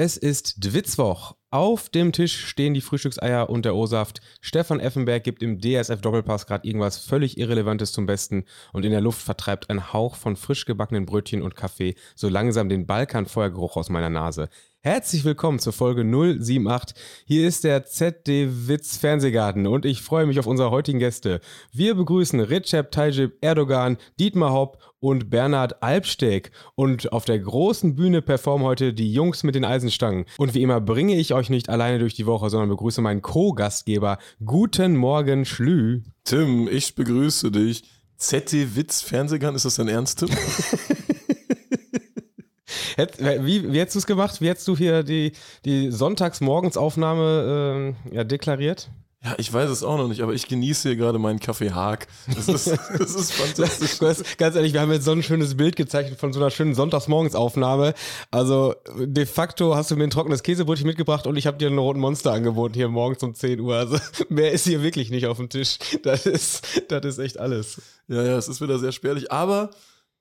Es 0.00 0.16
ist 0.16 0.64
Dwitzwoch. 0.64 1.34
Auf 1.50 1.88
dem 1.88 2.12
Tisch 2.12 2.44
stehen 2.44 2.74
die 2.74 2.82
Frühstückseier 2.82 3.48
und 3.48 3.64
der 3.64 3.74
O-Saft. 3.74 4.20
Stefan 4.42 4.80
Effenberg 4.80 5.24
gibt 5.24 5.42
im 5.42 5.62
DSF 5.62 6.02
Doppelpass 6.02 6.46
gerade 6.46 6.68
irgendwas 6.68 6.98
völlig 6.98 7.38
Irrelevantes 7.38 7.92
zum 7.92 8.04
Besten 8.04 8.44
und 8.74 8.84
in 8.84 8.90
der 8.90 9.00
Luft 9.00 9.22
vertreibt 9.22 9.70
ein 9.70 9.94
Hauch 9.94 10.16
von 10.16 10.36
frisch 10.36 10.66
gebackenen 10.66 11.06
Brötchen 11.06 11.40
und 11.40 11.56
Kaffee 11.56 11.94
so 12.14 12.28
langsam 12.28 12.68
den 12.68 12.86
Balkanfeuergeruch 12.86 13.78
aus 13.78 13.88
meiner 13.88 14.10
Nase. 14.10 14.50
Herzlich 14.80 15.24
willkommen 15.24 15.58
zur 15.58 15.72
Folge 15.72 16.04
078. 16.04 16.96
Hier 17.26 17.48
ist 17.48 17.64
der 17.64 17.84
ZD 17.84 18.68
Witz 18.68 18.96
Fernsehgarten 18.96 19.66
und 19.66 19.84
ich 19.84 20.02
freue 20.02 20.24
mich 20.24 20.38
auf 20.38 20.46
unsere 20.46 20.70
heutigen 20.70 20.98
Gäste. 20.98 21.40
Wir 21.72 21.94
begrüßen 21.94 22.38
Recep 22.40 22.92
Tayyip 22.92 23.38
Erdogan, 23.40 23.96
Dietmar 24.20 24.52
Hopp 24.52 24.78
und 25.00 25.30
Bernhard 25.30 25.82
Albsteg. 25.82 26.50
Und 26.74 27.12
auf 27.12 27.24
der 27.24 27.38
großen 27.38 27.94
Bühne 27.94 28.22
performen 28.22 28.66
heute 28.66 28.92
die 28.92 29.12
Jungs 29.12 29.42
mit 29.42 29.54
den 29.54 29.64
Eisenstangen. 29.64 30.26
Und 30.38 30.54
wie 30.54 30.62
immer 30.62 30.80
bringe 30.80 31.16
ich 31.16 31.34
euch 31.34 31.37
nicht 31.48 31.68
alleine 31.68 31.98
durch 31.98 32.14
die 32.14 32.26
Woche, 32.26 32.50
sondern 32.50 32.68
begrüße 32.68 33.00
meinen 33.00 33.22
Co-Gastgeber. 33.22 34.18
Guten 34.44 34.96
Morgen, 34.96 35.44
Schlü. 35.44 36.02
Tim, 36.24 36.68
ich 36.68 36.94
begrüße 36.94 37.52
dich. 37.52 37.84
ZD 38.16 38.74
Witz 38.74 39.00
Fernsehgarten, 39.00 39.54
ist 39.54 39.64
das 39.64 39.76
dein 39.76 39.88
Ernst, 39.88 40.18
Tim? 40.18 40.28
Wie, 42.98 43.72
wie 43.72 43.78
hättest 43.78 43.94
du 43.94 44.00
es 44.00 44.06
gemacht? 44.06 44.40
Wie 44.40 44.48
hättest 44.48 44.66
du 44.66 44.76
hier 44.76 45.04
die, 45.04 45.30
die 45.64 45.92
Sonntagsmorgensaufnahme 45.92 47.94
äh, 48.10 48.16
ja, 48.16 48.24
deklariert? 48.24 48.90
Ja, 49.24 49.34
ich 49.36 49.52
weiß 49.52 49.68
es 49.68 49.82
auch 49.82 49.96
noch 49.96 50.06
nicht, 50.06 50.22
aber 50.22 50.32
ich 50.32 50.46
genieße 50.46 50.90
hier 50.90 50.96
gerade 50.96 51.18
meinen 51.18 51.40
Kaffee 51.40 51.72
Haag. 51.72 52.06
Das 52.32 52.46
ist, 52.46 52.68
das 52.98 53.14
ist 53.16 53.32
fantastisch. 53.32 53.98
Ganz 54.36 54.54
ehrlich, 54.54 54.72
wir 54.72 54.80
haben 54.80 54.92
jetzt 54.92 55.04
so 55.04 55.10
ein 55.10 55.24
schönes 55.24 55.56
Bild 55.56 55.74
gezeichnet 55.74 56.20
von 56.20 56.32
so 56.32 56.38
einer 56.38 56.50
schönen 56.50 56.76
Sonntagsmorgensaufnahme. 56.76 57.94
Also 58.30 58.76
de 58.96 59.26
facto 59.26 59.74
hast 59.74 59.90
du 59.90 59.96
mir 59.96 60.04
ein 60.04 60.10
trockenes 60.10 60.44
Käsebrötchen 60.44 60.86
mitgebracht 60.86 61.26
und 61.26 61.36
ich 61.36 61.48
habe 61.48 61.58
dir 61.58 61.66
einen 61.66 61.78
roten 61.78 61.98
Monster 61.98 62.32
angeboten 62.32 62.74
hier 62.74 62.88
morgens 62.88 63.20
um 63.24 63.34
10 63.34 63.58
Uhr. 63.58 63.74
Also 63.74 63.98
mehr 64.28 64.52
ist 64.52 64.64
hier 64.64 64.84
wirklich 64.84 65.10
nicht 65.10 65.26
auf 65.26 65.38
dem 65.38 65.48
Tisch. 65.48 65.78
Das 66.04 66.24
ist, 66.24 66.84
das 66.88 67.04
ist 67.04 67.18
echt 67.18 67.38
alles. 67.38 67.82
Ja, 68.06 68.22
ja, 68.22 68.38
es 68.38 68.46
ist 68.46 68.60
wieder 68.60 68.78
sehr 68.78 68.92
spärlich, 68.92 69.32
aber 69.32 69.70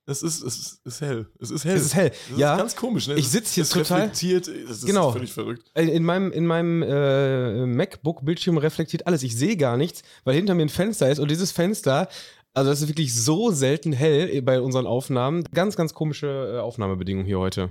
es 0.10 0.24
ist, 0.24 0.42
es 0.42 0.58
ist, 0.58 0.86
ist 0.86 1.02
hell. 1.02 1.28
Es 1.40 1.52
ist 1.52 1.66
hell. 1.66 1.76
Es 1.76 1.86
ist 1.88 1.96
hell. 1.96 2.12
Das 2.30 2.40
ja. 2.40 2.54
ist 2.54 2.60
ganz 2.60 2.76
komisch, 2.78 3.08
ne? 3.10 3.16
Ich 3.16 3.28
sitze 3.28 3.56
hier 3.56 3.64
es 3.64 3.70
total. 3.70 4.00
reflektiert. 4.00 4.48
Das 4.48 4.78
ist 4.78 4.86
Genau. 4.86 5.12
völlig 5.12 5.34
verrückt. 5.34 5.70
In 5.76 6.04
meinem, 6.06 6.32
in 6.32 6.46
meinem 6.46 6.82
äh, 6.82 7.66
MacBook-Bildschirm 7.66 8.58
reflektiert 8.58 9.06
alles. 9.06 9.22
Ich 9.24 9.36
sehe 9.36 9.58
gar 9.58 9.76
nichts, 9.76 10.04
weil 10.24 10.36
hinter 10.36 10.56
mir 10.56 10.62
ein 10.64 10.70
Fenster 10.70 11.10
ist 11.12 11.20
und 11.20 11.30
dieses 11.30 11.52
Fenster, 11.52 12.08
also 12.54 12.70
das 12.70 12.82
ist 12.82 12.88
wirklich 12.88 13.14
so 13.14 13.52
selten 13.52 13.92
hell 13.92 14.42
bei 14.44 14.62
unseren 14.62 14.88
Aufnahmen. 14.88 15.44
Ganz, 15.54 15.76
ganz 15.76 15.94
komische 15.94 16.54
äh, 16.56 16.60
Aufnahmebedingungen 16.60 17.28
hier 17.28 17.40
heute. 17.40 17.70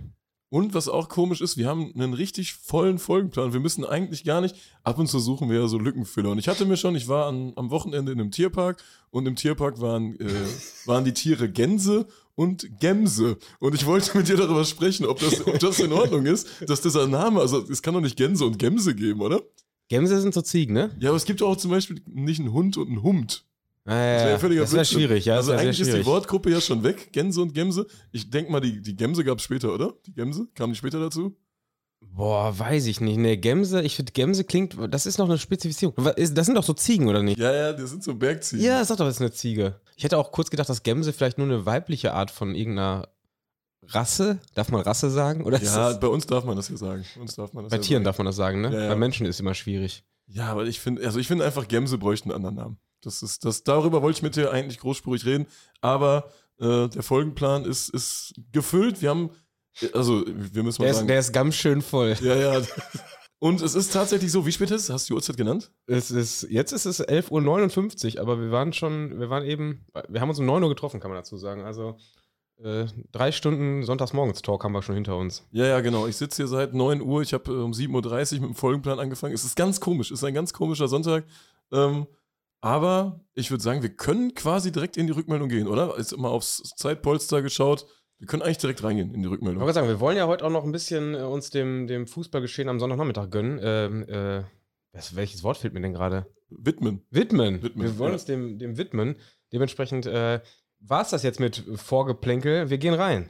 Und 0.49 0.75
was 0.75 0.89
auch 0.89 1.09
komisch 1.09 1.41
ist, 1.41 1.57
wir 1.57 1.67
haben 1.67 1.93
einen 1.97 2.15
richtig 2.15 2.53
vollen 2.55 2.99
Folgenplan. 2.99 3.53
Wir 3.53 3.61
müssen 3.61 3.85
eigentlich 3.85 4.23
gar 4.25 4.41
nicht, 4.41 4.55
ab 4.85 4.99
und 4.99 5.09
zu 5.09 5.19
suchen 5.19 5.51
wir 5.51 5.61
ja 5.61 5.67
so 5.67 5.79
Lückenfüller. 5.79 6.31
Und 6.31 6.39
ich 6.39 6.47
hatte 6.47 6.67
mir 6.67 6.77
schon, 6.77 6.95
ich 6.95 7.09
war 7.09 7.27
an, 7.27 7.53
am 7.57 7.71
Wochenende 7.71 8.13
in 8.13 8.21
einem 8.21 8.31
Tierpark 8.31 8.83
und 9.11 9.27
im 9.27 9.35
Tierpark 9.35 9.81
waren, 9.81 10.15
äh, 10.21 10.29
waren 10.87 11.05
die 11.05 11.15
Tiere 11.15 11.49
Gänse 11.51 12.07
und 12.37 12.79
Gemse. 12.79 13.37
Und 13.59 13.75
ich 13.75 13.85
wollte 13.85 14.17
mit 14.17 14.29
dir 14.29 14.37
darüber 14.37 14.65
sprechen, 14.65 15.07
ob 15.07 15.19
das, 15.19 15.45
ob 15.45 15.59
das 15.59 15.81
in 15.81 15.93
Ordnung 15.93 16.27
ist, 16.27 16.47
dass 16.69 16.81
dieser 16.81 17.09
Name, 17.09 17.41
also 17.41 17.65
es 17.69 17.83
kann 17.83 17.95
doch 17.95 18.01
nicht 18.01 18.17
Gänse 18.17 18.45
und 18.45 18.59
Gemse 18.59 18.95
geben, 18.95 19.21
oder? 19.21 19.43
Gämse 19.89 20.21
sind 20.21 20.35
so 20.35 20.43
Ziegen, 20.43 20.75
ne? 20.75 20.95
Ja, 21.01 21.11
aber 21.11 21.17
es 21.17 21.25
gibt 21.25 21.41
doch 21.41 21.49
auch 21.49 21.57
zum 21.57 21.71
Beispiel 21.71 22.01
nicht 22.07 22.41
einen 22.41 22.53
Hund 22.53 22.77
und 22.77 22.89
einen 22.89 23.03
Humpt. 23.03 23.45
Ja, 23.87 23.93
Das 23.93 24.23
ja, 24.23 24.43
wäre 24.43 24.55
ja. 24.55 24.61
Das 24.63 24.73
wäre 24.73 24.81
Blödsinn. 24.81 24.99
schwierig, 24.99 25.25
ja. 25.27 25.37
also 25.37 25.53
wär 25.53 25.61
eigentlich 25.61 25.81
ist 25.81 25.93
die 25.95 26.05
Wortgruppe 26.05 26.51
ja 26.51 26.61
schon 26.61 26.83
weg, 26.83 27.13
Gänse 27.13 27.41
und 27.41 27.55
Gemse. 27.55 27.87
Ich 28.13 28.29
denke 28.31 28.51
mal, 28.51 28.61
die, 28.61 28.83
die 28.83 28.97
Gemse 28.97 29.23
gab 29.25 29.39
es 29.39 29.45
später, 29.45 29.73
oder? 29.73 29.95
Die 30.07 30.13
Gemse? 30.13 30.49
Kamen 30.55 30.73
die 30.73 30.79
später 30.79 30.99
dazu? 31.01 31.37
Boah, 32.13 32.59
weiß 32.59 32.87
ich 32.87 33.01
nicht. 33.01 33.19
Ne, 33.19 33.37
Gämse, 33.37 33.83
ich 33.83 33.97
finde 33.97 34.13
Gämse 34.13 34.45
klingt, 34.45 34.77
das 34.91 35.05
ist 35.07 35.19
noch 35.19 35.29
eine 35.29 35.39
Spezifizierung. 35.39 35.95
Das 36.05 36.47
sind 36.47 36.55
doch 36.55 36.65
so 36.65 36.73
Ziegen, 36.73 37.09
oder 37.09 37.23
nicht? 37.23 37.39
Ja, 37.39 37.53
ja, 37.53 37.73
das 37.73 37.91
sind 37.91 38.03
so 38.03 38.15
Bergziegen. 38.15 38.65
Ja, 38.65 38.83
sag 38.85 38.97
doch, 38.97 39.05
das 39.05 39.17
ist 39.17 39.21
eine 39.21 39.33
Ziege. 39.33 39.81
Ich 39.97 40.05
hätte 40.05 40.17
auch 40.17 40.33
kurz 40.33 40.51
gedacht, 40.51 40.69
dass 40.69 40.83
Gämse 40.83 41.13
vielleicht 41.13 41.37
nur 41.37 41.47
eine 41.47 41.67
weibliche 41.67 42.15
Art 42.15 42.31
von 42.31 42.55
irgendeiner 42.55 43.09
Rasse, 43.89 44.39
darf 44.55 44.71
man 44.71 44.81
Rasse 44.81 45.11
sagen? 45.11 45.45
Oder 45.45 45.63
Ja, 45.63 45.93
bei 45.93 46.09
uns 46.09 46.27
darf 46.27 46.45
man 46.45 46.57
das 46.57 46.69
ja 46.69 46.77
sagen. 46.77 47.05
Bei 47.15 47.21
uns 47.21 47.35
darf 47.37 47.53
man 47.53 47.65
das 47.65 47.71
bei 47.71 47.77
ja 47.77 47.83
Tieren 47.83 48.01
sagen. 48.01 48.05
darf 48.05 48.19
man 48.19 48.27
das 48.27 48.37
sagen, 48.37 48.61
ne? 48.63 48.73
Ja, 48.73 48.81
ja. 48.85 48.89
Bei 48.89 48.97
Menschen 48.97 49.27
ist 49.27 49.39
immer 49.39 49.55
schwierig. 49.55 50.05
Ja, 50.27 50.47
aber 50.51 50.65
ich 50.67 50.81
finde, 50.81 51.05
also 51.07 51.21
ich 51.21 51.29
finde 51.29 51.45
einfach, 51.45 51.69
Gemse 51.69 51.99
bräuchten 51.99 52.31
einen 52.31 52.37
anderen 52.37 52.57
Namen. 52.57 52.79
Das 53.03 53.23
ist, 53.23 53.45
das, 53.45 53.63
darüber 53.63 54.03
wollte 54.03 54.17
ich 54.19 54.23
mit 54.23 54.35
dir 54.35 54.51
eigentlich 54.51 54.79
großspurig 54.81 55.25
reden, 55.25 55.47
aber 55.81 56.31
äh, 56.59 56.89
der 56.89 57.03
Folgenplan 57.03 57.65
ist, 57.65 57.91
ist 57.91 58.35
gefüllt. 58.51 59.03
Wir 59.03 59.11
haben, 59.11 59.31
also 59.93 60.25
wir 60.27 60.63
müssen 60.63 60.83
mal 60.83 60.87
Der 60.87 60.91
ist, 60.91 60.97
sagen. 60.97 61.09
der 61.09 61.19
ist 61.19 61.33
ganz 61.33 61.55
schön 61.55 61.83
voll. 61.83 62.17
ja, 62.21 62.35
ja. 62.35 62.63
Und 63.39 63.61
es 63.61 63.75
ist 63.75 63.93
tatsächlich 63.93 64.33
so, 64.33 64.47
wie 64.47 64.53
spät 64.53 64.71
ist 64.71 64.85
es? 64.85 64.91
Hast 64.91 65.09
du 65.09 65.13
die 65.13 65.17
Uhrzeit 65.17 65.37
genannt? 65.37 65.71
Es 65.87 66.11
ist, 66.11 66.47
jetzt 66.49 66.73
ist 66.73 66.87
es 66.87 67.07
11.59 67.07 68.15
Uhr, 68.15 68.23
aber 68.23 68.41
wir 68.41 68.51
waren 68.51 68.73
schon, 68.73 69.21
wir 69.21 69.29
waren 69.29 69.45
eben, 69.45 69.85
wir 70.09 70.21
haben 70.21 70.31
uns 70.31 70.39
um 70.39 70.47
9 70.47 70.63
Uhr 70.63 70.69
getroffen, 70.71 71.01
kann 71.01 71.11
man 71.11 71.19
dazu 71.19 71.37
sagen. 71.37 71.63
Also 71.63 71.97
äh, 72.63 72.87
drei 73.13 73.33
Stunden 73.33 73.83
Sonntagsmorgens-Talk 73.85 74.65
haben 74.65 74.73
wir 74.73 74.81
schon 74.81 74.95
hinter 74.95 75.19
uns. 75.19 75.45
Ja, 75.53 75.67
ja, 75.67 75.81
genau. 75.81 76.07
Ich 76.07 76.17
sitze 76.17 76.43
hier 76.43 76.49
seit 76.49 76.73
9 76.73 77.03
Uhr. 77.03 77.21
Ich 77.21 77.35
habe 77.35 77.53
äh, 77.53 77.57
um 77.63 77.73
7.30 77.73 78.37
Uhr 78.37 78.41
mit 78.41 78.51
dem 78.51 78.55
Folgenplan 78.55 78.99
angefangen. 78.99 79.35
Es 79.35 79.45
ist 79.45 79.55
ganz 79.57 79.81
komisch. 79.81 80.11
Es 80.11 80.21
ist 80.21 80.25
ein 80.25 80.35
ganz 80.35 80.55
komischer 80.55 80.89
Sonntag. 80.89 81.25
Ähm, 81.73 82.07
aber 82.63 83.21
ich 83.35 83.51
würde 83.51 83.63
sagen, 83.63 83.83
wir 83.83 83.95
können 83.95 84.35
quasi 84.35 84.73
direkt 84.73 84.97
in 84.97 85.07
die 85.07 85.13
Rückmeldung 85.13 85.51
gehen, 85.51 85.69
oder? 85.69 85.95
Jetzt 85.99 86.15
immer 86.15 86.31
aufs 86.31 86.63
Zeitpolster 86.77 87.43
geschaut. 87.43 87.87
Wir 88.19 88.27
können 88.27 88.43
eigentlich 88.43 88.59
direkt 88.59 88.83
reingehen 88.83 89.13
in 89.15 89.21
die 89.23 89.27
Ich 89.27 89.33
Rückmeldung. 89.33 89.61
wollte 89.61 89.75
sagen, 89.75 89.89
wir 89.89 90.01
wollen 90.01 90.17
ja 90.17 90.27
heute 90.27 90.45
auch 90.45 90.51
noch 90.51 90.65
ein 90.65 90.73
bisschen 90.73 91.15
äh, 91.15 91.19
uns 91.19 91.51
dem, 91.51 91.87
dem 91.87 92.07
Fußballgeschehen 92.07 92.69
am 92.69 92.81
Sonntagnachmittag 92.81 93.31
gönnen. 93.31 93.61
Ähm, 93.63 94.09
äh, 94.09 94.43
was, 94.93 95.15
welches 95.17 95.43
Wort 95.43 95.59
fehlt 95.59 95.75
mir 95.75 95.81
denn 95.83 95.93
gerade? 95.93 96.27
Widmen. 96.49 97.03
Widmen. 97.11 97.63
Widmen, 97.63 97.85
Wir 97.87 97.99
wollen 97.99 98.11
ja. 98.13 98.15
uns 98.15 98.25
dem, 98.25 98.59
dem 98.59 98.79
widmen. 98.79 99.17
Dementsprechend 99.53 100.07
äh, 100.07 100.41
war 100.81 101.03
es 101.03 101.11
das 101.11 101.23
jetzt 101.23 101.41
mit 101.41 101.63
Vorgeplänkel. 101.75 102.71
Wir 102.71 102.79
gehen 102.79 102.95
rein. 102.95 103.29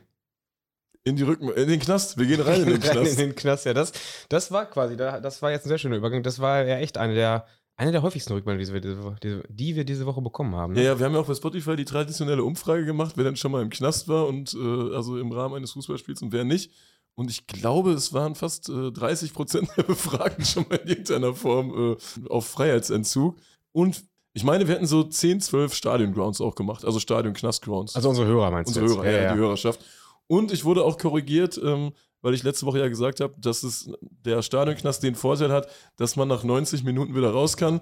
In 1.03 1.17
die 1.17 1.23
Rücken, 1.23 1.49
in 1.51 1.69
den 1.69 1.81
Knast. 1.81 2.19
Wir 2.19 2.27
gehen 2.27 2.41
rein 2.41 2.63
in 2.63 2.69
den 2.69 2.83
rein 2.83 2.93
Knast. 2.93 3.13
in 3.13 3.17
den 3.29 3.35
Knast. 3.35 3.65
Ja, 3.67 3.75
das, 3.75 3.93
das 4.29 4.51
war 4.53 4.67
quasi, 4.67 4.97
da- 4.97 5.21
das 5.21 5.43
war 5.43 5.51
jetzt 5.51 5.67
ein 5.67 5.69
sehr 5.69 5.79
schöner 5.79 5.97
Übergang. 5.97 6.23
Das 6.23 6.39
war 6.41 6.65
ja 6.65 6.79
echt 6.79 6.99
eine 6.99 7.15
der, 7.15 7.47
eine 7.77 7.93
der 7.93 8.03
häufigsten 8.03 8.33
Rückmeldungen, 8.33 8.67
die 8.67 8.73
wir 8.73 8.81
diese, 8.81 9.03
Woche- 9.05 9.45
die 9.51 9.77
wir 9.77 9.85
diese 9.85 10.07
Woche 10.07 10.23
bekommen 10.23 10.55
haben. 10.55 10.75
Ja, 10.75 10.81
Ne? 10.81 10.87
ja, 10.87 10.99
wir 10.99 11.07
haben 11.07 11.13
ja 11.15 11.21
auch 11.21 11.27
bei 11.27 11.35
Spotify 11.35 11.77
die 11.77 11.85
traditionelle 11.85 12.43
Umfrage 12.43 12.85
gemacht, 12.85 13.13
wer 13.17 13.25
denn 13.25 13.37
schon 13.37 13.53
mal 13.53 13.63
im 13.63 13.71
Knast 13.71 14.09
war 14.09 14.27
und 14.27 14.55
äh, 14.55 14.95
also 14.95 15.19
im 15.19 15.31
Rahmen 15.33 15.55
eines 15.57 15.73
Fußballspiels 15.73 16.23
und 16.23 16.33
wer 16.33 16.45
nicht. 16.45 16.71
Und 17.19 17.31
ich 17.31 17.47
glaube, 17.47 17.93
es 17.93 18.13
waren 18.13 18.35
fast 18.35 18.69
äh, 18.69 18.91
30 18.93 19.33
Prozent 19.35 19.69
der 19.77 19.83
Befragten 19.85 20.45
schon 20.45 20.67
mal 20.69 20.77
in 20.77 20.89
irgendeiner 20.89 21.35
Form 21.35 21.95
äh, 21.95 22.29
auf 22.29 22.47
Freiheitsentzug. 22.47 23.37
Und 23.73 24.05
ich 24.35 24.45
meine, 24.45 24.69
wir 24.69 24.75
hätten 24.75 24.87
so 24.87 25.03
10, 25.03 25.41
12 25.41 25.73
Stadion-Grounds 25.75 26.41
auch 26.43 26.55
gemacht, 26.55 26.85
also 26.85 26.99
Stadion-Knast-Grounds. 27.01 27.97
Also 27.97 28.11
unsere 28.11 28.27
Hörer 28.27 28.51
meinst 28.51 28.69
Unsere 28.69 28.87
du 28.87 28.95
Hörer, 28.97 29.05
jetzt? 29.11 29.23
ja, 29.23 29.33
die 29.35 29.39
Hörerschaft. 29.39 29.81
Und 30.27 30.53
ich 30.53 30.65
wurde 30.65 30.85
auch 30.85 30.99
korrigiert, 30.99 31.59
ähm, 31.63 31.93
weil 32.23 32.35
ich 32.35 32.43
letzte 32.43 32.67
Woche 32.67 32.79
ja 32.79 32.89
gesagt 32.89 33.21
habe, 33.21 33.35
dass 33.39 33.63
es 33.63 33.91
der 34.25 34.43
Stadionknast 34.43 35.03
den 35.03 35.15
Vorteil 35.15 35.53
hat, 35.53 35.69
dass 35.97 36.17
man 36.17 36.29
nach 36.29 36.45
90 36.45 36.85
Minuten 36.85 37.15
wieder 37.15 37.31
raus 37.31 37.57
kann. 37.57 37.81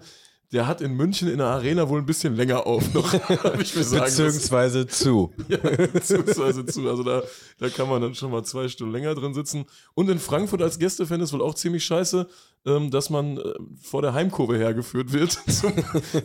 Der 0.52 0.66
hat 0.68 0.80
in 0.80 0.92
München 0.92 1.28
in 1.28 1.38
der 1.38 1.48
Arena 1.48 1.88
wohl 1.88 1.98
ein 1.98 2.06
bisschen 2.06 2.36
länger 2.36 2.66
auf 2.66 2.92
noch, 2.94 3.12
habe 3.44 3.62
ich 3.62 3.74
mir 3.74 3.82
sagen. 3.82 4.04
Beziehungsweise 4.04 4.86
zu. 4.86 5.32
Ja, 5.48 5.56
beziehungsweise 5.58 6.64
zu. 6.66 6.88
Also 6.88 7.02
da, 7.02 7.22
da 7.58 7.68
kann 7.70 7.88
man 7.88 8.02
dann 8.02 8.14
schon 8.14 8.30
mal 8.30 8.44
zwei 8.44 8.68
Stunden 8.68 8.92
länger 8.92 9.14
drin 9.14 9.34
sitzen. 9.34 9.64
Und 9.94 10.10
in 10.10 10.18
Frankfurt 10.18 10.62
als 10.62 10.78
Gästefan 10.78 11.20
ist 11.22 11.32
wohl 11.32 11.42
auch 11.42 11.54
ziemlich 11.54 11.84
scheiße, 11.84 12.28
ähm, 12.66 12.90
dass 12.90 13.10
man 13.10 13.38
äh, 13.38 13.54
vor 13.80 14.02
der 14.02 14.12
Heimkurve 14.12 14.56
hergeführt 14.56 15.12
wird 15.12 15.32
zum, 15.48 15.72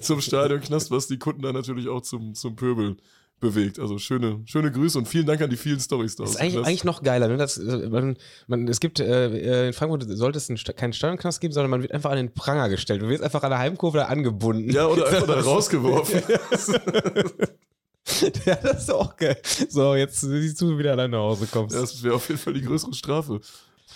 zum 0.01 0.21
Stadionknast, 0.21 0.91
was 0.91 1.07
die 1.07 1.17
Kunden 1.17 1.41
dann 1.41 1.55
natürlich 1.55 1.87
auch 1.87 2.01
zum, 2.01 2.35
zum 2.35 2.55
Pöbel 2.55 2.97
bewegt. 3.39 3.79
Also 3.79 3.97
schöne, 3.97 4.41
schöne 4.45 4.71
Grüße 4.71 4.97
und 4.97 5.07
vielen 5.07 5.25
Dank 5.25 5.41
an 5.41 5.49
die 5.49 5.57
vielen 5.57 5.79
Storys 5.79 6.15
da. 6.15 6.23
Das 6.23 6.33
ist 6.33 6.39
eigentlich, 6.39 6.65
eigentlich 6.65 6.83
noch 6.83 7.03
geiler. 7.03 7.27
Ne? 7.27 7.37
Das, 7.37 7.57
äh, 7.57 7.89
man, 7.89 8.17
man, 8.47 8.67
es 8.67 8.79
gibt, 8.79 8.99
äh, 8.99 9.67
in 9.67 9.73
Frankfurt 9.73 10.05
sollte 10.09 10.37
es 10.37 10.49
einen, 10.49 10.57
keinen 10.75 10.93
Stadionknast 10.93 11.41
geben, 11.41 11.53
sondern 11.53 11.71
man 11.71 11.81
wird 11.81 11.91
einfach 11.91 12.11
an 12.11 12.17
den 12.17 12.33
Pranger 12.33 12.69
gestellt. 12.69 13.01
Du 13.01 13.09
wirst 13.09 13.23
einfach 13.23 13.43
an 13.43 13.51
der 13.51 13.59
Heimkurve 13.59 13.99
da 13.99 14.05
angebunden. 14.05 14.71
ja, 14.71 14.87
oder 14.87 15.07
einfach 15.07 15.27
da 15.27 15.39
rausgeworfen. 15.41 16.21
ja, 18.45 18.55
das 18.55 18.83
ist 18.83 18.91
auch 18.91 19.15
geil. 19.15 19.37
So, 19.69 19.95
jetzt 19.95 20.21
siehst 20.21 20.61
du, 20.61 20.77
wie 20.77 20.83
du 20.83 20.91
alleine 20.91 21.09
nach 21.09 21.19
Hause 21.19 21.47
kommst. 21.51 21.75
Das 21.75 22.01
wäre 22.03 22.15
auf 22.15 22.27
jeden 22.29 22.39
Fall 22.39 22.53
die 22.53 22.61
größere 22.61 22.93
Strafe. 22.93 23.39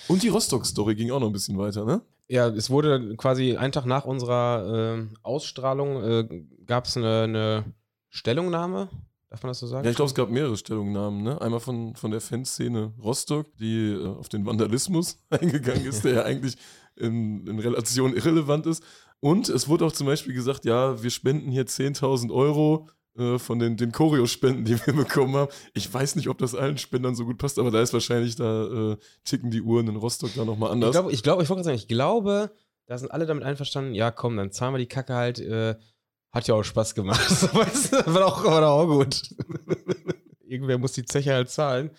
Und 0.08 0.24
die 0.24 0.30
Rostock-Story 0.30 0.96
ging 0.96 1.12
auch 1.12 1.20
noch 1.20 1.28
ein 1.28 1.34
bisschen 1.34 1.58
weiter, 1.58 1.86
ne? 1.86 2.02
Ja, 2.28 2.48
es 2.48 2.70
wurde 2.70 3.16
quasi 3.18 3.58
einen 3.58 3.74
Tag 3.74 3.86
nach 3.86 4.06
unserer 4.06 4.98
äh, 4.98 5.08
Ausstrahlung 5.24 6.04
äh, 6.04 6.44
gab 6.66 6.86
es 6.86 6.98
eine, 6.98 7.24
eine 7.24 7.66
Stellungnahme. 8.10 8.90
Darf 9.34 9.42
man 9.42 9.50
das 9.50 9.60
so 9.62 9.66
sagen? 9.66 9.84
Ja, 9.84 9.90
ich 9.90 9.96
glaube, 9.96 10.10
es 10.10 10.14
gab 10.14 10.30
mehrere 10.30 10.56
Stellungnahmen. 10.56 11.24
Ne? 11.24 11.42
Einmal 11.42 11.60
von, 11.60 11.96
von 11.96 12.12
der 12.12 12.22
Fanszene 12.22 12.94
Rostock, 13.02 13.48
die 13.58 13.94
äh, 13.94 14.06
auf 14.06 14.30
den 14.30 14.46
Vandalismus 14.46 15.18
eingegangen 15.32 15.88
ist, 15.88 16.06
der 16.06 16.14
ja 16.14 16.22
eigentlich 16.22 16.56
in, 16.98 17.48
in 17.48 17.58
Relation 17.58 18.16
irrelevant 18.16 18.68
ist. 18.68 18.84
Und 19.22 19.50
es 19.50 19.68
wurde 19.68 19.86
auch 19.86 19.92
zum 19.92 20.06
Beispiel 20.06 20.36
gesagt, 20.36 20.66
ja, 20.66 21.02
wir 21.02 21.10
spenden 21.10 21.50
hier 21.50 21.66
10.000 21.66 22.32
Euro 22.32 22.88
äh, 23.18 23.40
von 23.40 23.58
den, 23.58 23.76
den 23.76 23.92
Choreo-Spenden, 23.92 24.66
die 24.66 24.78
wir 24.86 24.94
bekommen 25.04 25.36
haben. 25.36 25.52
Ich 25.74 25.92
weiß 25.92 26.16
nicht, 26.16 26.30
ob 26.30 26.38
das 26.38 26.54
allen 26.54 26.78
Spendern 26.78 27.16
so 27.16 27.26
gut 27.26 27.40
passt, 27.40 27.58
aber 27.58 27.72
da 27.72 27.82
ist 27.82 27.92
wahrscheinlich, 27.92 28.36
da 28.36 28.92
äh, 28.92 28.98
ticken 29.24 29.50
die 29.50 29.64
Uhren 29.64 29.88
in 29.88 29.96
Rostock 29.96 30.30
da 30.36 30.46
nochmal 30.46 30.70
anders. 30.70 30.90
Ich 30.90 30.94
glaube, 30.94 31.12
ich, 31.12 31.24
glaub, 31.24 31.42
ich 31.42 31.50
wollte 31.50 31.64
gerade 31.64 31.76
sagen, 31.76 31.78
ich 31.78 31.88
glaube, 31.88 32.52
da 32.86 33.00
sind 33.00 33.12
alle 33.12 33.26
damit 33.26 33.46
einverstanden, 33.46 33.96
ja 33.96 34.12
komm, 34.12 34.38
dann 34.38 34.52
zahlen 34.52 34.76
wir 34.76 34.80
die 34.80 34.86
Kacke 34.86 35.16
halt, 35.16 35.40
äh, 35.40 35.76
hat 36.34 36.48
ja 36.48 36.56
auch 36.56 36.64
Spaß 36.64 36.96
gemacht. 36.96 37.20
weißt 37.54 38.08
war, 38.08 38.26
auch, 38.26 38.44
war 38.44 38.68
auch 38.68 38.88
gut. 38.88 39.22
Irgendwer 40.48 40.78
muss 40.78 40.94
die 40.94 41.06
Zeche 41.06 41.34
halt 41.34 41.50
zahlen. 41.50 41.92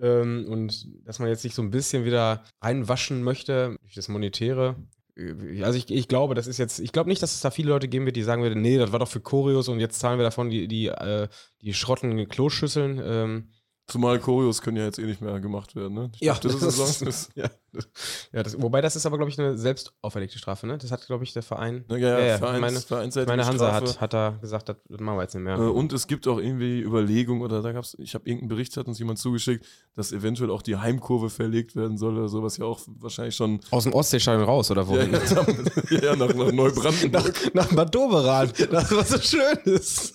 Ähm, 0.00 0.46
und 0.48 0.88
dass 1.06 1.18
man 1.18 1.28
jetzt 1.28 1.42
sich 1.42 1.54
so 1.54 1.62
ein 1.62 1.70
bisschen 1.70 2.04
wieder 2.04 2.42
einwaschen 2.60 3.22
möchte 3.22 3.76
durch 3.82 3.94
das 3.94 4.08
Monetäre. 4.08 4.76
Äh, 5.16 5.62
Also 5.62 5.78
ich, 5.78 5.90
ich 5.90 6.08
glaube, 6.08 6.34
das 6.34 6.46
ist 6.46 6.58
jetzt, 6.58 6.80
ich 6.80 6.92
glaube 6.92 7.08
nicht, 7.08 7.22
dass 7.22 7.34
es 7.34 7.40
da 7.40 7.50
viele 7.50 7.68
Leute 7.68 7.88
geben 7.88 8.06
wird, 8.06 8.16
die 8.16 8.22
sagen 8.22 8.42
würden, 8.42 8.62
nee, 8.62 8.78
das 8.78 8.92
war 8.92 8.98
doch 8.98 9.08
für 9.08 9.20
Choreos 9.20 9.68
und 9.68 9.80
jetzt 9.80 10.00
zahlen 10.00 10.18
wir 10.18 10.24
davon 10.24 10.50
die, 10.50 10.66
die, 10.66 10.88
äh, 10.88 11.28
die 11.60 11.74
schrotten 11.74 12.28
Kloschüsseln. 12.28 13.00
Ähm, 13.04 13.50
Zumal 13.86 14.18
Choreos 14.18 14.62
können 14.62 14.78
ja 14.78 14.84
jetzt 14.84 14.98
eh 14.98 15.04
nicht 15.04 15.20
mehr 15.20 15.38
gemacht 15.40 15.76
werden, 15.76 15.92
ne? 15.92 16.10
Ich 16.14 16.22
Ja, 16.22 16.32
dachte, 16.32 16.48
das 16.48 16.58
Saison 16.60 17.06
ist- 17.08 17.30
ja. 17.34 17.50
ja, 18.32 18.42
das, 18.42 18.60
wobei 18.60 18.80
das 18.80 18.96
ist 18.96 19.04
aber, 19.04 19.18
glaube 19.18 19.30
ich, 19.30 19.38
eine 19.38 19.58
selbst 19.58 19.92
auferlegte 20.00 20.38
Strafe, 20.38 20.66
ne? 20.66 20.78
Das 20.78 20.90
hat, 20.90 21.04
glaube 21.06 21.22
ich, 21.24 21.34
der 21.34 21.42
Verein. 21.42 21.84
Ja, 21.90 21.96
ja, 21.98 22.18
Ja, 22.18 22.24
ja, 22.24 22.38
Vereins, 22.38 22.60
meine- 22.62 22.80
vereinsseitige 22.80 23.30
Meine 23.30 23.44
Hansa 23.46 23.68
Strafe. 23.68 23.86
hat, 23.92 24.00
hat 24.00 24.12
da 24.14 24.38
gesagt, 24.40 24.70
das 24.70 24.76
das 24.88 25.00
machen 25.00 25.18
wir 25.18 25.22
jetzt 25.22 25.34
nicht 25.34 25.44
mehr. 25.44 25.56
Äh, 25.58 25.68
und 25.68 25.92
es 25.92 26.06
gibt 26.06 26.26
auch 26.28 26.38
irgendwie 26.38 26.80
Überlegungen, 26.80 27.42
oder 27.42 27.60
da 27.60 27.72
gab 27.72 27.84
es, 27.84 27.94
ich 27.98 28.14
habe 28.14 28.24
irgendeinen 28.26 28.48
Bericht, 28.48 28.74
hat 28.78 28.86
uns 28.86 28.98
jemand 28.98 29.18
zugeschickt, 29.18 29.66
dass 29.94 30.12
eventuell 30.12 30.50
auch 30.50 30.62
die 30.62 30.76
Heimkurve 30.76 31.28
verlegt 31.28 31.76
werden 31.76 31.98
soll 31.98 32.16
oder 32.16 32.28
sowas, 32.28 32.56
ja 32.56 32.64
auch 32.64 32.80
wahrscheinlich 32.86 33.36
schon 33.36 33.60
Aus 33.70 33.82
dem 33.84 33.92
Ostseestadion 33.92 34.44
raus, 34.44 34.70
oder 34.70 34.88
wohin? 34.88 35.12
ja, 35.12 35.98
ja, 36.02 36.16
nach, 36.16 36.28
nach 36.34 36.52
Neubrandenburg. 36.52 37.54
Nach 37.54 37.68
Bad 37.74 37.94
Doberan, 37.94 38.50
das 38.70 38.90
was 38.96 39.08
so 39.10 39.18
schön 39.18 39.58
ist. 39.74 40.14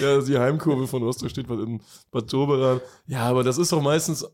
Ja, 0.00 0.20
die 0.20 0.38
Heimkurve 0.38 0.86
von 0.86 1.02
Rostock 1.02 1.30
steht 1.30 1.48
bald 1.48 1.60
in 1.60 1.80
Bad 2.10 2.32
Doberan. 2.32 2.80
Ja, 3.06 3.24
aber 3.24 3.42
das 3.44 3.58
ist 3.58 3.72
doch 3.72 3.82
meistens, 3.82 4.26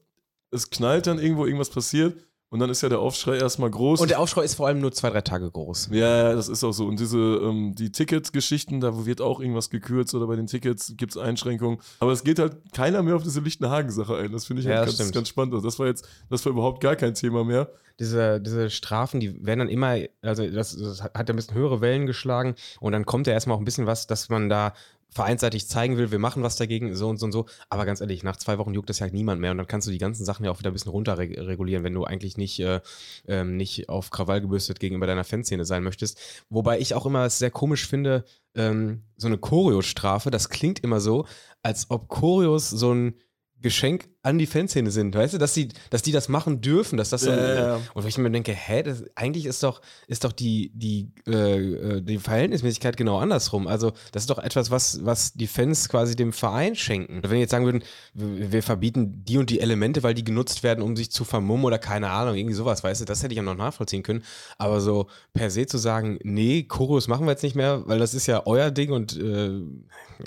es 0.51 0.71
knallt 0.71 1.07
dann 1.07 1.19
irgendwo, 1.19 1.45
irgendwas 1.45 1.71
passiert 1.71 2.17
und 2.51 2.61
dann 2.61 2.71
ist 2.71 2.81
ja 2.81 2.89
der 2.89 3.01
Aufschrei 3.01 3.37
erstmal 3.37 3.71
groß. 3.71 4.01
Und 4.01 4.11
der 4.11 4.21
Aufschrei 4.21 4.43
ist 4.43 4.55
vor 4.55 4.67
allem 4.67 4.81
nur 4.81 4.91
zwei, 4.93 5.11
drei 5.11 5.21
Tage 5.21 5.51
groß. 5.51 5.91
ja, 5.93 6.33
das 6.33 6.49
ist 6.49 6.65
auch 6.65 6.73
so. 6.73 6.87
Und 6.87 6.99
diese, 6.99 7.19
ähm, 7.19 7.75
die 7.75 7.93
Ticketgeschichten, 7.93 8.81
da 8.81 9.05
wird 9.05 9.21
auch 9.21 9.41
irgendwas 9.41 9.69
gekürzt 9.69 10.15
oder 10.15 10.27
bei 10.27 10.37
den 10.37 10.47
Tickets 10.47 10.95
gibt 10.97 11.13
es 11.13 11.19
Einschränkungen. 11.19 11.79
Aber 12.01 12.13
es 12.13 12.25
geht 12.25 12.39
halt 12.39 12.57
keiner 12.73 13.03
mehr 13.03 13.17
auf 13.17 13.23
diese 13.23 13.41
Lichtenhagen-Sache 13.41 14.17
ein. 14.17 14.33
Das 14.33 14.47
finde 14.47 14.63
ich 14.63 14.69
Ja, 14.69 14.77
halt 14.79 14.97
ganz, 14.97 15.13
ganz 15.13 15.29
spannend. 15.29 15.53
Also 15.55 15.67
das 15.67 15.79
war 15.79 15.89
jetzt, 15.89 16.09
das 16.31 16.43
war 16.47 16.53
überhaupt 16.53 16.83
gar 16.83 16.97
kein 16.97 17.13
Thema 17.13 17.45
mehr. 17.45 17.69
Diese, 18.01 18.41
diese 18.41 18.71
Strafen, 18.71 19.21
die 19.21 19.45
werden 19.45 19.59
dann 19.59 19.69
immer, 19.69 19.97
also 20.23 20.49
das, 20.49 20.75
das 20.75 21.03
hat 21.03 21.29
ja 21.29 21.35
ein 21.35 21.37
bisschen 21.37 21.55
höhere 21.55 21.83
Wellen 21.83 22.07
geschlagen 22.07 22.55
und 22.81 22.93
dann 22.93 23.05
kommt 23.05 23.27
ja 23.27 23.35
erstmal 23.35 23.57
auch 23.57 23.61
ein 23.61 23.65
bisschen 23.67 23.87
was, 23.87 24.07
dass 24.07 24.31
man 24.31 24.49
da 24.49 24.73
vereinsseitig 25.19 25.67
zeigen 25.67 25.97
will, 25.97 26.13
wir 26.13 26.21
machen 26.21 26.45
was 26.45 26.55
dagegen, 26.55 26.95
so 26.95 27.09
und 27.09 27.17
so 27.17 27.27
und 27.27 27.33
so. 27.33 27.47
Aber 27.71 27.85
ganz 27.87 28.01
ehrlich, 28.01 28.23
nach 28.23 28.37
zwei 28.37 28.57
Wochen 28.57 28.73
juckt 28.73 28.89
das 28.89 29.01
ja 29.01 29.09
niemand 29.09 29.41
mehr 29.41 29.51
und 29.51 29.59
dann 29.59 29.67
kannst 29.67 29.89
du 29.89 29.91
die 29.91 29.99
ganzen 29.99 30.25
Sachen 30.25 30.45
ja 30.45 30.53
auch 30.53 30.61
wieder 30.61 30.71
ein 30.71 30.75
bisschen 30.75 30.93
runterregulieren, 30.93 31.83
wenn 31.83 31.93
du 31.93 32.05
eigentlich 32.05 32.37
nicht, 32.37 32.61
äh, 32.61 32.81
ähm, 33.27 33.57
nicht 33.57 33.89
auf 33.89 34.11
Krawall 34.11 34.41
gebürstet 34.41 34.79
gegenüber 34.79 35.09
deiner 35.09 35.25
Fanszene 35.25 35.65
sein 35.65 35.83
möchtest. 35.83 36.45
Wobei 36.51 36.79
ich 36.79 36.95
auch 36.95 37.05
immer 37.05 37.25
es 37.25 37.41
sehr 37.41 37.51
komisch 37.51 37.89
finde, 37.89 38.25
ähm, 38.55 39.03
so 39.17 39.27
eine 39.27 39.39
Choreostrafe, 39.39 40.31
das 40.31 40.51
klingt 40.51 40.85
immer 40.85 41.01
so, 41.01 41.27
als 41.63 41.91
ob 41.91 42.07
Choreos 42.07 42.71
so 42.71 42.95
ein 42.95 43.15
Geschenk 43.61 44.09
an 44.29 44.39
die 44.39 44.47
Fanszene 44.47 44.91
sind, 44.91 45.15
weißt 45.15 45.35
du, 45.35 45.39
dass 45.39 45.55
die, 45.55 45.69
dass 45.89 46.03
die 46.03 46.13
das 46.13 46.29
machen 46.29 46.61
dürfen, 46.61 46.99
dass 46.99 47.09
das 47.09 47.23
so, 47.23 47.31
ja. 47.31 47.77
und 47.95 48.05
wo 48.05 48.07
ich 48.07 48.19
mir 48.19 48.31
denke, 48.31 48.53
hä, 48.53 48.83
das, 48.83 49.05
eigentlich 49.15 49.47
ist 49.47 49.63
doch, 49.63 49.81
ist 50.07 50.25
doch 50.25 50.33
die, 50.33 50.71
die, 50.75 51.11
äh, 51.27 51.97
äh, 51.97 52.01
die 52.03 52.19
Verhältnismäßigkeit 52.19 52.99
genau 52.99 53.19
andersrum. 53.19 53.67
Also, 53.67 53.93
das 54.13 54.25
ist 54.25 54.31
doch 54.31 54.39
etwas, 54.39 54.71
was, 54.71 55.05
was 55.05 55.33
die 55.33 55.47
Fans 55.47 55.89
quasi 55.89 56.15
dem 56.15 56.35
Verein 56.35 56.77
schenken. 56.77 57.23
Wenn 57.23 57.31
wir 57.31 57.39
jetzt 57.39 57.53
sagen 57.53 57.65
würden, 57.65 57.83
wir, 58.13 58.63
verbieten 58.63 59.25
die 59.25 59.39
und 59.39 59.49
die 59.49 59.61
Elemente, 59.61 60.03
weil 60.03 60.13
die 60.13 60.25
genutzt 60.25 60.63
werden, 60.63 60.83
um 60.83 60.95
sich 60.95 61.11
zu 61.11 61.25
vermummen 61.25 61.65
oder 61.65 61.79
keine 61.79 62.11
Ahnung, 62.11 62.35
irgendwie 62.35 62.55
sowas, 62.55 62.85
weißt 62.85 63.01
du, 63.01 63.05
das 63.07 63.23
hätte 63.23 63.33
ich 63.33 63.39
ja 63.39 63.43
noch 63.43 63.57
nachvollziehen 63.57 64.03
können. 64.03 64.25
Aber 64.59 64.83
so 64.83 65.09
per 65.33 65.51
se 65.51 65.67
zu 65.67 65.79
sagen, 65.79 66.19
nee, 66.23 66.65
Choreos 66.65 67.09
machen 67.09 67.25
wir 67.25 67.31
jetzt 67.31 67.43
nicht 67.43 67.57
mehr, 67.57 67.83
weil 67.87 67.99
das 67.99 68.13
ist 68.13 68.27
ja 68.27 68.43
euer 68.45 68.71
Ding 68.71 68.93
und 68.93 69.17
äh, 69.17 69.63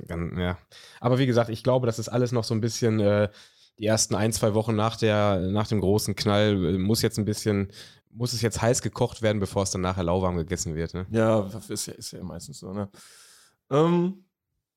dann, 0.07 0.39
ja. 0.39 0.57
Aber 0.99 1.19
wie 1.19 1.27
gesagt, 1.27 1.49
ich 1.51 1.63
glaube, 1.63 1.85
das 1.85 1.99
ist 1.99 2.09
alles 2.09 2.31
noch 2.31 2.43
so 2.43 2.55
ein 2.55 2.61
bisschen 2.61 2.99
äh, 2.99 3.29
die 3.79 3.85
ersten 3.85 4.15
ein, 4.15 4.31
zwei 4.31 4.53
Wochen 4.53 4.75
nach, 4.75 4.95
der, 4.97 5.39
nach 5.51 5.67
dem 5.67 5.81
großen 5.81 6.15
Knall 6.15 6.75
äh, 6.75 6.77
muss 6.77 7.01
jetzt 7.01 7.17
ein 7.17 7.25
bisschen, 7.25 7.71
muss 8.11 8.33
es 8.33 8.41
jetzt 8.41 8.61
heiß 8.61 8.81
gekocht 8.81 9.21
werden, 9.21 9.39
bevor 9.39 9.63
es 9.63 9.71
dann 9.71 9.81
nachher 9.81 10.03
lauwarm 10.03 10.37
gegessen 10.37 10.75
wird. 10.75 10.93
Ne? 10.93 11.07
Ja, 11.11 11.49
ist 11.69 11.87
ja, 11.87 11.93
ist 11.93 12.11
ja 12.11 12.23
meistens 12.23 12.59
so, 12.59 12.73
ne? 12.73 12.89
Ähm, 13.69 14.25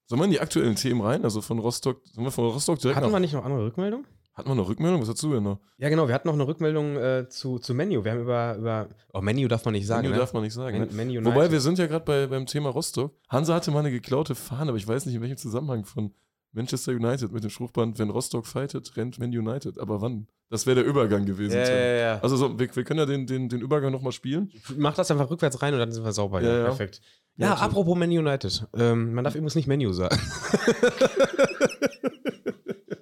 sollen 0.07 0.21
wir 0.21 0.25
in 0.27 0.31
die 0.31 0.41
aktuellen 0.41 0.77
Themen 0.77 1.01
rein? 1.01 1.25
Also 1.25 1.41
von 1.41 1.59
Rostock, 1.59 2.03
sollen 2.13 2.27
wir 2.27 2.31
von 2.31 2.47
Rostock 2.47 2.79
direkt 2.79 3.01
Hatten 3.01 3.11
wir 3.11 3.21
nicht 3.21 3.33
noch 3.33 3.45
andere 3.45 3.65
Rückmeldungen? 3.67 4.07
Hatten 4.35 4.49
wir 4.49 4.55
noch 4.57 4.69
Rückmeldung? 4.69 5.01
Was 5.01 5.09
dazu 5.09 5.33
denn 5.33 5.45
noch? 5.45 5.61
Ja, 5.79 5.89
genau, 5.89 6.09
wir 6.09 6.15
hatten 6.15 6.27
noch 6.27 6.35
eine 6.35 6.47
Rückmeldung 6.47 6.97
äh, 6.97 7.29
zu, 7.29 7.61
zu 7.61 7.73
Menu. 7.73 8.05
Wir 8.05 8.13
haben 8.13 8.21
über, 8.23 8.57
über 8.57 8.89
oh, 9.13 9.21
Menu 9.21 9.47
darf 9.47 9.65
man 9.65 9.73
nicht 9.73 9.87
sagen. 9.87 10.03
Menu 10.03 10.15
ne? 10.15 10.19
darf 10.21 10.33
man 10.33 10.43
nicht 10.43 10.55
sagen. 10.55 10.89
Men- 10.93 11.09
Ne? 11.09 11.25
Wobei, 11.25 11.51
wir 11.53 11.61
sind 11.61 11.79
ja 11.79 11.87
gerade 11.87 12.05
bei, 12.05 12.27
beim 12.27 12.45
Thema 12.45 12.71
Rostock. 12.71 13.15
Hansa 13.29 13.55
hatte 13.55 13.71
mal 13.71 13.79
eine 13.81 13.93
geklaute 13.93 14.35
Fahne, 14.35 14.71
aber 14.71 14.77
ich 14.79 14.89
weiß 14.89 15.07
nicht, 15.07 15.15
in 15.15 15.21
welchem 15.23 15.37
Zusammenhang 15.37 15.85
von 15.85 16.13
Manchester 16.55 16.93
United 16.93 17.33
mit 17.33 17.43
dem 17.43 17.51
Spruchband, 17.51 17.99
wenn 17.99 18.11
Rostock 18.11 18.47
fightet, 18.47 18.97
rennt 18.97 19.19
Man 19.19 19.31
United. 19.37 19.79
Aber 19.79 20.01
wann? 20.01 20.29
Das 20.51 20.67
wäre 20.67 20.77
der 20.77 20.85
Übergang 20.85 21.27
gewesen. 21.27 21.57
ja, 21.57 21.69
ja, 21.69 21.95
ja. 21.97 22.21
Also 22.21 22.37
so, 22.37 22.59
wir, 22.59 22.75
wir 22.75 22.85
können 22.85 23.01
ja 23.01 23.07
den, 23.07 23.27
den, 23.27 23.49
den 23.49 23.61
Übergang 23.61 23.91
nochmal 23.93 24.13
spielen. 24.13 24.53
Mach 24.77 24.95
das 24.95 25.11
einfach 25.11 25.29
rückwärts 25.31 25.61
rein 25.63 25.75
und 25.75 25.81
dann 25.81 25.91
sind 25.93 26.05
wir 26.05 26.13
sauber. 26.13 26.41
Ja, 26.41 26.59
Ja, 26.59 26.65
perfekt. 26.65 27.01
Ja, 27.37 27.49
Ja, 27.49 27.55
apropos 27.55 27.97
Man 27.99 28.11
United. 28.11 28.67
Ähm, 28.75 29.15
man 29.15 29.25
darf 29.25 29.35
übrigens 29.35 29.57
nicht 29.57 29.67
Menu 29.67 29.93
sagen. 29.93 30.17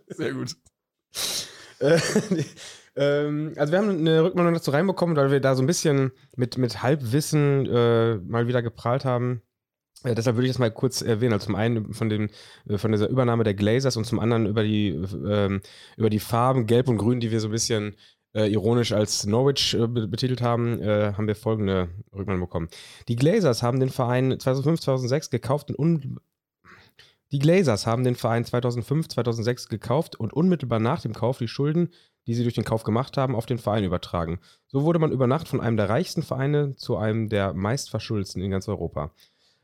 Sehr 0.08 0.32
gut. 0.32 0.56
Äh, 1.82 1.98
ähm, 2.94 3.55
also 3.56 3.72
wir 3.72 3.81
haben 3.81 3.90
eine 3.90 4.22
Rückmeldung 4.22 4.55
dazu 4.55 4.70
reinbekommen, 4.70 5.16
weil 5.16 5.32
wir 5.32 5.40
da 5.40 5.56
so 5.56 5.64
ein 5.64 5.66
bisschen 5.66 6.12
mit, 6.37 6.58
mit 6.58 6.81
Halbwissen 6.81 7.66
äh, 7.66 8.19
mal 8.19 8.46
wieder 8.46 8.62
geprahlt 8.62 9.05
haben. 9.05 9.43
Äh, 10.04 10.14
deshalb 10.14 10.37
würde 10.37 10.46
ich 10.46 10.52
das 10.52 10.58
mal 10.58 10.70
kurz 10.70 11.02
erwähnen. 11.02 11.32
Also 11.32 11.46
zum 11.46 11.54
einen 11.54 11.93
von, 11.94 12.08
dem, 12.08 12.28
äh, 12.69 12.78
von 12.78 12.93
dieser 12.93 13.08
Übernahme 13.08 13.44
der 13.44 13.54
Glazers 13.54 13.96
und 13.96 14.04
zum 14.04 14.19
anderen 14.19 14.46
über 14.46 14.62
die, 14.62 14.88
ähm, 14.88 15.60
über 15.96 16.10
die 16.10 16.19
Farben 16.19 16.66
Gelb 16.66 16.88
und 16.88 16.99
Grün, 16.99 17.20
die 17.20 17.31
wir 17.31 17.40
so 17.40 17.49
ein 17.49 17.52
bisschen 17.52 17.96
äh, 18.34 18.50
ironisch 18.50 18.93
als 18.93 19.26
Norwich 19.26 19.75
äh, 19.75 19.87
be- 19.87 20.08
betitelt 20.08 20.40
haben, 20.43 20.81
äh, 20.81 21.12
haben 21.16 21.26
wir 21.26 21.37
folgende 21.37 21.90
Rückmeldung 22.14 22.46
bekommen. 22.46 22.69
Die 23.08 23.16
Glazers 23.16 23.62
haben 23.62 23.78
den 23.81 23.90
Verein 23.90 24.38
2005, 24.38 24.81
2006 24.81 25.31
gekauft 25.31 25.70
und 25.70 25.78
un 25.78 26.19
die 27.31 27.38
Glazers 27.38 27.87
haben 27.87 28.05
den 28.05 28.14
Verein 28.14 28.44
2005, 28.44 29.08
2006 29.08 29.69
gekauft 29.70 30.16
und 30.16 30.34
unmittelbar 30.34 30.81
nach 30.81 31.00
dem 31.00 31.14
Kauf 31.14 31.38
die 31.38 31.48
Schulden, 31.48 31.88
die 32.26 32.34
sie 32.34 32.43
durch 32.43 32.55
den 32.55 32.64
Kauf 32.64 32.84
gemacht 32.84 33.16
haben, 33.16 33.34
auf 33.34 33.46
den 33.46 33.56
Verein 33.56 33.84
übertragen. 33.84 34.38
So 34.66 34.82
wurde 34.82 34.98
man 34.98 35.12
über 35.12 35.26
Nacht 35.26 35.48
von 35.48 35.60
einem 35.60 35.78
der 35.78 35.88
reichsten 35.88 36.22
Vereine 36.22 36.76
zu 36.76 36.96
einem 36.98 37.31
der 37.31 37.55
meistverschuldetsten 37.55 38.43
in 38.43 38.50
ganz 38.50 38.69
Europa. 38.69 39.12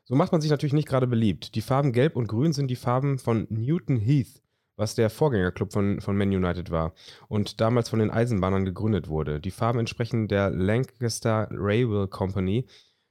So 0.09 0.17
macht 0.17 0.33
man 0.33 0.41
sich 0.41 0.51
natürlich 0.51 0.73
nicht 0.73 0.89
gerade 0.89 1.07
beliebt. 1.07 1.55
Die 1.55 1.61
Farben 1.61 1.93
Gelb 1.93 2.17
und 2.17 2.29
Grün 2.29 2.55
sind 2.55 2.69
die 2.69 2.77
Farben 2.77 3.19
von 3.19 3.47
Newton 3.51 3.99
Heath, 3.99 4.41
was 4.75 4.95
der 4.95 5.11
Vorgängerclub 5.11 5.71
von, 5.71 6.01
von 6.01 6.17
Man 6.17 6.31
United 6.31 6.71
war 6.71 6.95
und 7.29 7.61
damals 7.61 7.91
von 7.91 7.99
den 7.99 8.11
Eisenbahnern 8.11 8.65
gegründet 8.65 9.09
wurde. 9.09 9.39
Die 9.39 9.51
Farben 9.51 9.81
entsprechen 9.81 10.27
der 10.27 10.49
Lancaster 10.49 11.49
Railway 11.51 12.09
Company. 12.09 12.65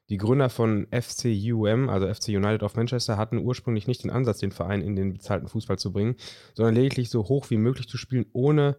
Die 0.10 0.18
Gründer 0.18 0.50
von 0.50 0.88
FCUM, 0.89 1.88
also 1.88 2.12
FC 2.12 2.30
United 2.30 2.63
of 2.63 2.75
Manchester, 2.75 3.16
hatten 3.16 3.38
ursprünglich 3.38 3.86
nicht 3.86 4.04
den 4.04 4.10
Ansatz, 4.10 4.39
den 4.39 4.51
Verein 4.51 4.82
in 4.82 4.96
den 4.96 5.13
bezahlten 5.13 5.50
Fußball 5.50 5.77
zu 5.77 5.94
bringen, 5.94 6.16
sondern 6.56 6.74
lediglich 6.74 7.12
so 7.12 7.27
hoch 7.27 7.51
wie 7.51 7.58
möglich 7.58 7.88
zu 7.88 7.98
spielen, 7.98 8.25
ohne, 8.34 8.75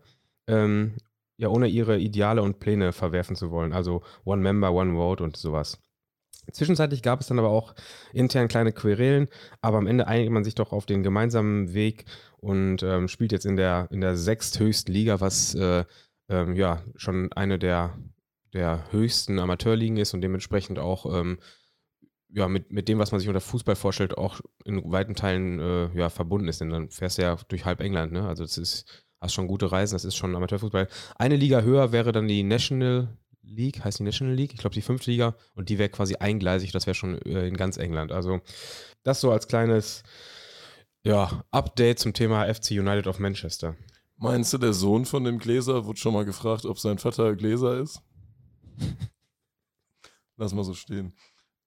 ähm, 0.49 0.97
ja, 1.37 1.51
ohne 1.51 1.69
ihre 1.69 2.01
Ideale 2.01 2.43
und 2.43 2.59
Pläne 2.59 2.93
verwerfen 2.93 3.37
zu 3.37 3.53
wollen. 3.53 3.73
Also 3.73 4.03
One 4.25 4.43
Member, 4.43 4.73
One 4.73 4.95
Vote 4.95 5.23
und 5.23 5.37
sowas. 5.37 5.79
Zwischenzeitlich 6.53 7.03
gab 7.03 7.21
es 7.21 7.27
dann 7.27 7.39
aber 7.39 7.51
auch 7.51 7.75
intern 8.13 8.49
kleine 8.49 8.73
Querelen, 8.73 9.29
aber 9.61 9.79
am 9.79 9.87
Ende 9.87 10.07
einigt 10.07 10.31
man 10.31 10.45
sich 10.45 10.55
doch 10.55 10.73
auf 10.73 10.87
den 10.87 11.03
gemeinsamen 11.03 11.75
Weg 11.75 12.05
und 12.39 12.83
ähm, 12.83 13.09
spielt 13.09 13.33
jetzt 13.33 13.47
in 13.47 13.57
der, 13.57 13.89
in 13.91 14.01
der 14.01 14.17
sechsthöchsten 14.17 14.93
Liga, 14.93 15.21
was 15.21 15.55
äh, 15.55 15.85
ähm, 16.29 16.55
ja 16.55 16.83
schon 16.97 17.33
eine 17.33 17.59
der, 17.59 17.99
der 18.53 18.85
höchsten 18.91 19.39
Amateurligen 19.39 19.97
ist 19.97 20.15
und 20.15 20.21
dementsprechend 20.21 20.79
auch 20.79 21.07
ähm, 21.19 21.39
ja, 22.31 22.49
mit, 22.49 22.73
mit 22.73 22.89
dem, 22.89 22.99
was 22.99 23.11
man 23.11 23.21
sich 23.21 23.29
unter 23.29 23.41
Fußball 23.41 23.77
vorstellt, 23.77 24.19
auch 24.19 24.41
in 24.65 24.83
weiten 24.91 25.15
Teilen 25.15 25.59
äh, 25.61 25.99
ja, 25.99 26.11
verbunden 26.11 26.49
ist. 26.49 26.61
Denn 26.61 26.71
dann 26.71 26.91
fährst 26.91 27.19
du 27.19 27.23
ja 27.23 27.37
durch 27.49 27.65
halb 27.65 27.81
England, 27.81 28.13
ne? 28.13 28.27
Also 28.27 28.45
das 28.45 28.59
ist, 28.59 29.07
hast 29.21 29.35
schon 29.35 29.49
gute 29.49 29.73
Reisen, 29.73 29.95
das 29.95 30.05
ist 30.05 30.17
schon 30.17 30.37
Amateurfußball. 30.37 30.89
Eine 31.17 31.37
Liga 31.37 31.63
höher 31.63 31.93
wäre 31.93 32.13
dann 32.13 32.29
die 32.29 32.43
National 32.43 33.17
League, 33.49 33.85
heißt 33.85 33.99
die 33.99 34.05
National 34.05 34.35
League? 34.35 34.53
Ich 34.53 34.59
glaube, 34.59 34.75
die 34.75 34.83
fünfte 34.83 35.11
Liga 35.11 35.35
und 35.55 35.69
die 35.69 35.79
wäre 35.79 35.89
quasi 35.89 36.17
eingleisig, 36.17 36.73
das 36.73 36.87
wäre 36.87 36.95
schon 36.95 37.21
äh, 37.23 37.47
in 37.47 37.57
ganz 37.57 37.77
England. 37.77 38.13
Also 38.13 38.41
das 39.03 39.21
so 39.21 39.31
als 39.31 39.49
kleines 39.49 40.03
ja, 41.03 41.45
Update 41.51 41.99
zum 41.99 42.13
Thema 42.13 42.53
FC 42.53 42.73
United 42.73 43.07
of 43.07 43.19
Manchester. 43.19 43.77
Meinst 44.17 44.53
du, 44.53 44.59
der 44.59 44.73
Sohn 44.73 45.05
von 45.05 45.25
dem 45.25 45.39
Gläser 45.39 45.85
wurde 45.87 45.99
schon 45.99 46.13
mal 46.13 46.25
gefragt, 46.25 46.65
ob 46.65 46.79
sein 46.79 46.99
Vater 46.99 47.37
Gläser 47.37 47.81
ist? 47.81 48.03
Lass 50.37 50.53
mal 50.53 50.65
so 50.65 50.75
stehen. 50.75 51.15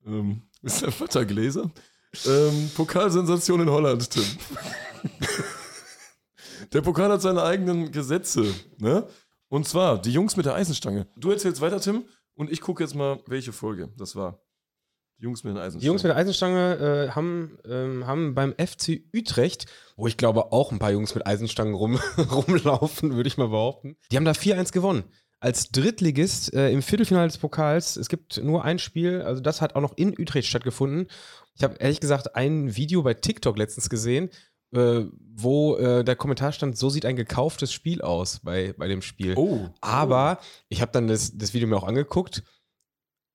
Ähm, 0.05 0.43
ist 0.61 0.81
der 0.81 0.91
Vater 0.91 1.25
Gläser? 1.25 1.71
ähm, 2.25 2.71
Pokalsensation 2.75 3.61
in 3.61 3.69
Holland, 3.69 4.09
Tim. 4.09 4.23
Der 6.73 6.81
Pokal 6.81 7.11
hat 7.11 7.21
seine 7.21 7.43
eigenen 7.43 7.91
Gesetze, 7.91 8.53
ne? 8.77 9.05
Und 9.51 9.67
zwar 9.67 10.01
die 10.01 10.13
Jungs 10.13 10.37
mit 10.37 10.45
der 10.45 10.55
Eisenstange. 10.55 11.07
Du 11.17 11.29
erzählst 11.29 11.59
weiter, 11.59 11.81
Tim, 11.81 12.05
und 12.35 12.49
ich 12.49 12.61
gucke 12.61 12.81
jetzt 12.81 12.95
mal, 12.95 13.19
welche 13.27 13.51
Folge 13.51 13.89
das 13.97 14.15
war. 14.15 14.39
Die 15.19 15.23
Jungs 15.23 15.43
mit 15.43 15.57
der 15.57 15.63
Eisenstange. 15.63 15.81
Die 15.81 15.87
Jungs 15.87 16.03
mit 16.03 16.09
der 16.09 16.15
Eisenstange 16.15 16.75
äh, 16.77 17.09
haben, 17.09 17.57
ähm, 17.65 18.07
haben 18.07 18.33
beim 18.33 18.53
FC 18.53 19.03
Utrecht, 19.13 19.65
wo 19.97 20.07
ich 20.07 20.15
glaube 20.15 20.53
auch 20.53 20.71
ein 20.71 20.79
paar 20.79 20.93
Jungs 20.93 21.13
mit 21.15 21.27
Eisenstangen 21.27 21.73
rum, 21.73 21.99
rumlaufen, 22.31 23.13
würde 23.13 23.27
ich 23.27 23.37
mal 23.37 23.49
behaupten. 23.49 23.97
Die 24.09 24.15
haben 24.15 24.23
da 24.23 24.31
4-1 24.31 24.71
gewonnen. 24.71 25.03
Als 25.41 25.69
Drittligist 25.69 26.53
äh, 26.53 26.71
im 26.71 26.81
Viertelfinale 26.81 27.27
des 27.27 27.37
Pokals. 27.37 27.97
Es 27.97 28.07
gibt 28.07 28.41
nur 28.41 28.63
ein 28.63 28.79
Spiel, 28.79 29.21
also 29.21 29.41
das 29.41 29.59
hat 29.59 29.75
auch 29.75 29.81
noch 29.81 29.97
in 29.97 30.17
Utrecht 30.17 30.47
stattgefunden. 30.47 31.07
Ich 31.55 31.63
habe 31.63 31.75
ehrlich 31.75 31.99
gesagt 31.99 32.37
ein 32.37 32.77
Video 32.77 33.03
bei 33.03 33.15
TikTok 33.15 33.57
letztens 33.57 33.89
gesehen, 33.89 34.29
äh, 34.73 35.05
wo 35.35 35.77
äh, 35.77 36.03
der 36.03 36.15
Kommentar 36.15 36.51
stand, 36.51 36.77
so 36.77 36.89
sieht 36.89 37.05
ein 37.05 37.15
gekauftes 37.15 37.73
Spiel 37.73 38.01
aus 38.01 38.39
bei, 38.43 38.73
bei 38.77 38.87
dem 38.87 39.01
Spiel. 39.01 39.33
Oh. 39.35 39.69
Aber 39.81 40.39
ich 40.69 40.81
habe 40.81 40.91
dann 40.91 41.07
das, 41.07 41.37
das 41.37 41.53
Video 41.53 41.67
mir 41.67 41.77
auch 41.77 41.87
angeguckt. 41.87 42.43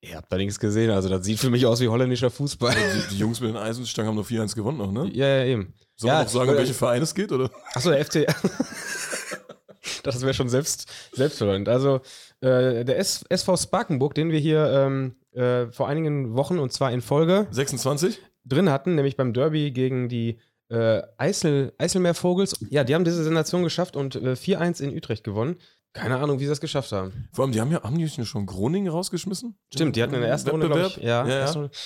Ihr 0.02 0.16
habt 0.16 0.30
da 0.30 0.36
nichts 0.36 0.60
gesehen, 0.60 0.90
also 0.90 1.08
das 1.08 1.24
sieht 1.24 1.40
für 1.40 1.50
mich 1.50 1.66
aus 1.66 1.80
wie 1.80 1.88
holländischer 1.88 2.30
Fußball. 2.30 2.74
Die, 2.74 3.14
die 3.14 3.18
Jungs 3.18 3.40
mit 3.40 3.50
den 3.50 3.56
Eisenstangen 3.56 4.08
haben 4.08 4.14
nur 4.14 4.24
4-1 4.24 4.54
gewonnen 4.54 4.78
noch, 4.78 4.92
ne? 4.92 5.10
Ja, 5.12 5.26
ja, 5.26 5.44
eben. 5.44 5.72
Sollen 5.96 6.12
Ja, 6.12 6.18
wir 6.20 6.24
noch 6.24 6.30
sagen, 6.30 6.44
um 6.44 6.50
oder- 6.50 6.58
welche 6.58 6.74
Verein 6.74 7.02
es 7.02 7.14
geht, 7.14 7.32
oder? 7.32 7.50
Achso, 7.74 7.90
der 7.90 8.04
FC. 8.04 8.26
das 10.02 10.20
wäre 10.20 10.34
schon 10.34 10.48
selbst, 10.48 10.86
selbstverständlich. 11.12 11.72
Also, 11.74 12.00
äh, 12.40 12.84
der 12.84 12.98
S 12.98 13.24
SV 13.28 13.56
Sparkenburg, 13.56 14.14
den 14.14 14.30
wir 14.30 14.38
hier 14.38 14.66
ähm, 14.70 15.16
äh, 15.32 15.66
vor 15.72 15.88
einigen 15.88 16.34
Wochen 16.34 16.58
und 16.58 16.72
zwar 16.72 16.92
in 16.92 17.00
Folge 17.00 17.46
26? 17.50 18.20
drin 18.44 18.70
hatten, 18.70 18.94
nämlich 18.94 19.16
beim 19.16 19.32
Derby 19.32 19.72
gegen 19.72 20.08
die 20.08 20.38
äh, 20.68 21.02
Eisel, 21.16 21.72
Eiselmeervogels. 21.78 22.56
Ja, 22.70 22.84
die 22.84 22.94
haben 22.94 23.04
diese 23.04 23.22
Sensation 23.22 23.62
geschafft 23.62 23.96
und 23.96 24.16
äh, 24.16 24.32
4-1 24.32 24.82
in 24.82 24.96
Utrecht 24.96 25.24
gewonnen. 25.24 25.56
Keine 25.92 26.18
Ahnung, 26.18 26.38
wie 26.38 26.44
sie 26.44 26.50
das 26.50 26.60
geschafft 26.60 26.92
haben. 26.92 27.28
Vor 27.32 27.44
allem, 27.44 27.52
die 27.52 27.60
haben 27.60 27.72
ja, 27.72 27.82
haben 27.82 27.96
die 27.96 28.08
schon 28.08 28.44
Groningen 28.44 28.88
rausgeschmissen? 28.92 29.56
Stimmt, 29.72 29.96
die 29.96 30.02
hatten 30.02 30.12
in 30.14 30.20
der 30.20 30.28
ersten 30.28 30.50
Runde, 30.50 30.66
glaube 30.66 30.88
ich, 30.88 30.96
ja, 30.98 31.26
ja, 31.26 31.38
erste 31.38 31.58
ja. 31.58 31.62
Runde. 31.62 31.76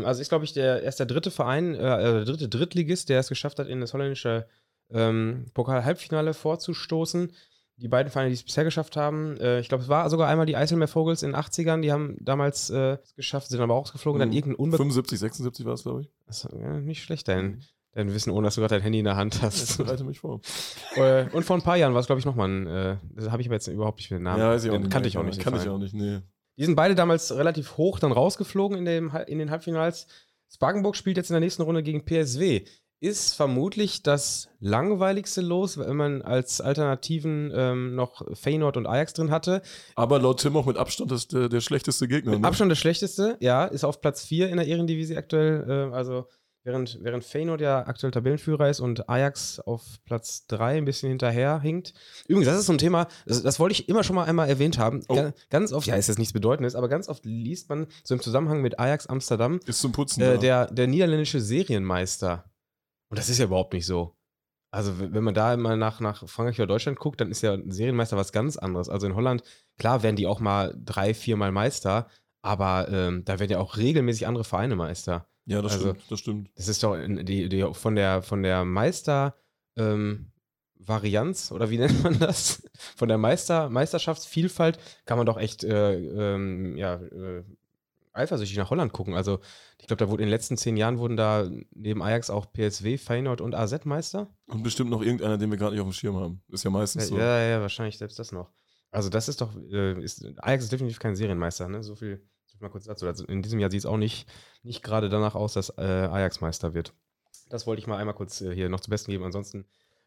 Ähm, 0.00 0.04
Also 0.06 0.20
ist, 0.20 0.28
glaube 0.28 0.44
ich, 0.44 0.52
der, 0.52 0.82
erst 0.82 1.00
der 1.00 1.06
dritte 1.06 1.30
Verein, 1.32 1.74
äh, 1.74 1.78
äh, 1.78 2.12
der 2.12 2.24
dritte 2.24 2.48
Drittligist, 2.48 3.08
der 3.08 3.18
es 3.18 3.28
geschafft 3.28 3.58
hat, 3.58 3.66
in 3.66 3.80
das 3.80 3.94
holländische 3.94 4.46
ähm, 4.90 5.46
Pokal-Halbfinale 5.54 6.34
vorzustoßen. 6.34 7.32
Die 7.80 7.88
beiden 7.88 8.10
Vereine, 8.10 8.28
die 8.30 8.34
es 8.34 8.42
bisher 8.44 8.64
geschafft 8.64 8.96
haben, 8.96 9.36
äh, 9.38 9.60
ich 9.60 9.68
glaube, 9.68 9.82
es 9.84 9.88
war 9.88 10.08
sogar 10.10 10.28
einmal 10.28 10.46
die 10.46 10.56
Eiselmeervogels 10.56 11.22
in 11.22 11.30
den 11.32 11.36
80ern, 11.40 11.80
die 11.80 11.92
haben 11.92 12.16
damals 12.20 12.70
äh, 12.70 12.98
es 13.02 13.14
geschafft, 13.14 13.48
sind 13.48 13.60
aber 13.60 13.74
auch 13.74 13.82
rausgeflogen, 13.82 14.18
dann 14.20 14.30
Mhm. 14.30 14.34
irgendein 14.34 14.56
Unbekannter. 14.60 14.94
75, 14.94 15.18
76 15.18 15.66
war 15.66 15.74
es, 15.74 15.82
glaube 15.82 16.02
ich. 16.02 16.10
Ja, 16.52 16.78
nicht 16.80 17.02
schlecht, 17.02 17.28
dein, 17.28 17.62
dein 17.98 18.14
Wissen, 18.14 18.30
ohne 18.30 18.46
dass 18.46 18.54
du 18.54 18.60
gerade 18.60 18.76
dein 18.76 18.82
Handy 18.82 19.00
in 19.00 19.04
der 19.04 19.16
Hand 19.16 19.36
Ich 19.36 19.42
hast. 19.42 19.78
bereite 19.78 20.04
mich 20.04 20.20
vor. 20.20 20.40
Äh, 20.96 21.26
und 21.32 21.44
vor 21.44 21.54
ein 21.56 21.62
paar 21.62 21.76
Jahren 21.76 21.92
war 21.92 22.00
es, 22.00 22.06
glaube 22.06 22.18
ich, 22.18 22.24
nochmal 22.24 22.48
ein, 22.48 22.66
äh, 22.66 22.96
das 23.14 23.30
habe 23.30 23.42
ich 23.42 23.48
aber 23.48 23.54
jetzt 23.54 23.68
überhaupt 23.68 23.98
nicht 23.98 24.10
mehr 24.10 24.18
den 24.18 24.24
Namen. 24.24 24.40
Ja, 24.40 24.50
weiß 24.50 24.64
ich 24.64 24.70
auch 24.70 24.74
Den 24.74 24.82
nicht. 24.82 24.92
kannte 24.92 25.08
ich 25.08 25.18
auch 25.18 25.22
nicht. 25.22 25.38
Kannte 25.40 25.60
ich 25.60 25.68
auch 25.68 25.78
nicht, 25.78 25.94
nee. 25.94 26.20
Die 26.56 26.64
sind 26.64 26.74
beide 26.74 26.94
damals 26.94 27.30
relativ 27.36 27.76
hoch 27.76 28.00
dann 28.00 28.10
rausgeflogen 28.10 28.76
in, 28.78 28.84
dem, 28.84 29.12
in 29.26 29.38
den 29.38 29.50
Halbfinals. 29.50 30.06
Sparkenburg 30.52 30.96
spielt 30.96 31.16
jetzt 31.18 31.30
in 31.30 31.34
der 31.34 31.40
nächsten 31.40 31.62
Runde 31.62 31.82
gegen 31.82 32.04
PSW. 32.04 32.64
Ist 33.00 33.34
vermutlich 33.34 34.02
das 34.02 34.48
langweiligste 34.58 35.40
Los, 35.40 35.78
wenn 35.78 35.94
man 35.94 36.22
als 36.22 36.60
Alternativen 36.60 37.52
ähm, 37.54 37.94
noch 37.94 38.22
Feyenoord 38.36 38.76
und 38.76 38.86
Ajax 38.88 39.12
drin 39.12 39.30
hatte. 39.30 39.62
Aber 39.94 40.18
laut 40.18 40.40
Tim 40.40 40.56
auch 40.56 40.66
mit 40.66 40.76
Abstand 40.76 41.12
das 41.12 41.28
der, 41.28 41.48
der 41.48 41.60
schlechteste 41.60 42.08
Gegner. 42.08 42.32
Mit 42.32 42.40
ne? 42.40 42.48
Abstand 42.48 42.72
das 42.72 42.78
schlechteste, 42.78 43.36
ja, 43.38 43.66
ist 43.66 43.84
auf 43.84 44.00
Platz 44.00 44.24
4 44.24 44.48
in 44.48 44.56
der 44.56 44.66
Ehrendivisie 44.66 45.16
aktuell. 45.16 45.90
Äh, 45.92 45.94
also 45.94 46.26
während, 46.68 46.98
während 47.02 47.24
Feyenoord 47.24 47.60
ja 47.60 47.86
aktuell 47.86 48.10
Tabellenführer 48.12 48.68
ist 48.68 48.78
und 48.80 49.08
Ajax 49.08 49.58
auf 49.58 49.82
Platz 50.04 50.46
3 50.46 50.76
ein 50.78 50.84
bisschen 50.84 51.08
hinterher 51.08 51.58
hinkt. 51.60 51.94
Übrigens, 52.28 52.46
das 52.48 52.60
ist 52.60 52.66
so 52.66 52.72
ein 52.72 52.78
Thema, 52.78 53.08
das, 53.26 53.42
das 53.42 53.58
wollte 53.58 53.72
ich 53.72 53.88
immer 53.88 54.04
schon 54.04 54.14
mal 54.14 54.24
einmal 54.24 54.48
erwähnt 54.48 54.78
haben. 54.78 55.02
Oh. 55.08 55.14
Ga- 55.16 55.32
Ganz 55.50 55.72
oft, 55.72 55.86
ja, 55.86 55.96
ist 55.96 56.06
jetzt 56.08 56.18
nichts 56.18 56.32
Bedeutendes, 56.32 56.74
aber 56.76 56.88
ganz 56.88 57.08
oft 57.08 57.24
liest 57.24 57.68
man 57.68 57.86
so 58.04 58.14
im 58.14 58.20
Zusammenhang 58.20 58.60
mit 58.62 58.78
Ajax 58.78 59.06
Amsterdam, 59.06 59.58
Ist 59.66 59.80
zum 59.80 59.92
Putzen. 59.92 60.22
äh, 60.22 60.38
der, 60.38 60.66
der 60.66 60.86
niederländische 60.86 61.40
Serienmeister. 61.40 62.44
Und 63.10 63.18
das 63.18 63.28
ist 63.28 63.38
ja 63.38 63.46
überhaupt 63.46 63.72
nicht 63.72 63.86
so. 63.86 64.14
Also, 64.70 64.98
wenn 64.98 65.24
man 65.24 65.32
da 65.32 65.56
mal 65.56 65.78
nach, 65.78 66.00
nach 66.00 66.28
Frankreich 66.28 66.58
oder 66.60 66.66
Deutschland 66.66 66.98
guckt, 66.98 67.20
dann 67.22 67.30
ist 67.30 67.40
ja 67.40 67.54
ein 67.54 67.70
Serienmeister 67.70 68.18
was 68.18 68.32
ganz 68.32 68.58
anderes. 68.58 68.90
Also 68.90 69.06
in 69.06 69.14
Holland, 69.14 69.42
klar 69.78 70.02
werden 70.02 70.16
die 70.16 70.26
auch 70.26 70.40
mal 70.40 70.76
drei, 70.84 71.14
viermal 71.14 71.50
Meister, 71.52 72.08
aber 72.42 72.86
ähm, 72.90 73.24
da 73.24 73.38
werden 73.38 73.50
ja 73.52 73.60
auch 73.60 73.78
regelmäßig 73.78 74.26
andere 74.26 74.44
Vereine 74.44 74.76
Meister. 74.76 75.26
Ja, 75.48 75.62
das 75.62 75.72
also- 75.72 75.90
stimmt. 75.90 76.10
Das 76.10 76.18
stimmt. 76.20 76.50
Das 76.56 76.68
ist 76.68 76.82
doch 76.82 76.96
die, 76.96 77.48
die, 77.48 77.66
von 77.72 77.94
der, 77.96 78.22
von 78.22 78.42
der 78.42 78.64
Meister. 78.64 79.34
Ähm, 79.76 80.32
Varianz 80.80 81.52
oder 81.52 81.70
wie 81.70 81.78
nennt 81.78 82.02
man 82.02 82.18
das? 82.18 82.62
Von 82.96 83.08
der 83.08 83.18
Meister, 83.18 83.68
Meisterschaftsvielfalt 83.68 84.78
kann 85.04 85.18
man 85.18 85.26
doch 85.26 85.36
echt 85.38 85.64
äh, 85.64 85.94
ähm, 86.34 86.76
ja, 86.76 86.94
äh, 86.94 87.44
eifersüchtig 88.12 88.56
nach 88.56 88.70
Holland 88.70 88.92
gucken. 88.92 89.14
Also 89.14 89.40
ich 89.78 89.86
glaube, 89.86 89.98
da 90.04 90.08
wurde 90.10 90.22
in 90.22 90.28
den 90.28 90.32
letzten 90.34 90.56
zehn 90.56 90.76
Jahren 90.76 90.98
wurden 90.98 91.16
da 91.16 91.48
neben 91.74 92.02
Ajax 92.02 92.30
auch 92.30 92.46
PSW, 92.52 92.96
Feyenoord 92.98 93.40
und 93.40 93.54
AZ 93.54 93.84
Meister. 93.84 94.28
Und 94.46 94.62
bestimmt 94.62 94.90
noch 94.90 95.02
irgendeiner, 95.02 95.38
den 95.38 95.50
wir 95.50 95.58
gerade 95.58 95.72
nicht 95.72 95.80
auf 95.82 95.88
dem 95.88 95.92
Schirm 95.92 96.16
haben. 96.16 96.42
Ist 96.48 96.64
ja 96.64 96.70
meistens 96.70 97.04
Ja, 97.04 97.08
so. 97.08 97.18
ja, 97.18 97.40
ja, 97.42 97.60
wahrscheinlich 97.60 97.98
selbst 97.98 98.18
das 98.18 98.32
noch. 98.32 98.50
Also 98.90 99.10
das 99.10 99.28
ist 99.28 99.40
doch, 99.40 99.54
äh, 99.70 100.02
ist, 100.02 100.24
Ajax 100.38 100.64
ist 100.64 100.72
definitiv 100.72 100.98
kein 100.98 101.14
Serienmeister, 101.14 101.68
ne? 101.68 101.82
So 101.82 101.94
viel, 101.94 102.26
so 102.58 102.60
viel 102.60 102.68
mal 102.68 102.72
kurz 102.72 102.84
dazu. 102.84 103.06
Also 103.06 103.24
in 103.26 103.42
diesem 103.42 103.60
Jahr 103.60 103.70
sieht 103.70 103.80
es 103.80 103.86
auch 103.86 103.96
nicht, 103.96 104.28
nicht 104.62 104.82
gerade 104.82 105.08
danach 105.08 105.34
aus, 105.34 105.54
dass 105.54 105.70
äh, 105.70 105.82
Ajax 105.82 106.40
Meister 106.40 106.74
wird. 106.74 106.92
Das 107.48 107.66
wollte 107.66 107.80
ich 107.80 107.86
mal 107.86 107.96
einmal 107.96 108.14
kurz 108.14 108.40
äh, 108.40 108.54
hier 108.54 108.68
noch 108.68 108.80
zu 108.80 108.90
Besten 108.90 109.10
geben. 109.10 109.24
Ansonsten, 109.24 109.64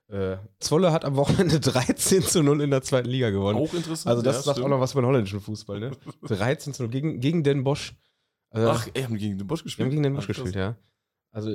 äh, 0.09 0.37
Zwolle 0.59 0.91
hat 0.91 1.05
am 1.05 1.15
Wochenende 1.15 1.59
13 1.61 2.21
zu 2.23 2.43
0 2.43 2.61
in 2.61 2.71
der 2.71 2.81
zweiten 2.81 3.07
Liga 3.09 3.29
gewonnen. 3.29 3.57
Auch 3.57 3.73
interessant. 3.73 4.07
also 4.07 4.21
das 4.21 4.37
ja, 4.37 4.41
sagt 4.41 4.57
auch 4.57 4.61
stimmt. 4.61 4.69
noch 4.71 4.79
was 4.79 4.91
über 4.91 5.01
den 5.01 5.07
holländischen 5.07 5.39
Fußball, 5.39 5.79
ne? 5.79 5.91
13 6.23 6.73
zu 6.73 6.83
0 6.83 6.91
gegen, 6.91 7.19
gegen 7.19 7.43
Den 7.43 7.63
Bosch. 7.63 7.95
Also, 8.49 8.69
Ach, 8.69 8.87
ey, 8.93 9.03
haben 9.03 9.17
gegen 9.17 9.37
den 9.37 9.47
Bosch 9.47 9.61
wir 9.61 9.65
gespielt? 9.65 9.85
haben 9.85 9.91
gegen 9.91 10.03
Den 10.03 10.13
Ach, 10.13 10.17
Bosch 10.17 10.27
krass. 10.27 10.35
gespielt, 10.37 10.55
ja. 10.55 10.75
Also 11.31 11.49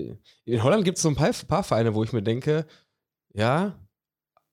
in 0.46 0.62
Holland 0.62 0.86
gibt 0.86 0.96
es 0.96 1.02
so 1.02 1.10
ein 1.10 1.16
paar, 1.16 1.30
paar 1.46 1.62
Vereine, 1.62 1.94
wo 1.94 2.02
ich 2.02 2.14
mir 2.14 2.22
denke, 2.22 2.66
ja, 3.34 3.78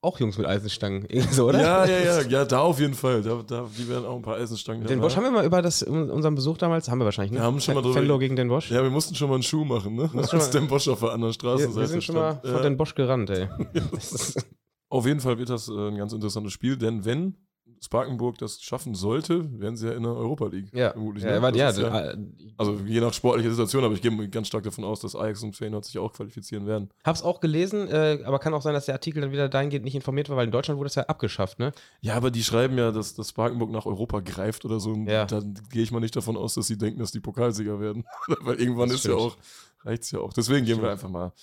auch 0.03 0.19
Jungs 0.19 0.37
mit 0.37 0.45
Eisenstangen, 0.45 1.07
so, 1.31 1.47
oder? 1.47 1.61
Ja, 1.61 1.85
ja, 1.85 1.99
ja, 1.99 2.21
ja, 2.21 2.45
da 2.45 2.59
auf 2.59 2.79
jeden 2.79 2.93
Fall. 2.93 3.21
Da, 3.21 3.41
da, 3.45 3.67
die 3.77 3.87
werden 3.87 4.05
auch 4.05 4.15
ein 4.17 4.21
paar 4.21 4.35
Eisenstangen. 4.35 4.85
Den 4.85 4.99
Bosch 5.01 5.15
haben 5.15 5.23
wir 5.23 5.31
mal 5.31 5.45
über 5.45 5.61
das, 5.61 5.81
unseren 5.81 6.35
Besuch 6.35 6.57
damals, 6.57 6.89
haben 6.89 6.99
wir 6.99 7.05
wahrscheinlich, 7.05 7.31
ne? 7.31 7.39
Wir 7.39 7.43
haben 7.45 7.59
schon 7.59 7.75
mal 7.75 7.81
drüber- 7.81 8.19
gegen 8.19 8.35
den 8.35 8.49
Bosch. 8.49 8.69
Ja, 8.69 8.83
wir 8.83 8.89
mussten 8.89 9.15
schon 9.15 9.29
mal 9.29 9.35
einen 9.35 9.43
Schuh 9.43 9.63
machen, 9.65 9.95
ne? 9.95 10.09
Als 10.15 10.31
mal- 10.33 10.49
der 10.51 10.59
Bosch 10.61 10.87
auf 10.87 10.99
der 10.99 11.11
anderen 11.11 11.33
Straßenseite 11.33 11.79
wir, 11.79 11.87
sind 11.87 12.03
schon 12.03 12.15
mal 12.15 12.39
Ja. 12.43 12.59
den 12.61 12.77
Bosch 12.77 12.93
gerannt, 12.95 13.29
ey. 13.29 13.47
Auf 14.89 15.05
jeden 15.07 15.19
Fall 15.21 15.37
wird 15.39 15.49
das 15.49 15.69
äh, 15.69 15.71
ein 15.73 15.97
ganz 15.97 16.13
interessantes 16.13 16.53
Spiel, 16.53 16.77
denn 16.77 17.03
wenn 17.05 17.35
Sparkenburg 17.83 18.37
das 18.37 18.61
schaffen 18.61 18.95
sollte, 18.95 19.47
wären 19.59 19.75
sie 19.75 19.87
ja 19.87 19.93
in 19.93 20.03
der 20.03 20.13
Europa 20.13 20.47
League. 20.47 20.69
ja, 20.73 20.91
vermutlich. 20.91 21.23
ja, 21.23 21.39
ne? 21.39 21.57
ja, 21.57 21.71
ja, 21.71 22.13
also 22.57 22.79
je 22.85 23.01
nach 23.01 23.13
sportlicher 23.13 23.49
Situation, 23.49 23.83
aber 23.83 23.93
ich 23.93 24.01
gehe 24.01 24.29
ganz 24.29 24.47
stark 24.47 24.63
davon 24.63 24.83
aus, 24.85 25.01
dass 25.01 25.15
Ajax 25.15 25.43
und 25.43 25.55
Feyenoord 25.55 25.83
sich 25.85 25.97
auch 25.99 26.13
qualifizieren 26.13 26.65
werden. 26.65 26.89
hab's 27.03 27.21
auch 27.23 27.41
gelesen, 27.41 27.87
äh, 27.89 28.19
aber 28.23 28.39
kann 28.39 28.53
auch 28.53 28.61
sein, 28.61 28.73
dass 28.73 28.85
der 28.85 28.95
Artikel 28.95 29.21
dann 29.21 29.31
wieder 29.31 29.49
dahingehend 29.49 29.83
nicht 29.83 29.95
informiert 29.95 30.29
war, 30.29 30.37
weil 30.37 30.45
in 30.45 30.51
Deutschland 30.51 30.77
wurde 30.79 30.87
es 30.87 30.95
ja 30.95 31.03
abgeschafft, 31.03 31.59
ne? 31.59 31.73
Ja, 32.01 32.15
aber 32.15 32.31
die 32.31 32.43
schreiben 32.43 32.77
ja, 32.77 32.91
dass, 32.91 33.15
dass 33.15 33.29
Sparkenburg 33.29 33.69
nach 33.71 33.85
Europa 33.85 34.21
greift 34.21 34.63
oder 34.65 34.79
so. 34.79 34.95
Ja. 35.05 35.25
Dann 35.25 35.53
gehe 35.69 35.83
ich 35.83 35.91
mal 35.91 35.99
nicht 35.99 36.15
davon 36.15 36.37
aus, 36.37 36.53
dass 36.53 36.67
sie 36.67 36.77
denken, 36.77 36.99
dass 36.99 37.11
die 37.11 37.19
Pokalsieger 37.19 37.79
werden. 37.79 38.05
Weil 38.41 38.59
irgendwann 38.61 38.89
Das 38.89 38.99
ist 38.99 39.05
ja 39.05 39.11
stimmt. 39.11 39.33
auch, 39.33 39.37
reicht's 39.85 40.11
ja 40.11 40.19
auch. 40.19 40.31
Deswegen 40.33 40.65
gehen 40.65 40.81
wir 40.81 40.89
einfach 40.89 41.09
mal 41.09 41.33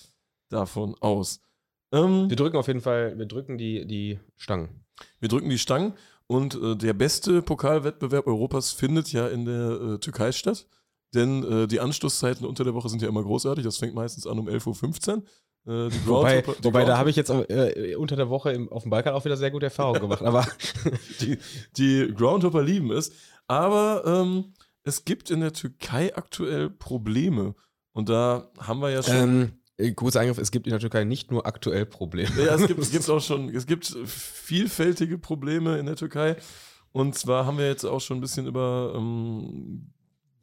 davon 0.49 0.95
aus. 0.99 1.39
Ähm, 1.93 2.29
Wir 2.29 2.37
drücken 2.37 2.57
auf 2.57 2.67
jeden 2.67 2.81
Fall, 2.81 3.17
wir 3.17 3.25
drücken 3.25 3.57
die, 3.57 3.85
die 3.85 4.19
Stangen. 4.37 4.69
wir 5.19 5.29
drücken 5.29 5.49
die 5.49 5.57
Stangen 5.59 5.93
und 6.31 6.55
äh, 6.55 6.77
der 6.77 6.93
beste 6.93 7.41
Pokalwettbewerb 7.41 8.25
Europas 8.25 8.71
findet 8.71 9.11
ja 9.11 9.27
in 9.27 9.43
der 9.43 9.71
äh, 9.71 9.97
Türkei 9.97 10.31
statt. 10.31 10.65
Denn 11.13 11.43
äh, 11.43 11.67
die 11.67 11.81
Anschlusszeiten 11.81 12.45
unter 12.45 12.63
der 12.63 12.73
Woche 12.73 12.87
sind 12.87 13.01
ja 13.01 13.09
immer 13.09 13.21
großartig. 13.21 13.65
Das 13.65 13.75
fängt 13.75 13.93
meistens 13.93 14.25
an 14.25 14.39
um 14.39 14.47
11.15 14.47 15.09
Uhr. 15.09 15.23
Äh, 15.67 15.91
Wobei, 16.05 16.43
wobei 16.61 16.85
da 16.85 16.97
habe 16.97 17.09
ich 17.09 17.17
jetzt 17.17 17.29
äh, 17.29 17.95
unter 17.95 18.15
der 18.15 18.29
Woche 18.29 18.53
im, 18.53 18.71
auf 18.71 18.83
dem 18.83 18.91
Balkan 18.91 19.13
auch 19.13 19.25
wieder 19.25 19.35
sehr 19.35 19.51
gute 19.51 19.65
Erfahrungen 19.65 19.99
gemacht. 19.99 20.21
Aber 20.23 20.47
die, 21.19 21.37
die 21.75 22.13
Groundhopper 22.15 22.63
lieben 22.63 22.91
es. 22.91 23.11
Aber 23.47 24.03
ähm, 24.05 24.53
es 24.83 25.03
gibt 25.03 25.31
in 25.31 25.41
der 25.41 25.51
Türkei 25.51 26.15
aktuell 26.15 26.69
Probleme. 26.69 27.55
Und 27.91 28.07
da 28.07 28.49
haben 28.57 28.79
wir 28.79 28.89
ja 28.89 29.03
schon. 29.03 29.15
ähm, 29.15 29.41
äh, 29.43 29.60
kurzer 29.95 30.19
Eingriff, 30.21 30.37
es 30.37 30.51
gibt 30.51 30.67
in 30.67 30.71
der 30.71 30.79
Türkei 30.79 31.03
nicht 31.03 31.31
nur 31.31 31.45
aktuell 31.45 31.85
Probleme. 31.85 32.29
ja, 32.37 32.55
es 32.55 32.67
gibt, 32.67 32.79
es 32.79 32.91
gibt 32.91 33.09
auch 33.09 33.21
schon, 33.21 33.49
es 33.49 33.65
gibt 33.65 33.85
vielfältige 34.05 35.17
Probleme 35.17 35.77
in 35.77 35.85
der 35.85 35.95
Türkei. 35.95 36.37
Und 36.91 37.15
zwar 37.15 37.45
haben 37.45 37.57
wir 37.57 37.67
jetzt 37.67 37.85
auch 37.85 38.01
schon 38.01 38.17
ein 38.17 38.21
bisschen 38.21 38.47
über 38.47 38.93
ähm, 38.95 39.93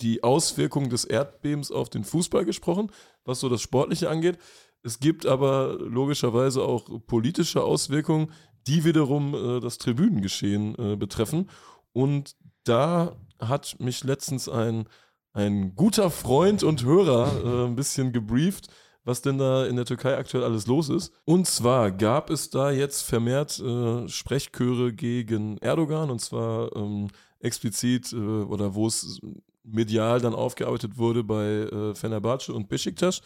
die 0.01 0.23
Auswirkungen 0.23 0.91
des 0.91 1.05
Erdbebens 1.05 1.71
auf 1.71 1.91
den 1.91 2.05
Fußball 2.05 2.45
gesprochen, 2.45 2.91
was 3.25 3.41
so 3.41 3.49
das 3.49 3.61
Sportliche 3.61 4.09
angeht. 4.09 4.39
Es 4.83 5.01
gibt 5.01 5.27
aber 5.27 5.77
logischerweise 5.81 6.63
auch 6.63 6.89
politische 7.07 7.63
Auswirkungen, 7.63 8.33
die 8.67 8.85
wiederum 8.85 9.35
äh, 9.35 9.61
das 9.61 9.79
Tribünengeschehen 9.79 10.75
äh, 10.79 10.97
betreffen. 10.97 11.51
Und 11.93 12.37
da 12.65 13.17
hat 13.41 13.77
mich 13.81 14.05
letztens 14.05 14.49
ein, 14.49 14.89
ein 15.33 15.75
guter 15.75 16.11
Freund 16.11 16.63
und 16.63 16.85
Hörer 16.85 17.45
äh, 17.45 17.67
ein 17.67 17.77
bisschen 17.77 18.13
gebrieft, 18.13 18.69
was 19.09 19.23
denn 19.23 19.39
da 19.39 19.65
in 19.65 19.77
der 19.77 19.87
Türkei 19.87 20.19
aktuell 20.19 20.45
alles 20.45 20.67
los 20.67 20.91
ist. 20.91 21.15
Und 21.25 21.47
zwar 21.47 21.91
gab 21.91 22.29
es 22.29 22.51
da 22.51 22.71
jetzt 22.71 23.01
vermehrt 23.01 23.59
äh, 23.59 24.07
Sprechchöre 24.07 24.93
gegen 24.93 25.57
Erdogan 25.59 26.11
und 26.11 26.21
zwar 26.21 26.77
ähm, 26.77 27.09
explizit 27.41 28.13
äh, 28.13 28.17
oder 28.17 28.75
wo 28.75 28.87
es 28.87 29.19
medial 29.65 30.21
dann 30.21 30.35
aufgearbeitet 30.35 30.99
wurde 30.99 31.25
bei 31.25 31.47
äh, 31.47 31.95
Fenerbahce 31.95 32.53
und 32.53 32.69
Besiktas. 32.69 33.23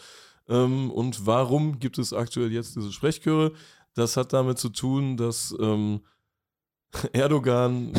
Ähm, 0.49 0.89
und 0.93 1.27
warum 1.27 1.81
gibt 1.81 1.99
es 1.99 2.13
aktuell 2.13 2.53
jetzt 2.53 2.77
diese 2.77 2.93
Sprechchöre? 2.93 3.51
Das 3.95 4.17
hat 4.17 4.33
damit 4.33 4.59
zu 4.59 4.69
tun, 4.69 5.17
dass 5.17 5.53
ähm, 5.59 6.03
Erdogan 7.13 7.93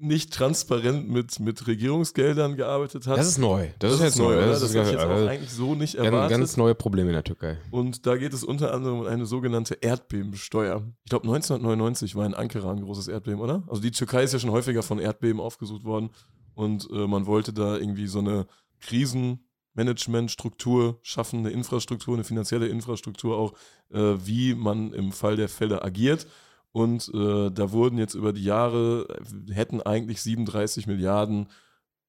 nicht 0.00 0.32
transparent 0.32 1.10
mit, 1.10 1.38
mit 1.40 1.66
Regierungsgeldern 1.66 2.56
gearbeitet 2.56 3.06
hat. 3.06 3.18
Das 3.18 3.28
ist 3.28 3.38
neu. 3.38 3.68
Das, 3.78 3.92
Das, 3.92 4.00
ist 4.00 4.04
jetzt 4.04 4.18
neu. 4.18 4.36
oder? 4.36 4.46
Das, 4.46 4.60
Das, 4.60 4.70
ist 4.70 4.76
hätte 4.76 4.86
ich 4.88 4.92
jetzt 4.94 5.04
auch 5.04 5.26
eigentlich 5.28 5.50
so 5.50 5.74
nicht 5.74 5.94
erwartet. 5.96 6.38
ganz 6.38 6.56
neue 6.56 6.74
Probleme 6.74 7.10
in 7.10 7.14
der 7.14 7.24
Türkei. 7.24 7.58
Und 7.70 8.06
da 8.06 8.16
geht 8.16 8.32
es 8.32 8.42
unter 8.42 8.72
anderem 8.72 9.00
um 9.00 9.06
eine 9.06 9.26
sogenannte 9.26 9.74
Erdbebensteuer. 9.74 10.82
Ich 11.04 11.10
glaube, 11.10 11.24
1999 11.26 12.16
war 12.16 12.24
in 12.26 12.34
Ankara 12.34 12.72
ein 12.72 12.80
großes 12.82 13.08
Erdbeben, 13.08 13.40
oder? 13.40 13.62
Also 13.68 13.82
die 13.82 13.90
Türkei 13.90 14.22
ist 14.24 14.32
ja 14.32 14.38
schon 14.38 14.50
häufiger 14.50 14.82
von 14.82 14.98
Erdbeben 14.98 15.40
aufgesucht 15.40 15.84
worden. 15.84 16.10
Und 16.54 16.88
äh, 16.90 17.06
man 17.06 17.26
wollte 17.26 17.52
da 17.52 17.76
irgendwie 17.76 18.06
so 18.06 18.18
eine 18.20 18.46
Krisenmanagementstruktur 18.80 20.98
schaffen, 21.02 21.40
eine 21.40 21.50
Infrastruktur, 21.50 22.14
eine 22.14 22.24
finanzielle 22.24 22.68
Infrastruktur 22.68 23.36
auch, 23.36 23.52
äh, 23.92 24.14
wie 24.24 24.54
man 24.54 24.92
im 24.92 25.12
Fall 25.12 25.36
der 25.36 25.48
Fälle 25.48 25.82
agiert. 25.82 26.26
Und 26.72 27.10
äh, 27.12 27.50
da 27.50 27.72
wurden 27.72 27.98
jetzt 27.98 28.14
über 28.14 28.32
die 28.32 28.44
Jahre, 28.44 29.06
äh, 29.48 29.52
hätten 29.52 29.80
eigentlich 29.82 30.22
37 30.22 30.86
Milliarden 30.86 31.48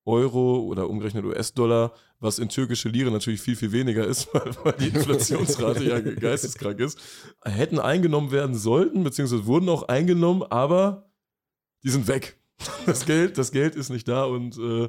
Euro 0.05 0.59
oder 0.61 0.89
umgerechnet 0.89 1.25
US-Dollar, 1.25 1.93
was 2.19 2.39
in 2.39 2.49
türkische 2.49 2.89
Lire 2.89 3.11
natürlich 3.11 3.41
viel, 3.41 3.55
viel 3.55 3.71
weniger 3.71 4.05
ist, 4.05 4.29
weil, 4.33 4.51
weil 4.63 4.73
die 4.73 4.87
Inflationsrate 4.87 5.83
ja 5.83 5.99
geisteskrank 5.99 6.79
ist, 6.79 6.99
hätten 7.43 7.79
eingenommen 7.79 8.31
werden 8.31 8.55
sollten, 8.55 9.03
beziehungsweise 9.03 9.45
wurden 9.45 9.69
auch 9.69 9.83
eingenommen, 9.83 10.43
aber 10.43 11.11
die 11.83 11.89
sind 11.89 12.07
weg. 12.07 12.37
Das 12.85 13.05
Geld, 13.05 13.39
das 13.39 13.51
Geld 13.51 13.75
ist 13.75 13.89
nicht 13.89 14.07
da 14.07 14.23
und, 14.25 14.57
äh, 14.57 14.87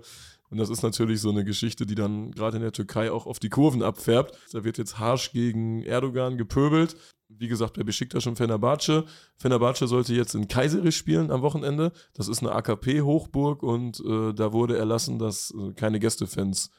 und 0.52 0.58
das 0.58 0.68
ist 0.68 0.82
natürlich 0.82 1.22
so 1.22 1.30
eine 1.30 1.44
Geschichte, 1.44 1.86
die 1.86 1.94
dann 1.94 2.30
gerade 2.30 2.58
in 2.58 2.62
der 2.62 2.72
Türkei 2.72 3.10
auch 3.10 3.24
auf 3.24 3.38
die 3.38 3.48
Kurven 3.48 3.82
abfärbt. 3.82 4.38
Da 4.52 4.64
wird 4.64 4.76
jetzt 4.76 4.98
harsch 4.98 5.32
gegen 5.32 5.82
Erdogan 5.82 6.36
gepöbelt. 6.36 6.94
Wie 7.30 7.48
gesagt, 7.48 7.78
bei 7.78 7.82
Besiktas 7.82 8.26
und 8.26 8.36
Fenerbahce. 8.36 9.06
Fenerbahce 9.38 9.86
sollte 9.86 10.14
jetzt 10.14 10.34
in 10.34 10.48
Kayseri 10.48 10.92
spielen 10.92 11.30
am 11.30 11.40
Wochenende. 11.40 11.90
Das 12.12 12.28
ist 12.28 12.40
eine 12.40 12.52
AKP-Hochburg 12.52 13.62
und 13.62 14.00
äh, 14.00 14.34
da 14.34 14.52
wurde 14.52 14.76
erlassen, 14.76 15.18
dass 15.18 15.54
äh, 15.58 15.72
keine 15.72 15.98
Gästefans 15.98 16.70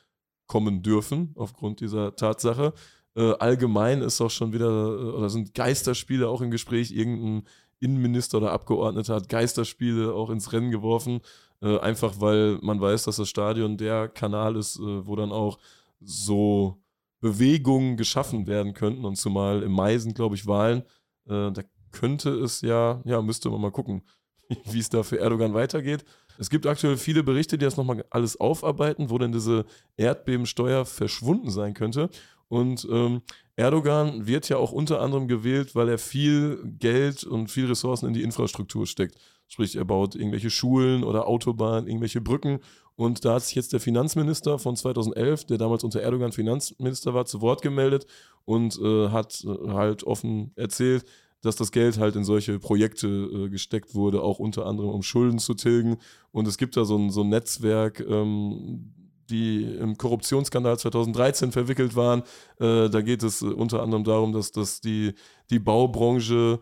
kommen 0.45 0.83
dürfen 0.83 1.33
aufgrund 1.35 1.79
dieser 1.79 2.15
Tatsache. 2.15 2.73
Äh, 3.15 3.31
allgemein 3.39 4.03
ist 4.03 4.21
auch 4.21 4.29
schon 4.29 4.53
wieder, 4.53 4.69
äh, 4.69 5.17
oder 5.17 5.31
sind 5.31 5.55
Geisterspiele 5.55 6.29
auch 6.29 6.41
im 6.41 6.51
Gespräch. 6.51 6.91
Irgendein 6.91 7.47
Innenminister 7.79 8.37
oder 8.37 8.51
Abgeordneter 8.51 9.15
hat 9.15 9.29
Geisterspiele 9.29 10.13
auch 10.13 10.29
ins 10.29 10.53
Rennen 10.53 10.69
geworfen, 10.69 11.21
äh, 11.63 11.79
einfach 11.79 12.19
weil 12.19 12.59
man 12.61 12.79
weiß, 12.79 13.03
dass 13.03 13.15
das 13.15 13.29
Stadion 13.29 13.77
der 13.77 14.09
Kanal 14.09 14.57
ist, 14.57 14.77
äh, 14.77 15.07
wo 15.07 15.15
dann 15.15 15.31
auch 15.31 15.57
so 16.01 16.77
Bewegungen 17.21 17.95
geschaffen 17.95 18.47
werden 18.47 18.73
könnten. 18.73 19.05
Und 19.05 19.15
zumal 19.15 19.63
im 19.63 19.71
Mai 19.71 19.97
sind, 19.97 20.15
glaube 20.15 20.35
ich, 20.35 20.45
Wahlen. 20.45 20.81
Äh, 21.25 21.51
da 21.51 21.63
könnte 21.91 22.31
es 22.31 22.61
ja, 22.61 23.01
ja, 23.05 23.21
müsste 23.21 23.49
man 23.49 23.61
mal 23.61 23.71
gucken, 23.71 24.03
wie 24.65 24.79
es 24.79 24.89
da 24.89 25.03
für 25.03 25.19
Erdogan 25.19 25.53
weitergeht. 25.53 26.03
Es 26.37 26.49
gibt 26.49 26.65
aktuell 26.65 26.97
viele 26.97 27.23
Berichte, 27.23 27.57
die 27.57 27.65
das 27.65 27.77
nochmal 27.77 28.03
alles 28.09 28.39
aufarbeiten, 28.39 29.09
wo 29.09 29.17
denn 29.17 29.31
diese 29.31 29.65
Erdbebensteuer 29.95 30.83
verschwunden 30.85 31.49
sein 31.49 31.73
könnte. 31.73 32.09
Und 32.49 32.87
ähm, 32.91 33.21
Erdogan 33.55 34.27
wird 34.27 34.49
ja 34.49 34.57
auch 34.57 34.71
unter 34.71 34.99
anderem 34.99 35.27
gewählt, 35.27 35.75
weil 35.75 35.89
er 35.89 35.97
viel 35.97 36.59
Geld 36.79 37.23
und 37.23 37.49
viel 37.49 37.67
Ressourcen 37.67 38.07
in 38.07 38.13
die 38.13 38.23
Infrastruktur 38.23 38.85
steckt. 38.85 39.15
Sprich, 39.47 39.75
er 39.75 39.85
baut 39.85 40.15
irgendwelche 40.15 40.49
Schulen 40.49 41.03
oder 41.03 41.27
Autobahnen, 41.27 41.87
irgendwelche 41.87 42.21
Brücken. 42.21 42.59
Und 42.95 43.25
da 43.25 43.35
hat 43.35 43.43
sich 43.43 43.55
jetzt 43.55 43.73
der 43.73 43.79
Finanzminister 43.79 44.59
von 44.59 44.75
2011, 44.75 45.45
der 45.45 45.57
damals 45.57 45.83
unter 45.83 46.01
Erdogan 46.01 46.31
Finanzminister 46.31 47.13
war, 47.13 47.25
zu 47.25 47.41
Wort 47.41 47.61
gemeldet 47.61 48.05
und 48.45 48.79
äh, 48.79 49.09
hat 49.09 49.43
äh, 49.45 49.69
halt 49.69 50.03
offen 50.03 50.51
erzählt, 50.55 51.05
dass 51.41 51.55
das 51.55 51.71
Geld 51.71 51.99
halt 51.99 52.15
in 52.15 52.23
solche 52.23 52.57
Projekte 52.59 53.07
äh, 53.07 53.49
gesteckt 53.49 53.95
wurde, 53.95 54.21
auch 54.21 54.39
unter 54.39 54.65
anderem 54.65 54.89
um 54.89 55.03
Schulden 55.03 55.39
zu 55.39 55.53
tilgen. 55.53 55.97
Und 56.31 56.47
es 56.47 56.57
gibt 56.57 56.77
da 56.77 56.85
so 56.85 56.97
ein, 56.97 57.09
so 57.09 57.21
ein 57.21 57.29
Netzwerk, 57.29 57.99
ähm, 57.99 58.93
die 59.29 59.63
im 59.63 59.97
Korruptionsskandal 59.97 60.77
2013 60.77 61.51
verwickelt 61.51 61.95
waren. 61.95 62.21
Äh, 62.59 62.89
da 62.89 63.01
geht 63.01 63.23
es 63.23 63.41
äh, 63.41 63.45
unter 63.45 63.81
anderem 63.81 64.03
darum, 64.03 64.31
dass, 64.31 64.51
dass 64.51 64.81
die, 64.81 65.13
die 65.49 65.59
Baubranche 65.59 66.59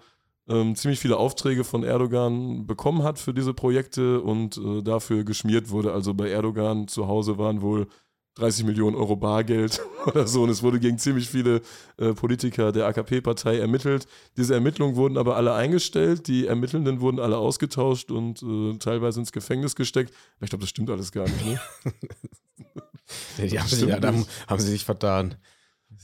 ähm, 0.52 0.76
ziemlich 0.76 1.00
viele 1.00 1.18
Aufträge 1.18 1.64
von 1.64 1.84
Erdogan 1.84 2.68
bekommen 2.68 3.04
hat 3.04 3.20
für 3.20 3.34
diese 3.34 3.54
Projekte 3.54 4.22
und 4.22 4.58
äh, 4.58 4.82
dafür 4.84 5.24
geschmiert 5.24 5.70
wurde. 5.70 5.94
Also 5.94 6.14
bei 6.14 6.30
Erdogan 6.30 6.88
zu 6.88 7.08
Hause 7.08 7.38
waren 7.38 7.62
wohl 7.62 7.88
30 8.36 8.66
Millionen 8.66 8.96
Euro 8.96 9.16
Bargeld 9.16 9.82
oder 10.06 10.28
so. 10.28 10.44
Und 10.44 10.50
es 10.50 10.64
wurde 10.64 10.80
gegen 10.80 10.98
ziemlich 10.98 11.30
viele 11.30 11.62
äh, 11.98 12.14
Politiker 12.14 12.72
der 12.72 12.88
AKP-Partei 12.88 13.58
ermittelt. 13.58 14.08
Diese 14.38 14.54
Ermittlungen 14.54 14.96
wurden 14.96 15.18
aber 15.18 15.36
alle 15.36 15.54
eingestellt. 15.54 16.28
Die 16.28 16.48
Ermittelnden 16.48 17.02
wurden 17.02 17.20
alle 17.20 17.38
ausgetauscht 17.38 18.12
und 18.12 18.42
äh, 18.44 18.78
teilweise 18.78 19.20
ins 19.20 19.32
Gefängnis 19.32 19.76
gesteckt. 19.76 20.14
Ich 20.40 20.50
glaube, 20.50 20.62
das 20.62 20.70
stimmt 20.70 20.90
alles 20.90 21.12
gar 21.12 21.24
nicht. 21.24 21.46
Ne? 21.46 21.62
Ja, 23.38 23.46
die 23.46 23.60
haben, 23.60 23.68
sich, 23.68 23.82
ja, 23.82 24.00
nicht. 24.00 24.30
haben 24.48 24.62
sie 24.62 24.70
sich 24.70 24.86
vertan. 24.86 25.36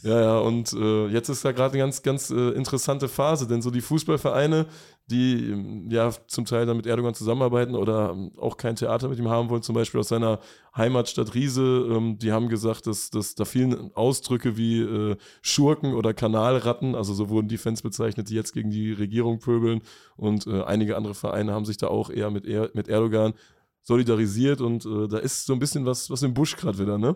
Ja, 0.03 0.21
ja, 0.21 0.37
und 0.37 0.73
äh, 0.73 1.07
jetzt 1.07 1.27
ist 1.29 1.43
da 1.43 1.51
gerade 1.51 1.73
eine 1.73 1.79
ganz, 1.79 2.03
ganz 2.03 2.29
äh, 2.29 2.51
interessante 2.51 3.07
Phase, 3.07 3.47
denn 3.47 3.63
so 3.63 3.71
die 3.71 3.81
Fußballvereine, 3.81 4.67
die 5.07 5.49
ähm, 5.49 5.89
ja 5.89 6.11
zum 6.27 6.45
Teil 6.45 6.67
dann 6.67 6.77
mit 6.77 6.85
Erdogan 6.85 7.15
zusammenarbeiten 7.15 7.73
oder 7.73 8.11
ähm, 8.11 8.31
auch 8.37 8.57
kein 8.57 8.75
Theater 8.75 9.09
mit 9.09 9.17
ihm 9.17 9.27
haben 9.27 9.49
wollen, 9.49 9.63
zum 9.63 9.73
Beispiel 9.73 9.99
aus 9.99 10.09
seiner 10.09 10.39
Heimatstadt 10.75 11.33
Riese, 11.33 11.87
ähm, 11.89 12.19
die 12.19 12.31
haben 12.31 12.47
gesagt, 12.47 12.85
dass, 12.85 13.09
dass 13.09 13.33
da 13.33 13.43
vielen 13.45 13.91
Ausdrücke 13.95 14.55
wie 14.55 14.81
äh, 14.81 15.17
Schurken 15.41 15.95
oder 15.95 16.13
Kanalratten, 16.13 16.93
also 16.93 17.15
so 17.15 17.29
wurden 17.29 17.47
die 17.47 17.57
Fans 17.57 17.81
bezeichnet, 17.81 18.29
die 18.29 18.35
jetzt 18.35 18.53
gegen 18.53 18.69
die 18.69 18.93
Regierung 18.93 19.39
pöbeln 19.39 19.81
und 20.15 20.45
äh, 20.45 20.63
einige 20.63 20.95
andere 20.95 21.15
Vereine 21.15 21.53
haben 21.53 21.65
sich 21.65 21.77
da 21.77 21.87
auch 21.87 22.11
eher 22.11 22.29
mit, 22.29 22.45
er 22.45 22.69
mit 22.73 22.87
Erdogan 22.87 23.33
solidarisiert 23.81 24.61
und 24.61 24.85
äh, 24.85 25.07
da 25.07 25.17
ist 25.17 25.47
so 25.47 25.53
ein 25.53 25.59
bisschen 25.59 25.87
was, 25.87 26.11
was 26.11 26.21
im 26.21 26.35
Busch 26.35 26.55
gerade 26.55 26.77
wieder, 26.77 26.99
ne? 26.99 27.15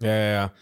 Ja, 0.00 0.08
ja, 0.08 0.32
ja. 0.32 0.52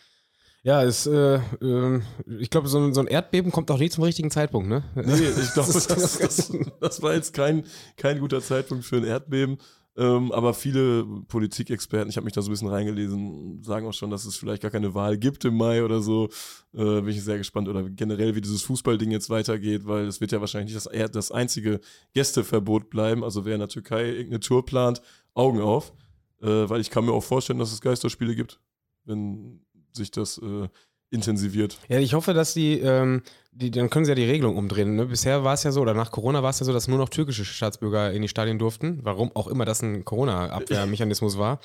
Ja, 0.62 0.82
es, 0.84 1.06
äh, 1.06 1.40
ähm, 1.62 2.02
ich 2.38 2.50
glaube, 2.50 2.68
so, 2.68 2.78
ein- 2.78 2.92
so 2.92 3.00
ein 3.00 3.06
Erdbeben 3.06 3.50
kommt 3.50 3.70
auch 3.70 3.78
nie 3.78 3.88
zum 3.88 4.04
richtigen 4.04 4.30
Zeitpunkt, 4.30 4.68
ne? 4.68 4.84
Nee, 4.94 5.12
ich 5.14 5.52
glaube, 5.54 5.72
das, 5.72 5.86
das, 5.86 6.52
das 6.80 7.02
war 7.02 7.14
jetzt 7.14 7.32
kein, 7.32 7.64
kein 7.96 8.20
guter 8.20 8.42
Zeitpunkt 8.42 8.84
für 8.84 8.96
ein 8.96 9.04
Erdbeben. 9.04 9.56
Ähm, 9.96 10.30
aber 10.32 10.54
viele 10.54 11.04
Politikexperten, 11.28 12.08
ich 12.10 12.16
habe 12.16 12.24
mich 12.24 12.32
da 12.32 12.42
so 12.42 12.48
ein 12.48 12.52
bisschen 12.52 12.68
reingelesen, 12.68 13.62
sagen 13.64 13.86
auch 13.88 13.92
schon, 13.92 14.10
dass 14.10 14.24
es 14.24 14.36
vielleicht 14.36 14.62
gar 14.62 14.70
keine 14.70 14.94
Wahl 14.94 15.18
gibt 15.18 15.44
im 15.44 15.56
Mai 15.56 15.82
oder 15.82 16.00
so. 16.00 16.28
Äh, 16.72 17.00
bin 17.00 17.08
ich 17.08 17.24
sehr 17.24 17.38
gespannt. 17.38 17.66
Oder 17.68 17.82
generell, 17.90 18.34
wie 18.34 18.40
dieses 18.40 18.62
Fußballding 18.62 19.10
jetzt 19.10 19.30
weitergeht, 19.30 19.86
weil 19.86 20.06
es 20.06 20.20
wird 20.20 20.30
ja 20.32 20.40
wahrscheinlich 20.40 20.74
nicht 20.74 20.86
das, 20.86 21.10
das 21.10 21.32
einzige 21.32 21.80
Gästeverbot 22.14 22.88
bleiben. 22.88 23.24
Also 23.24 23.44
wer 23.44 23.54
in 23.54 23.60
der 23.60 23.68
Türkei 23.68 24.08
irgendeine 24.10 24.40
Tour 24.40 24.64
plant, 24.64 25.02
Augen 25.34 25.60
auf. 25.60 25.92
Äh, 26.40 26.46
weil 26.68 26.80
ich 26.80 26.90
kann 26.90 27.04
mir 27.04 27.12
auch 27.12 27.24
vorstellen, 27.24 27.58
dass 27.58 27.72
es 27.72 27.80
Geisterspiele 27.80 28.34
gibt, 28.36 28.60
wenn 29.04 29.60
sich 29.92 30.10
das 30.10 30.38
äh, 30.38 30.68
intensiviert. 31.10 31.78
Ja, 31.88 31.98
ich 31.98 32.14
hoffe, 32.14 32.34
dass 32.34 32.54
die, 32.54 32.78
ähm, 32.80 33.22
die, 33.52 33.70
dann 33.70 33.90
können 33.90 34.04
sie 34.04 34.12
ja 34.12 34.14
die 34.14 34.24
Regelung 34.24 34.56
umdrehen. 34.56 34.96
Ne? 34.96 35.06
Bisher 35.06 35.44
war 35.44 35.54
es 35.54 35.64
ja 35.64 35.72
so, 35.72 35.80
oder 35.80 35.94
nach 35.94 36.10
Corona 36.10 36.42
war 36.42 36.50
es 36.50 36.60
ja 36.60 36.66
so, 36.66 36.72
dass 36.72 36.88
nur 36.88 36.98
noch 36.98 37.08
türkische 37.08 37.44
Staatsbürger 37.44 38.12
in 38.12 38.22
die 38.22 38.28
Stadien 38.28 38.58
durften. 38.58 39.00
Warum 39.02 39.34
auch 39.34 39.48
immer 39.48 39.64
das 39.64 39.82
ein 39.82 40.04
Corona-Abwehrmechanismus 40.04 41.36
war. 41.36 41.60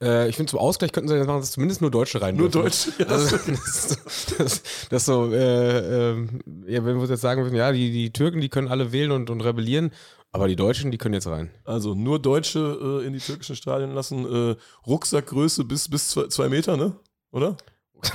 Äh, 0.00 0.28
ich 0.28 0.36
finde, 0.36 0.50
zum 0.50 0.60
Ausgleich 0.60 0.92
könnten 0.92 1.08
sie 1.08 1.16
jetzt 1.16 1.26
machen, 1.26 1.40
dass 1.40 1.50
zumindest 1.52 1.80
nur 1.80 1.90
Deutsche 1.90 2.22
rein 2.22 2.36
Nur 2.36 2.48
dürfen. 2.48 2.62
Deutsch. 2.64 2.98
Ja, 2.98 3.06
Also, 3.06 3.36
das, 3.46 3.96
das, 4.38 4.62
das 4.88 5.04
so, 5.04 5.32
äh, 5.32 6.10
ähm, 6.10 6.40
ja, 6.66 6.84
wenn 6.84 7.00
wir 7.00 7.06
jetzt 7.06 7.20
sagen 7.20 7.42
würden, 7.42 7.56
ja, 7.56 7.72
die, 7.72 7.90
die 7.90 8.12
Türken, 8.12 8.40
die 8.40 8.48
können 8.48 8.68
alle 8.68 8.92
wählen 8.92 9.10
und, 9.10 9.30
und 9.30 9.40
rebellieren, 9.40 9.90
aber 10.30 10.48
die 10.48 10.56
Deutschen, 10.56 10.90
die 10.90 10.98
können 10.98 11.14
jetzt 11.14 11.26
rein. 11.26 11.50
Also 11.64 11.94
nur 11.94 12.18
Deutsche 12.18 13.00
äh, 13.02 13.06
in 13.06 13.12
die 13.12 13.18
türkischen 13.18 13.56
Stadien 13.56 13.92
lassen. 13.92 14.52
Äh, 14.52 14.56
Rucksackgröße 14.86 15.64
bis, 15.64 15.88
bis 15.88 16.08
zwei, 16.10 16.28
zwei 16.28 16.48
Meter, 16.48 16.76
ne? 16.76 16.96
Oder? 17.30 17.56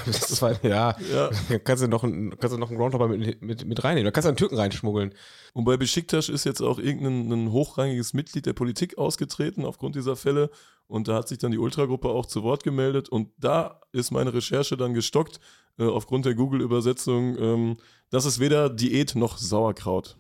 Das 0.05 0.41
war, 0.41 0.63
ja, 0.63 0.95
Ja. 1.11 1.29
kannst 1.59 1.83
du 1.83 1.87
noch, 1.89 2.05
einen- 2.05 2.29
kannst 2.37 2.55
du 2.55 2.57
noch 2.57 2.69
einen 2.69 2.77
Groundhopper 2.77 3.09
mit, 3.09 3.41
mit, 3.41 3.65
mit 3.65 3.83
reinnehmen. 3.83 4.05
Da 4.05 4.11
kannst 4.11 4.25
du 4.25 4.29
einen 4.29 4.37
Türken 4.37 4.55
reinschmuggeln. 4.55 5.13
Und 5.51 5.65
bei 5.65 5.75
Besiktas 5.75 6.29
ist 6.29 6.45
jetzt 6.45 6.61
auch 6.61 6.79
irgendein 6.79 7.29
ein 7.29 7.51
hochrangiges 7.51 8.13
Mitglied 8.13 8.45
der 8.45 8.53
Politik 8.53 8.97
ausgetreten 8.97 9.65
aufgrund 9.65 9.95
dieser 9.95 10.15
Fälle. 10.15 10.49
Und 10.87 11.09
da 11.09 11.15
hat 11.15 11.27
sich 11.27 11.37
dann 11.39 11.51
die 11.51 11.57
Ultragruppe 11.57 12.07
auch 12.07 12.25
zu 12.27 12.43
Wort 12.43 12.63
gemeldet. 12.63 13.09
Und 13.09 13.31
da 13.37 13.81
ist 13.91 14.11
meine 14.11 14.33
Recherche 14.33 14.77
dann 14.77 14.93
gestockt, 14.93 15.41
äh, 15.77 15.83
aufgrund 15.83 16.25
der 16.25 16.35
Google-Übersetzung. 16.35 17.37
Ähm, 17.37 17.77
das 18.09 18.23
ist 18.25 18.39
weder 18.39 18.69
Diät 18.69 19.15
noch 19.15 19.37
Sauerkraut. 19.37 20.15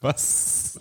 Was? 0.00 0.80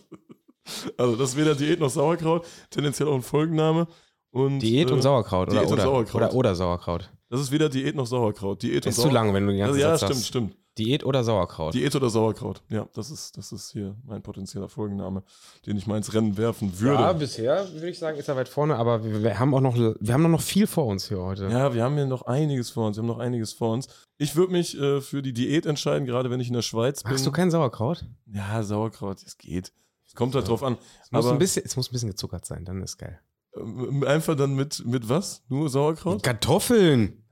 Also 0.98 1.16
das 1.16 1.32
ist 1.32 1.38
weder 1.38 1.56
Diät 1.56 1.80
noch 1.80 1.90
Sauerkraut, 1.90 2.48
tendenziell 2.70 3.10
auch 3.10 3.16
ein 3.16 3.22
Folgenname. 3.22 3.88
Und, 4.32 4.60
Diät 4.60 4.90
äh, 4.90 4.94
und 4.94 5.02
Sauerkraut. 5.02 5.50
Oder, 5.50 5.60
Diät 5.62 5.68
und 5.68 5.74
oder, 5.74 5.84
Sauerkraut. 5.84 6.16
oder, 6.22 6.34
oder 6.36 6.56
Sauerkraut. 6.56 7.12
Das 7.30 7.42
ist 7.42 7.52
weder 7.52 7.70
Diät 7.70 7.96
noch 7.96 8.06
Sauerkraut. 8.08 8.62
Diät 8.64 8.86
und 8.86 8.90
Ist 8.90 9.00
zu 9.02 9.10
lang, 9.10 9.34
wenn 9.34 9.46
du 9.46 9.52
den 9.54 9.60
ganzen 9.60 9.80
Ja, 9.80 9.90
Satz 9.98 10.00
stimmt, 10.00 10.16
hast. 10.20 10.28
stimmt. 10.28 10.56
Diät 10.78 11.04
oder 11.04 11.24
Sauerkraut. 11.24 11.74
Diät 11.74 11.94
oder 11.96 12.10
Sauerkraut. 12.10 12.64
Ja, 12.70 12.88
das 12.94 13.12
ist, 13.12 13.38
das 13.38 13.52
ist 13.52 13.72
hier 13.72 13.96
mein 14.06 14.22
potenzieller 14.22 14.70
Folgenname, 14.70 15.24
den 15.66 15.76
ich 15.76 15.86
mal 15.88 15.98
ins 15.98 16.14
Rennen 16.14 16.38
werfen 16.38 16.80
würde. 16.80 17.02
Ja, 17.02 17.12
bisher 17.14 17.68
würde 17.74 17.90
ich 17.90 18.00
sagen, 18.00 18.18
ist 18.18 18.30
er 18.30 18.38
weit 18.38 18.48
vorne, 18.48 18.78
aber 18.78 19.04
wir, 19.04 19.22
wir 19.22 19.40
haben 19.40 19.54
auch 19.54 19.60
noch, 19.60 19.76
wir 19.76 20.14
haben 20.14 20.32
noch 20.32 20.42
viel 20.42 20.68
vor 20.68 20.86
uns 20.86 21.10
hier 21.10 21.20
heute. 21.20 21.50
Ja, 21.50 21.74
wir 21.74 21.84
haben 21.84 21.96
hier 21.96 22.06
noch 22.06 22.22
einiges 22.22 22.70
vor 22.70 22.88
uns. 22.88 22.96
Wir 22.96 23.02
haben 23.02 23.08
noch 23.08 23.20
einiges 23.20 23.52
vor 23.52 23.74
uns. 23.74 23.88
Ich 24.18 24.36
würde 24.38 24.54
mich 24.54 24.80
äh, 24.80 25.02
für 25.02 25.22
die 25.22 25.34
Diät 25.34 25.66
entscheiden, 25.66 26.06
gerade 26.06 26.30
wenn 26.30 26.40
ich 26.40 26.48
in 26.48 26.54
der 26.54 26.62
Schweiz 26.62 27.04
bin. 27.04 27.12
Magst 27.12 27.26
du 27.26 27.32
kein 27.32 27.52
Sauerkraut? 27.52 28.06
Ja, 28.28 28.64
Sauerkraut, 28.64 29.22
es 29.26 29.38
geht. 29.38 29.74
Es 30.08 30.16
kommt 30.16 30.34
halt 30.34 30.48
drauf 30.48 30.64
an. 30.64 30.78
Es 31.04 31.12
muss, 31.12 31.26
Aber 31.26 31.34
ein 31.36 31.40
bisschen, 31.40 31.64
es 31.66 31.76
muss 31.76 31.90
ein 31.90 31.92
bisschen 31.92 32.10
gezuckert 32.10 32.46
sein, 32.46 32.64
dann 32.64 32.82
ist 32.82 32.98
geil. 32.98 33.20
Ähm, 33.56 34.04
einfach 34.06 34.36
dann 34.36 34.56
mit, 34.56 34.84
mit 34.86 35.08
was? 35.10 35.44
Nur 35.50 35.70
Sauerkraut? 35.70 36.24
Kartoffeln! 36.24 37.24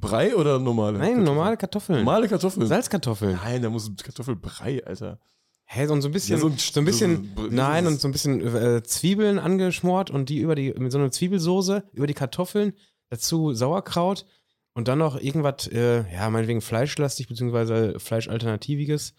Brei 0.00 0.36
oder 0.36 0.58
normale? 0.58 0.98
Nein, 0.98 1.08
Kartoffeln? 1.14 1.24
normale 1.24 1.56
Kartoffeln. 1.56 1.98
Normale 2.00 2.28
Kartoffeln. 2.28 2.66
Salzkartoffeln. 2.66 3.36
Nein, 3.42 3.62
da 3.62 3.70
muss 3.70 3.90
Kartoffelbrei, 3.96 4.84
Alter. 4.86 5.18
Hä, 5.66 5.86
und 5.88 6.02
so 6.02 6.08
ein 6.08 6.12
bisschen, 6.12 6.36
Ja, 6.36 6.40
so, 6.42 6.50
so 6.50 6.54
ein, 6.54 6.82
ein- 6.82 6.84
bisschen, 6.84 7.32
so- 7.34 7.42
so- 7.44 7.48
nein, 7.50 7.86
und 7.86 7.98
so 8.00 8.06
ein 8.06 8.12
bisschen 8.12 8.40
äh, 8.54 8.82
Zwiebeln 8.82 9.38
angeschmort 9.38 10.10
und 10.10 10.28
die 10.28 10.38
über 10.38 10.54
die, 10.54 10.74
mit 10.74 10.92
so 10.92 10.98
einer 10.98 11.10
Zwiebelsoße 11.10 11.84
über 11.92 12.06
die 12.06 12.12
Kartoffeln, 12.14 12.74
dazu 13.08 13.54
Sauerkraut 13.54 14.26
und 14.74 14.88
dann 14.88 14.98
noch 14.98 15.18
irgendwas, 15.18 15.66
äh, 15.68 16.04
ja, 16.12 16.28
meinetwegen 16.28 16.60
fleischlastig, 16.60 17.28
beziehungsweise 17.28 17.98
fleischalternativiges. 17.98 19.14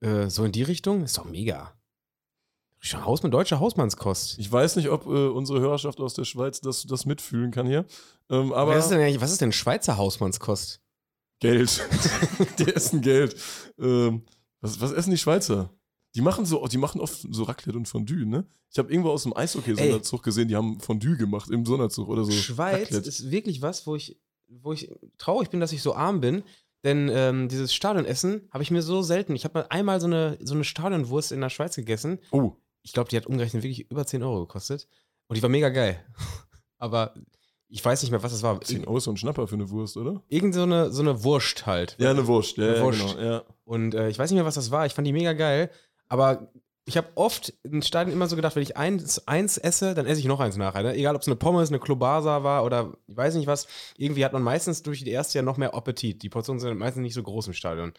Äh, 0.00 0.28
so 0.30 0.44
in 0.44 0.52
die 0.52 0.62
Richtung, 0.62 1.04
ist 1.04 1.18
doch 1.18 1.26
mega. 1.26 1.72
Schon 2.86 3.04
Haus, 3.04 3.20
deutsche 3.20 3.58
Hausmannskost. 3.58 4.38
Ich 4.38 4.50
weiß 4.50 4.76
nicht, 4.76 4.88
ob 4.90 5.06
äh, 5.06 5.28
unsere 5.28 5.60
Hörerschaft 5.60 6.00
aus 6.00 6.14
der 6.14 6.24
Schweiz 6.24 6.60
das, 6.60 6.84
das 6.84 7.04
mitfühlen 7.04 7.50
kann 7.50 7.66
hier. 7.66 7.84
Ähm, 8.30 8.52
aber 8.52 8.76
was, 8.76 8.84
ist 8.84 8.90
denn, 8.90 9.00
eigentlich- 9.00 9.20
was 9.20 9.32
ist 9.32 9.40
denn 9.40 9.52
Schweizer 9.52 9.96
Hausmannskost? 9.96 10.80
Geld. 11.40 11.86
die 12.58 12.72
essen 12.72 13.00
Geld. 13.02 13.36
Ähm, 13.78 14.22
was, 14.60 14.80
was 14.80 14.92
essen 14.92 15.10
die 15.10 15.18
Schweizer? 15.18 15.70
Die 16.14 16.20
machen 16.22 16.46
so, 16.46 16.66
die 16.66 16.78
machen 16.78 17.00
oft 17.00 17.26
so 17.30 17.42
Raclette 17.42 17.76
und 17.76 17.86
Fondue, 17.88 18.24
ne? 18.24 18.46
Ich 18.70 18.78
habe 18.78 18.90
irgendwo 18.90 19.10
aus 19.10 19.24
dem 19.24 19.36
Eishockey-Sonderzug 19.36 20.22
gesehen, 20.22 20.48
die 20.48 20.56
haben 20.56 20.80
Fondue 20.80 21.16
gemacht 21.16 21.50
im 21.50 21.66
Sonderzug 21.66 22.08
oder 22.08 22.24
so. 22.24 22.32
Schweiz 22.32 22.86
Raclette. 22.86 23.08
ist 23.08 23.30
wirklich 23.30 23.62
was, 23.62 23.86
wo 23.86 23.96
ich, 23.96 24.18
wo 24.48 24.72
ich 24.72 24.90
traurig 25.18 25.50
bin, 25.50 25.60
dass 25.60 25.72
ich 25.72 25.82
so 25.82 25.94
arm 25.94 26.20
bin. 26.20 26.42
Denn 26.84 27.10
ähm, 27.12 27.48
dieses 27.48 27.74
Stadionessen 27.74 28.48
habe 28.50 28.62
ich 28.62 28.70
mir 28.70 28.82
so 28.82 29.02
selten. 29.02 29.34
Ich 29.34 29.44
habe 29.44 29.58
mal 29.60 29.66
einmal 29.70 30.00
so 30.00 30.06
eine, 30.06 30.38
so 30.40 30.54
eine 30.54 30.62
Stadionwurst 30.64 31.32
in 31.32 31.40
der 31.40 31.50
Schweiz 31.50 31.74
gegessen. 31.74 32.18
Oh, 32.30 32.52
Ich 32.86 32.92
glaube, 32.92 33.10
die 33.10 33.16
hat 33.16 33.26
umgerechnet 33.26 33.64
wirklich 33.64 33.90
über 33.90 34.06
10 34.06 34.22
Euro 34.22 34.40
gekostet. 34.46 34.86
Und 35.26 35.36
die 35.36 35.42
war 35.42 35.50
mega 35.50 35.70
geil. 35.70 35.98
Aber 36.78 37.14
ich 37.68 37.84
weiß 37.84 38.00
nicht 38.02 38.12
mehr, 38.12 38.22
was 38.22 38.30
das 38.30 38.42
war. 38.42 38.60
10 38.60 38.82
Ir 38.82 38.86
Euro 38.86 38.98
ist 38.98 39.04
so 39.04 39.10
ein 39.10 39.16
Schnapper 39.16 39.48
für 39.48 39.56
eine 39.56 39.68
Wurst, 39.70 39.96
oder? 39.96 40.22
irgend 40.28 40.54
so 40.54 40.62
eine, 40.62 40.92
so 40.92 41.02
eine 41.02 41.24
Wurst 41.24 41.66
halt. 41.66 41.96
Ja, 41.98 42.10
eine 42.10 42.28
Wurst. 42.28 42.56
Ja, 42.58 42.66
Eine 42.66 42.76
ja, 42.76 42.82
Wurst. 42.84 43.00
genau. 43.00 43.20
Ja. 43.20 43.42
Und 43.64 43.94
äh, 43.96 44.08
ich 44.08 44.18
weiß 44.20 44.30
nicht 44.30 44.36
mehr, 44.36 44.44
was 44.46 44.54
das 44.54 44.70
war. 44.70 44.86
Ich 44.86 44.94
fand 44.94 45.04
die 45.08 45.12
mega 45.12 45.32
geil. 45.32 45.68
Aber 46.08 46.52
ich 46.88 46.96
habe 46.96 47.08
oft 47.16 47.52
in 47.64 47.82
Stadien 47.82 48.14
immer 48.14 48.28
so 48.28 48.36
gedacht, 48.36 48.54
wenn 48.54 48.62
ich 48.62 48.76
eins, 48.76 49.26
eins 49.26 49.58
esse, 49.58 49.92
dann 49.94 50.06
esse 50.06 50.20
ich 50.20 50.26
noch 50.26 50.38
eins 50.38 50.56
nachher. 50.56 50.84
Ne? 50.84 50.94
Egal, 50.94 51.16
ob 51.16 51.22
es 51.22 51.26
eine 51.26 51.34
Pommes, 51.34 51.68
eine 51.68 51.80
Klobasa 51.80 52.44
war 52.44 52.64
oder 52.64 52.92
ich 53.08 53.16
weiß 53.16 53.34
nicht 53.34 53.48
was. 53.48 53.66
Irgendwie 53.98 54.24
hat 54.24 54.32
man 54.32 54.42
meistens 54.42 54.84
durch 54.84 55.02
die 55.02 55.10
erste 55.10 55.36
Jahr 55.36 55.44
noch 55.44 55.56
mehr 55.56 55.74
Appetit. 55.74 56.22
Die 56.22 56.28
Portionen 56.28 56.60
sind 56.60 56.78
meistens 56.78 57.02
nicht 57.02 57.14
so 57.14 57.24
groß 57.24 57.48
im 57.48 57.54
Stadion. 57.54 57.92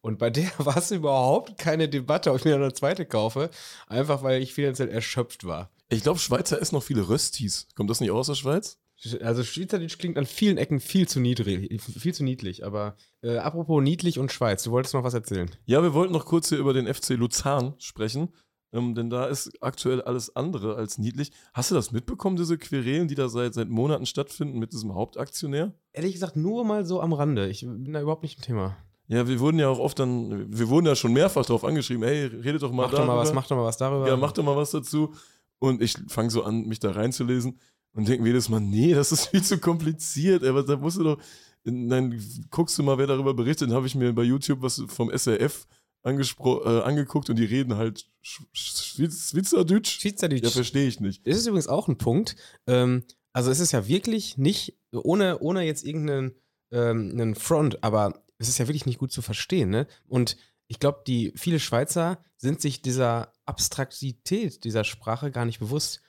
Und 0.00 0.18
bei 0.18 0.28
der 0.28 0.50
war 0.58 0.76
es 0.76 0.90
überhaupt 0.90 1.56
keine 1.56 1.88
Debatte, 1.88 2.32
ob 2.32 2.38
ich 2.38 2.44
mir 2.44 2.56
eine 2.56 2.72
zweite 2.72 3.06
kaufe. 3.06 3.48
Einfach, 3.86 4.24
weil 4.24 4.42
ich 4.42 4.54
finanziell 4.54 4.88
erschöpft 4.88 5.44
war. 5.44 5.70
Ich 5.88 6.02
glaube, 6.02 6.18
Schweizer 6.18 6.60
essen 6.60 6.74
noch 6.74 6.82
viele 6.82 7.08
Röstis. 7.08 7.68
Kommt 7.76 7.90
das 7.90 8.00
nicht 8.00 8.10
aus 8.10 8.26
der 8.26 8.34
Schweiz? 8.34 8.81
Also 9.20 9.42
Schweizerdeutsch 9.42 9.98
klingt 9.98 10.16
an 10.16 10.26
vielen 10.26 10.58
Ecken 10.58 10.78
viel 10.78 11.08
zu 11.08 11.18
niedrig, 11.20 11.82
viel 11.82 12.14
zu 12.14 12.22
niedlich. 12.22 12.64
Aber 12.64 12.96
äh, 13.22 13.36
apropos 13.38 13.82
niedlich 13.82 14.18
und 14.18 14.30
Schweiz, 14.30 14.62
du 14.62 14.70
wolltest 14.70 14.94
noch 14.94 15.02
was 15.04 15.14
erzählen. 15.14 15.50
Ja, 15.64 15.82
wir 15.82 15.92
wollten 15.94 16.12
noch 16.12 16.24
kurz 16.24 16.48
hier 16.48 16.58
über 16.58 16.72
den 16.72 16.92
FC 16.92 17.10
Luzern 17.10 17.74
sprechen. 17.78 18.28
Ähm, 18.72 18.94
denn 18.94 19.10
da 19.10 19.26
ist 19.26 19.52
aktuell 19.60 20.00
alles 20.00 20.34
andere 20.34 20.76
als 20.76 20.98
niedlich. 20.98 21.30
Hast 21.52 21.70
du 21.70 21.74
das 21.74 21.92
mitbekommen, 21.92 22.36
diese 22.36 22.56
Querelen, 22.56 23.08
die 23.08 23.14
da 23.14 23.28
seit, 23.28 23.54
seit 23.54 23.68
Monaten 23.68 24.06
stattfinden 24.06 24.58
mit 24.58 24.72
diesem 24.72 24.94
Hauptaktionär? 24.94 25.74
Ehrlich 25.92 26.14
gesagt, 26.14 26.36
nur 26.36 26.64
mal 26.64 26.86
so 26.86 27.00
am 27.00 27.12
Rande. 27.12 27.48
Ich 27.48 27.60
bin 27.62 27.92
da 27.92 28.00
überhaupt 28.00 28.22
nicht 28.22 28.38
im 28.38 28.42
Thema. 28.44 28.76
Ja, 29.08 29.28
wir 29.28 29.40
wurden 29.40 29.58
ja 29.58 29.68
auch 29.68 29.78
oft 29.78 29.98
dann, 29.98 30.56
wir 30.56 30.68
wurden 30.68 30.86
ja 30.86 30.96
schon 30.96 31.12
mehrfach 31.12 31.44
darauf 31.44 31.64
angeschrieben, 31.64 32.02
hey, 32.02 32.26
redet 32.26 32.62
doch 32.62 32.72
mal 32.72 32.84
Mach 32.84 32.90
doch 32.92 32.98
darüber. 32.98 33.14
mal 33.16 33.20
was, 33.20 33.34
mach 33.34 33.46
doch 33.46 33.56
mal 33.56 33.64
was 33.64 33.76
darüber. 33.76 34.08
Ja, 34.08 34.16
mach 34.16 34.32
doch 34.32 34.42
mal 34.42 34.56
was 34.56 34.70
dazu. 34.70 35.12
Und 35.58 35.82
ich 35.82 35.94
fange 36.08 36.30
so 36.30 36.42
an, 36.44 36.66
mich 36.66 36.78
da 36.78 36.92
reinzulesen 36.92 37.58
und 37.94 38.08
denke 38.08 38.22
mir 38.22 38.30
jedes 38.30 38.48
Mal, 38.48 38.60
nee, 38.60 38.94
das 38.94 39.12
ist 39.12 39.26
viel 39.26 39.42
zu 39.42 39.58
kompliziert. 39.58 40.44
Aber 40.44 40.62
da 40.62 40.76
musst 40.76 40.98
du 40.98 41.04
doch, 41.04 41.18
dann 41.64 42.20
guckst 42.50 42.78
du 42.78 42.82
mal, 42.82 42.98
wer 42.98 43.06
darüber 43.06 43.34
berichtet. 43.34 43.68
Dann 43.68 43.76
habe 43.76 43.86
ich 43.86 43.94
mir 43.94 44.12
bei 44.12 44.22
YouTube 44.22 44.62
was 44.62 44.82
vom 44.88 45.10
SRF 45.16 45.66
angespro 46.02 46.64
äh, 46.64 46.82
angeguckt 46.82 47.30
und 47.30 47.36
die 47.36 47.44
reden 47.44 47.76
halt 47.76 48.06
Sch- 48.24 48.42
Sch- 48.54 49.30
Schweizerdeutsch. 49.30 50.00
Schweizerdeutsch. 50.00 50.42
Ja, 50.42 50.50
verstehe 50.50 50.88
ich 50.88 50.98
nicht. 51.00 51.26
Das 51.26 51.36
ist 51.36 51.46
übrigens 51.46 51.68
auch 51.68 51.86
ein 51.88 51.96
Punkt. 51.98 52.34
Ähm, 52.66 53.04
also 53.32 53.50
es 53.50 53.60
ist 53.60 53.72
ja 53.72 53.86
wirklich 53.86 54.36
nicht, 54.36 54.76
ohne, 54.92 55.38
ohne 55.38 55.62
jetzt 55.62 55.84
irgendeinen 55.84 56.32
ähm, 56.72 57.10
einen 57.12 57.34
Front, 57.34 57.84
aber 57.84 58.24
es 58.38 58.48
ist 58.48 58.58
ja 58.58 58.66
wirklich 58.66 58.86
nicht 58.86 58.98
gut 58.98 59.12
zu 59.12 59.22
verstehen. 59.22 59.70
Ne? 59.70 59.86
Und 60.08 60.36
ich 60.66 60.80
glaube, 60.80 61.02
die 61.06 61.32
viele 61.36 61.60
Schweizer 61.60 62.18
sind 62.36 62.60
sich 62.60 62.82
dieser 62.82 63.32
Abstraktität 63.46 64.64
dieser 64.64 64.82
Sprache 64.84 65.30
gar 65.30 65.44
nicht 65.44 65.60
bewusst, 65.60 66.00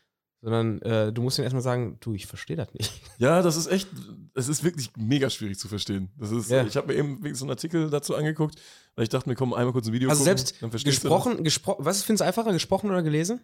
sondern 0.43 0.81
äh, 0.81 1.13
du 1.13 1.21
musst 1.21 1.39
ihnen 1.39 1.43
erstmal 1.45 1.63
sagen, 1.63 1.97
du, 2.01 2.13
ich 2.13 2.27
verstehe 2.27 2.57
das 2.57 2.73
nicht. 2.73 2.91
Ja, 3.17 3.41
das 3.41 3.55
ist 3.55 3.67
echt, 3.67 3.87
es 4.33 4.49
ist 4.49 4.63
wirklich 4.65 4.89
mega 4.97 5.29
schwierig 5.29 5.57
zu 5.57 5.69
verstehen. 5.69 6.09
Das 6.17 6.31
ist, 6.31 6.51
Ja. 6.51 6.65
Ich 6.65 6.75
habe 6.75 6.87
mir 6.87 6.99
eben 6.99 7.33
so 7.33 7.45
einen 7.45 7.51
Artikel 7.51 7.89
dazu 7.89 8.15
angeguckt, 8.15 8.55
weil 8.95 9.03
ich 9.03 9.09
dachte 9.09 9.29
mir, 9.29 9.35
komm, 9.35 9.53
einmal 9.53 9.71
kurz 9.71 9.87
ein 9.87 9.93
Video 9.93 10.09
Also 10.09 10.25
gucken, 10.25 10.37
selbst 10.37 10.83
gesprochen, 10.83 11.43
gespro 11.45 11.77
was 11.79 12.03
findest 12.03 12.21
du 12.21 12.25
einfacher, 12.25 12.51
gesprochen 12.51 12.89
oder 12.89 13.01
gelesen? 13.01 13.39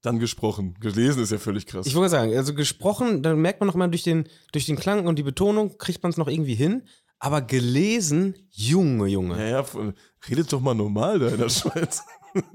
Dann 0.00 0.18
gesprochen. 0.18 0.74
Gelesen 0.80 1.22
ist 1.22 1.32
ja 1.32 1.38
völlig 1.38 1.66
krass. 1.66 1.86
Ich 1.86 1.94
wollte 1.94 2.10
sagen, 2.10 2.34
also 2.34 2.54
gesprochen, 2.54 3.22
dann 3.22 3.38
merkt 3.38 3.60
man 3.60 3.66
noch 3.66 3.74
mal 3.74 3.88
durch 3.88 4.02
den, 4.02 4.26
durch 4.52 4.64
den 4.64 4.76
Klang 4.76 5.06
und 5.06 5.18
die 5.18 5.22
Betonung, 5.22 5.76
kriegt 5.76 6.02
man 6.02 6.10
es 6.10 6.16
noch 6.16 6.28
irgendwie 6.28 6.54
hin. 6.54 6.82
Aber 7.18 7.42
gelesen, 7.42 8.34
Junge, 8.50 9.08
Junge. 9.08 9.38
Ja, 9.38 9.46
ja, 9.46 9.62
voll. 9.64 9.94
redet 10.28 10.52
doch 10.52 10.60
mal 10.60 10.74
normal 10.74 11.18
da 11.18 11.28
in 11.28 11.38
der 11.38 11.48
Schweiz. 11.50 12.02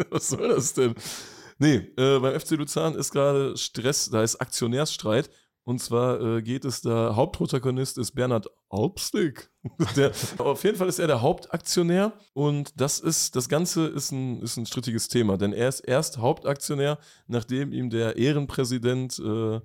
Was 0.10 0.30
soll 0.30 0.50
das 0.50 0.74
denn? 0.74 0.96
Nee, 1.62 1.94
äh, 1.96 2.18
beim 2.18 2.40
FC 2.40 2.52
Luzern 2.52 2.96
ist 2.96 3.12
gerade 3.12 3.56
Stress, 3.56 4.10
da 4.10 4.24
ist 4.24 4.38
Aktionärsstreit. 4.38 5.30
Und 5.64 5.78
zwar 5.78 6.20
äh, 6.20 6.42
geht 6.42 6.66
es 6.66 6.82
da, 6.82 7.16
Hauptprotagonist 7.16 8.00
ist 8.00 8.14
Bernhard 8.14 8.48
Alpstick. 8.72 9.52
der, 9.96 10.12
auf 10.40 10.64
jeden 10.64 10.76
Fall 10.76 10.88
ist 10.88 10.98
er 10.98 11.06
der 11.06 11.22
Hauptaktionär 11.22 12.14
und 12.34 12.82
das 12.82 13.00
ist, 13.00 13.36
das 13.36 13.48
Ganze 13.48 13.86
ist 13.86 14.12
ein, 14.12 14.42
ist 14.42 14.58
ein 14.58 14.66
strittiges 14.66 15.08
Thema, 15.08 15.38
denn 15.38 15.54
er 15.54 15.70
ist 15.70 15.82
erst 15.82 16.18
Hauptaktionär, 16.18 16.98
nachdem 17.28 17.74
ihm 17.74 17.92
der 17.92 18.16
Ehrenpräsident, 18.18 19.20
äh, 19.20 19.60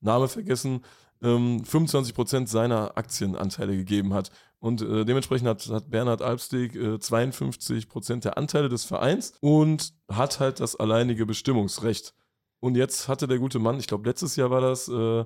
Name 0.00 0.28
vergessen, 0.28 0.80
ähm, 1.22 1.62
25% 1.62 2.46
seiner 2.46 2.96
Aktienanteile 2.96 3.76
gegeben 3.76 4.14
hat. 4.14 4.30
Und 4.58 4.82
äh, 4.82 5.04
dementsprechend 5.04 5.48
hat, 5.48 5.66
hat 5.68 5.90
Bernhard 5.90 6.22
Albsteg 6.22 6.74
äh, 6.74 6.94
52% 6.96 8.20
der 8.20 8.38
Anteile 8.38 8.68
des 8.68 8.84
Vereins 8.84 9.34
und 9.40 9.92
hat 10.10 10.40
halt 10.40 10.60
das 10.60 10.76
alleinige 10.76 11.26
Bestimmungsrecht. 11.26 12.14
Und 12.60 12.74
jetzt 12.74 13.08
hatte 13.08 13.26
der 13.26 13.38
gute 13.38 13.58
Mann, 13.58 13.78
ich 13.78 13.86
glaube 13.86 14.08
letztes 14.08 14.36
Jahr 14.36 14.50
war 14.50 14.60
das, 14.60 14.88
äh, 14.88 15.24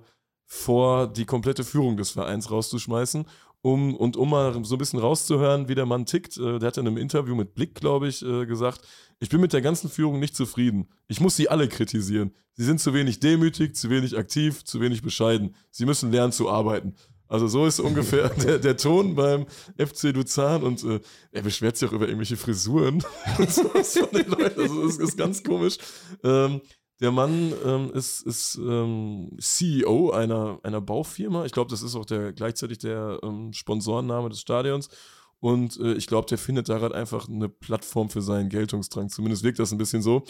vor, 0.52 1.06
die 1.06 1.26
komplette 1.26 1.62
Führung 1.62 1.96
des 1.96 2.10
Vereins 2.10 2.50
rauszuschmeißen. 2.50 3.24
Um, 3.62 3.94
und 3.94 4.16
um 4.16 4.30
mal 4.30 4.64
so 4.64 4.74
ein 4.74 4.78
bisschen 4.78 5.00
rauszuhören, 5.00 5.68
wie 5.68 5.74
der 5.74 5.84
Mann 5.84 6.06
tickt, 6.06 6.38
äh, 6.38 6.58
der 6.58 6.68
hat 6.68 6.78
in 6.78 6.86
einem 6.86 6.96
Interview 6.96 7.34
mit 7.34 7.54
Blick, 7.54 7.74
glaube 7.74 8.08
ich, 8.08 8.24
äh, 8.24 8.46
gesagt, 8.46 8.80
ich 9.18 9.28
bin 9.28 9.40
mit 9.40 9.52
der 9.52 9.60
ganzen 9.60 9.90
Führung 9.90 10.18
nicht 10.18 10.34
zufrieden. 10.34 10.88
Ich 11.08 11.20
muss 11.20 11.36
sie 11.36 11.50
alle 11.50 11.68
kritisieren. 11.68 12.32
Sie 12.54 12.64
sind 12.64 12.80
zu 12.80 12.94
wenig 12.94 13.20
demütig, 13.20 13.76
zu 13.76 13.90
wenig 13.90 14.16
aktiv, 14.16 14.64
zu 14.64 14.80
wenig 14.80 15.02
bescheiden. 15.02 15.54
Sie 15.70 15.84
müssen 15.84 16.10
lernen 16.10 16.32
zu 16.32 16.48
arbeiten. 16.48 16.94
Also 17.30 17.46
so 17.46 17.64
ist 17.64 17.78
ungefähr 17.80 18.28
der, 18.44 18.58
der 18.58 18.76
Ton 18.76 19.14
beim 19.14 19.46
FC 19.78 20.14
Luzern 20.14 20.62
und 20.62 20.82
äh, 20.82 21.00
er 21.30 21.42
beschwert 21.42 21.76
sich 21.76 21.88
auch 21.88 21.92
über 21.92 22.06
irgendwelche 22.06 22.36
Frisuren 22.36 23.04
und 23.38 23.50
sowas 23.52 23.96
von 23.96 24.08
den 24.10 24.28
Leuten. 24.28 24.60
Also 24.60 24.86
das 24.86 24.98
ist 24.98 25.16
ganz 25.16 25.42
komisch. 25.44 25.78
Ähm, 26.24 26.60
der 27.00 27.10
Mann 27.10 27.52
ähm, 27.64 27.90
ist, 27.94 28.22
ist 28.26 28.56
ähm, 28.56 29.30
CEO 29.38 30.10
einer, 30.10 30.60
einer 30.62 30.80
Baufirma. 30.80 31.46
Ich 31.46 31.52
glaube, 31.52 31.70
das 31.70 31.82
ist 31.82 31.96
auch 31.96 32.04
der 32.04 32.32
gleichzeitig 32.32 32.78
der 32.78 33.18
ähm, 33.22 33.52
Sponsorenname 33.52 34.28
des 34.28 34.40
Stadions. 34.40 34.88
Und 35.40 35.80
äh, 35.80 35.94
ich 35.94 36.06
glaube, 36.06 36.28
der 36.28 36.36
findet 36.36 36.68
da 36.68 36.78
gerade 36.78 36.94
einfach 36.94 37.28
eine 37.28 37.48
Plattform 37.48 38.10
für 38.10 38.20
seinen 38.20 38.50
Geltungsdrang. 38.50 39.08
Zumindest 39.08 39.42
wirkt 39.42 39.58
das 39.58 39.72
ein 39.72 39.78
bisschen 39.78 40.02
so, 40.02 40.24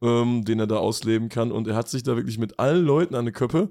ähm, 0.00 0.44
den 0.44 0.60
er 0.60 0.68
da 0.68 0.76
ausleben 0.76 1.28
kann. 1.28 1.50
Und 1.50 1.66
er 1.66 1.74
hat 1.74 1.88
sich 1.88 2.04
da 2.04 2.14
wirklich 2.14 2.38
mit 2.38 2.60
allen 2.60 2.84
Leuten 2.84 3.16
an 3.16 3.26
die 3.26 3.32
Köppe, 3.32 3.70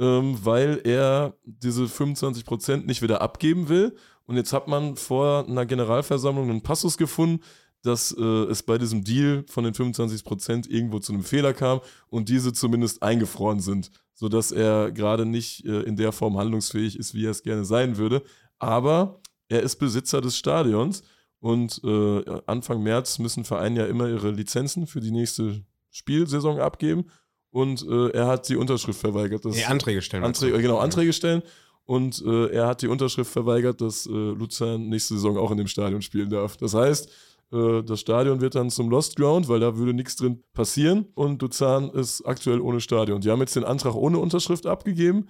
ähm, 0.00 0.38
weil 0.42 0.80
er 0.84 1.36
diese 1.44 1.84
25% 1.84 2.86
nicht 2.86 3.02
wieder 3.02 3.20
abgeben 3.20 3.68
will. 3.68 3.94
Und 4.26 4.36
jetzt 4.36 4.54
hat 4.54 4.68
man 4.68 4.96
vor 4.96 5.46
einer 5.46 5.66
Generalversammlung 5.66 6.48
einen 6.48 6.62
Passus 6.62 6.96
gefunden, 6.96 7.44
dass 7.84 8.16
äh, 8.18 8.22
es 8.22 8.62
bei 8.62 8.78
diesem 8.78 9.04
Deal 9.04 9.44
von 9.46 9.64
den 9.64 9.74
25% 9.74 10.68
irgendwo 10.70 10.98
zu 11.00 11.12
einem 11.12 11.22
Fehler 11.22 11.52
kam 11.52 11.80
und 12.08 12.30
diese 12.30 12.52
zumindest 12.54 13.02
eingefroren 13.02 13.60
sind, 13.60 13.90
sodass 14.14 14.52
er 14.52 14.90
gerade 14.90 15.26
nicht 15.26 15.66
äh, 15.66 15.82
in 15.82 15.96
der 15.96 16.12
Form 16.12 16.38
handlungsfähig 16.38 16.98
ist, 16.98 17.14
wie 17.14 17.26
er 17.26 17.30
es 17.30 17.42
gerne 17.42 17.66
sein 17.66 17.98
würde. 17.98 18.22
Aber 18.58 19.20
er 19.48 19.62
ist 19.62 19.76
Besitzer 19.76 20.22
des 20.22 20.38
Stadions 20.38 21.02
und 21.40 21.82
äh, 21.84 22.40
Anfang 22.46 22.82
März 22.82 23.18
müssen 23.18 23.44
Vereine 23.44 23.80
ja 23.80 23.86
immer 23.86 24.08
ihre 24.08 24.30
Lizenzen 24.30 24.86
für 24.86 25.00
die 25.00 25.10
nächste 25.10 25.62
Spielsaison 25.90 26.60
abgeben 26.60 27.04
und 27.50 27.86
er 27.86 28.26
hat 28.26 28.48
die 28.48 28.56
Unterschrift 28.56 28.98
verweigert. 28.98 29.44
Dass, 29.44 29.54
nee, 29.54 29.62
Anträge 29.62 30.02
stellen. 30.02 30.24
Anträge, 30.24 30.60
genau, 30.60 30.78
Anträge 30.78 31.12
stellen 31.12 31.40
und 31.84 32.20
er 32.20 32.66
hat 32.66 32.82
die 32.82 32.88
Unterschrift 32.88 33.30
verweigert, 33.30 33.80
dass 33.80 34.06
Luzern 34.06 34.88
nächste 34.88 35.14
Saison 35.14 35.36
auch 35.36 35.52
in 35.52 35.58
dem 35.58 35.68
Stadion 35.68 36.02
spielen 36.02 36.30
darf. 36.30 36.56
Das 36.56 36.74
heißt, 36.74 37.08
das 37.50 38.00
Stadion 38.00 38.40
wird 38.40 38.56
dann 38.56 38.70
zum 38.70 38.90
Lost 38.90 39.16
Ground, 39.16 39.48
weil 39.48 39.60
da 39.60 39.76
würde 39.76 39.94
nichts 39.94 40.16
drin 40.16 40.42
passieren 40.54 41.06
und 41.14 41.40
Luzern 41.40 41.88
ist 41.90 42.22
aktuell 42.26 42.60
ohne 42.60 42.80
Stadion. 42.80 43.20
Die 43.20 43.30
haben 43.30 43.40
jetzt 43.40 43.54
den 43.54 43.64
Antrag 43.64 43.94
ohne 43.94 44.18
Unterschrift 44.18 44.66
abgegeben. 44.66 45.28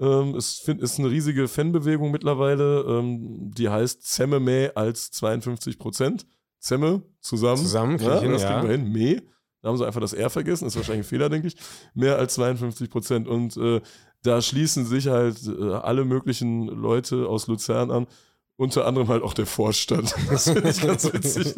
Ähm, 0.00 0.34
es 0.34 0.66
ist 0.66 0.98
eine 0.98 1.10
riesige 1.10 1.46
Fanbewegung 1.46 2.10
mittlerweile, 2.10 2.84
ähm, 2.88 3.50
die 3.52 3.68
heißt 3.68 4.02
Zemme 4.02 4.40
mehr 4.40 4.76
als 4.76 5.10
52 5.12 5.78
Prozent. 5.78 6.26
Zemme 6.58 7.02
zusammen. 7.20 7.58
Zusammen, 7.58 7.98
ja, 7.98 8.20
hin, 8.20 8.32
das 8.32 8.42
ja. 8.42 8.52
kriegen 8.52 8.68
wir 8.68 8.76
hin. 8.76 8.92
Meh. 8.92 9.20
Da 9.60 9.68
haben 9.68 9.78
sie 9.78 9.86
einfach 9.86 10.00
das 10.00 10.12
R 10.12 10.28
vergessen, 10.28 10.66
ist 10.66 10.76
wahrscheinlich 10.76 11.06
ein 11.06 11.08
Fehler, 11.08 11.28
denke 11.30 11.48
ich. 11.48 11.56
Mehr 11.94 12.18
als 12.18 12.34
52 12.34 12.90
Prozent. 12.90 13.28
Und 13.28 13.56
äh, 13.56 13.80
da 14.22 14.42
schließen 14.42 14.84
sich 14.84 15.06
halt 15.06 15.38
äh, 15.46 15.72
alle 15.72 16.04
möglichen 16.04 16.66
Leute 16.66 17.28
aus 17.28 17.46
Luzern 17.46 17.90
an. 17.90 18.06
Unter 18.56 18.86
anderem 18.86 19.08
halt 19.08 19.24
auch 19.24 19.34
der 19.34 19.46
Vorstand. 19.46 20.14
Das 20.30 20.44
finde 20.44 20.70
ich 20.70 20.80
ganz 20.80 21.12
witzig, 21.12 21.54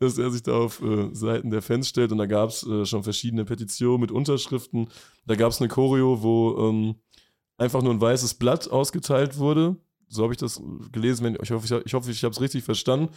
dass 0.00 0.16
er 0.16 0.30
sich 0.30 0.42
da 0.42 0.52
auf 0.52 0.80
äh, 0.82 1.10
Seiten 1.12 1.50
der 1.50 1.60
Fans 1.60 1.88
stellt. 1.88 2.12
Und 2.12 2.18
da 2.18 2.26
gab 2.26 2.48
es 2.48 2.66
äh, 2.66 2.86
schon 2.86 3.02
verschiedene 3.02 3.44
Petitionen 3.44 4.00
mit 4.00 4.10
Unterschriften. 4.10 4.88
Da 5.26 5.34
gab 5.34 5.50
es 5.50 5.60
eine 5.60 5.68
Choreo, 5.68 6.22
wo 6.22 6.56
ähm, 6.68 6.94
einfach 7.58 7.82
nur 7.82 7.92
ein 7.92 8.00
weißes 8.00 8.34
Blatt 8.34 8.70
ausgeteilt 8.70 9.36
wurde. 9.36 9.76
So 10.08 10.22
habe 10.22 10.32
ich 10.32 10.38
das 10.38 10.62
gelesen. 10.92 11.36
Ich 11.42 11.50
hoffe, 11.50 11.66
ich, 11.66 11.86
ich, 11.86 11.94
hoffe, 11.94 12.10
ich 12.10 12.24
habe 12.24 12.32
es 12.32 12.40
richtig 12.40 12.64
verstanden. 12.64 13.10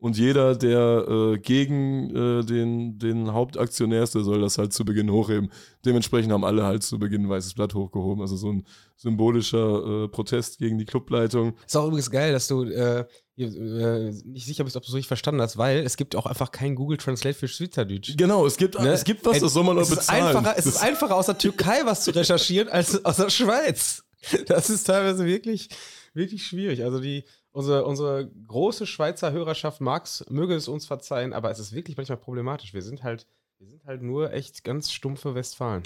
Und 0.00 0.16
jeder, 0.16 0.56
der 0.56 1.06
äh, 1.08 1.38
gegen 1.38 2.16
äh, 2.16 2.42
den, 2.42 2.98
den 2.98 3.32
Hauptaktionär 3.34 4.02
ist, 4.02 4.14
der 4.14 4.22
soll 4.22 4.40
das 4.40 4.56
halt 4.56 4.72
zu 4.72 4.86
Beginn 4.86 5.10
hochheben. 5.10 5.52
Dementsprechend 5.84 6.32
haben 6.32 6.44
alle 6.44 6.64
halt 6.64 6.82
zu 6.82 6.98
Beginn 6.98 7.24
ein 7.24 7.28
weißes 7.28 7.52
Blatt 7.52 7.74
hochgehoben. 7.74 8.22
Also 8.22 8.36
so 8.36 8.50
ein 8.50 8.64
symbolischer 8.96 10.04
äh, 10.04 10.08
Protest 10.08 10.58
gegen 10.58 10.78
die 10.78 10.86
Clubleitung. 10.86 11.54
Ist 11.66 11.76
auch 11.76 11.86
übrigens 11.86 12.10
geil, 12.10 12.32
dass 12.32 12.48
du 12.48 12.64
äh, 12.64 13.04
äh, 13.36 14.10
nicht 14.24 14.46
sicher 14.46 14.64
bist, 14.64 14.76
ob 14.76 14.84
du 14.84 14.88
es 14.88 14.94
richtig 14.94 15.08
verstanden 15.08 15.42
hast, 15.42 15.58
weil 15.58 15.80
es 15.80 15.98
gibt 15.98 16.16
auch 16.16 16.24
einfach 16.24 16.50
kein 16.50 16.74
Google 16.74 16.96
Translate 16.96 17.36
für 17.36 17.48
Schweizerdeutsch. 17.48 18.16
Genau, 18.16 18.46
es 18.46 18.56
gibt, 18.56 18.80
ne? 18.80 18.88
es 18.88 19.04
gibt 19.04 19.26
was, 19.26 19.40
das 19.40 19.52
soll 19.52 19.64
man 19.64 19.78
auch 19.78 19.88
bezahlen. 19.88 20.24
Ist 20.24 20.36
einfacher, 20.36 20.54
es 20.58 20.66
ist 20.66 20.82
einfacher, 20.82 21.16
aus 21.16 21.26
der 21.26 21.36
Türkei 21.36 21.80
was 21.84 22.04
zu 22.04 22.10
recherchieren, 22.12 22.68
als 22.68 23.04
aus 23.04 23.16
der 23.16 23.30
Schweiz. 23.30 24.02
Das 24.46 24.68
ist 24.68 24.84
teilweise 24.84 25.24
wirklich, 25.24 25.70
wirklich 26.12 26.44
schwierig. 26.46 26.84
Also 26.84 27.00
die 27.00 27.24
Unsere, 27.52 27.84
unsere 27.84 28.30
große 28.46 28.86
Schweizer 28.86 29.32
Hörerschaft 29.32 29.80
mag's, 29.80 30.24
möge 30.28 30.54
es 30.54 30.68
uns 30.68 30.86
verzeihen, 30.86 31.32
aber 31.32 31.50
es 31.50 31.58
ist 31.58 31.72
wirklich 31.72 31.96
manchmal 31.96 32.18
problematisch. 32.18 32.72
Wir 32.74 32.82
sind 32.82 33.02
halt, 33.02 33.26
wir 33.58 33.66
sind 33.66 33.84
halt 33.84 34.02
nur 34.02 34.32
echt 34.32 34.62
ganz 34.62 34.92
stumpfe 34.92 35.34
Westfalen. 35.34 35.82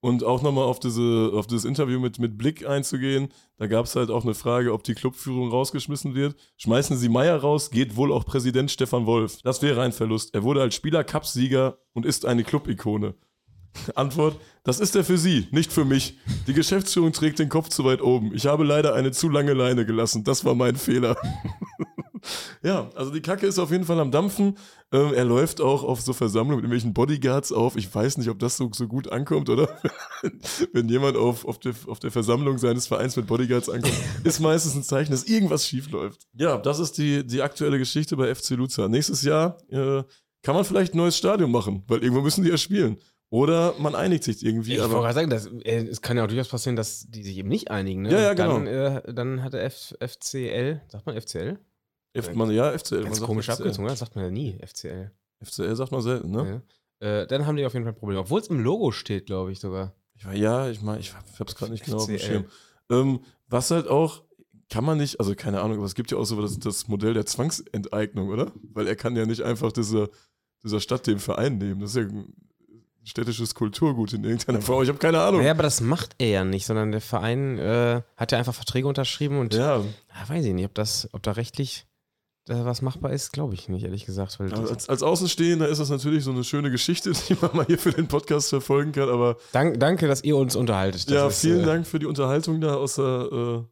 Und 0.00 0.24
auch 0.24 0.42
nochmal 0.42 0.64
auf, 0.64 0.78
diese, 0.78 1.30
auf 1.32 1.46
dieses 1.46 1.64
Interview 1.64 1.98
mit, 1.98 2.18
mit 2.18 2.36
Blick 2.36 2.66
einzugehen, 2.66 3.28
da 3.56 3.66
gab 3.66 3.86
es 3.86 3.96
halt 3.96 4.10
auch 4.10 4.24
eine 4.24 4.34
Frage, 4.34 4.72
ob 4.72 4.84
die 4.84 4.94
Clubführung 4.94 5.50
rausgeschmissen 5.50 6.14
wird. 6.14 6.36
Schmeißen 6.58 6.96
Sie 6.96 7.08
Meier 7.08 7.36
raus, 7.36 7.70
geht 7.70 7.96
wohl 7.96 8.12
auch 8.12 8.24
Präsident 8.24 8.70
Stefan 8.70 9.06
Wolf. 9.06 9.40
Das 9.42 9.62
wäre 9.62 9.82
ein 9.82 9.92
Verlust. 9.92 10.34
Er 10.34 10.42
wurde 10.42 10.60
als 10.60 10.74
Spieler 10.74 11.02
Cupsieger 11.02 11.78
und 11.92 12.04
ist 12.04 12.26
eine 12.26 12.44
Clubikone. 12.44 13.14
Antwort: 13.94 14.40
Das 14.64 14.80
ist 14.80 14.96
er 14.96 15.04
für 15.04 15.18
Sie, 15.18 15.48
nicht 15.50 15.72
für 15.72 15.84
mich. 15.84 16.18
Die 16.46 16.52
Geschäftsführung 16.54 17.12
trägt 17.12 17.38
den 17.38 17.48
Kopf 17.48 17.68
zu 17.68 17.84
weit 17.84 18.02
oben. 18.02 18.34
Ich 18.34 18.46
habe 18.46 18.64
leider 18.64 18.94
eine 18.94 19.12
zu 19.12 19.28
lange 19.28 19.52
Leine 19.52 19.86
gelassen. 19.86 20.24
Das 20.24 20.44
war 20.44 20.54
mein 20.54 20.76
Fehler. 20.76 21.16
ja, 22.62 22.90
also 22.94 23.12
die 23.12 23.20
Kacke 23.20 23.46
ist 23.46 23.58
auf 23.58 23.70
jeden 23.70 23.84
Fall 23.84 24.00
am 24.00 24.10
Dampfen. 24.10 24.56
Ähm, 24.92 25.12
er 25.14 25.24
läuft 25.24 25.60
auch 25.60 25.82
auf 25.82 26.00
so 26.00 26.12
Versammlungen 26.12 26.56
mit 26.56 26.64
irgendwelchen 26.64 26.94
Bodyguards 26.94 27.52
auf. 27.52 27.76
Ich 27.76 27.92
weiß 27.92 28.18
nicht, 28.18 28.28
ob 28.28 28.38
das 28.38 28.56
so, 28.56 28.70
so 28.72 28.86
gut 28.86 29.10
ankommt, 29.10 29.48
oder? 29.48 29.68
Wenn 30.72 30.88
jemand 30.88 31.16
auf, 31.16 31.44
auf, 31.44 31.58
der, 31.58 31.74
auf 31.86 31.98
der 31.98 32.10
Versammlung 32.10 32.58
seines 32.58 32.86
Vereins 32.86 33.16
mit 33.16 33.26
Bodyguards 33.26 33.68
ankommt, 33.68 33.96
ist 34.24 34.40
meistens 34.40 34.74
ein 34.74 34.82
Zeichen, 34.82 35.10
dass 35.10 35.24
irgendwas 35.24 35.66
schief 35.66 35.90
läuft. 35.90 36.26
Ja, 36.34 36.58
das 36.58 36.78
ist 36.78 36.98
die, 36.98 37.26
die 37.26 37.42
aktuelle 37.42 37.78
Geschichte 37.78 38.16
bei 38.16 38.34
FC 38.34 38.50
Luzern. 38.50 38.90
Nächstes 38.90 39.22
Jahr 39.22 39.58
äh, 39.70 40.02
kann 40.42 40.54
man 40.54 40.64
vielleicht 40.64 40.94
ein 40.94 40.98
neues 40.98 41.16
Stadion 41.16 41.50
machen, 41.50 41.82
weil 41.88 42.02
irgendwo 42.02 42.22
müssen 42.22 42.44
die 42.44 42.50
ja 42.50 42.58
spielen. 42.58 42.98
Oder 43.30 43.74
man 43.78 43.94
einigt 43.94 44.24
sich 44.24 44.44
irgendwie. 44.44 44.74
Ich 44.74 44.80
wollte 44.80 44.94
gerade 44.94 45.14
sagen, 45.14 45.30
das, 45.30 45.46
äh, 45.46 45.84
es 45.86 46.00
kann 46.00 46.16
ja 46.16 46.24
auch 46.24 46.28
durchaus 46.28 46.48
passieren, 46.48 46.76
dass 46.76 47.06
die 47.08 47.24
sich 47.24 47.36
eben 47.38 47.48
nicht 47.48 47.70
einigen. 47.70 48.02
Ne? 48.02 48.12
Ja, 48.12 48.20
ja, 48.20 48.34
genau. 48.34 48.58
Dann, 48.58 48.66
äh, 48.66 49.14
dann 49.14 49.42
hat 49.42 49.52
der 49.52 49.64
F 49.64 49.94
FCL, 50.00 50.82
sagt 50.88 51.06
man 51.06 51.20
FCL? 51.20 51.58
F 52.12 52.34
man, 52.34 52.50
ja, 52.50 52.76
FCL. 52.76 53.04
Ganz 53.04 53.20
komische 53.20 53.52
Abkürzung, 53.52 53.84
ne? 53.84 53.90
das 53.90 53.98
sagt 53.98 54.14
man 54.14 54.24
ja 54.24 54.30
nie, 54.30 54.58
FCL. 54.64 55.10
FCL 55.44 55.76
sagt 55.76 55.92
man 55.92 56.02
selten, 56.02 56.30
ne? 56.30 56.62
Ja. 57.02 57.20
Äh, 57.20 57.26
dann 57.26 57.46
haben 57.46 57.56
die 57.56 57.66
auf 57.66 57.74
jeden 57.74 57.84
Fall 57.84 57.92
ein 57.92 57.98
Problem. 57.98 58.18
Obwohl 58.18 58.40
es 58.40 58.46
im 58.46 58.60
Logo 58.60 58.90
steht, 58.90 59.26
glaube 59.26 59.52
ich 59.52 59.60
sogar. 59.60 59.94
Ich 60.14 60.24
war, 60.24 60.34
ja, 60.34 60.70
ich 60.70 60.80
meine, 60.80 61.00
ich 61.00 61.12
habe 61.14 61.24
es 61.46 61.54
gerade 61.54 61.72
nicht 61.72 61.84
genau 61.84 61.98
auf 61.98 62.06
dem 62.06 62.18
Schirm. 62.18 62.46
Ähm, 62.90 63.20
was 63.48 63.70
halt 63.70 63.88
auch, 63.88 64.22
kann 64.70 64.84
man 64.84 64.98
nicht, 64.98 65.20
also 65.20 65.34
keine 65.34 65.60
Ahnung, 65.60 65.76
aber 65.76 65.86
es 65.86 65.94
gibt 65.94 66.10
ja 66.10 66.16
auch 66.16 66.24
so 66.24 66.40
das, 66.40 66.58
das 66.58 66.88
Modell 66.88 67.12
der 67.12 67.26
Zwangsenteignung, 67.26 68.28
oder? 68.28 68.52
Weil 68.72 68.86
er 68.86 68.96
kann 68.96 69.14
ja 69.14 69.26
nicht 69.26 69.42
einfach 69.42 69.72
diese, 69.72 70.08
dieser 70.64 70.80
Stadt 70.80 71.06
den 71.06 71.18
Verein 71.18 71.58
nehmen. 71.58 71.80
Das 71.80 71.94
ist 71.94 71.96
ja 71.96 72.08
städtisches 73.06 73.54
Kulturgut 73.54 74.12
in 74.12 74.24
irgendeiner 74.24 74.60
Form. 74.60 74.82
Ich 74.82 74.88
habe 74.88 74.98
keine 74.98 75.20
Ahnung. 75.20 75.42
Ja, 75.42 75.52
aber 75.52 75.62
das 75.62 75.80
macht 75.80 76.14
er 76.18 76.28
ja 76.28 76.44
nicht, 76.44 76.66
sondern 76.66 76.92
der 76.92 77.00
Verein 77.00 77.58
äh, 77.58 78.02
hat 78.16 78.32
ja 78.32 78.38
einfach 78.38 78.54
Verträge 78.54 78.88
unterschrieben 78.88 79.38
und 79.38 79.54
ja. 79.54 79.78
ja 79.78 80.28
weiß 80.28 80.44
ich 80.44 80.54
nicht, 80.54 80.66
ob 80.66 80.74
das, 80.74 81.08
ob 81.12 81.22
da 81.22 81.32
rechtlich 81.32 81.86
was 82.48 82.80
machbar 82.80 83.12
ist, 83.12 83.32
glaube 83.32 83.54
ich 83.54 83.68
nicht, 83.68 83.84
ehrlich 83.84 84.06
gesagt. 84.06 84.40
als, 84.40 84.88
als 84.88 85.02
Außenstehender 85.02 85.68
ist 85.68 85.78
das 85.78 85.90
natürlich 85.90 86.22
so 86.22 86.30
eine 86.30 86.44
schöne 86.44 86.70
Geschichte, 86.70 87.12
die 87.28 87.36
man 87.40 87.50
mal 87.54 87.66
hier 87.66 87.78
für 87.78 87.90
den 87.90 88.06
Podcast 88.06 88.50
verfolgen 88.50 88.92
kann, 88.92 89.08
aber. 89.08 89.36
Dank, 89.52 89.80
danke, 89.80 90.06
dass 90.06 90.22
ihr 90.22 90.36
uns 90.36 90.54
unterhaltet. 90.54 91.08
Das 91.08 91.14
ja, 91.14 91.26
ist, 91.26 91.40
vielen 91.40 91.62
äh, 91.62 91.66
Dank 91.66 91.86
für 91.86 91.98
die 91.98 92.06
Unterhaltung 92.06 92.60
da 92.60 92.76
aus 92.76 92.96
der 92.96 93.28
äh, 93.32 93.64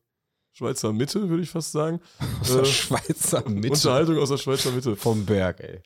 Schweizer 0.53 0.92
Mitte, 0.92 1.29
würde 1.29 1.42
ich 1.42 1.51
fast 1.51 1.73
sagen. 1.73 2.01
Aus 2.40 2.53
der 2.53 2.62
äh, 2.62 2.64
Schweizer 2.64 3.49
Mitte. 3.49 3.75
Unterhaltung 3.75 4.18
aus 4.18 4.31
der 4.31 4.38
Schweizer 4.38 4.73
Mitte. 4.73 4.97
Vom 4.97 5.25
Berg, 5.25 5.61
ey. 5.61 5.81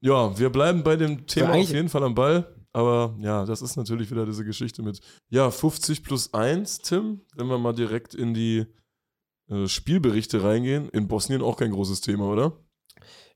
Ja, 0.00 0.38
wir 0.38 0.50
bleiben 0.50 0.82
bei 0.82 0.96
dem 0.96 1.26
Thema 1.26 1.54
auf 1.54 1.68
jeden 1.68 1.88
Fall 1.88 2.02
am 2.04 2.14
Ball. 2.14 2.46
Aber 2.72 3.16
ja, 3.18 3.44
das 3.44 3.62
ist 3.62 3.76
natürlich 3.76 4.10
wieder 4.10 4.26
diese 4.26 4.44
Geschichte 4.44 4.82
mit, 4.82 5.00
ja, 5.28 5.50
50 5.50 6.04
plus 6.04 6.32
1, 6.32 6.78
Tim, 6.78 7.22
wenn 7.34 7.48
wir 7.48 7.58
mal 7.58 7.72
direkt 7.72 8.14
in 8.14 8.32
die 8.32 8.66
äh, 9.48 9.66
Spielberichte 9.66 10.42
reingehen. 10.42 10.88
In 10.90 11.08
Bosnien 11.08 11.42
auch 11.42 11.56
kein 11.56 11.72
großes 11.72 12.00
Thema, 12.00 12.26
oder? 12.26 12.56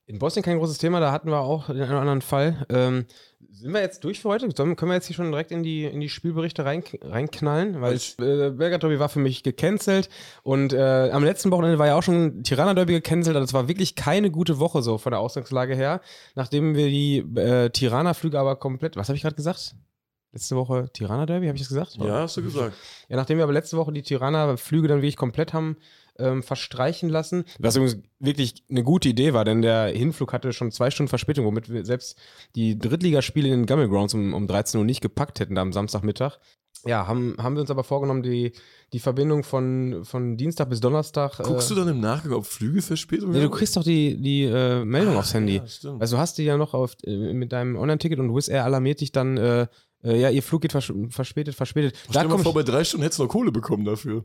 In 0.06 0.18
Bosnien 0.18 0.44
kein 0.44 0.58
großes 0.58 0.78
Thema, 0.78 1.00
da 1.00 1.12
hatten 1.12 1.30
wir 1.30 1.40
auch 1.40 1.66
den 1.66 1.80
einen 1.80 1.90
oder 1.90 2.00
anderen 2.00 2.20
Fall. 2.20 2.66
Ähm, 2.68 3.06
sind 3.50 3.72
wir 3.72 3.80
jetzt 3.80 4.04
durch 4.04 4.20
für 4.20 4.28
heute? 4.28 4.50
Sollen, 4.54 4.76
können 4.76 4.90
wir 4.90 4.96
jetzt 4.96 5.06
hier 5.06 5.16
schon 5.16 5.30
direkt 5.30 5.50
in 5.50 5.62
die, 5.62 5.84
in 5.84 6.00
die 6.00 6.10
Spielberichte 6.10 6.64
rein, 6.64 6.82
reinknallen? 7.00 7.80
Weil 7.80 7.94
ich, 7.94 8.18
äh, 8.18 8.50
Belgrad 8.50 8.82
Derby 8.82 8.98
war 8.98 9.08
für 9.08 9.20
mich 9.20 9.42
gecancelt 9.42 10.10
und 10.42 10.74
äh, 10.74 11.10
am 11.10 11.24
letzten 11.24 11.50
Wochenende 11.50 11.78
war 11.78 11.86
ja 11.86 11.96
auch 11.96 12.02
schon 12.02 12.42
Tirana 12.42 12.74
Derby 12.74 12.94
gecancelt. 12.94 13.34
Also 13.34 13.44
es 13.44 13.54
war 13.54 13.68
wirklich 13.68 13.94
keine 13.94 14.30
gute 14.30 14.58
Woche 14.58 14.82
so 14.82 14.98
von 14.98 15.12
der 15.12 15.20
Ausgangslage 15.20 15.74
her. 15.74 16.02
Nachdem 16.34 16.74
wir 16.74 16.88
die 16.88 17.18
äh, 17.36 17.70
Tirana-Flüge 17.70 18.38
aber 18.38 18.56
komplett, 18.56 18.96
was 18.96 19.08
habe 19.08 19.16
ich 19.16 19.22
gerade 19.22 19.36
gesagt? 19.36 19.74
Letzte 20.32 20.56
Woche 20.56 20.90
Tirana 20.92 21.24
Derby, 21.24 21.46
habe 21.46 21.56
ich 21.56 21.62
das 21.62 21.68
gesagt? 21.68 21.96
Ja, 21.96 22.22
hast 22.22 22.36
du 22.36 22.42
gesagt. 22.42 22.76
Ja, 23.08 23.16
nachdem 23.16 23.38
wir 23.38 23.44
aber 23.44 23.52
letzte 23.52 23.76
Woche 23.78 23.92
die 23.92 24.02
Tirana-Flüge 24.02 24.88
dann 24.88 24.98
wirklich 24.98 25.16
komplett 25.16 25.54
haben 25.54 25.76
ähm, 26.18 26.42
verstreichen 26.42 27.09
lassen. 27.09 27.44
Was 27.59 27.77
übrigens 27.77 28.03
wirklich 28.18 28.64
eine 28.70 28.83
gute 28.83 29.09
Idee 29.09 29.33
war, 29.33 29.44
denn 29.44 29.62
der 29.62 29.87
Hinflug 29.87 30.33
hatte 30.33 30.53
schon 30.53 30.70
zwei 30.70 30.90
Stunden 30.90 31.09
Verspätung, 31.09 31.44
womit 31.44 31.70
wir 31.70 31.85
selbst 31.85 32.18
die 32.55 32.79
Drittligaspiele 32.79 33.48
in 33.48 33.61
den 33.61 33.66
Gummel 33.66 33.88
Grounds 33.88 34.14
um, 34.14 34.35
um 34.35 34.46
13 34.46 34.79
Uhr 34.79 34.87
nicht 34.87 35.00
gepackt 35.00 35.40
hätten 35.40 35.55
da 35.55 35.62
am 35.62 35.72
Samstagmittag. 35.72 36.38
Ja, 36.87 37.07
haben, 37.07 37.35
haben 37.38 37.55
wir 37.55 37.61
uns 37.62 37.70
aber 37.70 37.85
vorgenommen, 37.85 38.22
die, 38.22 38.53
die 38.92 38.98
Verbindung 38.98 39.42
von, 39.42 40.05
von 40.05 40.37
Dienstag 40.37 40.68
bis 40.68 40.81
Donnerstag. 40.81 41.38
Guckst 41.38 41.70
äh, 41.70 41.74
du 41.74 41.81
dann 41.81 41.88
im 41.88 42.00
Nachgang, 42.00 42.33
ob 42.33 42.44
Flüge 42.46 42.83
Verspätung 42.83 43.31
Nee, 43.31 43.40
du 43.40 43.48
kriegst 43.48 43.77
doch 43.77 43.85
die, 43.85 44.20
die 44.20 44.42
äh, 44.42 44.85
Meldung 44.85 45.14
ah, 45.14 45.20
aufs 45.20 45.33
Handy. 45.33 45.57
Ja, 45.57 45.66
stimmt. 45.66 46.03
Also 46.03 46.16
du 46.16 46.20
hast 46.20 46.37
die 46.37 46.44
ja 46.44 46.59
noch 46.59 46.74
auf, 46.74 46.96
äh, 47.05 47.33
mit 47.33 47.53
deinem 47.53 47.77
Online-Ticket 47.77 48.18
und 48.18 48.35
Wizz 48.35 48.48
Air 48.48 48.64
alarmiert 48.64 49.00
dich 49.00 49.12
dann, 49.12 49.38
äh, 49.38 49.66
äh, 50.03 50.20
ja, 50.20 50.29
ihr 50.29 50.42
Flug 50.42 50.62
geht 50.62 50.72
vers 50.72 50.92
verspätet, 51.09 51.55
verspätet. 51.55 51.96
Stell 52.11 52.22
dir 52.24 52.29
mal 52.29 52.38
vor, 52.38 52.53
bei 52.53 52.62
drei 52.62 52.85
Stunden 52.85 53.05
hättest 53.05 53.18
du 53.18 53.24
noch 53.24 53.31
Kohle 53.31 53.50
bekommen 53.50 53.85
dafür. 53.85 54.24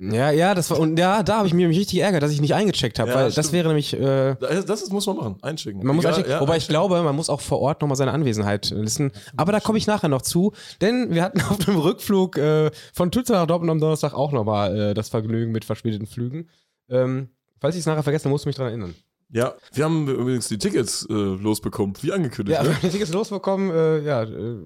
Ja, 0.00 0.30
ja, 0.30 0.54
das 0.54 0.70
war 0.70 0.78
und 0.78 0.96
ja, 0.96 1.24
da 1.24 1.38
habe 1.38 1.48
ich 1.48 1.54
mich 1.54 1.66
richtig 1.66 1.98
ärgert, 1.98 2.22
dass 2.22 2.30
ich 2.30 2.40
nicht 2.40 2.54
eingecheckt 2.54 3.00
habe, 3.00 3.10
ja, 3.10 3.16
weil 3.16 3.30
stimmt. 3.32 3.44
das 3.46 3.52
wäre 3.52 3.68
nämlich. 3.68 3.94
Äh, 3.94 4.36
das 4.38 4.82
ist, 4.82 4.92
muss 4.92 5.06
man 5.06 5.16
machen, 5.16 5.36
einschicken. 5.42 5.84
Man 5.84 5.96
muss 5.96 6.06
einchecken, 6.06 6.30
ja, 6.30 6.40
wobei 6.40 6.54
einschicken. 6.54 6.72
ich 6.72 6.78
glaube, 6.78 7.02
man 7.02 7.16
muss 7.16 7.28
auch 7.28 7.40
vor 7.40 7.58
Ort 7.58 7.80
nochmal 7.80 7.96
seine 7.96 8.12
Anwesenheit 8.12 8.70
listen. 8.70 9.10
Aber 9.36 9.50
da 9.50 9.58
komme 9.58 9.76
ich 9.76 9.88
nachher 9.88 10.08
noch 10.08 10.22
zu, 10.22 10.52
denn 10.80 11.12
wir 11.12 11.22
hatten 11.24 11.40
auf 11.50 11.58
dem 11.58 11.76
Rückflug 11.76 12.38
äh, 12.38 12.70
von 12.92 13.10
Tütze 13.10 13.32
nach 13.32 13.46
Dortmund 13.46 13.72
am 13.72 13.80
Donnerstag 13.80 14.14
auch 14.14 14.30
nochmal 14.30 14.76
äh, 14.76 14.94
das 14.94 15.08
Vergnügen 15.08 15.50
mit 15.50 15.64
verspäteten 15.64 16.06
Flügen. 16.06 16.48
Ähm, 16.88 17.30
falls 17.60 17.74
ich 17.74 17.80
es 17.80 17.86
nachher 17.86 18.04
vergesse, 18.04 18.28
musst 18.28 18.44
du 18.44 18.50
mich 18.50 18.56
daran 18.56 18.70
erinnern. 18.70 18.94
Ja, 19.30 19.54
wir 19.72 19.84
haben 19.84 20.08
übrigens 20.08 20.46
die 20.46 20.58
Tickets 20.58 21.06
äh, 21.10 21.12
losbekommen, 21.12 21.94
wie 22.02 22.12
angekündigt. 22.12 22.56
Ja, 22.56 22.62
ne? 22.62 22.68
wir 22.68 22.76
haben 22.76 22.82
die 22.82 22.90
Tickets 22.90 23.12
losbekommen. 23.12 23.70
Äh, 23.70 23.98
ja, 24.04 24.22
äh, 24.22 24.58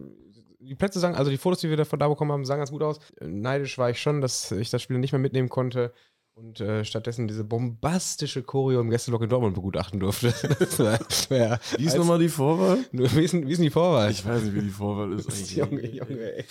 die 0.62 0.74
Plätze 0.74 1.00
sagen, 1.00 1.14
also 1.16 1.30
die 1.30 1.36
Fotos, 1.38 1.60
die 1.60 1.68
wir 1.70 1.76
davon 1.76 1.98
da 1.98 2.08
bekommen 2.08 2.32
haben, 2.32 2.44
sahen 2.44 2.58
ganz 2.58 2.70
gut 2.70 2.82
aus. 2.82 2.98
Neidisch 3.20 3.78
war 3.78 3.90
ich 3.90 4.00
schon, 4.00 4.20
dass 4.20 4.50
ich 4.52 4.70
das 4.70 4.82
Spiel 4.82 4.98
nicht 4.98 5.12
mehr 5.12 5.18
mitnehmen 5.18 5.48
konnte 5.48 5.92
und 6.34 6.60
äh, 6.60 6.84
stattdessen 6.84 7.28
diese 7.28 7.44
bombastische 7.44 8.42
Choreo 8.42 8.80
im 8.80 8.88
Gästelok 8.90 9.22
in 9.22 9.28
Dortmund 9.28 9.54
begutachten 9.54 10.00
durfte. 10.00 10.28
War- 10.78 10.98
wär- 11.28 11.60
Wie 11.76 11.84
ist 11.84 11.96
nochmal 11.96 12.18
die 12.18 12.28
Vorwahl? 12.28 12.78
Wie 12.92 13.24
ist, 13.24 13.34
denn- 13.34 13.46
wie 13.46 13.52
ist 13.52 13.58
denn 13.58 13.64
die 13.64 13.70
Vorwahl? 13.70 14.10
Ich 14.10 14.24
weiß 14.24 14.42
nicht, 14.44 14.54
wie 14.54 14.62
die 14.62 14.70
Vorwahl 14.70 15.12
ist. 15.12 15.28
eigentlich. 15.28 15.52
Junge, 15.56 15.86
Junge, 15.86 16.18
ey. 16.36 16.44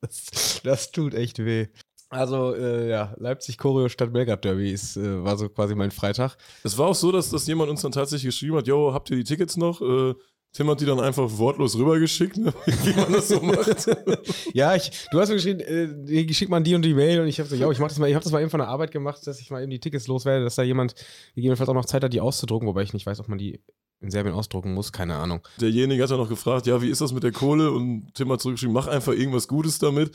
Das, 0.00 0.60
das 0.64 0.90
tut 0.90 1.14
echt 1.14 1.38
weh. 1.38 1.68
Also, 2.08 2.54
äh, 2.54 2.90
ja, 2.90 3.14
Leipzig 3.18 3.56
Choreo 3.56 3.88
statt 3.88 4.12
Belgrad 4.12 4.44
Derby 4.44 4.70
ist, 4.70 4.96
äh, 4.98 5.24
war 5.24 5.38
so 5.38 5.48
quasi 5.48 5.74
mein 5.74 5.90
Freitag. 5.92 6.36
Es 6.62 6.76
war 6.76 6.88
auch 6.88 6.94
so, 6.94 7.10
dass, 7.12 7.30
dass 7.30 7.46
jemand 7.46 7.70
uns 7.70 7.80
dann 7.82 7.92
tatsächlich 7.92 8.34
geschrieben 8.34 8.56
hat, 8.56 8.66
yo, 8.66 8.92
habt 8.92 9.08
ihr 9.10 9.16
die 9.16 9.24
Tickets 9.24 9.56
noch? 9.56 9.80
Äh, 9.80 10.14
Tim 10.52 10.68
hat 10.68 10.80
die 10.80 10.84
dann 10.84 11.00
einfach 11.00 11.38
wortlos 11.38 11.76
rübergeschickt, 11.78 12.36
ne? 12.36 12.52
wie 12.66 12.94
man 12.94 13.12
das 13.12 13.28
so 13.28 13.40
macht. 13.40 13.88
Ja, 14.52 14.74
ich, 14.74 14.90
du 15.10 15.18
hast 15.18 15.30
mir 15.30 15.36
geschrieben, 15.36 15.60
äh, 15.60 15.88
ich 16.10 16.36
schick 16.36 16.50
mal 16.50 16.62
die 16.62 16.74
und 16.74 16.82
die 16.82 16.92
Mail 16.92 17.20
und 17.20 17.28
ich 17.28 17.38
habe 17.40 17.48
so, 17.48 17.56
ja, 17.56 17.70
ich 17.70 17.78
mach 17.78 17.88
das 17.88 17.98
mal, 17.98 18.08
ich 18.08 18.14
habe 18.14 18.22
das 18.22 18.32
mal 18.32 18.40
eben 18.40 18.50
von 18.50 18.60
der 18.60 18.68
Arbeit 18.68 18.90
gemacht, 18.90 19.26
dass 19.26 19.40
ich 19.40 19.50
mal 19.50 19.62
eben 19.62 19.70
die 19.70 19.80
Tickets 19.80 20.06
loswerde, 20.08 20.44
dass 20.44 20.56
da 20.56 20.62
jemand 20.62 20.94
gegebenenfalls 21.34 21.70
auch 21.70 21.74
noch 21.74 21.86
Zeit 21.86 22.04
hat, 22.04 22.12
die 22.12 22.20
auszudrucken, 22.20 22.68
wobei 22.68 22.82
ich 22.82 22.92
nicht 22.92 23.06
weiß, 23.06 23.20
ob 23.20 23.28
man 23.28 23.38
die 23.38 23.60
in 24.02 24.10
Serbien 24.10 24.34
ausdrucken 24.34 24.74
muss, 24.74 24.92
keine 24.92 25.16
Ahnung. 25.16 25.40
Derjenige 25.60 26.02
hat 26.02 26.10
dann 26.10 26.18
noch 26.18 26.28
gefragt, 26.28 26.66
ja, 26.66 26.82
wie 26.82 26.90
ist 26.90 27.00
das 27.00 27.12
mit 27.12 27.22
der 27.22 27.32
Kohle? 27.32 27.70
Und 27.70 28.12
Tim 28.14 28.30
hat 28.32 28.40
zurückgeschrieben, 28.40 28.74
mach 28.74 28.88
einfach 28.88 29.12
irgendwas 29.12 29.48
Gutes 29.48 29.78
damit. 29.78 30.10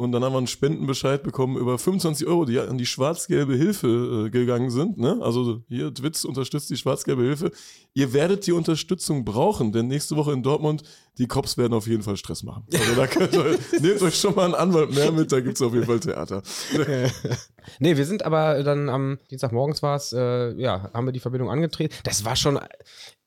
Und 0.00 0.12
dann 0.12 0.22
haben 0.22 0.32
wir 0.32 0.38
einen 0.38 0.46
Spendenbescheid 0.46 1.24
bekommen 1.24 1.56
über 1.56 1.76
25 1.76 2.24
Euro, 2.28 2.44
die 2.44 2.60
an 2.60 2.78
die 2.78 2.86
schwarz-gelbe 2.86 3.56
Hilfe 3.56 4.26
äh, 4.26 4.30
gegangen 4.30 4.70
sind. 4.70 4.96
Ne? 4.96 5.18
Also 5.20 5.64
hier, 5.68 5.92
Twitz 5.92 6.24
unterstützt 6.24 6.70
die 6.70 6.76
schwarz-gelbe 6.76 7.22
Hilfe. 7.22 7.50
Ihr 7.94 8.12
werdet 8.12 8.46
die 8.46 8.52
Unterstützung 8.52 9.24
brauchen, 9.24 9.72
denn 9.72 9.88
nächste 9.88 10.14
Woche 10.14 10.30
in 10.32 10.44
Dortmund, 10.44 10.84
die 11.18 11.26
Cops 11.26 11.58
werden 11.58 11.74
auf 11.74 11.86
jeden 11.86 12.02
Fall 12.02 12.16
Stress 12.16 12.42
machen. 12.42 12.64
Also 12.72 12.94
da 12.94 13.06
könnt 13.06 13.34
ihr, 13.34 13.58
nehmt 13.80 14.02
euch 14.02 14.18
schon 14.18 14.34
mal 14.34 14.46
einen 14.46 14.54
Anwalt 14.54 14.94
mehr 14.94 15.12
mit, 15.12 15.32
da 15.32 15.40
gibt's 15.40 15.60
auf 15.60 15.74
jeden 15.74 15.86
Fall 15.86 16.00
Theater. 16.00 16.42
nee, 17.78 17.96
wir 17.96 18.06
sind 18.06 18.24
aber 18.24 18.62
dann 18.62 18.88
am 18.88 19.18
Dienstagmorgens 19.30 19.82
war 19.82 19.96
es, 19.96 20.12
äh, 20.12 20.52
ja, 20.54 20.90
haben 20.94 21.06
wir 21.06 21.12
die 21.12 21.20
Verbindung 21.20 21.50
angetreten. 21.50 21.94
Das 22.04 22.24
war 22.24 22.36
schon, 22.36 22.58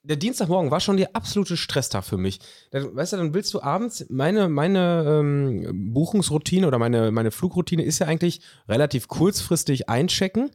der 0.03 0.15
Dienstagmorgen 0.15 0.71
war 0.71 0.79
schon 0.79 0.97
der 0.97 1.15
absolute 1.15 1.57
Stresstag 1.57 2.03
für 2.03 2.17
mich. 2.17 2.39
Dann, 2.71 2.95
weißt 2.95 3.13
du, 3.13 3.17
dann 3.17 3.33
willst 3.33 3.53
du 3.53 3.61
abends, 3.61 4.05
meine, 4.09 4.49
meine 4.49 5.05
ähm, 5.07 5.93
Buchungsroutine 5.93 6.67
oder 6.67 6.79
meine, 6.79 7.11
meine 7.11 7.31
Flugroutine 7.31 7.83
ist 7.83 7.99
ja 7.99 8.07
eigentlich 8.07 8.41
relativ 8.67 9.07
kurzfristig 9.07 9.89
einchecken. 9.89 10.51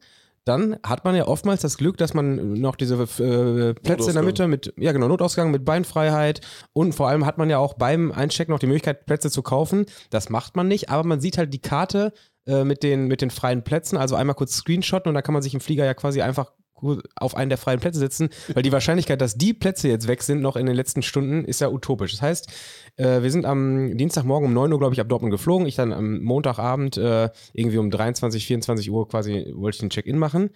Dann 0.47 0.77
hat 0.85 1.03
man 1.03 1.15
ja 1.15 1.27
oftmals 1.27 1.61
das 1.61 1.77
Glück, 1.77 1.97
dass 1.97 2.13
man 2.13 2.53
noch 2.53 2.75
diese 2.75 2.95
äh, 2.95 3.73
Plätze 3.73 4.09
in 4.09 4.13
der. 4.13 4.23
Mitte 4.23 4.47
mit, 4.47 4.73
ja 4.77 4.91
genau, 4.91 5.07
Notausgang 5.07 5.51
mit 5.51 5.65
Beinfreiheit 5.65 6.41
und 6.73 6.93
vor 6.93 7.09
allem 7.09 7.25
hat 7.25 7.37
man 7.37 7.49
ja 7.49 7.57
auch 7.57 7.73
beim 7.73 8.11
Einchecken 8.11 8.53
noch 8.53 8.59
die 8.59 8.67
Möglichkeit, 8.67 9.05
Plätze 9.05 9.29
zu 9.29 9.41
kaufen. 9.41 9.85
Das 10.09 10.29
macht 10.29 10.55
man 10.55 10.67
nicht, 10.67 10.89
aber 10.89 11.03
man 11.03 11.19
sieht 11.19 11.37
halt 11.37 11.53
die 11.53 11.61
Karte 11.61 12.13
äh, 12.45 12.63
mit, 12.63 12.83
den, 12.83 13.07
mit 13.07 13.21
den 13.21 13.29
freien 13.29 13.63
Plätzen, 13.63 13.97
also 13.97 14.15
einmal 14.15 14.35
kurz 14.35 14.53
screenshotten 14.53 15.09
und 15.09 15.15
dann 15.15 15.23
kann 15.23 15.33
man 15.33 15.41
sich 15.41 15.53
im 15.53 15.59
Flieger 15.59 15.85
ja 15.85 15.93
quasi 15.93 16.21
einfach 16.21 16.53
auf 17.15 17.35
einen 17.35 17.49
der 17.49 17.57
freien 17.57 17.79
Plätze 17.79 17.99
sitzen, 17.99 18.29
weil 18.53 18.63
die 18.63 18.71
Wahrscheinlichkeit, 18.71 19.21
dass 19.21 19.35
die 19.35 19.53
Plätze 19.53 19.87
jetzt 19.87 20.07
weg 20.07 20.23
sind, 20.23 20.41
noch 20.41 20.55
in 20.55 20.65
den 20.65 20.75
letzten 20.75 21.01
Stunden, 21.01 21.45
ist 21.45 21.61
ja 21.61 21.69
utopisch. 21.69 22.11
Das 22.11 22.21
heißt, 22.21 22.51
äh, 22.97 23.21
wir 23.21 23.31
sind 23.31 23.45
am 23.45 23.97
Dienstagmorgen 23.97 24.47
um 24.47 24.53
9 24.53 24.73
Uhr, 24.73 24.79
glaube 24.79 24.93
ich, 24.93 25.01
ab 25.01 25.09
Dortmund 25.09 25.31
geflogen. 25.31 25.67
Ich 25.67 25.75
dann 25.75 25.93
am 25.93 26.21
Montagabend 26.21 26.97
äh, 26.97 27.29
irgendwie 27.53 27.77
um 27.77 27.89
23, 27.89 28.45
24 28.45 28.91
Uhr 28.91 29.07
quasi 29.07 29.51
wollte 29.53 29.75
ich 29.75 29.81
den 29.81 29.89
Check-in 29.89 30.17
machen. 30.17 30.49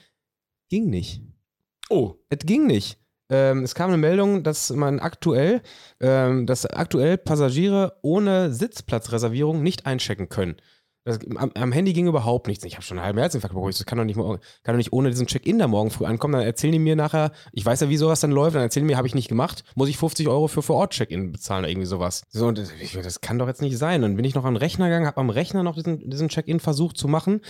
Ging 0.69 0.89
nicht. 0.89 1.21
Oh, 1.89 2.15
Es 2.29 2.39
ging 2.45 2.65
nicht. 2.67 2.97
Ähm, 3.29 3.63
es 3.63 3.75
kam 3.75 3.89
eine 3.89 3.97
Meldung, 3.97 4.43
dass 4.43 4.69
man 4.71 4.99
aktuell, 4.99 5.61
ähm, 6.01 6.45
dass 6.45 6.65
aktuell 6.65 7.17
Passagiere 7.17 7.97
ohne 8.01 8.53
Sitzplatzreservierung 8.53 9.63
nicht 9.63 9.85
einchecken 9.85 10.27
können. 10.27 10.57
Das, 11.03 11.17
am, 11.35 11.51
am 11.55 11.71
Handy 11.71 11.93
ging 11.93 12.05
überhaupt 12.07 12.45
nichts. 12.47 12.63
Ich 12.63 12.75
habe 12.75 12.83
schon 12.83 12.99
einen 12.99 13.05
halben 13.05 13.17
Herzinfarkt 13.17 13.55
bekommen. 13.55 13.71
Das 13.75 13.83
kann 13.87 13.97
doch, 13.97 14.05
nicht, 14.05 14.17
kann 14.17 14.37
doch 14.65 14.77
nicht 14.77 14.93
ohne 14.93 15.09
diesen 15.09 15.25
Check-in 15.25 15.57
da 15.57 15.67
morgen 15.67 15.89
früh 15.89 16.05
ankommen. 16.05 16.33
Dann 16.33 16.43
erzählen 16.43 16.73
die 16.73 16.79
mir 16.79 16.95
nachher, 16.95 17.31
ich 17.53 17.65
weiß 17.65 17.79
ja, 17.81 17.89
wie 17.89 17.97
sowas 17.97 18.19
dann 18.19 18.29
läuft, 18.29 18.55
dann 18.55 18.61
erzählen 18.61 18.85
die 18.85 18.93
mir, 18.93 18.97
habe 18.97 19.07
ich 19.07 19.15
nicht 19.15 19.27
gemacht, 19.27 19.63
muss 19.73 19.89
ich 19.89 19.97
50 19.97 20.27
Euro 20.27 20.47
für 20.47 20.61
Vor-Ort-Check-in 20.61 21.31
bezahlen 21.31 21.63
oder 21.63 21.71
irgendwie 21.71 21.87
sowas. 21.87 22.21
So, 22.29 22.45
und 22.45 22.59
das- 22.59 22.71
ich, 22.79 22.93
das 22.93 23.19
kann 23.21 23.39
doch 23.39 23.47
jetzt 23.47 23.63
nicht 23.63 23.79
sein. 23.79 24.03
Dann 24.03 24.15
bin 24.15 24.25
ich 24.25 24.35
noch 24.35 24.45
an 24.45 24.53
den 24.53 24.57
Rechner 24.59 24.89
gegangen, 24.89 25.07
habe 25.07 25.17
am 25.19 25.31
Rechner 25.31 25.63
noch 25.63 25.73
diesen, 25.75 26.07
diesen 26.07 26.29
Check-in 26.29 26.59
versucht 26.59 26.97
zu 26.97 27.07
machen. 27.07 27.41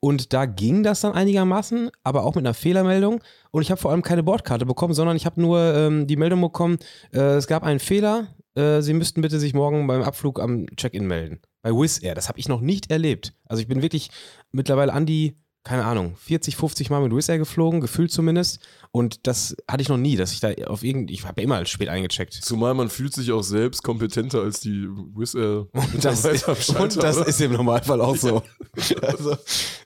Und 0.00 0.34
da 0.34 0.44
ging 0.44 0.82
das 0.82 1.00
dann 1.00 1.12
einigermaßen, 1.14 1.90
aber 2.04 2.24
auch 2.24 2.34
mit 2.34 2.44
einer 2.44 2.54
Fehlermeldung. 2.54 3.20
Und 3.50 3.62
ich 3.62 3.70
habe 3.70 3.80
vor 3.80 3.90
allem 3.90 4.02
keine 4.02 4.22
Bordkarte 4.22 4.66
bekommen, 4.66 4.92
sondern 4.92 5.16
ich 5.16 5.24
habe 5.24 5.40
nur 5.40 5.58
ähm, 5.74 6.06
die 6.06 6.16
Meldung 6.16 6.42
bekommen, 6.42 6.76
äh, 7.14 7.18
es 7.36 7.46
gab 7.46 7.62
einen 7.62 7.80
Fehler. 7.80 8.26
Äh, 8.54 8.82
Sie 8.82 8.92
müssten 8.92 9.22
bitte 9.22 9.40
sich 9.40 9.54
morgen 9.54 9.86
beim 9.86 10.02
Abflug 10.02 10.40
am 10.40 10.66
Check-in 10.76 11.06
melden. 11.06 11.40
Bei 11.62 11.72
Wizz 11.72 12.02
Air. 12.02 12.14
Das 12.14 12.28
habe 12.28 12.38
ich 12.38 12.48
noch 12.48 12.60
nicht 12.60 12.90
erlebt. 12.90 13.34
Also 13.46 13.60
ich 13.60 13.68
bin 13.68 13.82
wirklich 13.82 14.10
mittlerweile 14.52 14.92
an 14.92 15.06
die, 15.06 15.36
keine 15.64 15.84
Ahnung, 15.84 16.16
40, 16.16 16.56
50 16.56 16.90
Mal 16.90 17.02
mit 17.02 17.14
Wizz 17.14 17.28
Air 17.28 17.38
geflogen, 17.38 17.80
gefühlt 17.80 18.12
zumindest. 18.12 18.60
Und 18.90 19.26
das 19.26 19.56
hatte 19.68 19.82
ich 19.82 19.88
noch 19.88 19.96
nie, 19.96 20.16
dass 20.16 20.32
ich 20.32 20.40
da 20.40 20.50
auf 20.66 20.84
irgendein, 20.84 21.14
ich 21.14 21.24
habe 21.24 21.40
ja 21.40 21.44
immer 21.44 21.64
spät 21.66 21.88
eingecheckt. 21.88 22.32
zumal 22.32 22.74
man 22.74 22.88
fühlt 22.88 23.12
sich 23.12 23.32
auch 23.32 23.42
selbst 23.42 23.82
kompetenter 23.82 24.40
als 24.42 24.60
die 24.60 24.88
Wizz 24.88 25.34
Air 25.34 25.66
Und 25.72 26.04
das, 26.04 26.24
und 26.24 26.96
das 27.02 27.16
ist 27.18 27.40
im 27.40 27.52
Normalfall 27.52 28.00
auch 28.00 28.16
so. 28.16 28.42
also, 29.02 29.36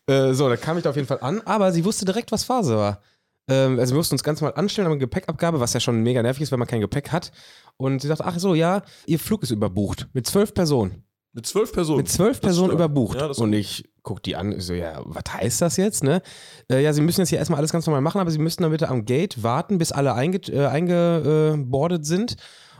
äh, 0.07 0.35
so, 0.35 0.49
da 0.49 0.57
kam 0.57 0.77
ich 0.77 0.83
da 0.83 0.91
auf 0.91 0.97
jeden 0.97 1.09
Fall 1.09 1.21
an, 1.21 1.41
aber 1.43 1.73
sie 1.73 1.85
wusste 1.85 2.05
direkt, 2.05 2.33
was 2.33 2.45
Phase 2.45 2.77
war. 2.77 3.01
Ähm, 3.49 3.79
also 3.79 3.95
wir 3.95 3.99
mussten 3.99 4.15
uns 4.15 4.23
ganz 4.23 4.41
mal 4.41 4.51
anstellen, 4.51 4.87
haben 4.87 4.93
eine 4.93 5.01
Gepäckabgabe, 5.01 5.61
was 5.61 5.73
ja 5.73 5.81
schon 5.81 6.03
mega 6.03 6.23
nervig 6.23 6.43
ist, 6.43 6.53
wenn 6.53 6.59
man 6.59 6.69
kein 6.69 6.81
Gepäck 6.81 7.11
hat. 7.11 7.33
Und 7.77 8.03
sie 8.03 8.09
sagte, 8.09 8.25
ach 8.25 8.39
so, 8.39 8.55
ja, 8.55 8.83
ihr 9.07 9.19
Flug 9.19 9.43
ist 9.43 9.51
überbucht. 9.51 10.09
Mit 10.13 10.27
zwölf 10.27 10.55
Personen. 10.55 11.05
Mit 11.33 11.47
zwölf 11.47 11.73
Personen. 11.73 11.99
Mit 11.99 12.09
zwölf 12.09 12.41
Das 12.41 12.49
Personen 12.49 12.69
stimmt. 12.69 12.81
überbucht. 12.81 13.19
Ja, 13.19 13.27
und 13.29 13.53
ich 13.53 13.89
guck 14.03 14.23
die 14.23 14.37
an, 14.37 14.61
so, 14.61 14.75
ja, 14.75 15.01
was 15.05 15.33
heißt 15.33 15.63
das 15.63 15.77
jetzt, 15.77 16.05
ne? 16.05 16.21
Äh, 16.71 16.83
ja, 16.83 16.93
sie 16.93 17.01
müssen 17.01 17.21
jetzt 17.21 17.31
hier 17.31 17.39
erstmal 17.39 17.59
alles 17.59 17.73
ganz 17.73 17.87
normal 17.87 18.03
machen, 18.03 18.21
aber 18.21 18.31
sie 18.31 18.39
müssten 18.39 18.63
dann 18.63 18.73
bitte 18.73 18.89
am 18.89 19.05
Gate 19.05 19.43
warten, 19.43 19.79
bis 19.79 19.93
alle 19.93 20.11
äh, 20.11 20.67
eingebordet 20.67 22.05
sind. 22.05 22.37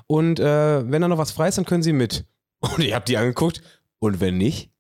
Und 0.07 0.41
äh, 0.41 0.91
wenn 0.91 1.01
da 1.01 1.09
noch 1.09 1.19
was 1.19 1.33
frei 1.33 1.49
ist, 1.49 1.59
dann 1.59 1.65
können 1.65 1.83
sie 1.83 1.93
mit. 1.93 2.27
Und 2.61 2.81
ich 2.81 2.93
habe 2.95 3.05
die 3.05 3.17
angeguckt. 3.17 3.63
Und 3.99 4.21
wenn 4.21 4.37
nicht? 4.37 4.71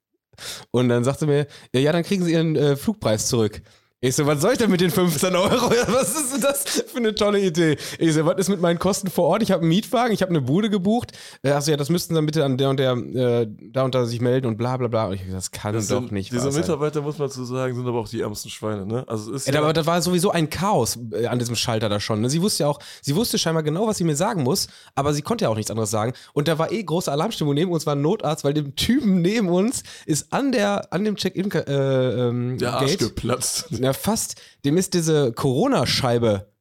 Und 0.70 0.88
dann 0.88 1.04
sagte 1.04 1.26
mir, 1.26 1.46
ja, 1.74 1.80
ja, 1.80 1.92
dann 1.92 2.02
kriegen 2.02 2.24
sie 2.24 2.32
ihren 2.32 2.56
äh, 2.56 2.76
Flugpreis 2.76 3.28
zurück. 3.28 3.62
Ich 4.04 4.16
so, 4.16 4.26
was 4.26 4.40
soll 4.40 4.54
ich 4.54 4.58
denn 4.58 4.68
mit 4.68 4.80
den 4.80 4.90
15 4.90 5.36
Euro? 5.36 5.72
Ja, 5.72 5.86
Was 5.92 6.16
ist 6.16 6.34
denn 6.34 6.40
das 6.40 6.64
für 6.88 6.96
eine 6.96 7.14
tolle 7.14 7.38
Idee? 7.38 7.76
Ich 8.00 8.14
so, 8.14 8.26
was 8.26 8.36
ist 8.36 8.48
mit 8.48 8.60
meinen 8.60 8.80
Kosten 8.80 9.08
vor 9.08 9.26
Ort? 9.28 9.44
Ich 9.44 9.52
habe 9.52 9.60
einen 9.60 9.68
Mietwagen, 9.68 10.12
ich 10.12 10.22
habe 10.22 10.30
eine 10.30 10.40
Bude 10.40 10.70
gebucht. 10.70 11.12
Äh, 11.44 11.52
Achso, 11.52 11.70
ja, 11.70 11.76
das 11.76 11.88
müssten 11.88 12.16
dann 12.16 12.26
bitte 12.26 12.44
an 12.44 12.58
der 12.58 12.70
und 12.70 12.78
der, 12.80 12.94
äh, 12.94 13.46
da 13.48 13.84
und 13.84 13.94
da 13.94 14.04
sich 14.04 14.20
melden 14.20 14.48
und 14.48 14.56
bla 14.56 14.76
bla 14.76 14.88
bla. 14.88 15.06
Und 15.06 15.14
ich, 15.14 15.20
das 15.30 15.52
kann 15.52 15.72
Das 15.72 15.86
doch 15.86 16.00
sind, 16.00 16.10
nicht 16.10 16.32
diese. 16.32 16.50
Mitarbeiter, 16.50 17.00
muss 17.00 17.18
man 17.18 17.30
zu 17.30 17.44
sagen, 17.44 17.76
sind 17.76 17.86
aber 17.86 18.00
auch 18.00 18.08
die 18.08 18.20
ärmsten 18.22 18.50
Schweine, 18.50 18.86
ne? 18.86 19.04
Also 19.06 19.32
es 19.34 19.46
ist 19.46 19.54
Ja, 19.54 19.60
aber 19.62 19.72
das 19.72 19.86
war 19.86 20.02
sowieso 20.02 20.32
ein 20.32 20.50
Chaos 20.50 20.98
äh, 21.12 21.26
an 21.28 21.38
diesem 21.38 21.54
Schalter 21.54 21.88
da 21.88 22.00
schon. 22.00 22.22
Ne? 22.22 22.28
Sie 22.28 22.42
wusste 22.42 22.64
ja 22.64 22.68
auch, 22.70 22.80
sie 23.02 23.14
wusste 23.14 23.38
scheinbar 23.38 23.62
genau, 23.62 23.86
was 23.86 23.98
sie 23.98 24.04
mir 24.04 24.16
sagen 24.16 24.42
muss, 24.42 24.66
aber 24.96 25.14
sie 25.14 25.22
konnte 25.22 25.44
ja 25.44 25.48
auch 25.48 25.54
nichts 25.54 25.70
anderes 25.70 25.92
sagen. 25.92 26.12
Und 26.32 26.48
da 26.48 26.58
war 26.58 26.72
eh 26.72 26.82
große 26.82 27.12
Alarmstimmung. 27.12 27.54
Neben 27.54 27.70
uns 27.70 27.86
war 27.86 27.94
ein 27.94 28.02
Notarzt, 28.02 28.42
weil 28.42 28.52
dem 28.52 28.74
Typen 28.74 29.22
neben 29.22 29.48
uns 29.48 29.84
ist 30.06 30.32
an 30.32 30.50
der, 30.50 30.92
an 30.92 31.04
dem 31.04 31.14
Check-in 31.14 31.52
äh, 31.52 32.28
ähm, 32.28 32.58
der 32.58 32.72
Arsch 32.74 32.90
Gate, 32.90 32.98
geplatzt. 32.98 33.66
ja 33.70 33.91
fast, 33.94 34.40
dem 34.64 34.76
ist 34.76 34.94
diese 34.94 35.32
Corona-Scheibe 35.32 36.51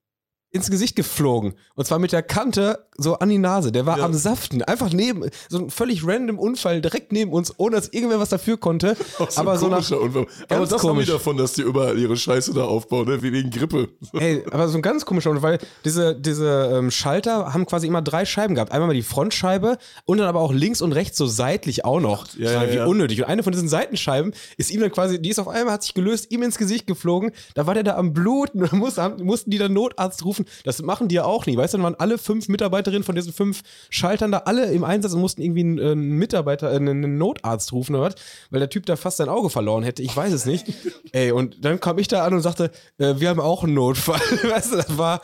ins 0.51 0.69
Gesicht 0.69 0.95
geflogen. 0.97 1.53
Und 1.75 1.85
zwar 1.85 1.97
mit 1.99 2.11
der 2.11 2.23
Kante 2.23 2.85
so 2.97 3.15
an 3.19 3.29
die 3.29 3.37
Nase. 3.37 3.71
Der 3.71 3.85
war 3.85 3.99
Ja. 3.99 4.03
am 4.05 4.13
Saften. 4.13 4.61
Einfach 4.63 4.91
neben, 4.91 5.23
so 5.49 5.59
ein 5.59 5.69
völlig 5.69 6.05
random 6.05 6.37
Unfall 6.37 6.81
direkt 6.81 7.11
neben 7.13 7.31
uns, 7.31 7.53
ohne 7.57 7.77
dass 7.77 7.87
irgendwer 7.89 8.19
was 8.19 8.29
dafür 8.29 8.57
konnte. 8.57 8.95
Auch 9.19 9.31
so 9.31 9.39
aber 9.41 9.53
ein 9.53 9.59
so 9.59 9.67
nach, 9.67 9.75
komischer 9.77 10.01
Unfall. 10.01 10.27
Aber 10.49 10.59
das 10.59 10.71
haben 10.73 10.79
komisch. 10.81 11.05
die 11.05 11.11
davon, 11.11 11.37
dass 11.37 11.53
die 11.53 11.61
überall 11.61 11.97
ihre 11.97 12.17
Scheiße 12.17 12.53
da 12.53 12.65
aufbauen, 12.65 13.07
ne? 13.07 13.23
wie 13.23 13.31
wegen 13.31 13.49
Grippe. 13.49 13.89
Ey, 14.13 14.43
aber 14.51 14.67
so 14.67 14.77
ein 14.77 14.81
ganz 14.81 15.05
komischer 15.05 15.29
Unfall, 15.31 15.53
weil 15.53 15.59
diese, 15.85 16.15
diese 16.15 16.69
ähm, 16.73 16.91
Schalter 16.91 17.53
haben 17.53 17.65
quasi 17.65 17.87
immer 17.87 18.01
drei 18.01 18.25
Scheiben 18.25 18.55
gehabt. 18.55 18.71
Einmal 18.73 18.87
mal 18.87 18.93
die 18.93 19.01
Frontscheibe 19.03 19.77
und 20.05 20.17
dann 20.17 20.27
aber 20.27 20.41
auch 20.41 20.51
links 20.53 20.81
und 20.81 20.91
rechts 20.91 21.17
so 21.17 21.27
seitlich 21.27 21.85
auch 21.85 22.01
noch. 22.01 22.27
Ja, 22.37 22.63
ja, 22.65 22.71
wie 22.73 22.79
unnötig. 22.79 23.19
Und 23.19 23.25
eine 23.29 23.41
von 23.43 23.53
diesen 23.53 23.69
Seitenscheiben 23.69 24.33
ist 24.57 24.69
ihm 24.69 24.81
dann 24.81 24.91
quasi, 24.91 25.21
die 25.21 25.29
ist 25.29 25.39
auf 25.39 25.47
einmal, 25.47 25.73
hat 25.75 25.83
sich 25.83 25.93
gelöst, 25.93 26.29
ihm 26.31 26.43
ins 26.43 26.57
Gesicht 26.57 26.87
geflogen. 26.87 27.31
Da 27.55 27.65
war 27.67 27.73
der 27.73 27.83
da 27.83 27.95
am 27.95 28.13
Bluten 28.13 28.63
und 28.63 28.97
haben- 28.97 29.23
mussten 29.23 29.49
die 29.49 29.57
dann 29.57 29.71
Notarzt 29.73 30.25
rufen. 30.25 30.40
Das 30.63 30.81
machen 30.81 31.07
die 31.07 31.15
ja 31.15 31.25
auch 31.25 31.45
nie. 31.45 31.57
Weißt 31.57 31.73
du, 31.73 31.77
dann 31.77 31.83
waren 31.83 31.95
alle 31.95 32.17
fünf 32.17 32.47
Mitarbeiterinnen 32.47 33.03
von 33.03 33.15
diesen 33.15 33.33
fünf 33.33 33.61
Schaltern 33.89 34.31
da 34.31 34.39
alle 34.39 34.71
im 34.71 34.83
Einsatz 34.83 35.13
und 35.13 35.21
mussten 35.21 35.41
irgendwie 35.41 35.61
einen, 35.61 35.77
äh, 35.77 35.91
einen 35.91 36.17
Mitarbeiter, 36.17 36.71
äh, 36.71 36.75
einen 36.75 37.17
Notarzt 37.17 37.71
rufen 37.73 37.95
oder 37.95 38.05
was, 38.05 38.15
weil 38.49 38.59
der 38.59 38.69
Typ 38.69 38.85
da 38.85 38.95
fast 38.95 39.17
sein 39.17 39.29
Auge 39.29 39.49
verloren 39.49 39.83
hätte. 39.83 40.01
Ich 40.03 40.15
weiß 40.15 40.33
es 40.33 40.45
nicht. 40.45 40.65
Ey, 41.11 41.31
und 41.31 41.63
dann 41.63 41.79
kam 41.79 41.97
ich 41.97 42.07
da 42.07 42.25
an 42.25 42.33
und 42.33 42.41
sagte, 42.41 42.71
äh, 42.97 43.15
wir 43.17 43.29
haben 43.29 43.39
auch 43.39 43.63
einen 43.63 43.73
Notfall. 43.73 44.19
weißt 44.43 44.73
du, 44.73 44.77
das 44.77 44.97
war, 44.97 45.21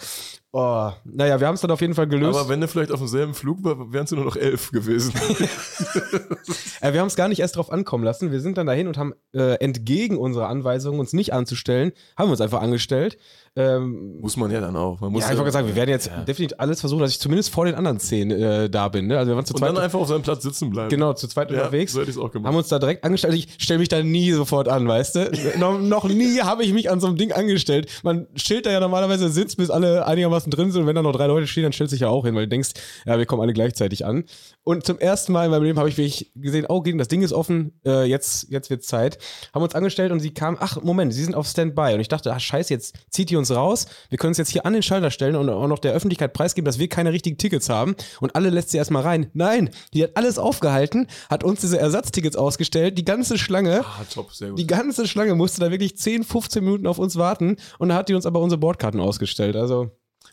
Oh, 0.54 0.92
naja, 1.04 1.40
wir 1.40 1.46
haben 1.46 1.56
es 1.56 1.62
dann 1.62 1.72
auf 1.72 1.82
jeden 1.82 1.94
Fall 1.94 2.08
gelöst. 2.08 2.40
Aber 2.40 2.50
wenn 2.50 2.62
du 2.62 2.68
vielleicht 2.70 2.92
auf 2.92 3.00
demselben 3.00 3.34
Flug 3.34 3.64
war, 3.64 3.92
wären 3.92 4.06
es 4.06 4.12
nur 4.12 4.24
noch 4.24 4.38
elf 4.38 4.72
gewesen. 4.72 5.14
äh, 6.82 6.94
wir 6.94 7.02
haben 7.02 7.08
es 7.08 7.16
gar 7.16 7.28
nicht 7.28 7.40
erst 7.40 7.58
drauf 7.58 7.72
ankommen 7.72 8.04
lassen. 8.06 8.32
Wir 8.32 8.40
sind 8.40 8.58
dann 8.58 8.66
dahin 8.66 8.88
und 8.88 8.98
haben 8.98 9.14
äh, 9.34 9.56
entgegen 9.56 10.18
unserer 10.18 10.48
Anweisung, 10.48 11.00
uns 11.00 11.12
nicht 11.12 11.34
anzustellen, 11.34 11.92
haben 12.18 12.30
wir 12.30 12.32
uns 12.32 12.42
einfach 12.42 12.62
angestellt. 12.62 13.18
Ähm, 13.58 14.20
muss 14.22 14.38
man 14.38 14.52
ja 14.52 14.62
dann 14.62 14.76
auch. 14.76 15.00
Man 15.02 15.12
muss 15.12 15.24
ja, 15.24 15.30
einfach 15.30 15.44
gesagt, 15.44 15.68
wir 15.68 15.76
werden 15.76 15.90
jetzt 15.90 16.06
ja. 16.06 16.22
definitiv 16.22 16.60
alles 16.60 16.80
versuchen, 16.80 17.02
dass 17.02 17.10
ich 17.10 17.20
zumindest 17.20 17.50
vor 17.50 17.66
den 17.66 17.74
anderen 17.74 18.00
zehn 18.00 18.30
äh, 18.30 18.70
da 18.70 18.88
bin. 18.88 19.08
Ne? 19.08 19.18
Also 19.18 19.32
wir 19.32 19.36
waren 19.36 19.46
zu 19.46 19.56
und 19.56 19.60
zweit 19.60 19.76
dann 19.76 19.84
einfach 19.84 20.00
auf 20.00 20.08
seinem 20.08 20.22
Platz 20.22 20.44
sitzen 20.44 20.70
bleiben. 20.70 20.90
Genau, 20.90 21.14
zu 21.14 21.28
zweit 21.28 21.50
ja, 21.50 21.58
unterwegs. 21.58 21.94
So 21.94 22.02
hätte 22.02 22.12
ich 22.12 22.20
auch 22.20 22.32
gemacht. 22.32 22.48
Haben 22.48 22.58
uns 22.58 22.68
da 22.68 22.78
direkt 22.78 23.04
angestellt. 23.04 23.34
Ich 23.34 23.48
stelle 23.58 23.80
mich 23.80 23.90
da 23.90 24.04
nie 24.04 24.32
sofort 24.32 24.68
an, 24.68 24.88
weißt 24.88 25.16
du? 25.16 25.32
noch, 25.58 25.80
noch 25.80 26.04
nie 26.08 26.40
habe 26.42 26.64
ich 26.64 26.72
mich 26.72 26.92
an 26.92 27.00
so 27.00 27.08
einem 27.08 27.18
Ding 27.18 27.32
angestellt. 27.32 27.90
Man 28.04 28.28
stellt 28.36 28.68
da 28.68 28.72
ja 28.72 28.80
normalerweise 28.80 29.28
sitzt, 29.30 29.58
bis 29.58 29.72
alle 29.72 30.06
einigermaßen 30.06 30.52
drin 30.52 30.72
sind 30.72 30.82
und 30.82 30.88
wenn 30.88 30.96
da 30.96 31.02
noch 31.02 31.14
drei 31.14 31.26
Leute 31.26 31.48
stehen, 31.48 31.64
dann 31.64 31.74
stellt 31.74 31.90
sich 31.90 32.02
ja 32.02 32.10
auch 32.10 32.26
hin, 32.26 32.36
weil 32.36 32.44
du 32.44 32.50
denkst, 32.50 32.74
ja, 33.08 33.18
wir 33.18 33.26
kommen 33.26 33.42
alle 33.42 33.54
gleichzeitig 33.54 34.06
an. 34.06 34.26
Und 34.64 34.86
zum 34.86 35.00
ersten 35.00 35.32
Mal 35.32 35.46
in 35.46 35.52
meinem 35.52 35.64
Leben 35.64 35.80
habe 35.80 35.90
ich 35.90 35.98
wirklich 35.98 36.32
gesehen, 36.36 36.68
oh, 36.70 36.84
das 36.84 37.08
Ding 37.08 37.24
ist 37.24 37.34
offen, 37.34 37.74
äh, 37.86 38.04
jetzt, 38.04 38.52
jetzt 38.52 38.70
wird 38.70 38.84
Zeit. 38.84 39.18
Haben 39.52 39.64
uns 39.64 39.74
angestellt 39.74 40.12
und 40.12 40.20
sie 40.20 40.32
kam, 40.32 40.58
ach, 40.60 40.84
Moment, 40.84 41.12
sie 41.12 41.24
sind 41.24 41.34
auf 41.34 41.48
Standby. 41.48 41.96
Und 41.96 42.02
ich 42.02 42.08
dachte, 42.08 42.32
ach, 42.32 42.40
scheiße, 42.40 42.72
jetzt 42.72 42.96
zieht 43.10 43.32
die 43.32 43.36
uns 43.36 43.47
raus. 43.52 43.88
Wir 44.10 44.18
können 44.18 44.32
uns 44.32 44.38
jetzt 44.38 44.50
hier 44.50 44.66
an 44.66 44.74
den 44.74 44.84
Schalter 44.84 45.12
stellen 45.12 45.36
und 45.36 45.50
auch 45.50 45.68
noch 45.68 45.80
der 45.80 45.94
Öffentlichkeit 45.94 46.34
preisgeben, 46.34 46.66
dass 46.66 46.80
wir 46.80 46.88
keine 46.88 47.12
richtigen 47.12 47.38
Tickets 47.38 47.70
haben. 47.70 47.96
Und 48.20 48.36
alle 48.36 48.50
lässt 48.50 48.72
sie 48.72 48.78
erstmal 48.78 49.04
rein. 49.04 49.30
Nein, 49.34 49.70
die 49.94 50.04
hat 50.04 50.12
alles 50.16 50.40
aufgehalten, 50.40 51.08
hat 51.30 51.44
uns 51.44 51.62
diese 51.62 51.80
Ersatztickets 51.80 52.36
ausgestellt, 52.36 52.98
die 52.98 53.06
ganze 53.06 53.38
Schlange. 53.38 53.86
Ah, 53.86 54.06
top, 54.14 54.34
sehr 54.34 54.50
gut. 54.50 54.60
Die 54.60 54.68
ganze 54.68 55.08
Schlange 55.08 55.36
musste 55.36 55.62
da 55.62 55.72
wirklich 55.72 55.98
10, 55.98 56.24
15 56.24 56.64
Minuten 56.64 56.88
auf 56.88 57.00
uns 57.00 57.16
warten 57.16 57.58
und 57.80 57.90
da 57.90 57.96
hat 57.96 58.10
die 58.10 58.14
uns 58.14 58.26
aber 58.26 58.40
unsere 58.40 58.60
Bordkarten 58.60 59.00
ausgestellt. 59.00 59.56
Also. 59.56 59.92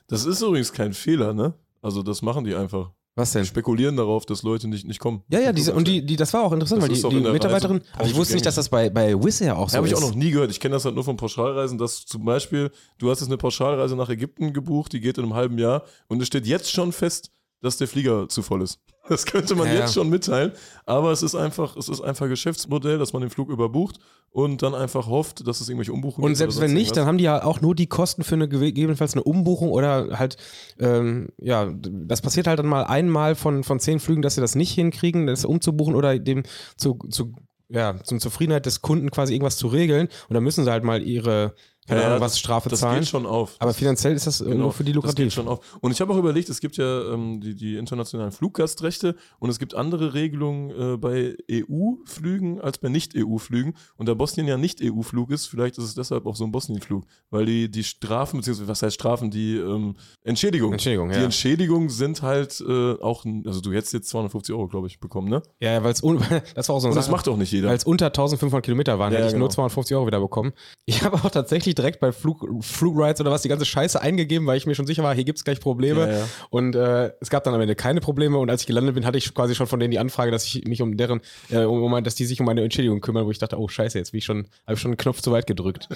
Das 0.08 0.24
ist 0.24 0.42
übrigens 0.42 0.72
kein 0.72 0.92
Fehler, 0.92 1.32
ne? 1.32 1.54
Also 1.82 2.02
das 2.02 2.22
machen 2.22 2.44
die 2.44 2.54
einfach. 2.54 2.92
Was 3.16 3.30
denn? 3.30 3.44
Spekulieren 3.44 3.96
darauf, 3.96 4.26
dass 4.26 4.42
Leute 4.42 4.66
nicht, 4.66 4.86
nicht 4.86 4.98
kommen. 4.98 5.22
Ja, 5.28 5.38
ja, 5.38 5.52
diese, 5.52 5.72
und 5.72 5.86
die, 5.86 6.04
die, 6.04 6.16
das 6.16 6.32
war 6.32 6.42
auch 6.42 6.52
interessant, 6.52 6.82
das 6.82 7.02
weil 7.02 7.10
die, 7.10 7.20
die 7.20 7.30
Mitarbeiterin, 7.30 7.80
aber 7.92 8.06
ich 8.06 8.14
wusste 8.16 8.34
nicht, 8.34 8.44
dass 8.44 8.56
das 8.56 8.68
bei, 8.68 8.90
bei 8.90 9.14
Wizz 9.14 9.38
ja 9.40 9.54
auch 9.54 9.70
so 9.70 9.76
Habe 9.76 9.86
ich 9.86 9.94
auch 9.94 10.00
noch 10.00 10.16
nie 10.16 10.32
gehört. 10.32 10.50
Ich 10.50 10.58
kenne 10.58 10.74
das 10.74 10.84
halt 10.84 10.96
nur 10.96 11.04
von 11.04 11.16
Pauschalreisen, 11.16 11.78
dass 11.78 12.06
zum 12.06 12.24
Beispiel, 12.24 12.72
du 12.98 13.10
hast 13.10 13.20
jetzt 13.20 13.28
eine 13.28 13.36
Pauschalreise 13.36 13.94
nach 13.94 14.08
Ägypten 14.08 14.52
gebucht, 14.52 14.92
die 14.92 15.00
geht 15.00 15.18
in 15.18 15.24
einem 15.24 15.34
halben 15.34 15.58
Jahr 15.58 15.84
und 16.08 16.20
es 16.20 16.26
steht 16.26 16.46
jetzt 16.46 16.72
schon 16.72 16.90
fest, 16.90 17.30
dass 17.64 17.78
der 17.78 17.88
Flieger 17.88 18.28
zu 18.28 18.42
voll 18.42 18.62
ist. 18.62 18.78
Das 19.06 19.26
könnte 19.26 19.54
man 19.54 19.66
ja, 19.66 19.74
jetzt 19.74 19.92
schon 19.92 20.08
mitteilen, 20.08 20.52
aber 20.86 21.12
es 21.12 21.22
ist 21.22 21.34
einfach, 21.34 21.76
es 21.76 21.90
ist 21.90 22.00
einfach 22.00 22.26
Geschäftsmodell, 22.26 22.96
dass 22.96 23.12
man 23.12 23.20
den 23.20 23.30
Flug 23.30 23.50
überbucht 23.50 23.98
und 24.30 24.62
dann 24.62 24.74
einfach 24.74 25.08
hofft, 25.08 25.46
dass 25.46 25.60
es 25.60 25.68
irgendwelche 25.68 25.92
Umbuchungen 25.92 26.26
Und 26.26 26.36
selbst 26.36 26.58
wenn 26.58 26.72
nicht, 26.72 26.92
was. 26.92 26.96
dann 26.96 27.06
haben 27.06 27.18
die 27.18 27.24
ja 27.24 27.44
auch 27.44 27.60
nur 27.60 27.74
die 27.74 27.86
Kosten 27.86 28.24
für 28.24 28.34
eine 28.34 28.48
gegebenenfalls 28.48 29.12
eine 29.12 29.22
Umbuchung 29.22 29.72
oder 29.72 30.18
halt, 30.18 30.38
ähm, 30.78 31.28
ja, 31.38 31.70
das 31.76 32.22
passiert 32.22 32.46
halt 32.46 32.60
dann 32.60 32.66
mal 32.66 32.84
einmal 32.84 33.34
von, 33.34 33.62
von 33.62 33.78
zehn 33.78 34.00
Flügen, 34.00 34.22
dass 34.22 34.36
sie 34.36 34.40
das 34.40 34.54
nicht 34.54 34.72
hinkriegen, 34.72 35.26
das 35.26 35.44
umzubuchen 35.44 35.94
oder 35.94 36.18
dem 36.18 36.44
zu, 36.78 36.98
zu 37.10 37.34
ja, 37.68 38.02
zum 38.02 38.20
Zufriedenheit 38.20 38.66
des 38.66 38.82
Kunden 38.82 39.10
quasi 39.10 39.34
irgendwas 39.34 39.56
zu 39.56 39.66
regeln 39.66 40.08
und 40.28 40.34
dann 40.34 40.42
müssen 40.42 40.64
sie 40.64 40.70
halt 40.70 40.84
mal 40.84 41.02
ihre 41.02 41.54
keine 41.86 42.00
ja, 42.00 42.06
Ahnung, 42.06 42.20
was 42.20 42.38
Strafe 42.38 42.68
das 42.70 42.80
zahlen. 42.80 42.96
Das 42.96 43.06
geht 43.06 43.10
schon 43.10 43.26
auf. 43.26 43.56
Aber 43.58 43.74
finanziell 43.74 44.14
ist 44.14 44.26
das 44.26 44.38
genau, 44.38 44.56
nur 44.56 44.72
für 44.72 44.84
die 44.84 44.92
lukrativ. 44.92 45.16
Das 45.16 45.24
geht 45.24 45.32
schon 45.34 45.48
auf. 45.48 45.60
Und 45.80 45.92
ich 45.92 46.00
habe 46.00 46.12
auch 46.12 46.16
überlegt, 46.16 46.48
es 46.48 46.60
gibt 46.60 46.76
ja 46.78 47.12
ähm, 47.12 47.40
die, 47.40 47.54
die 47.54 47.76
internationalen 47.76 48.32
Fluggastrechte 48.32 49.16
und 49.38 49.50
es 49.50 49.58
gibt 49.58 49.74
andere 49.74 50.14
Regelungen 50.14 50.94
äh, 50.94 50.96
bei 50.96 51.36
EU-Flügen 51.50 52.60
als 52.60 52.78
bei 52.78 52.88
Nicht-EU-Flügen. 52.88 53.74
Und 53.96 54.08
da 54.08 54.14
Bosnien 54.14 54.46
ja 54.46 54.56
Nicht-EU-Flug 54.56 55.30
ist, 55.30 55.46
vielleicht 55.46 55.76
ist 55.76 55.84
es 55.84 55.94
deshalb 55.94 56.24
auch 56.24 56.36
so 56.36 56.44
ein 56.44 56.52
Bosnien-Flug. 56.52 57.04
Weil 57.30 57.44
die, 57.44 57.70
die 57.70 57.84
Strafen, 57.84 58.38
beziehungsweise 58.38 58.68
was 58.68 58.82
heißt 58.82 58.94
Strafen, 58.94 59.30
die 59.30 59.56
ähm, 59.56 59.94
Entschädigung. 60.22 60.72
Entschädigung, 60.72 61.10
ja. 61.10 61.18
Die 61.18 61.24
Entschädigungen 61.24 61.90
sind 61.90 62.22
halt 62.22 62.64
äh, 62.66 62.94
auch, 62.94 63.26
also 63.44 63.60
du 63.60 63.72
hättest 63.72 63.92
jetzt 63.92 64.08
250 64.08 64.54
Euro, 64.54 64.68
glaube 64.68 64.86
ich, 64.86 65.00
bekommen, 65.00 65.28
ne? 65.28 65.42
Ja, 65.60 65.72
ja 65.72 65.84
weil 65.84 65.92
es, 65.92 66.00
das 66.54 66.68
war 66.68 66.76
auch 66.76 66.80
so 66.80 66.86
eine 66.86 66.92
Und 66.92 66.96
das 66.96 67.10
macht 67.10 67.28
auch 67.28 67.36
nicht 67.36 67.52
jeder. 67.52 67.68
Weil 67.68 67.76
es 67.76 67.84
unter 67.84 68.06
1500 68.06 68.64
Kilometer 68.64 68.98
waren, 68.98 69.12
ja, 69.12 69.18
hätte 69.18 69.28
ich 69.28 69.32
genau. 69.34 69.44
nur 69.44 69.50
250 69.50 69.94
Euro 69.96 70.06
wieder 70.06 70.20
bekommen. 70.20 70.52
Ich 70.86 71.02
habe 71.02 71.16
auch 71.16 71.30
tatsächlich 71.30 71.73
direkt 71.78 72.00
bei 72.00 72.12
Flug, 72.12 72.46
Flugrides 72.60 73.20
oder 73.20 73.30
was 73.30 73.42
die 73.42 73.48
ganze 73.48 73.64
Scheiße 73.64 74.00
eingegeben, 74.00 74.46
weil 74.46 74.56
ich 74.56 74.66
mir 74.66 74.74
schon 74.74 74.86
sicher 74.86 75.02
war, 75.02 75.14
hier 75.14 75.24
gibt 75.24 75.38
es 75.38 75.44
gleich 75.44 75.60
Probleme. 75.60 76.00
Ja, 76.00 76.18
ja. 76.18 76.28
Und 76.50 76.74
äh, 76.74 77.12
es 77.20 77.30
gab 77.30 77.44
dann 77.44 77.54
am 77.54 77.60
Ende 77.60 77.74
keine 77.74 78.00
Probleme. 78.00 78.38
Und 78.38 78.50
als 78.50 78.62
ich 78.62 78.66
gelandet 78.66 78.94
bin, 78.94 79.06
hatte 79.06 79.18
ich 79.18 79.34
quasi 79.34 79.54
schon 79.54 79.66
von 79.66 79.80
denen 79.80 79.90
die 79.90 79.98
Anfrage, 79.98 80.30
dass 80.30 80.44
ich 80.44 80.64
mich 80.66 80.82
um 80.82 80.96
deren, 80.96 81.20
äh, 81.50 81.64
um, 81.64 82.04
dass 82.04 82.14
die 82.14 82.26
sich 82.26 82.40
um 82.40 82.46
meine 82.46 82.62
Entschädigung 82.62 83.00
kümmern, 83.00 83.26
wo 83.26 83.30
ich 83.30 83.38
dachte, 83.38 83.58
oh 83.58 83.68
Scheiße, 83.68 83.98
jetzt 83.98 84.12
bin 84.12 84.18
ich 84.18 84.24
schon, 84.24 84.48
habe 84.66 84.74
ich 84.74 84.80
schon 84.80 84.90
einen 84.90 84.98
Knopf 84.98 85.20
zu 85.20 85.32
weit 85.32 85.46
gedrückt. 85.46 85.88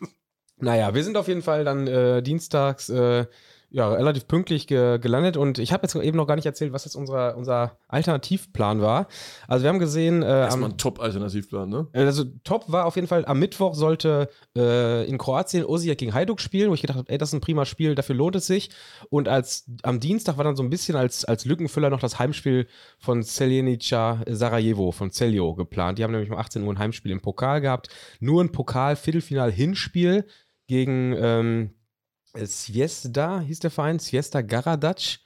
naja, 0.58 0.94
wir 0.94 1.04
sind 1.04 1.16
auf 1.16 1.28
jeden 1.28 1.42
Fall 1.42 1.64
dann 1.64 1.86
äh, 1.86 2.22
dienstags 2.22 2.88
äh, 2.88 3.26
ja, 3.72 3.88
relativ 3.88 4.28
pünktlich 4.28 4.66
ge 4.66 4.98
gelandet 4.98 5.38
und 5.38 5.58
ich 5.58 5.72
habe 5.72 5.84
jetzt 5.84 5.94
eben 5.94 6.16
noch 6.16 6.26
gar 6.26 6.36
nicht 6.36 6.44
erzählt, 6.44 6.74
was 6.74 6.84
jetzt 6.84 6.94
unser, 6.94 7.36
unser 7.38 7.78
Alternativplan 7.88 8.82
war. 8.82 9.06
Also 9.48 9.62
wir 9.62 9.70
haben 9.70 9.78
gesehen... 9.78 10.22
Äh, 10.22 10.42
Erstmal 10.42 10.70
ein 10.70 10.76
Top-Alternativplan, 10.76 11.70
ne? 11.70 11.88
Also 11.94 12.24
top 12.44 12.70
war 12.70 12.84
auf 12.84 12.96
jeden 12.96 13.08
Fall, 13.08 13.24
am 13.24 13.38
Mittwoch 13.38 13.74
sollte 13.74 14.28
äh, 14.54 15.08
in 15.08 15.16
Kroatien 15.16 15.64
Osijek 15.64 15.96
gegen 15.98 16.12
Hajduk 16.12 16.40
spielen, 16.40 16.68
wo 16.68 16.74
ich 16.74 16.82
gedacht 16.82 16.98
habe, 16.98 17.10
ey, 17.10 17.16
das 17.16 17.30
ist 17.30 17.34
ein 17.34 17.40
prima 17.40 17.64
Spiel, 17.64 17.94
dafür 17.94 18.14
lohnt 18.14 18.36
es 18.36 18.46
sich. 18.46 18.68
Und 19.08 19.26
als 19.26 19.64
am 19.82 20.00
Dienstag 20.00 20.36
war 20.36 20.44
dann 20.44 20.56
so 20.56 20.62
ein 20.62 20.70
bisschen 20.70 20.94
als, 20.94 21.24
als 21.24 21.46
Lückenfüller 21.46 21.88
noch 21.88 22.00
das 22.00 22.18
Heimspiel 22.18 22.66
von 22.98 23.22
Celjenica 23.22 24.20
Sarajevo, 24.28 24.92
von 24.92 25.10
Celjo 25.10 25.54
geplant. 25.54 25.98
Die 25.98 26.04
haben 26.04 26.12
nämlich 26.12 26.30
um 26.30 26.36
18 26.36 26.62
Uhr 26.62 26.74
ein 26.74 26.78
Heimspiel 26.78 27.10
im 27.10 27.22
Pokal 27.22 27.62
gehabt. 27.62 27.88
Nur 28.20 28.42
ein 28.42 28.52
Pokal-Viertelfinal-Hinspiel 28.52 30.26
gegen... 30.66 31.14
Ähm, 31.16 31.70
Siesta 32.34 33.40
hieß 33.40 33.60
der 33.60 33.70
Verein, 33.70 33.98
Siesta 33.98 34.40
Garadac. 34.40 35.18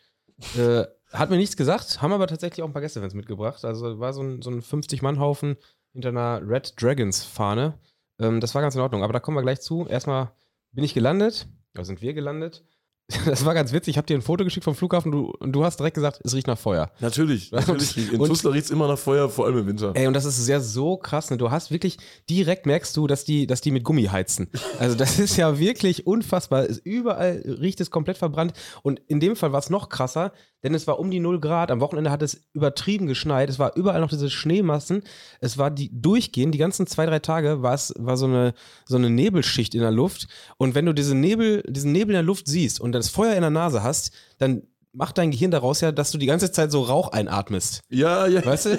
Äh, 0.56 0.84
hat 1.12 1.30
mir 1.30 1.36
nichts 1.36 1.56
gesagt, 1.56 2.02
haben 2.02 2.12
aber 2.12 2.26
tatsächlich 2.26 2.62
auch 2.62 2.68
ein 2.68 2.72
paar 2.72 2.82
Gästefans 2.82 3.14
mitgebracht. 3.14 3.64
Also 3.64 3.98
war 3.98 4.12
so 4.12 4.22
ein, 4.22 4.42
so 4.42 4.50
ein 4.50 4.60
50-Mann-Haufen 4.60 5.56
hinter 5.92 6.10
einer 6.10 6.40
Red 6.46 6.74
Dragons-Fahne. 6.80 7.78
Ähm, 8.18 8.40
das 8.40 8.54
war 8.54 8.62
ganz 8.62 8.74
in 8.74 8.80
Ordnung, 8.80 9.02
aber 9.02 9.12
da 9.12 9.20
kommen 9.20 9.36
wir 9.36 9.42
gleich 9.42 9.60
zu. 9.60 9.86
Erstmal 9.86 10.32
bin 10.72 10.84
ich 10.84 10.94
gelandet, 10.94 11.48
oder 11.74 11.84
sind 11.84 12.02
wir 12.02 12.12
gelandet. 12.12 12.64
Das 13.24 13.44
war 13.44 13.54
ganz 13.54 13.72
witzig. 13.72 13.92
Ich 13.92 13.98
habe 13.98 14.06
dir 14.06 14.16
ein 14.16 14.22
Foto 14.22 14.44
geschickt 14.44 14.64
vom 14.64 14.74
Flughafen 14.74 15.12
du, 15.12 15.32
und 15.38 15.52
du 15.52 15.64
hast 15.64 15.78
direkt 15.78 15.94
gesagt, 15.94 16.20
es 16.24 16.34
riecht 16.34 16.46
nach 16.46 16.58
Feuer. 16.58 16.90
Natürlich, 17.00 17.52
natürlich. 17.52 18.12
In 18.12 18.24
Tuzla 18.24 18.50
riecht 18.50 18.66
es 18.66 18.70
immer 18.70 18.88
nach 18.88 18.98
Feuer, 18.98 19.28
vor 19.28 19.46
allem 19.46 19.58
im 19.58 19.66
Winter. 19.66 19.92
Ey, 19.94 20.06
und 20.06 20.14
das 20.14 20.24
ist 20.24 20.44
sehr 20.44 20.60
so 20.60 20.96
krass. 20.96 21.30
Ne? 21.30 21.36
Du 21.36 21.50
hast 21.50 21.70
wirklich, 21.70 21.98
direkt 22.28 22.66
merkst 22.66 22.96
du, 22.96 23.06
dass 23.06 23.24
die, 23.24 23.46
dass 23.46 23.60
die 23.60 23.70
mit 23.70 23.84
Gummi 23.84 24.04
heizen. 24.04 24.48
Also 24.78 24.96
das 24.96 25.18
ist 25.18 25.36
ja 25.36 25.58
wirklich 25.58 26.06
unfassbar. 26.06 26.66
Überall 26.84 27.42
riecht 27.60 27.80
es 27.80 27.90
komplett 27.90 28.18
verbrannt. 28.18 28.52
Und 28.82 29.00
in 29.06 29.20
dem 29.20 29.36
Fall 29.36 29.52
war 29.52 29.60
es 29.60 29.70
noch 29.70 29.88
krasser, 29.88 30.32
denn 30.66 30.74
es 30.74 30.88
war 30.88 30.98
um 30.98 31.12
die 31.12 31.20
0 31.20 31.38
Grad. 31.38 31.70
Am 31.70 31.80
Wochenende 31.80 32.10
hat 32.10 32.22
es 32.22 32.40
übertrieben 32.52 33.06
geschneit. 33.06 33.48
Es 33.48 33.60
war 33.60 33.76
überall 33.76 34.00
noch 34.00 34.08
diese 34.08 34.30
Schneemassen. 34.30 35.04
Es 35.40 35.58
war 35.58 35.70
die 35.70 35.90
durchgehend, 35.92 36.52
die 36.54 36.58
ganzen 36.58 36.88
zwei, 36.88 37.06
drei 37.06 37.20
Tage 37.20 37.62
war 37.62 37.72
es 37.72 37.94
war 37.96 38.16
so 38.16 38.26
eine, 38.26 38.52
so 38.84 38.96
eine 38.96 39.08
Nebelschicht 39.08 39.76
in 39.76 39.80
der 39.80 39.92
Luft. 39.92 40.26
Und 40.56 40.74
wenn 40.74 40.84
du 40.84 40.92
diese 40.92 41.14
Nebel, 41.14 41.62
diesen 41.68 41.92
Nebel 41.92 42.10
in 42.10 42.14
der 42.14 42.22
Luft 42.24 42.48
siehst 42.48 42.80
und 42.80 42.90
das 42.92 43.08
Feuer 43.08 43.36
in 43.36 43.42
der 43.42 43.50
Nase 43.50 43.84
hast, 43.84 44.10
dann 44.38 44.62
macht 44.92 45.18
dein 45.18 45.30
Gehirn 45.30 45.52
daraus 45.52 45.82
ja, 45.82 45.92
dass 45.92 46.10
du 46.10 46.18
die 46.18 46.26
ganze 46.26 46.50
Zeit 46.50 46.72
so 46.72 46.82
Rauch 46.82 47.12
einatmest. 47.12 47.82
Ja, 47.88 48.26
ja. 48.26 48.44
Weißt 48.44 48.66
du? 48.66 48.78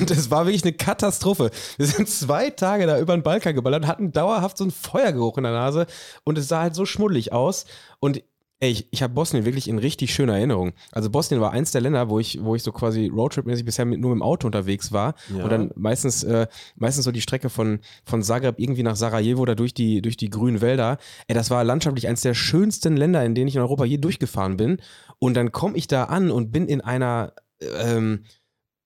Und 0.00 0.10
es 0.10 0.30
war 0.30 0.46
wirklich 0.46 0.62
eine 0.62 0.72
Katastrophe. 0.72 1.50
Wir 1.76 1.86
sind 1.86 2.08
zwei 2.08 2.48
Tage 2.48 2.86
da 2.86 2.98
über 2.98 3.14
den 3.14 3.22
Balkan 3.22 3.54
geballert, 3.54 3.86
hatten 3.86 4.12
dauerhaft 4.12 4.56
so 4.56 4.64
einen 4.64 4.70
Feuergeruch 4.70 5.36
in 5.36 5.44
der 5.44 5.52
Nase 5.52 5.86
und 6.24 6.38
es 6.38 6.48
sah 6.48 6.62
halt 6.62 6.74
so 6.74 6.86
schmuddelig 6.86 7.32
aus. 7.34 7.66
Und 8.00 8.22
Ey, 8.60 8.70
ich, 8.72 8.88
ich 8.90 9.02
habe 9.02 9.14
Bosnien 9.14 9.44
wirklich 9.44 9.68
in 9.68 9.78
richtig 9.78 10.12
schöner 10.12 10.36
Erinnerung. 10.36 10.72
Also 10.90 11.10
Bosnien 11.10 11.40
war 11.40 11.52
eins 11.52 11.70
der 11.70 11.80
Länder, 11.80 12.10
wo 12.10 12.18
ich, 12.18 12.42
wo 12.42 12.56
ich 12.56 12.64
so 12.64 12.72
quasi 12.72 13.06
Roadtrip-mäßig 13.06 13.64
bisher 13.64 13.84
mit, 13.84 14.00
nur 14.00 14.12
im 14.12 14.20
Auto 14.20 14.48
unterwegs 14.48 14.90
war. 14.90 15.14
Ja. 15.36 15.44
Und 15.44 15.50
dann 15.50 15.70
meistens, 15.76 16.24
äh, 16.24 16.48
meistens 16.74 17.04
so 17.04 17.12
die 17.12 17.20
Strecke 17.20 17.50
von, 17.50 17.78
von 18.04 18.22
Zagreb 18.22 18.58
irgendwie 18.58 18.82
nach 18.82 18.96
Sarajevo 18.96 19.42
oder 19.42 19.54
durch 19.54 19.74
die, 19.74 20.02
durch 20.02 20.16
die 20.16 20.28
grünen 20.28 20.60
Wälder. 20.60 20.98
Ey, 21.28 21.34
das 21.36 21.50
war 21.50 21.62
landschaftlich 21.62 22.08
eins 22.08 22.22
der 22.22 22.34
schönsten 22.34 22.96
Länder, 22.96 23.24
in 23.24 23.36
denen 23.36 23.46
ich 23.46 23.54
in 23.54 23.62
Europa 23.62 23.84
je 23.84 23.98
durchgefahren 23.98 24.56
bin. 24.56 24.78
Und 25.20 25.34
dann 25.34 25.52
komme 25.52 25.76
ich 25.76 25.86
da 25.86 26.04
an 26.04 26.32
und 26.32 26.50
bin 26.50 26.66
in 26.66 26.80
einer 26.80 27.34
ähm, 27.60 28.24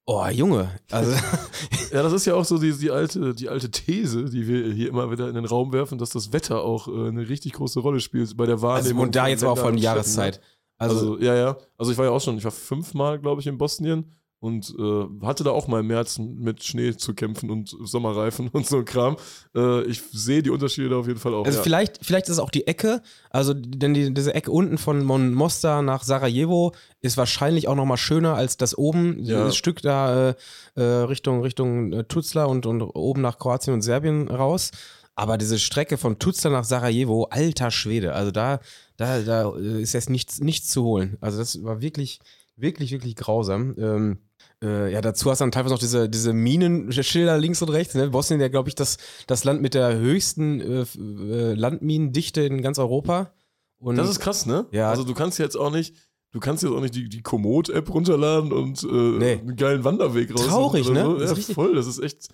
Oh, 0.04 0.26
Junge. 0.26 0.70
Also. 0.90 1.12
ja, 1.92 2.02
das 2.02 2.12
ist 2.12 2.26
ja 2.26 2.34
auch 2.34 2.44
so 2.44 2.58
die, 2.58 2.72
die, 2.72 2.90
alte, 2.90 3.34
die 3.34 3.48
alte 3.48 3.70
These, 3.70 4.24
die 4.24 4.48
wir 4.48 4.72
hier 4.72 4.88
immer 4.88 5.10
wieder 5.10 5.28
in 5.28 5.34
den 5.34 5.44
Raum 5.44 5.72
werfen, 5.72 5.98
dass 5.98 6.10
das 6.10 6.32
Wetter 6.32 6.62
auch 6.62 6.88
äh, 6.88 7.08
eine 7.08 7.28
richtig 7.28 7.52
große 7.52 7.80
Rolle 7.80 8.00
spielt 8.00 8.36
bei 8.36 8.46
der 8.46 8.60
Wahrnehmung. 8.62 8.92
Also, 8.92 9.02
und 9.02 9.14
da 9.14 9.28
jetzt 9.28 9.44
aber 9.44 9.52
auch 9.52 9.58
von 9.58 9.78
Jahreszeit. 9.78 10.40
Also, 10.76 10.96
also, 10.96 11.18
ja, 11.18 11.36
ja. 11.36 11.56
Also 11.78 11.92
ich 11.92 11.98
war 11.98 12.06
ja 12.06 12.10
auch 12.10 12.20
schon, 12.20 12.36
ich 12.36 12.44
war 12.44 12.50
fünfmal, 12.50 13.20
glaube 13.20 13.40
ich, 13.40 13.46
in 13.46 13.58
Bosnien 13.58 14.12
und 14.42 14.74
äh, 14.76 15.24
hatte 15.24 15.44
da 15.44 15.50
auch 15.50 15.68
mal 15.68 15.80
im 15.80 15.86
März 15.86 16.18
mit 16.18 16.64
Schnee 16.64 16.96
zu 16.96 17.14
kämpfen 17.14 17.48
und 17.48 17.76
Sommerreifen 17.80 18.48
und 18.48 18.66
so 18.66 18.82
Kram. 18.82 19.16
Äh, 19.54 19.84
ich 19.84 20.02
sehe 20.10 20.42
die 20.42 20.50
Unterschiede 20.50 20.88
da 20.88 20.96
auf 20.96 21.06
jeden 21.06 21.20
Fall 21.20 21.32
auch. 21.32 21.46
Also 21.46 21.58
ja. 21.58 21.62
vielleicht, 21.62 22.04
vielleicht 22.04 22.26
ist 22.26 22.32
es 22.32 22.38
auch 22.40 22.50
die 22.50 22.66
Ecke, 22.66 23.02
also 23.30 23.54
denn 23.54 23.94
die, 23.94 24.12
diese 24.12 24.34
Ecke 24.34 24.50
unten 24.50 24.78
von 24.78 25.04
Mon 25.04 25.32
Mostar 25.32 25.82
nach 25.82 26.02
Sarajevo 26.02 26.74
ist 27.00 27.16
wahrscheinlich 27.16 27.68
auch 27.68 27.76
nochmal 27.76 27.98
schöner 27.98 28.34
als 28.34 28.56
das 28.56 28.76
oben, 28.76 29.22
ja. 29.22 29.44
das 29.44 29.54
Stück 29.54 29.80
da 29.80 30.30
äh, 30.30 30.34
äh 30.74 30.82
Richtung, 30.82 31.42
Richtung 31.42 31.92
äh, 31.92 32.02
Tuzla 32.02 32.46
und, 32.46 32.66
und 32.66 32.82
oben 32.82 33.20
nach 33.20 33.38
Kroatien 33.38 33.74
und 33.74 33.82
Serbien 33.82 34.26
raus. 34.26 34.72
Aber 35.14 35.38
diese 35.38 35.60
Strecke 35.60 35.98
von 35.98 36.18
Tuzla 36.18 36.50
nach 36.50 36.64
Sarajevo, 36.64 37.28
alter 37.30 37.70
Schwede, 37.70 38.12
also 38.14 38.32
da, 38.32 38.58
da, 38.96 39.20
da 39.20 39.54
äh, 39.54 39.82
ist 39.82 39.92
jetzt 39.92 40.10
nichts, 40.10 40.40
nichts 40.40 40.66
zu 40.66 40.82
holen. 40.82 41.16
Also 41.20 41.38
das 41.38 41.62
war 41.62 41.80
wirklich, 41.80 42.18
wirklich, 42.56 42.90
wirklich 42.90 43.14
grausam. 43.14 43.76
Ähm, 43.78 44.18
äh, 44.62 44.92
ja, 44.92 45.00
dazu 45.00 45.30
hast 45.30 45.40
du 45.40 45.44
dann 45.44 45.52
teilweise 45.52 45.74
noch 45.74 45.80
diese, 45.80 46.08
diese 46.08 46.32
Minenschilder 46.32 47.36
links 47.38 47.60
und 47.62 47.68
rechts. 47.70 47.94
Ne? 47.94 48.08
Bosnien 48.10 48.40
ja, 48.40 48.48
glaube 48.48 48.68
ich, 48.68 48.74
das, 48.74 48.96
das 49.26 49.44
Land 49.44 49.60
mit 49.62 49.74
der 49.74 49.96
höchsten 49.98 50.60
äh, 50.60 50.82
äh, 50.82 51.54
Landminendichte 51.54 52.42
in 52.42 52.62
ganz 52.62 52.78
Europa. 52.78 53.32
Und 53.78 53.96
das 53.96 54.08
ist 54.08 54.20
krass, 54.20 54.46
ne? 54.46 54.66
Ja. 54.70 54.90
Also 54.90 55.02
du 55.04 55.12
kannst 55.14 55.38
jetzt 55.40 55.56
auch 55.56 55.72
nicht, 55.72 55.94
du 56.30 56.38
kannst 56.38 56.62
jetzt 56.62 56.72
auch 56.72 56.80
nicht 56.80 56.94
die, 56.94 57.08
die 57.08 57.22
Komoot-App 57.22 57.92
runterladen 57.92 58.52
und 58.52 58.82
äh, 58.84 58.86
Nee. 58.86 59.32
einen 59.40 59.56
geilen 59.56 59.82
Wanderweg 59.82 60.32
raus. 60.32 60.46
Traurig, 60.46 60.88
ne? 60.88 61.02
So. 61.04 61.12
Das 61.14 61.24
Ja, 61.24 61.32
ist 61.32 61.38
richtig- 61.38 61.54
voll. 61.56 61.74
Das 61.74 61.86
ist 61.88 61.98
echt. 61.98 62.28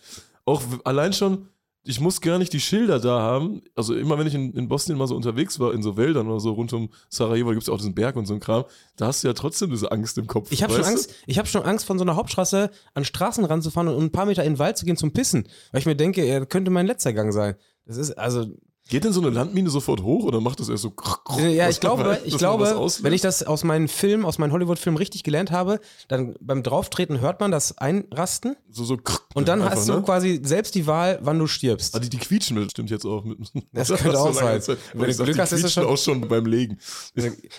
Auch 0.44 0.62
allein 0.84 1.12
schon, 1.14 1.48
ich 1.88 2.00
muss 2.00 2.20
gar 2.20 2.38
nicht 2.38 2.52
die 2.52 2.60
Schilder 2.60 3.00
da 3.00 3.20
haben. 3.20 3.62
Also 3.74 3.94
immer 3.94 4.18
wenn 4.18 4.26
ich 4.26 4.34
in, 4.34 4.52
in 4.52 4.68
Bosnien 4.68 4.98
mal 4.98 5.06
so 5.06 5.16
unterwegs 5.16 5.58
war, 5.58 5.72
in 5.72 5.82
so 5.82 5.96
Wäldern 5.96 6.28
oder 6.28 6.38
so 6.38 6.52
rund 6.52 6.70
um 6.74 6.90
Sarajevo, 7.08 7.50
gibt 7.50 7.62
es 7.62 7.70
auch 7.70 7.78
diesen 7.78 7.94
Berg 7.94 8.14
und 8.16 8.26
so 8.26 8.34
ein 8.34 8.40
Kram, 8.40 8.64
da 8.96 9.06
hast 9.06 9.24
du 9.24 9.28
ja 9.28 9.32
trotzdem 9.32 9.70
diese 9.70 9.90
Angst 9.90 10.18
im 10.18 10.26
Kopf. 10.26 10.52
Ich 10.52 10.62
habe 10.62 10.74
schon? 10.74 10.84
Angst, 10.84 11.14
ich 11.26 11.38
habe 11.38 11.48
schon 11.48 11.62
Angst, 11.62 11.86
von 11.86 11.98
so 11.98 12.04
einer 12.04 12.14
Hauptstraße 12.14 12.70
an 12.92 13.04
Straßen 13.06 13.42
ranzufahren 13.42 13.88
und 13.88 14.04
ein 14.04 14.12
paar 14.12 14.26
Meter 14.26 14.44
in 14.44 14.54
den 14.54 14.58
Wald 14.58 14.76
zu 14.76 14.84
gehen 14.84 14.98
zum 14.98 15.12
Pissen, 15.12 15.48
weil 15.72 15.80
ich 15.80 15.86
mir 15.86 15.96
denke, 15.96 16.22
er 16.22 16.44
könnte 16.44 16.70
mein 16.70 16.86
letzter 16.86 17.14
Gang 17.14 17.32
sein. 17.32 17.54
Das 17.86 17.96
ist 17.96 18.12
also 18.12 18.46
Geht 18.88 19.04
denn 19.04 19.12
so 19.12 19.20
eine 19.20 19.30
Landmine 19.30 19.68
sofort 19.68 20.02
hoch 20.02 20.24
oder 20.24 20.40
macht 20.40 20.60
das 20.60 20.68
erst 20.70 20.82
so? 20.82 20.92
Ja, 21.38 21.68
ich 21.68 21.78
glaube, 21.80 22.04
man- 22.04 22.18
ich 22.24 22.38
glaube, 22.38 22.64
wenn 23.02 23.12
ich 23.12 23.20
das 23.20 23.42
aus 23.42 23.62
meinen 23.62 23.86
Filmen, 23.86 24.24
aus 24.24 24.38
meinen 24.38 24.50
Hollywood-Filmen 24.52 24.96
richtig 24.96 25.24
gelernt 25.24 25.50
habe, 25.50 25.80
dann 26.08 26.34
beim 26.40 26.62
Drauftreten 26.62 27.20
hört 27.20 27.38
man 27.40 27.50
das 27.50 27.76
Einrasten 27.78 28.56
so, 28.70 28.84
so 28.84 28.96
und 29.34 29.46
dann 29.48 29.60
einfach, 29.60 29.76
hast 29.76 29.88
du 29.88 29.94
ne? 29.94 30.02
quasi 30.02 30.40
selbst 30.42 30.74
die 30.74 30.86
Wahl, 30.86 31.18
wann 31.22 31.38
du 31.38 31.46
stirbst. 31.46 31.94
Ah, 31.94 31.98
die, 31.98 32.08
die 32.08 32.16
quietschen 32.18 32.58
mit, 32.58 32.70
stimmt 32.70 32.90
jetzt 32.90 33.04
auch 33.04 33.24
mit. 33.24 33.38
Das 33.72 33.88
könnte 33.96 34.18
auch 34.18 34.32
sein. 34.32 34.62
Wenn 34.66 34.76
Wenn 34.94 35.06
du 35.08 35.12
sag, 35.14 35.24
Glück 35.26 35.38
hast, 35.38 35.52
ist 35.52 35.64
es 35.64 35.72
schon- 35.74 35.84
auch 35.86 35.98
schon 35.98 36.26
beim 36.26 36.46
Legen. 36.46 36.78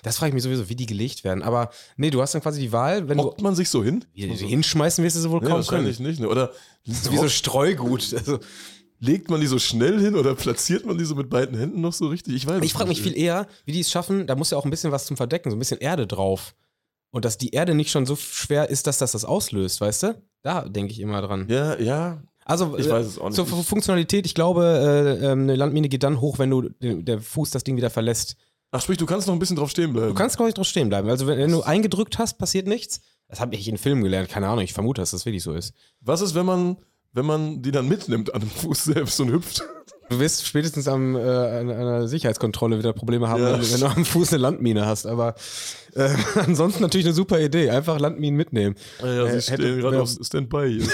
Das 0.04 0.18
frage 0.18 0.30
ich 0.30 0.34
mich 0.34 0.44
sowieso, 0.44 0.68
wie 0.70 0.76
die 0.76 0.86
gelegt 0.88 1.24
werden. 1.24 1.44
Aber 1.44 1.70
nee, 1.98 2.10
du 2.10 2.22
hast 2.22 2.34
dann 2.34 2.42
quasi 2.42 2.60
die 2.60 2.72
Wahl, 2.72 3.08
wenn 3.08 3.18
du 3.18 3.26
Hockt 3.26 3.42
man 3.42 3.56
sich 3.56 3.70
so 3.70 3.84
hin? 3.84 4.04
wie, 4.14 4.30
Also, 4.30 4.46
hinschmeißen 4.48 5.04
wirst 5.04 5.16
du 5.16 5.22
sie 5.22 5.30
wohl 5.30 5.42
nee, 5.42 5.48
kaum 5.48 5.62
können. 5.62 5.68
wahrscheinlich 5.68 6.00
nicht. 6.00 6.20
Ne? 6.20 6.28
Oder 6.28 6.52
Wie 6.86 7.18
so 7.18 7.30
Streugut. 7.30 8.14
Also, 8.18 8.40
legt 9.00 9.30
man 9.30 9.40
die 9.42 9.48
so 9.48 9.60
schnell 9.60 10.00
hin 10.00 10.16
oder 10.16 10.36
platziert 10.36 10.86
man 10.86 10.98
die 10.98 11.06
so 11.06 11.16
mit 11.16 11.30
beiden 11.30 11.58
Händen 11.58 11.82
noch 11.82 11.94
so 11.94 12.08
richtig? 12.08 12.36
Ich 12.36 12.48
weiß 12.48 12.62
ich 12.64 12.74
frage 12.74 12.90
mich 12.90 13.02
viel 13.02 13.18
eher, 13.18 13.48
wie 13.66 13.72
die 13.72 13.80
es 13.80 13.90
schaffen, 13.92 14.28
da 14.28 14.36
muss 14.36 14.52
ja 14.52 14.58
auch 14.58 14.66
ein 14.66 14.72
bisschen 14.72 14.92
was 14.92 15.06
zum 15.06 15.18
Verdecken, 15.18 15.50
so 15.52 15.56
ein 15.56 15.60
bisschen 15.60 15.80
Erde 15.80 16.06
drauf. 16.08 16.54
Und 17.12 17.26
dass 17.26 17.38
die 17.38 17.50
Erde 17.52 17.74
nicht 17.74 17.90
schon 17.92 18.06
so 18.06 18.16
schwer 18.16 18.70
ist, 18.70 18.86
dass 18.86 19.00
das 19.00 19.14
das 19.14 19.26
auslöst, 19.26 19.82
weißt 19.82 20.04
du? 20.04 20.22
Da 20.44 20.62
denke 20.68 20.92
ich 20.94 21.00
immer 21.00 21.22
dran. 21.22 21.48
Ja, 21.50 21.78
ja. 21.80 22.22
Also 22.46 22.78
Ich 22.78 22.88
äh, 22.88 22.92
weiß 22.92 23.06
es 23.08 23.18
auch 23.20 23.26
nicht. 23.30 23.36
Zur 23.36 23.46
Fu- 23.48 23.64
Funktionalität, 23.64 24.26
ich 24.26 24.36
glaube, 24.36 25.18
äh, 25.22 25.26
ähm, 25.32 25.42
eine 25.44 25.56
Landmine 25.56 25.90
geht 25.90 26.04
dann 26.04 26.22
hoch, 26.22 26.38
wenn 26.40 26.50
du 26.50 26.70
der 26.80 27.20
Fuß 27.20 27.52
das 27.52 27.64
Ding 27.64 27.78
wieder 27.78 27.90
verlässt. 27.90 28.36
Ach, 28.72 28.82
sprich, 28.82 28.98
du 29.00 29.08
kannst 29.08 29.28
noch 29.28 29.34
ein 29.34 29.40
bisschen 29.40 29.56
drauf 29.56 29.72
stehen 29.72 29.94
bleiben. 29.94 30.10
Du 30.10 30.14
kannst, 30.14 30.36
glaube 30.38 30.50
ich, 30.50 30.56
drauf 30.56 30.68
stehen 30.68 30.90
bleiben. 30.90 31.10
Also, 31.10 31.26
wenn, 31.26 31.40
wenn 31.40 31.52
du 31.52 31.64
eingedrückt 31.64 32.20
hast, 32.20 32.38
passiert 32.38 32.68
nichts. 32.68 33.02
Das 33.28 33.40
habe 33.40 33.56
ich 33.56 33.68
in 33.68 33.78
Filmen 33.80 34.04
gelernt, 34.04 34.30
keine 34.30 34.48
Ahnung. 34.48 34.64
Ich 34.64 34.74
vermute, 34.74 35.02
dass 35.02 35.12
das 35.12 35.26
wirklich 35.26 35.42
so 35.44 35.54
ist. 35.54 35.74
Was 36.02 36.22
ist, 36.22 36.36
wenn 36.36 36.46
man, 36.46 36.78
wenn 37.14 37.26
man 37.26 37.62
die 37.62 37.72
dann 37.72 37.88
mitnimmt 37.88 38.34
an 38.34 38.42
dem 38.42 38.50
Fuß 38.50 38.84
selbst 38.86 39.20
und 39.20 39.32
hüpft? 39.32 39.64
Du 40.10 40.20
wirst 40.20 40.46
spätestens 40.48 40.88
am, 40.88 41.16
äh, 41.16 41.20
an 41.20 41.70
einer 41.70 42.08
Sicherheitskontrolle 42.08 42.80
wieder 42.80 42.94
Probleme 42.94 43.28
haben, 43.30 43.44
Ja. 43.44 43.54
wenn, 43.54 43.72
wenn 43.72 43.80
du 43.80 43.86
am 43.86 44.06
Fuß 44.06 44.30
eine 44.34 44.42
Landmine 44.42 44.86
hast. 44.88 45.06
Aber 45.06 45.36
äh, 45.94 46.10
ansonsten 46.36 46.82
natürlich 46.82 47.06
eine 47.06 47.14
super 47.14 47.40
Idee. 47.40 47.70
Einfach 47.70 48.00
Landminen 48.00 48.36
mitnehmen. 48.36 48.76
Ja, 49.02 49.26
Äh, 49.26 49.40
sie 49.40 49.52
hätte- 49.52 49.64
stehen 49.64 49.80
gerade 49.82 50.02
auf 50.02 50.10
Standby 50.10 50.80
hier. 50.82 50.88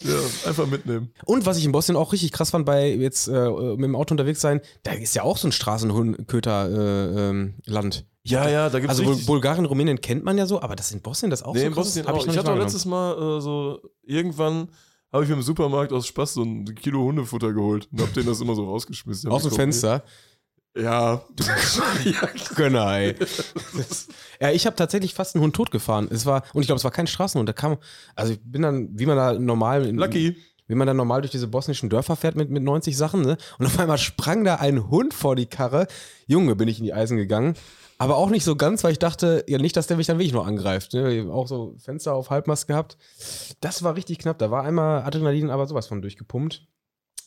ja, 0.00 0.18
einfach 0.46 0.66
mitnehmen. 0.66 1.12
Und 1.24 1.46
was 1.46 1.56
ich 1.56 1.64
in 1.64 1.72
Bosnien 1.72 1.96
auch 1.96 2.12
richtig 2.12 2.32
krass 2.32 2.50
fand, 2.50 2.66
bei 2.66 2.88
jetzt 2.94 3.26
äh, 3.28 3.50
mit 3.50 3.84
dem 3.84 3.96
Auto 3.96 4.12
unterwegs 4.12 4.40
sein, 4.40 4.60
da 4.82 4.92
ist 4.92 5.14
ja 5.14 5.22
auch 5.22 5.38
so 5.38 5.48
ein 5.48 5.52
Straßenköter-Land. 5.52 6.76
Äh, 7.16 7.30
ähm, 7.30 7.54
Land. 7.64 8.04
Ja, 8.26 8.48
ja, 8.48 8.70
da 8.70 8.80
gibt 8.80 8.90
es 8.92 8.98
Also. 9.00 9.26
Bulgarien, 9.26 9.66
Rumänien 9.66 10.00
kennt 10.00 10.24
man 10.24 10.38
ja 10.38 10.46
so, 10.46 10.60
aber 10.62 10.76
das 10.76 10.90
in 10.92 11.00
Bosnien 11.02 11.30
das 11.30 11.42
auch 11.42 11.52
Nee, 11.54 11.60
so 11.60 11.66
in 11.66 11.74
Bosnien 11.74 12.06
auch. 12.06 12.18
ich, 12.24 12.32
Ich 12.32 12.38
hatte 12.38 12.52
auch 12.52 12.58
letztes 12.58 12.84
Mal 12.86 13.12
äh, 13.36 13.40
so, 13.40 13.80
irgendwann 14.02 14.68
habe 15.12 15.24
ich 15.24 15.28
mir 15.28 15.36
im 15.36 15.42
Supermarkt 15.42 15.92
aus 15.92 16.06
Spaß 16.06 16.34
so 16.34 16.42
ein 16.42 16.74
Kilo 16.74 17.02
Hundefutter 17.04 17.52
geholt 17.52 17.86
und 17.92 18.00
hab 18.00 18.12
denen 18.14 18.26
das 18.26 18.40
immer 18.40 18.54
so 18.54 18.64
rausgeschmissen. 18.64 19.30
Aus 19.30 19.42
dem 19.42 19.52
Fenster. 19.52 20.02
Ja. 20.76 21.22
ja. 22.04 22.28
Gönner, 22.56 22.96
ey. 22.96 23.14
Ja, 24.40 24.50
ich 24.50 24.66
habe 24.66 24.74
tatsächlich 24.74 25.14
fast 25.14 25.36
einen 25.36 25.44
Hund 25.44 25.54
totgefahren. 25.54 26.08
Es 26.10 26.26
war, 26.26 26.42
und 26.52 26.62
ich 26.62 26.66
glaube, 26.66 26.78
es 26.78 26.84
war 26.84 26.90
kein 26.90 27.06
Straßenhund. 27.06 27.48
Da 27.48 27.52
kam, 27.52 27.76
also 28.16 28.32
ich 28.32 28.40
bin 28.42 28.62
dann, 28.62 28.88
wie 28.98 29.06
man 29.06 29.16
da 29.16 29.34
normal, 29.34 29.86
in- 29.86 29.96
Lucky. 29.96 30.36
wie 30.66 30.74
man 30.74 30.86
dann 30.88 30.96
normal 30.96 31.20
durch 31.20 31.30
diese 31.30 31.46
bosnischen 31.46 31.90
Dörfer 31.90 32.16
fährt 32.16 32.34
mit, 32.34 32.50
mit 32.50 32.62
90 32.64 32.96
Sachen, 32.96 33.20
ne? 33.22 33.36
Und 33.58 33.66
auf 33.66 33.78
einmal 33.78 33.98
sprang 33.98 34.42
da 34.42 34.56
ein 34.56 34.88
Hund 34.90 35.14
vor 35.14 35.36
die 35.36 35.46
Karre. 35.46 35.86
Junge, 36.26 36.56
bin 36.56 36.66
ich 36.66 36.78
in 36.78 36.84
die 36.84 36.94
Eisen 36.94 37.16
gegangen. 37.18 37.54
Aber 38.04 38.18
auch 38.18 38.28
nicht 38.28 38.44
so 38.44 38.54
ganz, 38.54 38.84
weil 38.84 38.92
ich 38.92 38.98
dachte, 38.98 39.46
ja 39.48 39.56
nicht, 39.56 39.78
dass 39.78 39.86
der 39.86 39.96
mich 39.96 40.06
dann 40.06 40.18
wirklich 40.18 40.34
noch 40.34 40.46
angreift. 40.46 40.92
Ne? 40.92 41.26
Auch 41.32 41.48
so 41.48 41.74
Fenster 41.78 42.12
auf 42.12 42.28
Halbmast 42.28 42.66
gehabt. 42.66 42.98
Das 43.62 43.82
war 43.82 43.96
richtig 43.96 44.18
knapp. 44.18 44.38
Da 44.38 44.50
war 44.50 44.62
einmal 44.62 45.04
Adrenalin 45.04 45.48
aber 45.48 45.66
sowas 45.66 45.86
von 45.86 46.02
durchgepumpt. 46.02 46.68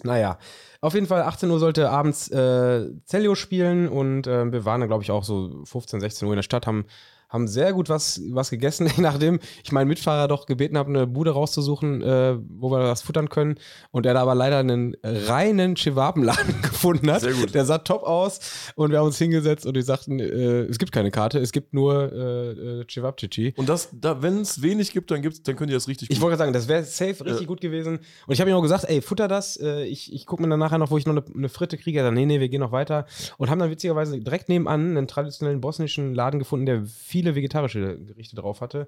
Naja, 0.04 0.38
auf 0.80 0.94
jeden 0.94 1.08
Fall 1.08 1.24
18 1.24 1.50
Uhr 1.50 1.58
sollte 1.58 1.90
abends 1.90 2.30
äh, 2.30 2.92
Cellio 3.08 3.34
spielen 3.34 3.88
und 3.88 4.28
äh, 4.28 4.52
wir 4.52 4.66
waren 4.66 4.82
dann, 4.82 4.90
glaube 4.90 5.02
ich, 5.02 5.10
auch 5.10 5.24
so 5.24 5.64
15, 5.64 6.00
16 6.00 6.28
Uhr 6.28 6.34
in 6.34 6.38
der 6.38 6.44
Stadt, 6.44 6.68
haben, 6.68 6.86
haben 7.30 7.48
sehr 7.48 7.74
gut 7.74 7.90
was, 7.90 8.22
was 8.30 8.50
gegessen, 8.50 8.90
nachdem 8.98 9.40
ich 9.64 9.72
meinen 9.72 9.88
Mitfahrer 9.88 10.28
doch 10.28 10.46
gebeten 10.46 10.78
habe, 10.78 10.90
eine 10.90 11.08
Bude 11.08 11.32
rauszusuchen, 11.32 12.02
äh, 12.02 12.38
wo 12.50 12.72
wir 12.72 12.80
das 12.80 13.02
futtern 13.02 13.30
können. 13.30 13.56
Und 13.92 14.06
er 14.06 14.14
da 14.14 14.22
aber 14.22 14.36
leider 14.36 14.60
einen 14.60 14.96
reinen 15.04 15.76
Chewabenladen 15.76 16.62
gefunden 16.62 17.12
hat. 17.12 17.22
Sehr 17.22 17.34
gut. 17.34 17.54
Der 17.54 17.66
sah 17.66 17.80
top 17.80 18.04
aus 18.04 18.40
und 18.76 18.92
wir 18.92 19.00
haben 19.00 19.08
uns 19.08 19.18
hingesetzt 19.18 19.66
und 19.66 19.76
die 19.76 19.82
sagten, 19.82 20.20
äh, 20.20 20.62
es 20.64 20.78
gibt 20.78 20.92
keine 20.92 21.12
Karte, 21.12 21.40
es 21.40 21.52
gibt 21.52 21.74
nur 21.74 22.12
äh, 22.12 22.52
äh, 22.82 22.86
Cevapcici. 22.90 23.54
Und 23.58 23.68
das, 23.70 23.90
da, 23.92 24.22
wenn 24.22 24.42
es 24.42 24.62
wenig 24.62 24.92
gibt, 24.94 25.12
dann 25.12 25.22
gibt's, 25.22 25.44
dann 25.44 25.56
könnt 25.56 25.70
ihr 25.70 25.76
das 25.78 25.88
richtig 25.88 26.10
Ich 26.10 26.22
wollte 26.22 26.38
gerade 26.38 26.52
sagen, 26.52 26.54
das 26.54 26.68
wäre 26.68 26.84
safe 26.84 27.26
richtig 27.26 27.42
Ja. 27.42 27.48
gut 27.48 27.62
gewesen. 27.62 28.00
Und 28.26 28.34
ich 28.34 28.40
habe 28.40 28.50
ihm 28.50 28.56
auch 28.56 28.62
gesagt, 28.62 28.86
ey, 28.88 29.02
futter 29.02 29.28
das. 29.28 29.58
Äh, 29.58 29.84
ich 29.86 30.14
ich 30.14 30.26
gucke 30.26 30.42
mir 30.44 30.50
dann 30.50 30.60
nachher 30.60 30.78
noch, 30.78 30.92
wo 30.92 30.98
ich 30.98 31.06
noch 31.06 31.16
eine, 31.16 31.24
eine 31.36 31.50
Fritte 31.50 31.78
kriege. 31.78 32.02
Dann, 32.02 32.14
nee, 32.14 32.26
nee, 32.26 32.40
wir 32.40 32.50
gehen 32.50 32.62
noch 32.62 32.72
weiter. 32.72 33.06
Und 33.38 33.50
haben 33.50 33.60
dann 33.60 33.70
witzigerweise 33.70 34.20
direkt 34.20 34.50
nebenan 34.50 34.98
einen 34.98 35.08
traditionellen 35.08 35.62
bosnischen 35.62 36.14
Laden 36.16 36.40
gefunden, 36.40 36.66
der 36.66 36.84
viele 37.18 37.34
vegetarische 37.34 37.98
Gerichte 38.00 38.36
drauf 38.36 38.62
hatte. 38.62 38.88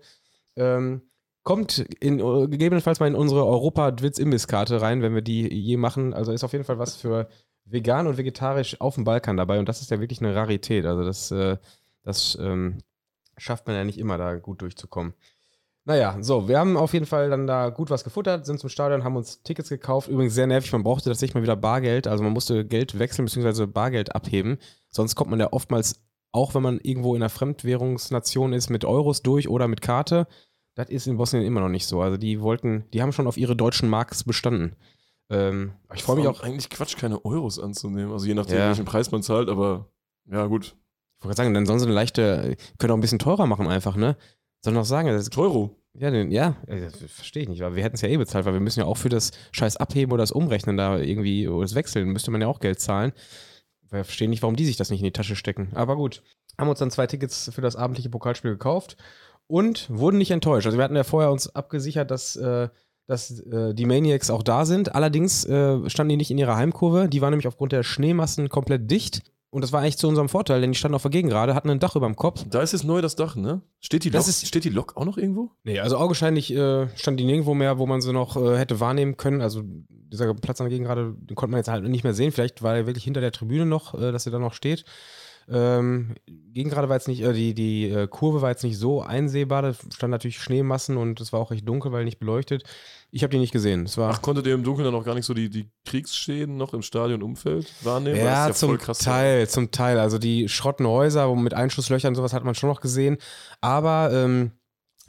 Ähm, 0.55 1.01
kommt 1.41 1.79
in, 1.99 2.19
äh, 2.19 2.47
gegebenenfalls 2.47 2.99
mal 2.99 3.07
in 3.07 3.15
unsere 3.15 3.43
Europa-Dwitz-Imbiss-Karte 3.43 4.81
rein, 4.81 5.01
wenn 5.01 5.15
wir 5.15 5.23
die 5.23 5.51
je 5.51 5.77
machen. 5.77 6.13
Also 6.13 6.31
ist 6.31 6.43
auf 6.43 6.51
jeden 6.53 6.63
Fall 6.63 6.77
was 6.77 6.95
für 6.95 7.27
vegan 7.65 8.05
und 8.05 8.17
vegetarisch 8.17 8.79
auf 8.79 8.95
dem 8.95 9.03
Balkan 9.03 9.35
dabei. 9.35 9.57
Und 9.57 9.67
das 9.67 9.81
ist 9.81 9.89
ja 9.89 9.99
wirklich 9.99 10.21
eine 10.21 10.35
Rarität. 10.35 10.85
Also 10.85 11.03
das, 11.03 11.31
äh, 11.31 11.57
das 12.03 12.37
ähm, 12.39 12.83
schafft 13.37 13.65
man 13.65 13.75
ja 13.75 13.83
nicht 13.83 13.97
immer, 13.97 14.19
da 14.19 14.35
gut 14.35 14.61
durchzukommen. 14.61 15.15
Naja, 15.85 16.17
so, 16.21 16.47
wir 16.47 16.59
haben 16.59 16.77
auf 16.77 16.93
jeden 16.93 17.07
Fall 17.07 17.31
dann 17.31 17.47
da 17.47 17.69
gut 17.69 17.89
was 17.89 18.03
gefuttert, 18.03 18.45
sind 18.45 18.59
zum 18.59 18.69
Stadion, 18.69 19.03
haben 19.03 19.15
uns 19.15 19.41
Tickets 19.41 19.69
gekauft. 19.69 20.07
Übrigens 20.07 20.35
sehr 20.35 20.45
nervig, 20.45 20.71
man 20.71 20.83
brauchte 20.83 21.09
tatsächlich 21.09 21.33
mal 21.33 21.41
wieder 21.41 21.55
Bargeld. 21.55 22.05
Also 22.05 22.23
man 22.23 22.33
musste 22.33 22.63
Geld 22.63 22.99
wechseln 22.99 23.25
bzw. 23.25 23.65
Bargeld 23.65 24.13
abheben. 24.13 24.59
Sonst 24.91 25.15
kommt 25.15 25.31
man 25.31 25.39
ja 25.39 25.51
oftmals, 25.51 25.99
auch 26.31 26.53
wenn 26.55 26.61
man 26.63 26.79
irgendwo 26.81 27.15
in 27.15 27.21
einer 27.21 27.29
Fremdwährungsnation 27.29 28.53
ist, 28.53 28.69
mit 28.69 28.85
Euros 28.85 29.21
durch 29.21 29.47
oder 29.49 29.67
mit 29.67 29.81
Karte. 29.81 30.27
Das 30.75 30.89
ist 30.89 31.07
in 31.07 31.17
Bosnien 31.17 31.43
immer 31.43 31.59
noch 31.61 31.69
nicht 31.69 31.87
so. 31.87 32.01
Also 32.01 32.17
die 32.17 32.41
wollten, 32.41 32.85
die 32.93 33.01
haben 33.01 33.11
schon 33.11 33.27
auf 33.27 33.37
ihre 33.37 33.55
deutschen 33.55 33.89
Marks 33.89 34.23
bestanden. 34.23 34.75
Ähm, 35.29 35.73
ich 35.93 36.03
freue 36.03 36.15
mich 36.17 36.27
auch. 36.27 36.41
Eigentlich 36.41 36.69
Quatsch, 36.69 36.97
keine 36.97 37.23
Euros 37.25 37.59
anzunehmen. 37.59 38.11
Also 38.11 38.25
je 38.25 38.33
nachdem, 38.33 38.57
Ja. 38.57 38.67
welchen 38.67 38.85
Preis 38.85 39.11
man 39.11 39.21
zahlt, 39.23 39.49
aber 39.49 39.87
ja, 40.31 40.45
gut. 40.45 40.75
Ich 41.17 41.25
wollte 41.25 41.35
gerade 41.35 41.35
sagen, 41.35 41.53
dann 41.53 41.65
sollen 41.65 41.79
sie 41.79 41.85
eine 41.85 41.93
leichte, 41.95 42.55
können 42.77 42.91
auch 42.91 42.97
ein 42.97 43.01
bisschen 43.01 43.19
teurer 43.19 43.45
machen 43.45 43.67
einfach, 43.67 43.95
ne? 43.95 44.15
Sollen 44.63 44.75
noch 44.75 44.85
sagen, 44.85 45.07
das 45.09 45.21
ist 45.23 45.37
Euro. 45.37 45.75
Ja, 45.93 46.11
den, 46.11 46.31
ja, 46.31 46.55
äh, 46.67 46.81
das 46.81 46.95
verstehe 46.95 47.43
ich 47.43 47.49
nicht, 47.49 47.61
weil 47.61 47.75
wir 47.75 47.83
hätten 47.83 47.95
es 47.95 48.01
ja 48.01 48.07
eh 48.09 48.17
bezahlt, 48.17 48.45
weil 48.45 48.53
wir 48.53 48.59
müssen 48.59 48.79
ja 48.79 48.85
auch 48.85 48.95
für 48.97 49.09
das 49.09 49.31
Scheiß 49.51 49.75
abheben 49.77 50.13
oder 50.13 50.23
das 50.23 50.31
Umrechnen 50.31 50.77
da 50.77 50.97
irgendwie 50.97 51.47
oder 51.47 51.63
das 51.63 51.75
Wechseln, 51.75 52.09
müsste 52.09 52.31
man 52.31 52.39
ja 52.41 52.47
auch 52.47 52.59
Geld 52.59 52.79
zahlen. 52.79 53.11
Wir 53.91 54.03
verstehen 54.03 54.29
nicht, 54.29 54.41
warum 54.43 54.55
die 54.55 54.65
sich 54.65 54.77
das 54.77 54.89
nicht 54.89 54.99
in 54.99 55.05
die 55.05 55.11
Tasche 55.11 55.35
stecken. 55.35 55.69
Aber 55.75 55.95
gut. 55.95 56.21
Haben 56.57 56.69
uns 56.69 56.79
dann 56.79 56.91
zwei 56.91 57.07
Tickets 57.07 57.49
für 57.53 57.61
das 57.61 57.75
abendliche 57.75 58.09
Pokalspiel 58.09 58.51
gekauft 58.51 58.97
und 59.47 59.87
wurden 59.89 60.17
nicht 60.17 60.31
enttäuscht. 60.31 60.65
Also 60.67 60.77
wir 60.77 60.83
hatten 60.83 60.95
ja 60.95 61.03
vorher 61.03 61.31
uns 61.31 61.53
abgesichert, 61.55 62.11
dass, 62.11 62.35
äh, 62.35 62.67
dass 63.07 63.39
äh, 63.39 63.73
die 63.73 63.85
Maniacs 63.85 64.29
auch 64.29 64.43
da 64.43 64.65
sind. 64.65 64.93
Allerdings 64.93 65.45
äh, 65.45 65.89
standen 65.89 66.09
die 66.09 66.17
nicht 66.17 66.31
in 66.31 66.37
ihrer 66.37 66.55
Heimkurve. 66.57 67.07
Die 67.09 67.21
waren 67.21 67.31
nämlich 67.31 67.47
aufgrund 67.47 67.71
der 67.71 67.83
Schneemassen 67.83 68.49
komplett 68.49 68.91
dicht. 68.91 69.21
Und 69.51 69.63
das 69.63 69.71
war 69.73 69.81
eigentlich 69.81 69.97
zu 69.97 70.07
unserem 70.07 70.29
Vorteil, 70.29 70.61
denn 70.61 70.71
die 70.73 70.77
standen 70.77 70.93
auf 70.93 71.01
der 71.01 71.09
Gegengrade, 71.09 71.55
hatten 71.55 71.71
ein 71.71 71.79
Dach 71.79 71.95
über 71.95 72.05
dem 72.05 72.15
Kopf. 72.15 72.45
Da 72.47 72.61
ist 72.61 72.71
jetzt 72.73 72.83
neu 72.83 73.01
das 73.01 73.15
Dach, 73.15 73.35
ne? 73.35 73.61
Steht 73.79 74.03
die 74.03 74.09
Lok, 74.09 74.19
Das 74.19 74.27
ist- 74.27 74.45
steht 74.45 74.63
die 74.63 74.69
Lok 74.69 74.95
auch 74.95 75.05
noch 75.05 75.17
irgendwo? 75.17 75.49
Nee, 75.63 75.79
also 75.79 75.97
augenscheinlich 75.97 76.53
äh, 76.53 76.87
stand 76.95 77.19
die 77.19 77.25
nirgendwo 77.25 77.55
mehr, 77.55 77.79
wo 77.79 77.87
man 77.87 77.99
sie 78.01 78.13
noch 78.13 78.35
äh, 78.37 78.57
hätte 78.59 78.79
wahrnehmen 78.79 79.17
können. 79.17 79.41
Also 79.41 79.63
dieser 80.11 80.33
Platz 80.33 80.59
an 80.59 80.65
der 80.65 80.71
Gegengrade, 80.71 81.15
den 81.17 81.35
konnte 81.35 81.51
man 81.51 81.59
jetzt 81.59 81.69
halt 81.69 81.83
nicht 81.83 82.03
mehr 82.03 82.13
sehen. 82.13 82.31
Vielleicht 82.31 82.61
war 82.63 82.75
er 82.75 82.87
wirklich 82.87 83.03
hinter 83.03 83.21
der 83.21 83.31
Tribüne 83.31 83.65
noch, 83.65 83.93
äh, 83.93 84.11
dass 84.11 84.25
er 84.25 84.31
da 84.31 84.39
noch 84.39 84.53
steht. 84.53 84.85
Ähm, 85.51 86.13
gegen 86.27 86.69
gerade 86.69 86.89
war 86.89 86.95
jetzt 86.95 87.07
nicht, 87.07 87.21
äh, 87.21 87.33
die, 87.33 87.53
die 87.55 87.89
äh, 87.89 88.07
Kurve 88.07 88.41
war 88.41 88.49
jetzt 88.49 88.63
nicht 88.63 88.77
so 88.77 89.01
einsehbar. 89.01 89.63
Da 89.63 89.73
stand 89.73 90.11
natürlich 90.11 90.39
Schneemassen 90.39 90.95
und 90.95 91.19
es 91.21 91.33
war 91.33 91.39
auch 91.39 91.49
recht 91.49 91.67
dunkel, 91.67 91.91
weil 91.91 92.05
nicht 92.05 92.19
beleuchtet. 92.19 92.63
Ich 93.09 93.23
habe 93.23 93.31
die 93.31 93.39
nicht 93.39 93.51
gesehen. 93.51 93.85
Es 93.85 93.97
war 93.97 94.11
Ach, 94.11 94.21
konntet 94.21 94.45
ihr 94.45 94.53
im 94.53 94.63
Dunkeln 94.63 94.85
dann 94.85 94.93
auch 94.93 95.03
gar 95.03 95.15
nicht 95.15 95.25
so 95.25 95.33
die, 95.33 95.49
die 95.49 95.71
Kriegsschäden 95.85 96.57
noch 96.57 96.73
im 96.73 96.83
Stadionumfeld 96.83 97.73
wahrnehmen? 97.83 98.17
Ja, 98.17 98.47
ist 98.47 98.59
zum. 98.59 98.77
Teil, 98.77 99.49
zum 99.49 99.71
Teil. 99.71 99.97
Also 99.97 100.19
die 100.19 100.47
schrotten 100.47 100.85
Häuser 100.85 101.33
mit 101.35 101.55
Einschusslöchern 101.55 102.09
und 102.09 102.15
sowas 102.15 102.33
hat 102.33 102.43
man 102.43 102.53
schon 102.53 102.69
noch 102.69 102.81
gesehen. 102.81 103.17
Aber 103.59 104.11
ähm, 104.13 104.51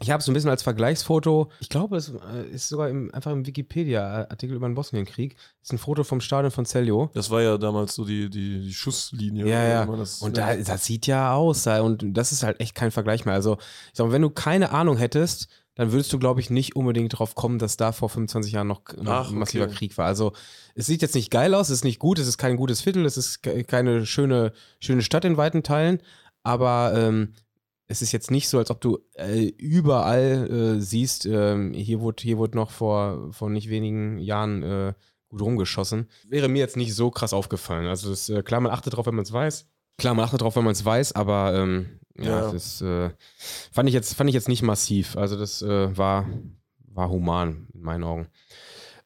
ich 0.01 0.11
habe 0.11 0.23
so 0.23 0.31
ein 0.31 0.35
bisschen 0.35 0.51
als 0.51 0.63
Vergleichsfoto, 0.63 1.51
ich 1.61 1.69
glaube, 1.69 1.97
es 1.97 2.09
äh, 2.09 2.49
ist 2.51 2.69
sogar 2.69 2.89
im, 2.89 3.13
einfach 3.15 3.33
im 3.33 3.47
Wikipedia-Artikel 3.47 4.55
über 4.57 4.69
den 4.69 4.75
Bosnienkrieg, 4.75 5.37
ist 5.63 5.73
ein 5.73 5.79
Foto 5.79 6.05
vom 6.05 6.21
Stadion 6.21 6.51
von 6.51 6.65
Celjo. 6.67 7.11
Das 7.15 7.31
war 7.31 7.43
ja 7.43 7.59
damals 7.59 7.95
so 7.95 8.05
die, 8.05 8.31
die, 8.31 8.61
die 8.61 8.73
Schusslinie. 8.75 9.47
Ja, 9.47 9.65
ja. 9.65 9.87
Das, 9.87 10.23
Und 10.23 10.37
da, 10.37 10.57
das 10.57 10.85
sieht 10.85 11.07
ja 11.07 11.35
aus. 11.35 11.67
Und 11.67 12.05
das 12.17 12.33
ist 12.33 12.43
halt 12.43 12.61
echt 12.61 12.75
kein 12.75 12.91
Vergleich 12.91 13.25
mehr. 13.25 13.35
Also, 13.35 13.59
ich 13.59 13.91
sag 13.95 14.07
mal, 14.07 14.13
wenn 14.13 14.23
du 14.23 14.31
keine 14.31 14.71
Ahnung 14.73 14.97
hättest, 14.97 15.49
dann 15.77 15.93
würdest 15.93 16.13
du, 16.13 16.19
glaube 16.19 16.41
ich, 16.41 16.51
nicht 16.51 16.77
unbedingt 16.77 17.19
drauf 17.19 17.35
kommen, 17.35 17.59
dass 17.59 17.77
da 17.77 17.93
vor 17.93 18.09
25 18.11 18.53
Jahren 18.53 18.67
noch, 18.67 18.83
Ach, 19.07 19.31
ein 19.31 19.39
massiver 19.39 19.65
okay. 19.65 19.75
Krieg 19.75 19.99
war. 19.99 20.07
Also, 20.07 20.33
es 20.75 20.87
sieht 20.87 21.01
jetzt 21.03 21.15
nicht 21.15 21.31
geil 21.31 21.55
aus, 21.55 21.69
es 21.69 21.77
ist 21.79 21.85
nicht 21.85 21.99
gut, 21.99 22.19
es 22.19 22.27
ist 22.27 22.39
kein 22.39 22.57
gutes 22.57 22.81
Viertel, 22.81 23.07
es 23.07 23.17
ist 23.17 23.43
ke- 23.43 23.65
keine 23.65 24.05
schöne, 24.05 24.53
schöne 24.81 25.03
Stadt 25.03 25.25
in 25.25 25.37
weiten 25.37 25.63
Teilen, 25.63 26.01
aber 26.43 26.93
ähm, 26.97 27.35
es 27.91 28.03
ist 28.03 28.13
jetzt 28.13 28.31
nicht 28.31 28.49
so, 28.49 28.59
als 28.59 28.71
ob 28.71 28.81
du 28.81 29.01
äh, 29.15 29.47
überall 29.59 30.77
äh, 30.79 30.81
siehst, 30.81 31.27
ähm, 31.27 31.73
hier 31.75 32.01
wurde, 32.01 32.23
hier 32.23 32.39
wurde 32.39 32.57
noch 32.57 32.71
vor, 32.71 33.33
vor 33.33 33.51
nicht 33.51 33.69
wenigen 33.69 34.19
Jahren 34.19 34.63
äh, 34.63 34.95
gut 35.29 35.43
rumgeschossen. 35.43 36.09
Wäre 36.29 36.47
mir 36.49 36.61
jetzt 36.61 36.77
nicht 36.77 36.95
so 36.95 37.11
krass 37.11 37.33
aufgefallen. 37.33 37.87
Also 37.89 38.11
das, 38.11 38.29
äh, 38.29 38.45
klar, 38.45 38.61
man 38.61 38.71
achtet 38.71 38.95
drauf, 38.95 39.07
wenn 39.07 39.17
man 39.17 39.25
es 39.25 39.33
weiß. 39.33 39.67
Klar, 39.99 40.15
man 40.15 40.25
achtet 40.25 40.41
drauf, 40.41 40.55
wenn 40.55 40.63
man 40.63 40.73
es 40.73 40.85
weiß, 40.85 41.17
aber 41.17 41.53
ähm, 41.57 41.99
ja, 42.17 42.43
Ja. 42.47 42.53
das 42.53 42.81
äh, 42.81 43.11
fand, 43.73 43.89
ich 43.89 43.95
jetzt, 43.95 44.15
fand 44.15 44.31
ich 44.31 44.35
jetzt 44.35 44.49
nicht 44.49 44.63
massiv. 44.63 45.17
Also 45.17 45.37
das 45.37 45.61
äh, 45.61 45.97
war, 45.99 46.29
war 46.93 47.11
human 47.11 47.67
in 47.75 47.83
meinen 47.83 48.05
Augen. 48.05 48.29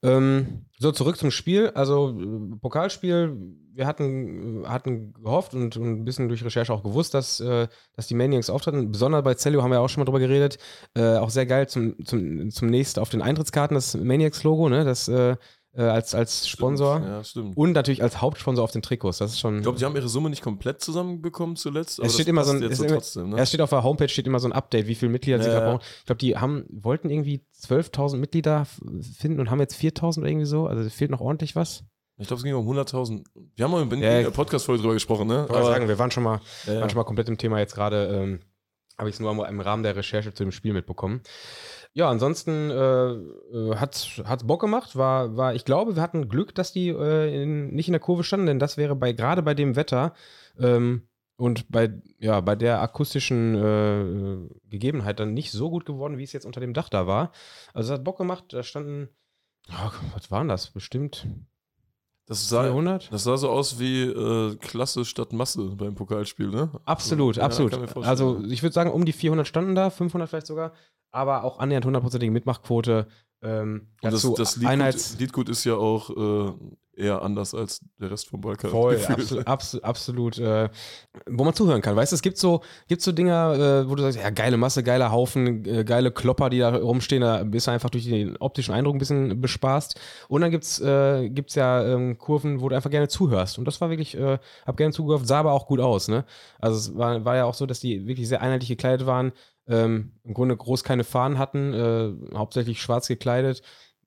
Ähm, 0.03 0.67
so, 0.79 0.93
zurück 0.93 1.17
zum 1.17 1.31
Spiel. 1.31 1.69
Also, 1.71 2.15
Pokalspiel, 2.61 3.35
wir 3.75 3.87
hatten, 3.87 4.65
hatten 4.67 5.13
gehofft 5.15 5.55
und, 5.55 5.77
und 5.77 5.85
ein 6.01 6.05
bisschen 6.05 6.29
durch 6.29 6.45
Recherche 6.45 6.73
auch 6.73 6.83
gewusst, 6.83 7.15
dass, 7.15 7.41
äh, 7.41 7.67
dass 7.97 8.07
die 8.07 8.15
Maniacs 8.15 8.51
auftreten. 8.51 8.91
Besonders 8.93 9.25
bei 9.25 9.35
Cello 9.35 9.63
haben 9.63 9.71
wir 9.71 9.77
ja 9.77 9.81
auch 9.81 9.89
schon 9.89 10.01
mal 10.01 10.05
drüber 10.07 10.21
geredet. 10.21 10.59
Äh, 10.97 11.17
auch 11.17 11.31
sehr 11.31 11.47
geil 11.47 11.69
zum, 11.69 11.95
zum, 12.05 12.51
zum 12.51 12.69
nächsten 12.69 13.01
auf 13.01 13.09
den 13.11 13.23
Eintrittskarten 13.23 13.75
das 13.75 13.95
Maniacs-Logo, 13.97 14.69
ne? 14.69 14.85
Das 14.85 15.09
äh, 15.09 15.37
äh, 15.77 15.83
als, 15.83 16.15
als 16.15 16.47
Sponsor. 16.49 17.01
Ja, 17.01 17.25
stimmt. 17.25 17.57
Und 17.57 17.73
natürlich 17.73 18.01
als 18.03 18.21
Hauptsponsor 18.21 18.63
auf 18.63 18.71
den 18.71 18.83
Trikots. 18.83 19.19
Das 19.19 19.33
ist 19.33 19.41
schon. 19.41 19.57
Ich 19.57 19.63
glaube, 19.63 19.77
die 19.79 19.85
haben 19.85 19.97
ihre 19.97 20.09
Summe 20.09 20.31
nicht 20.31 20.43
komplett 20.43 20.81
zusammenbekommen 20.81 21.57
zuletzt. 21.57 21.99
Es 21.99 22.15
steht 22.15 22.29
immer 22.29 22.45
so 22.45 22.53
ein- 22.53 22.63
es 22.63 22.79
so 22.79 22.85
trotzdem, 22.85 23.31
ne? 23.31 23.37
Ja, 23.39 23.43
es 23.43 23.49
steht 23.49 23.61
auf 23.61 23.71
der 23.71 23.83
Homepage 23.83 24.09
steht 24.09 24.27
immer 24.29 24.39
so 24.39 24.47
ein 24.47 24.53
Update, 24.53 24.87
wie 24.87 24.95
viele 24.95 25.11
Mitglieder 25.11 25.41
sie 25.43 25.49
Ja, 25.49 25.55
gerade 25.55 25.67
ja. 25.67 25.73
brauchen. 25.73 25.85
Ich 25.99 26.07
glaube, 26.07 26.19
die 26.21 26.37
haben, 26.37 26.65
wollten 26.71 27.11
irgendwie 27.11 27.45
12.000 27.61 28.19
Mitglieder 28.19 28.67
finden 29.19 29.41
und 29.41 29.51
haben 29.51 29.59
jetzt 29.59 29.75
4.000 29.75 30.19
oder 30.21 30.29
irgendwie 30.29 30.47
so. 30.47 30.69
Also 30.69 30.89
fehlt 30.91 31.11
noch 31.11 31.21
ordentlich 31.21 31.57
was. 31.57 31.83
Ich 32.17 32.29
glaube, 32.29 32.39
es 32.39 32.45
ging 32.45 32.55
um 32.55 32.69
100.000. 32.69 33.25
Wir 33.57 33.65
haben 33.65 33.73
mal 33.73 33.83
in 33.83 34.03
Ja, 34.03 34.23
der 34.23 34.31
Podcast-Folge 34.31 34.83
drüber 34.83 34.95
gesprochen, 34.95 35.27
ne? 35.27 35.45
Ich 35.47 35.53
wollte 35.53 35.67
sagen, 35.67 35.89
wir 35.89 35.99
waren 35.99 36.11
schon 36.11 36.23
mal, 36.23 36.41
ja, 36.67 36.81
waren 36.81 36.89
schon 36.89 36.99
mal 36.99 37.05
komplett 37.05 37.29
im 37.29 37.39
Thema 37.39 37.59
jetzt 37.59 37.75
gerade. 37.75 38.07
Ähm, 38.07 38.41
habe 38.97 39.09
ich 39.09 39.17
es 39.17 39.21
nur 39.21 39.49
im 39.49 39.61
Rahmen 39.61 39.83
der 39.83 39.97
Recherche 39.97 40.33
zu 40.33 40.45
dem 40.45 40.53
Spiel 40.53 40.73
mitbekommen. 40.73 41.23
Ja, 41.93 42.09
ansonsten 42.09 42.71
äh, 42.71 43.13
äh, 43.13 43.77
hat 43.77 43.95
es 43.95 44.47
Bock 44.47 44.61
gemacht. 44.61 44.95
War, 44.97 45.37
war, 45.37 45.55
ich 45.55 45.65
glaube, 45.65 45.97
wir 45.97 46.03
hatten 46.03 46.29
Glück, 46.29 46.55
dass 46.55 46.73
die 46.73 46.89
äh, 46.89 47.43
in, 47.43 47.75
nicht 47.75 47.89
in 47.89 47.93
der 47.93 48.01
Kurve 48.01 48.23
standen, 48.23 48.47
denn 48.47 48.59
das 48.61 48.77
wäre 48.77 48.95
bei 48.95 49.13
gerade 49.13 49.43
bei 49.43 49.55
dem 49.55 49.75
Wetter 49.75 50.15
ähm, 50.59 51.09
und 51.37 51.71
bei, 51.71 52.01
ja, 52.19 52.41
bei 52.41 52.55
der 52.55 52.81
akustischen 52.81 53.55
äh, 53.57 54.49
Gegebenheit 54.69 55.19
dann 55.19 55.35
nicht 55.35 55.51
so 55.51 55.71
gut 55.71 55.85
geworden, 55.87 56.19
wie 56.19 56.25
es 56.25 56.33
jetzt 56.33 56.47
unter 56.47 56.61
dem 56.61 56.75
Dach 56.75 56.89
da 56.89 57.09
war. 57.09 57.33
Also 57.73 57.93
es 57.93 57.99
hat 57.99 58.05
Bock 58.05 58.19
gemacht. 58.19 58.45
Da 58.51 58.63
standen, 58.63 59.09
ja, 59.69 59.93
was 60.15 60.31
waren 60.31 60.49
das? 60.49 60.71
Bestimmt 60.71 61.27
das, 62.27 62.49
sah, 62.49 62.63
400? 62.65 63.13
das 63.13 63.25
sah 63.25 63.37
so 63.37 63.51
aus 63.51 63.79
wie 63.79 64.03
äh, 64.03 64.57
Klasse 64.57 65.05
statt 65.05 65.33
Masse 65.33 65.63
beim 65.77 65.95
Pokalspiel, 65.95 66.49
ne? 66.49 66.71
Absolut, 66.85 67.37
Ja, 67.37 67.43
absolut. 67.45 67.73
vorstellen. 67.75 68.05
Also 68.05 68.43
ich 68.49 68.63
würde 68.63 68.73
sagen, 68.73 68.91
um 68.91 69.05
die 69.05 69.13
400 69.13 69.47
standen 69.47 69.75
da, 69.75 69.91
500 69.91 70.29
vielleicht 70.29 70.47
sogar, 70.47 70.73
aber 71.11 71.45
auch 71.45 71.59
annähernd 71.59 71.85
hundertprozentige 71.85 72.33
Mitmachquote. 72.33 73.07
Ähm, 73.43 73.89
Und 74.03 74.13
das, 74.13 74.23
dazu 74.23 74.35
das 74.37 74.57
Liedgut, 74.57 74.71
Einheits 74.73 75.19
Liedgut 75.19 75.49
ist 75.49 75.65
ja 75.65 75.75
auch 75.75 76.11
äh, 76.11 76.53
eher 76.97 77.23
anders 77.23 77.55
als 77.55 77.81
der 78.01 78.11
Rest 78.11 78.29
vom 78.29 78.41
Balkan. 78.41 78.71
Voll, 78.71 78.99
absolut, 79.09 79.47
absolut, 79.47 79.85
absolut 79.85 80.39
äh, 80.39 80.69
wo 81.27 81.45
man 81.45 81.55
zuhören 81.55 81.83
kann. 81.83 81.97
Weißt 81.97 82.13
du, 82.13 82.15
es 82.15 82.23
gibt 82.23 82.39
so, 82.39 82.63
gibt 82.89 83.03
so 83.03 83.13
Dinger, 83.13 83.55
äh, 83.55 83.89
wo 83.89 83.95
du 83.95 84.03
sagst, 84.03 84.19
ja, 84.19 84.31
geile 84.31 84.57
Masse, 84.57 84.83
geiler 84.83 85.13
Haufen, 85.13 85.65
äh, 85.65 85.85
geile 85.85 86.11
Klopper, 86.11 86.51
die 86.51 86.59
da 86.59 86.75
rumstehen, 86.75 87.23
da 87.23 87.45
bist 87.45 87.67
du 87.67 87.71
einfach 87.71 87.91
durch 87.91 88.05
den 88.05 88.37
optischen 88.39 88.75
Eindruck 88.75 88.97
ein 88.97 88.99
bisschen 88.99 89.41
bespaßt. 89.41 90.01
Und 90.29 90.41
dann 90.41 90.51
gibt's, 90.51 90.81
äh, 90.81 91.29
gibt's 91.31 91.55
ja 91.55 91.85
ähm, 91.85 92.19
Kurven, 92.19 92.61
wo 92.61 92.69
du 92.69 92.77
einfach 92.77 92.91
gerne 92.91 93.09
zuhörst. 93.09 93.59
Und 93.59 93.67
das 93.67 93.81
war 93.81 93.91
wirklich, 93.91 94.17
äh, 94.17 94.39
hab 94.67 94.77
gerne 94.77 94.93
zugehört, 94.93 95.27
sah 95.27 95.41
aber 95.41 95.53
auch 95.53 95.67
gut 95.67 95.81
aus, 95.81 96.09
ne? 96.09 96.25
Also 96.59 96.79
es 96.79 96.97
war, 96.97 97.25
war 97.25 97.37
ja 97.37 97.45
auch 97.45 97.55
so, 97.55 97.67
dass 97.67 97.81
die 97.81 98.07
wirklich 98.07 98.29
sehr 98.29 98.43
einheitlich 98.43 98.69
gekleidet 98.69 99.07
waren, 99.07 99.33
ähm, 99.67 100.13
im 100.25 100.35
Grunde 100.35 100.57
groß 100.57 100.85
keine 100.85 101.05
Fahnen 101.05 101.39
hatten, 101.39 101.73
äh, 101.73 102.37
hauptsächlich 102.37 102.83
schwarz 102.83 103.09
gekleidet. 103.09 103.63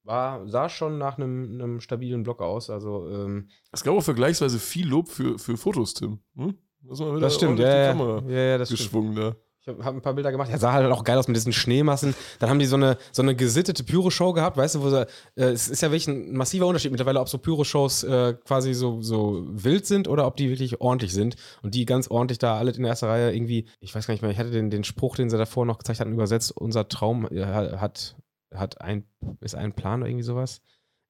War, 0.07 0.47
sah 0.47 0.69
schon 0.69 0.97
nach 0.97 1.17
einem, 1.17 1.53
einem 1.53 1.81
stabilen 1.81 2.23
Block 2.23 2.41
aus. 2.41 2.69
Also 2.69 3.07
ähm, 3.09 3.49
Es 3.71 3.83
gab 3.83 3.93
auch 3.93 4.01
vergleichsweise 4.01 4.57
viel 4.57 4.87
Lob 4.87 5.09
für, 5.09 5.37
für 5.37 5.57
Fotos, 5.57 5.93
Tim. 5.93 6.19
Hm? 6.35 6.55
Das, 6.81 6.99
Das 7.19 7.35
stimmt, 7.35 7.59
ja, 7.59 7.65
die 7.65 7.77
ja, 7.77 7.87
Kamera 7.91 8.23
ja, 8.29 8.39
ja, 8.39 8.57
das 8.57 8.69
stimmt. 8.69 8.79
geschwungen 8.79 9.15
da. 9.15 9.35
Ich 9.59 9.67
habe 9.67 9.83
hab 9.83 9.95
ein 9.95 10.01
paar 10.01 10.13
Bilder 10.13 10.31
gemacht. 10.31 10.49
Ja, 10.49 10.57
sah 10.57 10.71
halt 10.71 10.89
auch 10.89 11.03
geil 11.03 11.17
aus 11.17 11.27
mit 11.27 11.35
diesen 11.35 11.51
Schneemassen. 11.51 12.15
Dann 12.39 12.49
haben 12.49 12.59
die 12.59 12.65
so 12.65 12.77
eine, 12.77 12.97
so 13.11 13.21
eine 13.21 13.35
gesittete 13.35 13.83
Pyro-Show 13.83 14.31
gehabt, 14.31 14.55
weißt 14.55 14.75
du, 14.75 14.81
wo 14.81 14.89
sie, 14.89 15.01
äh, 15.35 15.49
es 15.49 15.67
ist 15.67 15.81
ja 15.81 15.89
wirklich 15.89 16.07
ein 16.07 16.37
massiver 16.37 16.67
Unterschied 16.67 16.91
mittlerweile, 16.91 17.19
ob 17.19 17.27
so 17.27 17.37
Pyro-Shows 17.37 18.03
äh, 18.05 18.35
quasi 18.45 18.73
so, 18.73 19.01
so 19.01 19.45
wild 19.49 19.85
sind 19.85 20.07
oder 20.07 20.25
ob 20.25 20.37
die 20.37 20.49
wirklich 20.49 20.79
ordentlich 20.79 21.13
sind. 21.13 21.35
Und 21.63 21.75
die 21.75 21.83
ganz 21.83 22.09
ordentlich 22.09 22.39
da 22.39 22.57
alle 22.57 22.71
in 22.71 22.83
der 22.83 22.91
ersten 22.91 23.07
Reihe 23.07 23.35
irgendwie, 23.35 23.67
ich 23.81 23.93
weiß 23.93 24.07
gar 24.07 24.13
nicht 24.13 24.21
mehr, 24.21 24.31
ich 24.31 24.37
hatte 24.37 24.51
den, 24.51 24.69
den 24.69 24.85
Spruch, 24.85 25.17
den 25.17 25.29
sie 25.29 25.37
davor 25.37 25.65
noch 25.65 25.79
gezeigt 25.79 25.99
hatten, 25.99 26.13
übersetzt, 26.13 26.53
unser 26.55 26.87
Traum 26.87 27.27
äh, 27.29 27.45
hat, 27.45 28.15
hat 28.53 28.81
ein, 28.81 29.05
ist 29.41 29.55
ein 29.55 29.73
Plan 29.73 30.01
oder 30.01 30.09
irgendwie 30.09 30.23
sowas. 30.23 30.61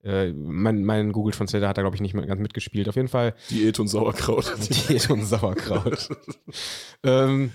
Äh, 0.03 0.31
mein, 0.33 0.83
mein 0.83 1.11
Google 1.11 1.33
Translator 1.33 1.67
hat 1.67 1.77
da, 1.77 1.81
glaube 1.81 1.95
ich, 1.95 2.01
nicht 2.01 2.13
mehr 2.13 2.25
ganz 2.25 2.41
mitgespielt. 2.41 2.87
Auf 2.87 2.95
jeden 2.95 3.07
Fall 3.07 3.33
Diät 3.49 3.79
und 3.79 3.87
Sauerkraut. 3.87 4.53
Diät 4.89 5.09
und 5.09 5.25
Sauerkraut. 5.25 6.09
ähm, 7.03 7.51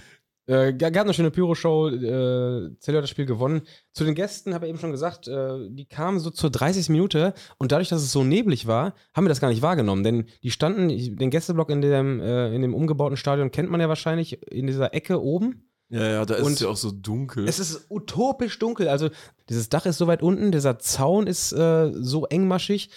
äh, 0.46 0.72
gab 0.72 0.96
eine 0.96 1.14
schöne 1.14 1.30
Pyro-Show. 1.30 1.88
Äh, 1.88 2.76
Zello 2.78 2.98
hat 2.98 3.04
das 3.04 3.10
Spiel 3.10 3.26
gewonnen. 3.26 3.62
Zu 3.92 4.04
den 4.04 4.14
Gästen 4.14 4.54
habe 4.54 4.66
ich 4.66 4.70
eben 4.70 4.78
schon 4.78 4.90
gesagt, 4.90 5.28
äh, 5.28 5.68
die 5.70 5.86
kamen 5.86 6.18
so 6.18 6.30
zur 6.30 6.50
30. 6.50 6.88
Minute 6.88 7.32
und 7.58 7.70
dadurch, 7.70 7.88
dass 7.88 8.02
es 8.02 8.12
so 8.12 8.24
neblig 8.24 8.66
war, 8.66 8.94
haben 9.14 9.24
wir 9.24 9.28
das 9.28 9.40
gar 9.40 9.48
nicht 9.48 9.62
wahrgenommen. 9.62 10.02
Denn 10.02 10.26
die 10.42 10.50
standen, 10.50 10.88
den 10.88 11.30
Gästeblock 11.30 11.70
in 11.70 11.80
dem, 11.80 12.20
äh, 12.20 12.52
in 12.54 12.62
dem 12.62 12.74
umgebauten 12.74 13.16
Stadion 13.16 13.52
kennt 13.52 13.70
man 13.70 13.80
ja 13.80 13.88
wahrscheinlich 13.88 14.42
in 14.50 14.66
dieser 14.66 14.94
Ecke 14.94 15.22
oben. 15.22 15.71
Ja, 15.92 16.06
ja, 16.06 16.24
da 16.24 16.34
ist 16.34 16.46
Und 16.46 16.52
es 16.54 16.60
ja 16.60 16.68
auch 16.68 16.76
so 16.76 16.90
dunkel. 16.90 17.46
Es 17.46 17.58
ist 17.58 17.86
utopisch 17.90 18.58
dunkel. 18.58 18.88
Also, 18.88 19.10
dieses 19.48 19.68
Dach 19.68 19.84
ist 19.84 19.98
so 19.98 20.06
weit 20.06 20.22
unten, 20.22 20.50
dieser 20.50 20.78
Zaun 20.78 21.26
ist 21.26 21.52
äh, 21.52 21.92
so 21.94 22.24
engmaschig. 22.26 22.90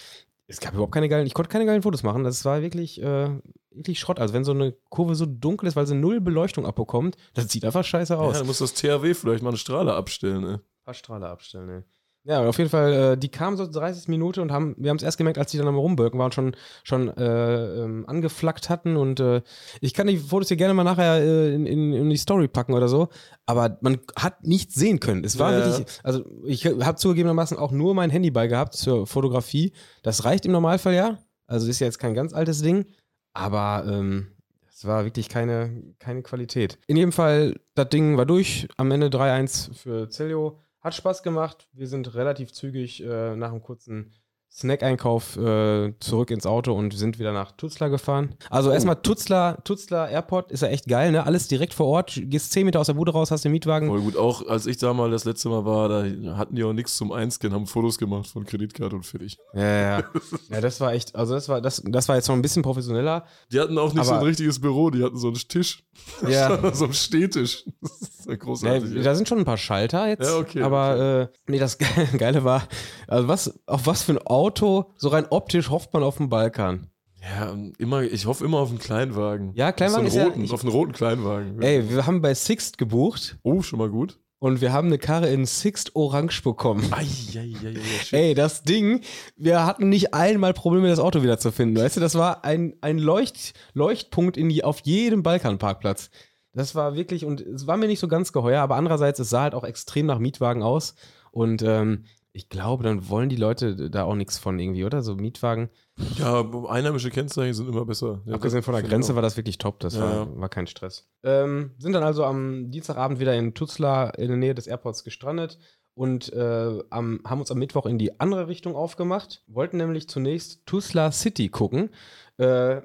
Es 0.46 0.60
gab 0.60 0.72
überhaupt 0.72 0.94
keine 0.94 1.08
geilen, 1.08 1.26
ich 1.26 1.34
konnte 1.34 1.50
keine 1.50 1.66
geilen 1.66 1.82
Fotos 1.82 2.02
machen. 2.02 2.24
Das 2.24 2.44
war 2.44 2.62
wirklich, 2.62 3.02
äh, 3.02 3.28
wirklich 3.70 4.00
Schrott. 4.00 4.18
Also, 4.18 4.32
wenn 4.32 4.44
so 4.44 4.52
eine 4.52 4.74
Kurve 4.88 5.14
so 5.14 5.26
dunkel 5.26 5.68
ist, 5.68 5.76
weil 5.76 5.86
sie 5.86 5.94
null 5.94 6.20
Beleuchtung 6.20 6.64
abbekommt, 6.64 7.16
das 7.34 7.52
sieht 7.52 7.64
einfach 7.66 7.84
scheiße 7.84 8.14
ja, 8.14 8.18
aus. 8.18 8.38
da 8.38 8.44
muss 8.44 8.58
das 8.58 8.72
THW 8.72 9.12
vielleicht 9.14 9.42
mal 9.42 9.50
eine 9.50 9.58
Strahle 9.58 9.92
abstellen, 9.92 10.40
ne? 10.40 10.60
paar 10.86 10.94
Strahler 10.94 11.30
abstellen, 11.30 11.66
ne. 11.66 11.84
Ja, 12.28 12.44
auf 12.44 12.58
jeden 12.58 12.70
Fall, 12.70 12.92
äh, 12.92 13.16
die 13.16 13.28
kamen 13.28 13.56
so 13.56 13.64
zur 13.66 13.80
30 13.80 14.08
Minute 14.08 14.42
und 14.42 14.50
haben, 14.50 14.74
wir 14.78 14.90
haben 14.90 14.96
es 14.96 15.04
erst 15.04 15.16
gemerkt, 15.16 15.38
als 15.38 15.52
die 15.52 15.58
dann 15.58 15.68
am 15.68 15.76
Rumbirken 15.76 16.18
waren, 16.18 16.32
schon, 16.32 16.56
schon 16.82 17.08
äh, 17.16 17.84
ähm, 17.84 18.04
angeflackt 18.08 18.68
hatten 18.68 18.96
und 18.96 19.20
äh, 19.20 19.42
ich 19.80 19.94
kann 19.94 20.08
die 20.08 20.16
Fotos 20.18 20.48
hier 20.48 20.56
gerne 20.56 20.74
mal 20.74 20.82
nachher 20.82 21.20
äh, 21.20 21.54
in, 21.54 21.66
in, 21.66 21.92
in 21.92 22.10
die 22.10 22.16
Story 22.16 22.48
packen 22.48 22.74
oder 22.74 22.88
so, 22.88 23.10
aber 23.46 23.78
man 23.80 23.98
hat 24.16 24.42
nichts 24.44 24.74
sehen 24.74 24.98
können. 24.98 25.22
Es 25.22 25.38
war 25.38 25.52
Ja. 25.52 25.64
wirklich, 25.64 25.86
also 26.02 26.24
ich 26.44 26.66
habe 26.66 26.96
zugegebenermaßen 26.96 27.56
auch 27.58 27.70
nur 27.70 27.94
mein 27.94 28.10
Handy 28.10 28.32
bei 28.32 28.48
gehabt 28.48 28.74
zur 28.74 29.06
Fotografie. 29.06 29.72
Das 30.02 30.24
reicht 30.24 30.46
im 30.46 30.52
Normalfall 30.52 30.94
ja, 30.94 31.18
also 31.46 31.68
ist 31.68 31.78
ja 31.78 31.86
jetzt 31.86 32.00
kein 32.00 32.14
ganz 32.14 32.32
altes 32.34 32.60
Ding, 32.60 32.86
aber 33.34 33.84
ähm, 33.88 34.32
es 34.68 34.84
war 34.84 35.04
wirklich 35.04 35.28
keine, 35.28 35.94
keine 36.00 36.22
Qualität. 36.22 36.76
In 36.88 36.96
jedem 36.96 37.12
Fall, 37.12 37.54
das 37.76 37.88
Ding 37.90 38.16
war 38.16 38.26
durch. 38.26 38.66
Am 38.78 38.90
Ende 38.90 39.06
3-1 39.10 39.72
für 39.74 40.10
Celio. 40.10 40.58
Hat 40.86 40.94
Spaß 40.94 41.24
gemacht. 41.24 41.68
Wir 41.72 41.88
sind 41.88 42.14
relativ 42.14 42.52
zügig 42.52 43.02
äh, 43.02 43.34
nach 43.34 43.50
einem 43.50 43.60
kurzen 43.60 44.12
Snack-Einkauf 44.50 45.36
äh, 45.36 45.92
zurück 46.00 46.30
ins 46.30 46.46
Auto 46.46 46.72
und 46.72 46.94
sind 46.96 47.18
wieder 47.18 47.32
nach 47.32 47.52
Tutzlar 47.52 47.90
gefahren. 47.90 48.34
Also 48.48 48.70
erstmal 48.70 48.96
Tutzlar, 48.96 49.62
Tutzlar 49.64 50.08
Airport 50.08 50.50
ist 50.50 50.62
ja 50.62 50.68
echt 50.68 50.88
geil, 50.88 51.12
ne? 51.12 51.26
Alles 51.26 51.46
direkt 51.46 51.74
vor 51.74 51.86
Ort. 51.86 52.18
Gehst 52.24 52.52
10 52.52 52.64
Meter 52.64 52.80
aus 52.80 52.86
der 52.86 52.94
Bude 52.94 53.12
raus, 53.12 53.30
hast 53.30 53.44
den 53.44 53.52
Mietwagen. 53.52 53.88
Voll 53.88 54.00
gut. 54.00 54.16
Auch 54.16 54.46
als 54.48 54.66
ich 54.66 54.78
da 54.78 54.94
mal 54.94 55.10
das 55.10 55.24
letzte 55.26 55.50
Mal 55.50 55.66
war, 55.66 55.88
da 55.90 56.36
hatten 56.38 56.54
die 56.56 56.64
auch 56.64 56.72
nichts 56.72 56.96
zum 56.96 57.12
Einscannen, 57.12 57.54
haben 57.54 57.66
Fotos 57.66 57.98
gemacht 57.98 58.28
von 58.28 58.46
Kreditkarte 58.46 58.96
und 58.96 59.04
fertig. 59.04 59.36
Ja, 59.52 59.60
ja, 59.62 59.98
ja. 59.98 60.04
ja, 60.50 60.60
das 60.62 60.80
war 60.80 60.94
echt, 60.94 61.14
also 61.14 61.34
das 61.34 61.48
war, 61.50 61.60
das, 61.60 61.82
das 61.84 62.08
war 62.08 62.16
jetzt 62.16 62.28
noch 62.28 62.34
ein 62.34 62.42
bisschen 62.42 62.62
professioneller. 62.62 63.26
Die 63.52 63.60
hatten 63.60 63.76
auch 63.76 63.92
nicht 63.92 64.04
so 64.06 64.14
ein 64.14 64.22
richtiges 64.22 64.58
Büro, 64.60 64.88
die 64.90 65.02
hatten 65.04 65.18
so 65.18 65.26
einen 65.28 65.36
Tisch. 65.36 65.84
Ja. 66.26 66.58
so 66.74 66.84
einen 66.84 66.94
Stehtisch. 66.94 67.64
Das 67.82 68.00
ist 68.00 68.26
ja 68.26 68.32
Ja, 68.32 68.38
großartig. 68.38 69.04
da 69.04 69.14
sind 69.14 69.28
schon 69.28 69.38
ein 69.38 69.44
paar 69.44 69.56
Schalter 69.56 70.08
jetzt. 70.08 70.24
Ja, 70.28 70.36
okay, 70.38 70.62
Aber 70.62 71.30
Äh, 71.46 71.50
nee, 71.50 71.58
das 71.58 71.78
Ge- 71.78 71.86
Geile 72.18 72.42
war, 72.42 72.64
also 73.06 73.28
was, 73.28 73.60
auf 73.66 73.86
was 73.86 74.02
für 74.02 74.12
ein 74.12 74.18
Auto, 74.36 74.92
so 74.96 75.08
rein 75.08 75.24
optisch 75.30 75.70
hofft 75.70 75.94
man 75.94 76.02
auf 76.02 76.18
dem 76.18 76.28
Balkan. 76.28 76.88
Ja, 77.22 77.56
immer, 77.78 78.02
ich 78.02 78.26
hoffe 78.26 78.44
immer 78.44 78.58
auf 78.58 78.68
einen 78.68 78.78
Kleinwagen. 78.78 79.52
Ja, 79.54 79.72
Kleinwagen 79.72 80.06
auf 80.06 80.12
so 80.12 80.18
ist 80.18 80.22
einen 80.22 80.28
ja- 80.28 80.32
roten, 80.34 80.44
ich- 80.44 80.52
Auf 80.52 80.62
einen 80.62 80.72
roten 80.72 80.92
Kleinwagen. 80.92 81.62
Ey, 81.62 81.88
wir 81.90 82.06
haben 82.06 82.20
bei 82.20 82.34
Sixt 82.34 82.76
gebucht 82.78 83.38
Oh, 83.42 83.62
schon 83.62 83.78
mal 83.78 83.88
gut. 83.88 84.18
und 84.38 84.60
wir 84.60 84.72
haben 84.74 84.88
eine 84.88 84.98
Karre 84.98 85.28
in 85.28 85.46
Sixt 85.46 85.96
Orange 85.96 86.42
bekommen. 86.42 86.84
Eieieiei, 86.92 87.74
Ey, 88.12 88.34
das 88.34 88.62
Ding, 88.62 89.00
wir 89.36 89.64
hatten 89.64 89.88
nicht 89.88 90.12
einmal 90.14 90.52
Probleme, 90.52 90.88
das 90.88 90.98
Auto 91.00 91.22
wieder 91.22 91.38
zu 91.38 91.50
finden. 91.50 91.76
Weißt 91.80 91.96
du, 91.96 92.00
das 92.00 92.14
war 92.14 92.44
ein, 92.44 92.74
ein 92.82 92.98
Leucht, 92.98 93.54
Leuchtpunkt 93.72 94.36
in 94.36 94.48
die, 94.50 94.62
auf 94.62 94.80
jedem 94.84 95.22
Balkanparkplatz. 95.22 96.10
Das 96.52 96.74
war 96.74 96.94
wirklich, 96.94 97.24
und 97.24 97.40
es 97.40 97.66
war 97.66 97.76
mir 97.76 97.86
nicht 97.88 98.00
so 98.00 98.08
ganz 98.08 98.32
geheuer, 98.32 98.60
aber 98.62 98.76
andererseits, 98.76 99.18
es 99.18 99.30
sah 99.30 99.42
halt 99.42 99.54
auch 99.54 99.64
extrem 99.64 100.06
nach 100.06 100.18
Mietwagen 100.18 100.62
aus. 100.62 100.94
Und 101.32 101.62
ähm, 101.62 102.04
ich 102.36 102.50
glaube, 102.50 102.84
dann 102.84 103.08
wollen 103.08 103.30
die 103.30 103.36
Leute 103.36 103.88
da 103.88 104.04
auch 104.04 104.14
nichts 104.14 104.36
von 104.36 104.58
irgendwie, 104.58 104.84
oder? 104.84 105.00
So 105.02 105.16
Mietwagen. 105.16 105.70
Ja, 106.18 106.44
einheimische 106.68 107.10
Kennzeichen 107.10 107.54
sind 107.54 107.66
immer 107.66 107.86
besser. 107.86 108.20
Ja, 108.26 108.34
Abgesehen 108.34 108.62
von 108.62 108.74
der 108.74 108.82
Grenze 108.82 109.14
war 109.14 109.22
das 109.22 109.38
wirklich 109.38 109.56
top. 109.56 109.80
Das 109.80 109.94
Ja, 109.94 110.02
war, 110.02 110.40
war 110.40 110.48
kein 110.50 110.66
Stress. 110.66 111.08
Ähm, 111.22 111.70
sind 111.78 111.94
dann 111.94 112.02
also 112.02 112.24
am 112.24 112.70
Dienstagabend 112.70 113.20
wieder 113.20 113.34
in 113.34 113.54
Tuzla 113.54 114.10
in 114.10 114.28
der 114.28 114.36
Nähe 114.36 114.54
des 114.54 114.66
Airports 114.66 115.02
gestrandet 115.02 115.58
und 115.94 116.30
äh, 116.34 116.78
am, 116.90 117.20
haben 117.24 117.40
uns 117.40 117.50
am 117.50 117.58
Mittwoch 117.58 117.86
in 117.86 117.96
die 117.96 118.20
andere 118.20 118.48
Richtung 118.48 118.76
aufgemacht. 118.76 119.42
Wollten 119.46 119.78
nämlich 119.78 120.06
zunächst 120.06 120.66
Tuzla 120.66 121.12
City 121.12 121.48
gucken. 121.48 121.88
Äh, 122.36 122.82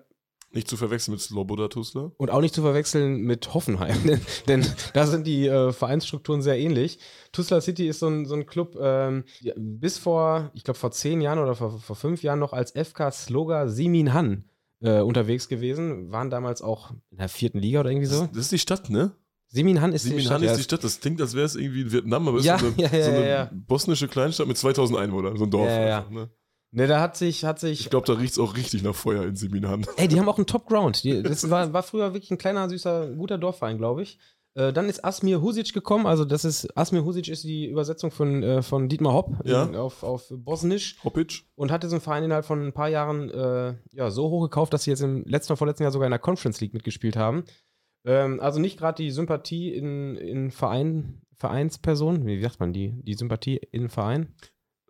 Nicht 0.53 0.67
zu 0.67 0.75
verwechseln 0.75 1.13
mit 1.13 1.21
Sloboda 1.21 1.67
Tuzla. 1.69 2.11
und 2.17 2.29
auch 2.29 2.41
nicht 2.41 2.53
zu 2.53 2.61
verwechseln 2.61 3.21
mit 3.21 3.53
Hoffenheim, 3.53 3.95
denn, 4.05 4.19
denn 4.47 4.65
da 4.93 5.07
sind 5.07 5.25
die 5.25 5.47
äh, 5.47 5.71
Vereinsstrukturen 5.71 6.41
sehr 6.41 6.57
ähnlich. 6.59 6.99
Tuzla 7.31 7.61
City 7.61 7.87
ist 7.87 7.99
so 7.99 8.07
ein, 8.07 8.25
so 8.25 8.35
ein 8.35 8.45
Club, 8.45 8.77
ähm, 8.81 9.23
bis 9.55 9.97
vor, 9.97 10.51
ich 10.53 10.63
glaube, 10.63 10.77
vor 10.79 10.91
zehn 10.91 11.21
Jahren 11.21 11.39
oder 11.39 11.55
vor, 11.55 11.79
vor 11.79 11.95
fünf 11.95 12.21
Jahren 12.23 12.39
noch 12.39 12.51
als 12.53 12.71
FK 12.71 13.11
Sloga 13.11 13.67
Siminhan 13.69 14.43
äh, 14.81 14.99
unterwegs 14.99 15.47
gewesen. 15.47 16.11
Waren 16.11 16.29
damals 16.29 16.61
auch 16.61 16.91
in 17.11 17.17
der 17.17 17.29
vierten 17.29 17.59
Liga 17.59 17.79
oder 17.79 17.89
irgendwie 17.91 18.07
so. 18.07 18.21
Das, 18.21 18.31
das 18.31 18.39
ist 18.43 18.51
die 18.51 18.59
Stadt, 18.59 18.89
ne? 18.89 19.11
Siminhan 19.47 19.91
ist 19.93 20.05
die 20.05 20.09
Siminhan 20.09 20.41
Stadt. 20.41 20.51
ist 20.51 20.57
die 20.57 20.63
Stadt. 20.63 20.83
Das 20.83 20.99
klingt, 20.99 21.21
als 21.21 21.33
wäre 21.33 21.45
es 21.45 21.55
irgendwie 21.55 21.81
in 21.81 21.91
Vietnam, 21.91 22.27
aber 22.27 22.39
es 22.39 22.45
Ja, 22.45 22.55
ist 22.55 22.61
so 22.61 22.67
eine, 22.67 22.81
ja, 22.81 22.97
ja, 22.97 23.05
so 23.05 23.11
eine 23.11 23.49
bosnische 23.67 24.07
Kleinstadt 24.07 24.47
mit 24.47 24.57
2000 24.57 24.97
Einwohnern. 24.99 25.37
So 25.37 25.43
ein 25.45 25.51
Dorf. 25.51 25.67
Ja, 25.69 25.81
ja, 25.87 25.97
einfach, 25.99 26.11
ne? 26.11 26.29
Ne, 26.73 26.87
da 26.87 27.01
hat 27.01 27.17
sich, 27.17 27.43
hat 27.43 27.59
sich 27.59 27.81
Ich 27.81 27.89
glaube, 27.89 28.07
da 28.07 28.13
riecht 28.13 28.31
es 28.33 28.39
auch 28.39 28.55
richtig 28.55 28.81
nach 28.83 28.95
Feuer 28.95 29.23
in 29.25 29.35
Siminhan. 29.35 29.85
Ey, 29.97 30.07
die 30.07 30.17
haben 30.19 30.29
auch 30.29 30.37
einen 30.37 30.47
Top-Ground. 30.47 31.03
Die- 31.03 31.21
Das 31.21 31.49
war, 31.49 31.73
war 31.73 31.83
früher 31.83 32.13
wirklich 32.13 32.31
ein 32.31 32.37
kleiner, 32.37 32.69
süßer, 32.69 33.07
guter 33.15 33.37
Dorfverein, 33.37 33.77
glaube 33.77 34.03
ich. 34.03 34.19
Äh, 34.53 34.71
dann 34.73 34.87
ist 34.89 35.03
Asmir 35.03 35.41
Husic 35.41 35.73
gekommen. 35.73 36.05
Also, 36.05 36.23
das 36.25 36.45
ist, 36.45 36.77
Asmir 36.77 37.03
Husic 37.05 37.27
ist 37.27 37.43
die 37.43 37.67
Übersetzung 37.67 38.11
von, 38.11 38.41
äh, 38.43 38.61
von 38.61 38.87
Dietmar 38.89 39.13
Hopp 39.13 39.35
Ja. 39.45 39.63
in, 39.63 39.75
auf, 39.75 40.03
auf 40.03 40.27
Bosnisch 40.29 40.97
Hoppic. 41.03 41.43
und 41.55 41.71
hat 41.71 41.83
diesen 41.83 41.99
Verein 42.01 42.23
innerhalb 42.23 42.45
von 42.45 42.65
ein 42.65 42.73
paar 42.73 42.89
Jahren 42.89 43.29
äh, 43.29 43.75
ja, 43.91 44.09
so 44.09 44.29
hoch 44.29 44.41
gekauft, 44.43 44.73
dass 44.73 44.83
sie 44.83 44.91
jetzt 44.91 45.01
im 45.03 45.23
letzten 45.25 45.51
oder 45.53 45.57
vorletzten 45.57 45.83
Jahr 45.83 45.91
sogar 45.91 46.07
in 46.07 46.11
der 46.11 46.19
Conference 46.19 46.59
League 46.61 46.73
mitgespielt 46.73 47.15
haben. 47.17 47.43
Ähm, 48.05 48.39
also 48.39 48.59
nicht 48.59 48.77
gerade 48.77 49.01
die 49.03 49.11
Sympathie 49.11 49.73
in, 49.73 50.15
in 50.15 50.51
Verein, 50.51 51.21
Vereinspersonen, 51.37 52.25
wie 52.25 52.41
sagt 52.41 52.59
man 52.59 52.71
die? 52.73 52.93
Die 53.03 53.13
Sympathie 53.13 53.57
in 53.71 53.89
Verein? 53.89 54.33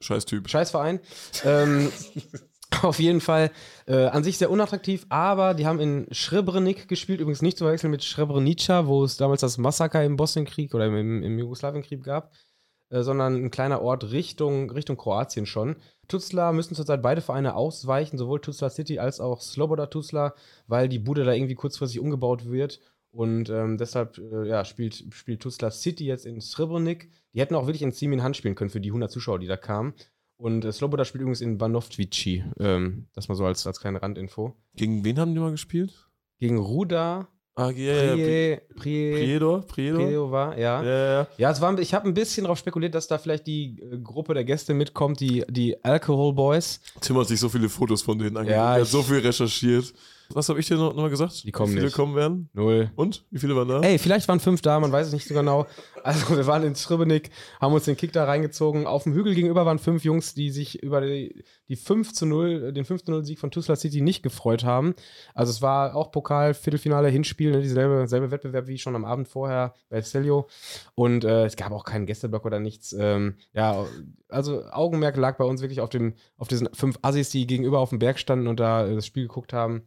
Scheiß 0.02 0.26
Typ. 0.26 0.50
Scheißverein. 0.50 1.00
ähm, 1.46 1.92
auf 2.84 3.00
jeden 3.00 3.22
Fall 3.22 3.52
äh, 3.86 4.06
an 4.06 4.24
sich 4.24 4.38
sehr 4.38 4.50
unattraktiv, 4.50 5.06
aber 5.10 5.54
die 5.54 5.66
haben 5.66 5.80
in 5.80 6.08
Srebrenik 6.14 6.88
gespielt, 6.88 7.20
übrigens 7.20 7.42
nicht 7.42 7.58
zu 7.58 7.66
verwechseln 7.66 7.92
mit 7.92 8.02
Srebrenica, 8.02 8.88
wo 8.88 9.04
es 9.04 9.18
damals 9.18 9.42
das 9.42 9.58
Massaker 9.58 10.04
im 10.04 10.16
Bosnienkrieg 10.16 10.74
oder 10.74 10.88
im, 10.88 11.24
im 11.24 11.40
Jugoslawienkrieg 11.40 12.04
gab, 12.04 12.32
äh, 12.90 13.04
sondern 13.04 13.36
ein 13.36 13.52
kleiner 13.52 13.82
Ort 13.82 14.12
Richtung, 14.12 14.72
Richtung 14.72 14.98
Kroatien 14.98 15.46
schon. 15.46 15.76
Tuzla 16.08 16.52
müssen 16.52 16.76
zurzeit 16.76 17.02
beide 17.02 17.22
Vereine 17.22 17.56
ausweichen, 17.56 18.18
sowohl 18.18 18.42
Tuzla 18.42 18.70
City 18.70 19.00
als 19.00 19.20
auch 19.20 19.42
Sloboda 19.42 19.88
Tuzla, 19.88 20.34
weil 20.68 20.90
die 20.90 21.00
Bude 21.00 21.24
da 21.24 21.34
irgendwie 21.34 21.56
kurzfristig 21.56 22.00
umgebaut 22.00 22.50
wird. 22.50 22.80
Und 23.12 23.50
ähm, 23.50 23.78
deshalb 23.78 24.18
äh, 24.18 24.48
ja, 24.48 24.64
spielt, 24.66 25.06
spielt 25.14 25.42
Tuzla 25.42 25.72
City 25.72 26.06
jetzt 26.06 26.26
in 26.26 26.42
Srebrenik. 26.42 27.10
Die 27.34 27.40
hätten 27.40 27.56
auch 27.56 27.66
wirklich 27.66 27.82
in 27.82 27.92
Simin 27.92 28.24
Hand 28.24 28.38
spielen 28.38 28.56
können 28.56 28.70
für 28.70 28.82
die 28.82 28.90
100 28.90 29.12
Zuschauer, 29.12 29.40
die 29.40 29.48
da 29.48 29.58
kamen. 29.58 29.94
Und 30.38 30.66
äh, 30.66 30.72
Sloboda 30.72 31.06
spielt 31.06 31.22
übrigens 31.22 31.42
in 31.42 31.58
Banovtvici. 31.58 32.44
Ähm, 32.60 33.08
das 33.14 33.28
mal 33.28 33.36
so 33.36 33.46
als, 33.46 33.66
als 33.68 33.80
kleine 33.80 34.02
Randinfo. 34.02 34.56
Gegen 34.76 35.04
wen 35.06 35.20
haben 35.20 35.34
die 35.34 35.40
mal 35.40 35.52
gespielt? 35.52 36.10
Gegen 36.40 36.58
Ruda 36.58 37.28
Ah, 37.54 37.70
ja. 37.70 38.14
Prie, 38.14 38.58
Prie, 38.76 39.12
Priedor? 39.12 39.62
Priedor? 39.68 40.06
Prio 40.06 40.32
war, 40.32 40.58
ja. 40.58 40.82
Ja, 40.82 41.06
ja, 41.22 41.28
ja. 41.38 41.52
Es 41.52 41.60
war, 41.60 41.78
ich 41.80 41.94
habe 41.94 42.08
ein 42.08 42.14
bisschen 42.14 42.46
darauf 42.46 42.58
spekuliert, 42.58 42.96
dass 42.96 43.08
da 43.08 43.18
vielleicht 43.18 43.46
die 43.46 43.78
äh, 43.82 43.98
Gruppe 44.00 44.34
der 44.34 44.46
Gäste 44.46 44.74
mitkommt, 44.74 45.20
die, 45.20 45.44
die 45.50 45.84
Alcohol 45.84 46.34
Boys. 46.34 46.80
Tim 47.02 47.18
hat 47.18 47.28
sich 47.28 47.40
so 47.40 47.50
viele 47.50 47.68
Fotos 47.68 48.02
von 48.02 48.18
denen 48.18 48.38
angeguckt. 48.38 48.56
Ja, 48.56 48.76
er 48.78 48.82
hat 48.82 48.88
so 48.88 49.04
viel 49.04 49.20
recherchiert. 49.20 49.94
Was 50.36 50.50
habe 50.50 50.60
ich 50.60 50.68
dir 50.68 50.78
noch, 50.78 50.94
noch 50.94 51.04
mal 51.04 51.10
gesagt? 51.10 51.44
Die 51.44 51.52
kommen 51.52 51.72
Wie 51.72 51.76
viele 51.76 51.86
nicht. 51.86 51.96
kommen 51.96 52.16
werden? 52.16 52.50
Null. 52.54 52.92
Und? 52.96 53.26
Wie 53.32 53.40
viele 53.40 53.56
waren 53.56 53.68
da? 53.68 53.82
Ey, 53.82 53.98
vielleicht 53.98 54.28
waren 54.28 54.40
fünf 54.40 54.62
da, 54.62 54.80
man 54.80 54.92
weiß 54.92 55.08
es 55.08 55.14
nicht 55.14 55.28
so 55.28 55.34
genau. 55.34 55.68
Also 56.04 56.36
wir 56.36 56.48
waren 56.48 56.64
in 56.64 56.74
Srebrenik, 56.74 57.30
haben 57.60 57.74
uns 57.74 57.86
den 57.86 57.96
Kick 57.96 58.12
da 58.12 58.26
reingezogen. 58.26 58.88
Auf 58.88 59.04
dem 59.04 59.14
Hügel 59.14 59.36
gegenüber 59.36 59.66
waren 59.66 59.78
fünf 59.78 60.04
Jungs, 60.04 60.34
die 60.34 60.50
sich 60.50 60.82
über 60.82 61.02
die, 61.02 61.44
die 61.68 61.76
5 61.76 62.14
zu 62.14 62.26
0, 62.26 62.74
den 62.74 62.86
5 62.86 63.04
zu 63.04 63.12
0 63.12 63.24
Sieg 63.24 63.40
von 63.40 63.52
Tuzla 63.52 63.76
City 63.76 64.02
nicht 64.02 64.24
gefreut 64.24 64.64
haben. 64.64 64.96
Also 65.34 65.52
es 65.52 65.62
war 65.62 65.96
auch 65.96 66.12
Pokal, 66.12 66.54
Viertelfinale, 66.54 67.10
Hinspiel, 67.10 67.52
ne, 67.52 67.62
dieselbe 67.62 68.08
selbe 68.08 68.32
Wettbewerb 68.32 68.68
wie 68.68 68.78
schon 68.78 68.96
am 68.96 69.06
Abend 69.06 69.28
vorher 69.28 69.74
bei 69.90 70.02
Celio. 70.02 70.48
Und 70.96 71.24
äh, 71.24 71.46
es 71.46 71.56
gab 71.56 71.72
auch 71.72 71.86
keinen 71.86 72.06
Gästeblock 72.06 72.46
oder 72.46 72.60
nichts. 72.60 72.94
Ähm, 72.98 73.36
ja, 73.54 73.86
also 74.28 74.66
Augenmerk 74.72 75.18
lag 75.18 75.38
bei 75.38 75.46
uns 75.46 75.62
wirklich 75.62 75.82
auf, 75.82 75.90
dem, 75.90 76.16
auf 76.38 76.48
diesen 76.48 76.70
fünf 76.74 76.98
Assis, 77.02 77.30
die 77.30 77.48
gegenüber 77.48 77.80
auf 77.80 77.90
dem 77.90 78.00
Berg 78.00 78.20
standen 78.20 78.48
und 78.48 78.60
da 78.60 78.88
äh, 78.88 78.96
das 78.96 79.06
Spiel 79.06 79.24
geguckt 79.24 79.54
haben. 79.54 79.84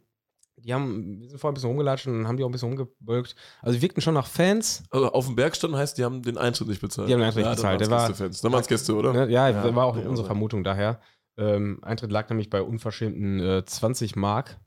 Die 0.65 0.73
haben, 0.73 1.21
wir 1.21 1.29
sind 1.29 1.39
vorher 1.39 1.53
ein 1.53 1.55
bisschen 1.55 1.69
rumgelatscht 1.69 2.07
und 2.07 2.15
dann 2.15 2.27
haben 2.29 2.37
die 2.39 2.43
auch 2.45 2.49
ein 2.49 2.53
bisschen 2.53 2.69
rumgebölkt. 2.69 3.37
Also 3.61 3.77
die 3.77 3.83
wirkten 3.83 4.01
schon 4.01 4.15
nach 4.15 4.27
Fans. 4.27 4.83
Also 4.91 5.13
auf 5.13 5.27
dem 5.27 5.37
Berg 5.37 5.55
standen 5.55 5.77
heißt, 5.77 5.99
die 5.99 6.05
haben 6.05 6.23
den 6.23 6.39
Eintritt 6.39 6.69
nicht 6.69 6.81
bezahlt. 6.81 7.09
Die 7.09 7.13
haben 7.13 7.21
den 7.21 7.27
Eintritt 7.27 7.45
ja, 7.45 7.51
nicht 7.51 7.59
bezahlt. 7.59 7.81
Dann 7.83 7.91
Der 7.91 8.53
waren 8.53 8.61
es 8.63 8.67
Gäste, 8.69 8.95
oder? 8.95 9.13
Ne? 9.13 9.31
Ja, 9.31 9.49
Ja, 9.49 9.75
war 9.75 9.85
auch 9.85 9.97
ja, 9.97 10.09
unsere. 10.09 10.27
Vermutung 10.27 10.65
daher. 10.65 11.01
Ähm, 11.37 11.81
Eintritt 11.83 12.11
lag 12.11 12.29
nämlich 12.31 12.49
bei 12.49 12.63
unverschämten 12.63 13.41
äh, 13.41 13.65
20 13.65 14.17
Mark. 14.17 14.59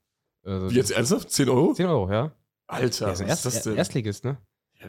Also 0.43 0.69
Wie 0.69 0.75
jetzt 0.75 0.91
ernsthaft? 0.91 1.31
10 1.31 1.49
Euro? 1.49 1.73
10 1.73 1.87
Euro, 1.87 2.11
ja. 2.11 2.31
Alter, 2.67 3.05
Ja, 3.05 3.11
was 3.11 3.19
ist 3.19 3.25
ein 3.25 3.31
ist 3.31 3.45
das 3.45 3.63
denn? 3.63 3.75
Erstligist, 3.77 4.23
ne? 4.25 4.37
Ja, 4.79 4.87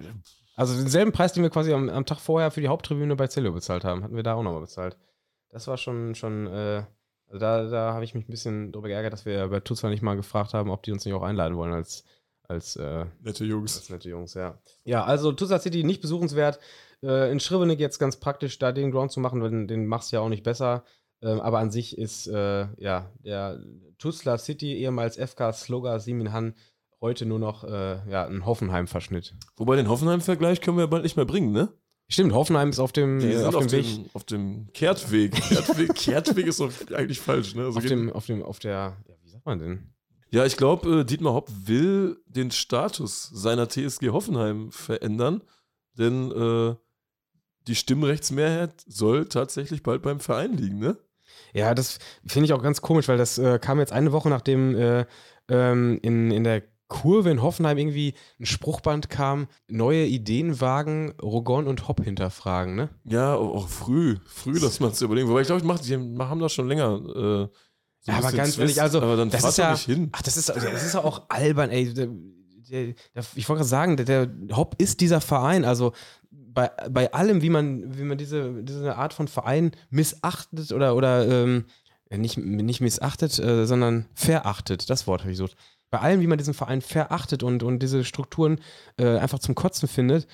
Also 0.56 0.76
denselben 0.76 1.12
Preis, 1.12 1.32
den 1.32 1.42
wir 1.42 1.50
quasi 1.50 1.72
am, 1.72 1.88
am 1.88 2.04
Tag 2.04 2.18
vorher 2.18 2.50
für 2.50 2.60
die 2.60 2.68
Haupttribüne 2.68 3.16
bei 3.16 3.28
Cello 3.28 3.52
bezahlt 3.52 3.84
haben, 3.84 4.02
hatten 4.04 4.16
wir 4.16 4.22
da 4.22 4.34
auch 4.34 4.42
nochmal 4.42 4.60
bezahlt. 4.60 4.98
Das 5.50 5.66
war 5.68 5.78
schon, 5.78 6.14
schon, 6.14 6.46
äh, 6.48 6.82
also 7.28 7.38
da, 7.38 7.64
da 7.64 7.92
habe 7.94 8.04
ich 8.04 8.14
mich 8.14 8.26
ein 8.26 8.30
bisschen 8.30 8.72
drüber 8.72 8.88
geärgert, 8.88 9.12
dass 9.12 9.26
wir 9.26 9.48
bei 9.48 9.60
Tuzla 9.60 9.90
nicht 9.90 10.02
mal 10.02 10.16
gefragt 10.16 10.54
haben, 10.54 10.70
ob 10.70 10.82
die 10.82 10.92
uns 10.92 11.04
nicht 11.04 11.14
auch 11.14 11.22
einladen 11.22 11.56
wollen 11.56 11.72
als, 11.72 12.04
als, 12.48 12.76
äh, 12.76 13.04
Nette 13.20 13.44
Jungs. 13.44 13.76
als 13.76 13.90
nette 13.90 14.08
Jungs, 14.08 14.34
ja. 14.34 14.58
Ja, 14.84 15.04
also 15.04 15.32
Tuzla 15.32 15.58
City 15.58 15.84
nicht 15.84 16.00
besuchenswert. 16.00 16.58
Äh, 17.02 17.30
in 17.30 17.38
Schrivenik 17.38 17.78
jetzt 17.78 17.98
ganz 17.98 18.16
praktisch, 18.16 18.58
da 18.58 18.72
den 18.72 18.90
Ground 18.90 19.12
zu 19.12 19.20
machen, 19.20 19.42
weil 19.42 19.50
den, 19.50 19.68
den 19.68 19.86
machst 19.86 20.10
du 20.10 20.16
ja 20.16 20.22
auch 20.22 20.28
nicht 20.28 20.42
besser. 20.42 20.84
Ähm, 21.20 21.40
aber 21.40 21.58
an 21.58 21.70
sich 21.70 21.98
ist, 21.98 22.26
äh, 22.28 22.66
ja, 22.78 23.10
der 23.24 23.60
Tuzla 23.98 24.38
City, 24.38 24.74
ehemals 24.76 25.16
FK 25.16 25.52
Sloga 25.52 25.98
Siminhan, 25.98 26.54
heute 27.00 27.26
nur 27.26 27.38
noch, 27.38 27.64
äh, 27.64 28.10
ja, 28.10 28.26
ein 28.26 28.46
Hoffenheim-Verschnitt. 28.46 29.34
Wobei 29.56 29.76
den 29.76 29.88
Hoffenheim-Vergleich 29.88 30.60
können 30.60 30.78
wir 30.78 30.86
bald 30.86 31.02
nicht 31.02 31.16
mehr 31.16 31.26
bringen, 31.26 31.52
ne? 31.52 31.72
Stimmt, 32.10 32.32
Hoffenheim 32.32 32.70
ist 32.70 32.78
auf 32.78 32.92
dem, 32.92 33.20
äh, 33.20 33.42
auf 33.44 33.54
auf, 33.54 33.66
dem 33.66 33.72
Weg. 33.72 33.84
dem, 33.86 34.10
auf 34.14 34.24
dem 34.24 34.72
Kehrtweg. 34.72 35.34
Kehrtweg, 35.34 35.94
Kehrtweg 35.94 36.46
ist 36.46 36.60
doch 36.60 36.72
eigentlich 36.94 37.20
falsch, 37.20 37.54
ne? 37.54 37.64
Also 37.66 37.78
Auf 37.78 37.84
dem, 37.84 38.10
auf 38.12 38.26
dem, 38.26 38.42
auf 38.42 38.58
der, 38.58 38.96
ja, 39.06 39.14
wie 39.22 39.28
sagt 39.30 39.44
man 39.44 39.58
denn? 39.58 39.92
Ja, 40.30 40.44
ich 40.46 40.56
glaube, 40.56 41.00
äh, 41.00 41.04
Dietmar 41.04 41.34
Hopp 41.34 41.50
will 41.64 42.18
den 42.26 42.50
Status 42.50 43.30
seiner 43.32 43.68
TSG 43.68 44.08
Hoffenheim 44.10 44.70
verändern, 44.72 45.42
denn 45.98 46.32
äh, 46.32 46.74
die 47.66 47.74
Stimmrechtsmehrheit 47.74 48.72
soll 48.86 49.26
tatsächlich 49.26 49.82
bald 49.82 50.00
beim 50.02 50.20
Verein 50.20 50.56
liegen, 50.56 50.78
ne? 50.78 50.96
Ja, 51.52 51.74
das 51.74 51.98
finde 52.26 52.46
ich 52.46 52.52
auch 52.54 52.62
ganz 52.62 52.80
komisch, 52.80 53.08
weil 53.08 53.18
das 53.18 53.38
äh, 53.38 53.58
kam 53.58 53.78
jetzt 53.80 53.92
eine 53.92 54.12
Woche 54.12 54.28
nachdem 54.30 54.74
äh, 54.76 55.06
ähm, 55.48 55.98
in, 56.02 56.30
in 56.30 56.44
der 56.44 56.62
Kurve 56.88 57.30
in 57.30 57.42
Hoffenheim 57.42 57.78
irgendwie 57.78 58.14
ein 58.40 58.46
Spruchband 58.46 59.10
kam, 59.10 59.46
neue 59.68 60.06
Ideen 60.06 60.60
wagen, 60.60 61.12
Rogon 61.22 61.66
und 61.66 61.86
Hopp 61.86 62.02
hinterfragen, 62.02 62.74
ne? 62.74 62.88
Ja, 63.04 63.34
auch, 63.34 63.68
früh, 63.68 64.16
früh 64.26 64.58
das 64.58 64.80
mal 64.80 64.92
zu 64.92 65.04
überlegen. 65.04 65.28
Wobei 65.28 65.42
ich 65.42 65.46
glaube, 65.46 65.60
ich 65.60 65.66
mach, 65.66 65.78
die 65.78 65.94
haben 65.94 66.40
das 66.40 66.52
schon 66.52 66.68
länger. 66.68 66.94
Äh, 66.94 67.48
so 68.00 68.12
Ja, 68.12 68.18
aber 68.18 68.32
ganz 68.32 68.54
Twist, 68.54 68.58
ehrlich, 68.58 68.82
also, 68.82 69.00
aber 69.02 69.16
dann 69.16 69.30
das 69.30 69.44
ist 69.44 69.58
ja-. 69.58 69.76
Ach, 70.12 70.22
das 70.22 70.36
ist, 70.36 70.48
das 70.48 70.84
ist 70.84 70.94
ja 70.94 71.04
auch 71.04 71.22
albern, 71.28 71.70
ey. 71.70 71.92
Der, 71.92 72.08
der, 72.70 72.94
der, 73.14 73.24
ich 73.34 73.48
wollte 73.48 73.58
gerade 73.58 73.68
sagen, 73.68 73.96
der, 73.96 74.26
der 74.26 74.56
Hopp 74.56 74.74
ist 74.78 75.00
dieser 75.00 75.20
Verein. 75.20 75.64
Also 75.64 75.92
bei, 76.30 76.70
bei 76.90 77.12
allem, 77.12 77.42
wie 77.42 77.50
man, 77.50 77.98
wie 77.98 78.02
man 78.02 78.18
diese, 78.18 78.62
diese 78.62 78.96
Art 78.96 79.14
von 79.14 79.28
Verein 79.28 79.72
missachtet 79.90 80.72
oder, 80.72 80.96
oder 80.96 81.26
ähm, 81.28 81.64
nicht, 82.10 82.38
nicht 82.38 82.80
missachtet, 82.80 83.38
äh, 83.38 83.66
sondern 83.66 84.06
verachtet, 84.14 84.90
das 84.90 85.06
Wort 85.06 85.20
habe 85.22 85.32
ich 85.32 85.38
gesucht. 85.38 85.56
Bei 85.90 86.00
allem, 86.00 86.20
wie 86.20 86.26
man 86.26 86.38
diesen 86.38 86.54
Verein 86.54 86.80
verachtet 86.82 87.42
und, 87.42 87.62
und 87.62 87.80
diese 87.82 88.04
Strukturen 88.04 88.60
äh, 88.98 89.16
einfach 89.18 89.38
zum 89.38 89.54
Kotzen 89.54 89.88
findet, 89.88 90.26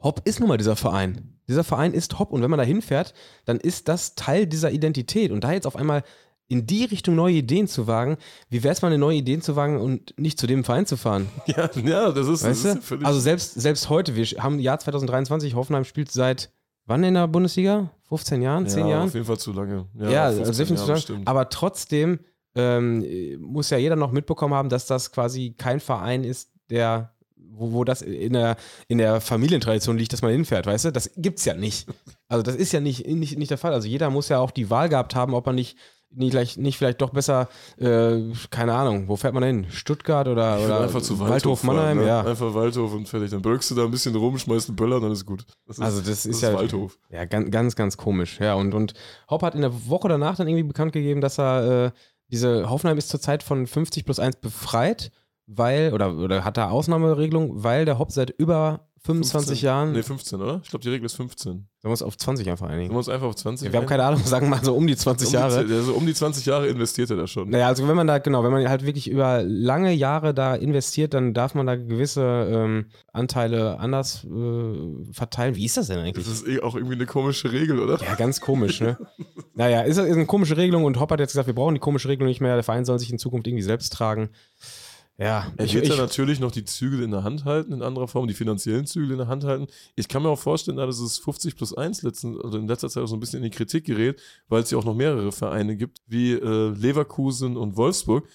Hopp 0.00 0.20
ist 0.24 0.38
nun 0.38 0.48
mal 0.48 0.58
dieser 0.58 0.76
Verein. 0.76 1.34
Dieser 1.48 1.64
Verein 1.64 1.92
ist 1.92 2.18
Hopp 2.18 2.30
und 2.32 2.42
wenn 2.42 2.50
man 2.50 2.58
da 2.58 2.64
hinfährt, 2.64 3.14
dann 3.46 3.58
ist 3.58 3.88
das 3.88 4.14
Teil 4.14 4.46
dieser 4.46 4.70
Identität. 4.70 5.30
Und 5.32 5.44
da 5.44 5.52
jetzt 5.52 5.66
auf 5.66 5.76
einmal 5.76 6.02
in 6.46 6.66
die 6.66 6.84
Richtung 6.84 7.14
neue 7.14 7.34
Ideen 7.36 7.66
zu 7.66 7.86
wagen, 7.86 8.18
wie 8.50 8.62
wäre 8.62 8.72
es 8.72 8.82
mal, 8.82 8.88
eine 8.88 8.98
neue 8.98 9.16
Ideen 9.16 9.40
zu 9.40 9.56
wagen 9.56 9.80
und 9.80 10.14
nicht 10.18 10.38
zu 10.38 10.46
dem 10.46 10.62
Verein 10.62 10.86
zu 10.86 10.96
fahren? 10.96 11.28
Ja, 11.46 11.70
ja, 11.74 12.12
das 12.12 12.28
ist, 12.28 12.42
das 12.44 12.50
Weißt 12.50 12.58
ist 12.58 12.64
ja 12.66 12.74
du? 12.74 12.80
völlig. 12.82 13.06
Also 13.06 13.18
selbst, 13.20 13.54
selbst 13.54 13.88
heute, 13.88 14.14
wir 14.14 14.24
haben 14.42 14.58
Jahr 14.58 14.78
2023, 14.78 15.54
Hoffenheim 15.54 15.84
spielt 15.84 16.12
seit 16.12 16.50
wann 16.86 17.02
in 17.02 17.14
der 17.14 17.26
Bundesliga? 17.28 17.90
15 18.08 18.42
Jahren, 18.42 18.66
10 18.68 18.80
ja, 18.80 18.88
Jahren? 18.90 19.08
auf 19.08 19.14
jeden 19.14 19.26
Fall 19.26 19.38
zu 19.38 19.52
lange. 19.52 19.86
Ja, 19.98 20.10
Ja, 20.10 20.26
15 20.26 20.46
also 20.46 20.62
definitiv. 20.62 20.86
Jahre, 20.86 20.98
zu 21.00 21.02
stimmt. 21.02 21.28
aber 21.28 21.48
trotzdem 21.48 22.18
ähm, 22.54 23.04
muss 23.40 23.70
ja 23.70 23.78
jeder 23.78 23.96
noch 23.96 24.12
mitbekommen 24.12 24.54
haben, 24.54 24.68
dass 24.68 24.86
das 24.86 25.12
quasi 25.12 25.54
kein 25.56 25.80
Verein 25.80 26.24
ist, 26.24 26.50
der, 26.70 27.14
wo, 27.36 27.72
wo 27.72 27.84
das 27.84 28.02
in 28.02 28.32
der, 28.32 28.56
in 28.88 28.98
der 28.98 29.20
Familientradition 29.20 29.98
liegt, 29.98 30.12
dass 30.12 30.22
man 30.22 30.32
hinfährt, 30.32 30.66
weißt 30.66 30.86
du? 30.86 30.92
Das 30.92 31.10
gibt's 31.16 31.44
ja 31.44 31.54
nicht. 31.54 31.86
Also 32.28 32.42
das 32.42 32.56
ist 32.56 32.72
ja 32.72 32.80
nicht, 32.80 33.06
nicht, 33.06 33.38
nicht 33.38 33.50
der 33.50 33.58
Fall. 33.58 33.72
Also 33.72 33.88
jeder 33.88 34.10
muss 34.10 34.28
ja 34.28 34.38
auch 34.38 34.50
die 34.50 34.70
Wahl 34.70 34.88
gehabt 34.88 35.14
haben, 35.14 35.34
ob 35.34 35.46
man 35.46 35.54
nicht 35.54 35.76
nicht, 36.16 36.30
gleich, 36.30 36.56
nicht 36.56 36.78
vielleicht 36.78 37.00
doch 37.00 37.10
besser, 37.10 37.48
äh, 37.78 38.18
keine 38.50 38.74
Ahnung, 38.74 39.08
wo 39.08 39.16
fährt 39.16 39.34
man 39.34 39.42
hin? 39.42 39.66
Stuttgart 39.70 40.28
oder, 40.28 40.60
oder 40.60 40.80
einfach 40.80 41.02
zu 41.02 41.18
Waldhof, 41.18 41.30
Waldhof, 41.30 41.60
fahren, 41.60 41.76
Mannheim? 41.76 41.98
ne? 41.98 42.06
Ja. 42.06 42.20
Einfach 42.24 42.54
Waldhof 42.54 42.92
und 42.92 43.08
fertig. 43.08 43.30
Dann 43.30 43.42
brückst 43.42 43.70
du 43.70 43.74
da 43.74 43.84
ein 43.84 43.90
bisschen 43.90 44.14
rum, 44.14 44.38
schmeißt 44.38 44.68
einen 44.68 44.76
Böller, 44.76 45.00
dann 45.00 45.12
ist 45.12 45.26
gut. 45.26 45.44
Das 45.66 45.78
ist, 45.78 45.84
Also 45.84 46.00
das 46.00 46.26
ist 46.26 46.40
ja 46.40 46.54
Waldhof. 46.54 46.98
Ja, 47.10 47.24
ganz, 47.24 47.50
ganz, 47.50 47.76
ganz 47.76 47.96
komisch. 47.96 48.38
Ja, 48.40 48.54
und, 48.54 48.74
und 48.74 48.94
Hopp 49.28 49.42
hat 49.42 49.54
in 49.54 49.62
der 49.62 49.88
Woche 49.88 50.08
danach 50.08 50.36
dann 50.36 50.48
irgendwie 50.48 50.64
bekannt 50.64 50.92
gegeben, 50.92 51.20
dass 51.20 51.38
er 51.38 51.86
äh, 51.86 51.90
diese 52.34 52.68
Hoffenheim 52.68 52.98
ist 52.98 53.10
zurzeit 53.10 53.44
von 53.44 53.64
50 53.64 54.04
plus 54.04 54.18
1 54.18 54.36
befreit, 54.36 55.12
weil, 55.46 55.92
oder, 55.94 56.16
oder 56.16 56.44
hat 56.44 56.56
da 56.56 56.68
Ausnahmeregelung, 56.68 57.62
weil 57.62 57.84
der 57.84 58.00
Hopp 58.00 58.10
seit 58.10 58.30
über 58.30 58.88
25 59.04 59.48
15. 59.60 59.66
Jahren, 59.66 59.92
Nee, 59.92 60.02
15, 60.02 60.40
oder? 60.40 60.60
Ich 60.62 60.70
glaube, 60.70 60.82
die 60.82 60.88
Regel 60.88 61.04
ist 61.04 61.14
15. 61.14 61.52
sollen 61.52 61.66
wir 61.82 61.90
uns 61.90 62.00
auf 62.02 62.16
20 62.16 62.48
einfach 62.48 62.66
Sollen 62.66 62.72
einigen. 62.78 62.94
wir 62.94 62.96
uns 62.96 63.10
einfach 63.10 63.26
auf 63.26 63.36
20 63.36 63.66
Ja, 63.66 63.72
wir 63.72 63.80
haben 63.80 63.86
keine 63.86 64.02
Ahnung, 64.02 64.20
sagen 64.24 64.46
wir 64.46 64.50
mal 64.56 64.64
so 64.64 64.74
um 64.74 64.86
die 64.86 64.96
20 64.96 65.26
um 65.26 65.30
die, 65.30 65.36
Jahre. 65.36 65.56
Also 65.58 65.92
um 65.92 66.06
die 66.06 66.14
20 66.14 66.46
Jahre 66.46 66.68
investiert 66.68 67.10
er 67.10 67.16
da 67.16 67.26
schon. 67.26 67.50
Naja, 67.50 67.66
also 67.68 67.86
wenn 67.86 67.96
man 67.96 68.06
da, 68.06 68.16
genau, 68.18 68.42
wenn 68.42 68.50
man 68.52 68.66
halt 68.66 68.86
wirklich 68.86 69.10
über 69.10 69.42
lange 69.42 69.92
Jahre 69.92 70.32
da 70.32 70.54
investiert, 70.54 71.12
dann 71.12 71.34
darf 71.34 71.54
man 71.54 71.66
da 71.66 71.76
gewisse 71.76 72.22
ähm, 72.50 72.86
Anteile 73.12 73.78
anders 73.78 74.24
äh, 74.24 75.12
verteilen. 75.12 75.54
Wie 75.54 75.66
ist 75.66 75.76
das 75.76 75.88
denn 75.88 75.98
eigentlich? 75.98 76.24
Das 76.24 76.32
ist 76.32 76.48
eh 76.48 76.60
auch 76.60 76.74
irgendwie 76.74 76.94
eine 76.94 77.04
komische 77.04 77.52
Regel, 77.52 77.80
oder? 77.80 78.02
Ja, 78.02 78.14
ganz 78.14 78.40
komisch, 78.40 78.80
ne? 78.80 78.96
naja, 79.54 79.82
ist, 79.82 79.98
ist 79.98 80.12
eine 80.12 80.24
komische 80.24 80.56
Regelung 80.56 80.84
und 80.84 80.98
Hopp 80.98 81.10
hat 81.10 81.20
jetzt 81.20 81.32
gesagt, 81.32 81.46
wir 81.46 81.54
brauchen 81.54 81.74
die 81.74 81.80
komische 81.80 82.08
Regelung 82.08 82.28
nicht 82.28 82.40
mehr. 82.40 82.54
Der 82.54 82.64
Verein 82.64 82.86
soll 82.86 82.98
sich 82.98 83.10
in 83.12 83.18
Zukunft 83.18 83.46
irgendwie 83.46 83.62
selbst 83.62 83.92
tragen. 83.92 84.30
Ja, 85.16 85.52
Er 85.56 85.64
ich, 85.64 85.74
wird 85.74 85.86
ja 85.86 85.94
ich, 85.94 86.00
natürlich 86.00 86.40
noch 86.40 86.50
die 86.50 86.64
Zügel 86.64 87.02
in 87.02 87.12
der 87.12 87.22
Hand 87.22 87.44
halten, 87.44 87.72
in 87.72 87.82
anderer 87.82 88.08
Form, 88.08 88.26
die 88.26 88.34
finanziellen 88.34 88.84
Zügel 88.86 89.12
in 89.12 89.18
der 89.18 89.28
Hand 89.28 89.44
halten. 89.44 89.68
Ich 89.94 90.08
kann 90.08 90.22
mir 90.22 90.28
auch 90.28 90.38
vorstellen, 90.38 90.76
dass 90.76 90.98
es 90.98 91.18
50 91.18 91.54
plus 91.56 91.76
1 91.76 92.02
letzten, 92.02 92.40
also 92.40 92.58
in 92.58 92.66
letzter 92.66 92.88
Zeit 92.88 93.04
auch 93.04 93.06
so 93.06 93.14
ein 93.14 93.20
bisschen 93.20 93.38
in 93.38 93.50
die 93.50 93.56
Kritik 93.56 93.84
gerät, 93.84 94.20
weil 94.48 94.62
es 94.62 94.72
ja 94.72 94.78
auch 94.78 94.84
noch 94.84 94.94
mehrere 94.94 95.30
Vereine 95.30 95.76
gibt, 95.76 95.98
wie 96.08 96.32
äh, 96.32 96.68
Leverkusen 96.70 97.56
und 97.56 97.76
Wolfsburg. 97.76 98.26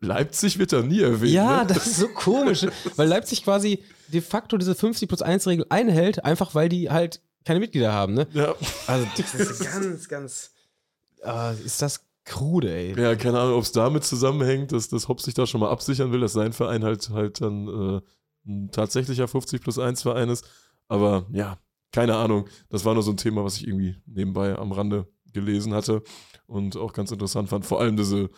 Leipzig 0.00 0.58
wird 0.58 0.72
da 0.72 0.82
nie 0.82 1.00
erwähnt. 1.00 1.32
ja, 1.32 1.62
ne? 1.62 1.74
das 1.74 1.86
ist 1.86 1.96
so 1.98 2.08
komisch, 2.08 2.66
weil 2.96 3.08
Leipzig 3.08 3.42
quasi 3.42 3.82
de 4.08 4.20
facto 4.20 4.58
diese 4.58 4.76
50 4.76 5.08
plus 5.08 5.22
1 5.22 5.46
Regel 5.48 5.66
einhält, 5.70 6.24
einfach 6.24 6.54
weil 6.54 6.68
die 6.68 6.90
halt 6.90 7.20
keine 7.44 7.60
Mitglieder 7.60 7.92
haben, 7.92 8.14
ne? 8.14 8.26
ja. 8.32 8.54
Also, 8.86 9.06
das 9.16 9.34
ist 9.34 9.64
ganz, 9.64 10.08
ganz, 10.08 10.50
äh, 11.24 11.54
ist 11.64 11.82
das 11.82 12.05
krude, 12.26 12.74
ey. 12.74 13.00
ja, 13.00 13.14
keine 13.14 13.40
Ahnung, 13.40 13.56
ob 13.56 13.62
es 13.62 13.72
damit 13.72 14.04
zusammenhängt, 14.04 14.72
dass 14.72 14.88
das 14.88 15.08
Hopp 15.08 15.20
sich 15.22 15.32
da 15.32 15.46
schon 15.46 15.60
mal 15.60 15.70
absichern 15.70 16.12
will, 16.12 16.20
dass 16.20 16.34
sein 16.34 16.52
Verein 16.52 16.84
halt 16.84 17.08
halt 17.10 17.40
dann 17.40 17.68
äh, 17.68 18.00
ein 18.46 18.70
tatsächlicher 18.70 19.28
50 19.28 19.62
plus 19.62 19.78
1 19.78 20.02
Verein 20.02 20.28
ist. 20.28 20.44
Aber 20.88 21.26
ja, 21.32 21.58
keine 21.92 22.16
Ahnung. 22.16 22.48
Das 22.68 22.84
war 22.84 22.94
nur 22.94 23.02
so 23.02 23.10
ein 23.10 23.16
Thema, 23.16 23.44
was 23.44 23.56
ich 23.56 23.66
irgendwie 23.66 23.96
nebenbei 24.06 24.56
am 24.56 24.72
Rande 24.72 25.06
gelesen 25.32 25.74
hatte 25.74 26.02
und 26.46 26.76
auch 26.76 26.92
ganz 26.92 27.10
interessant 27.10 27.48
fand. 27.48 27.64
Vor 27.64 27.80
allem 27.80 27.96
diese, 27.96 28.30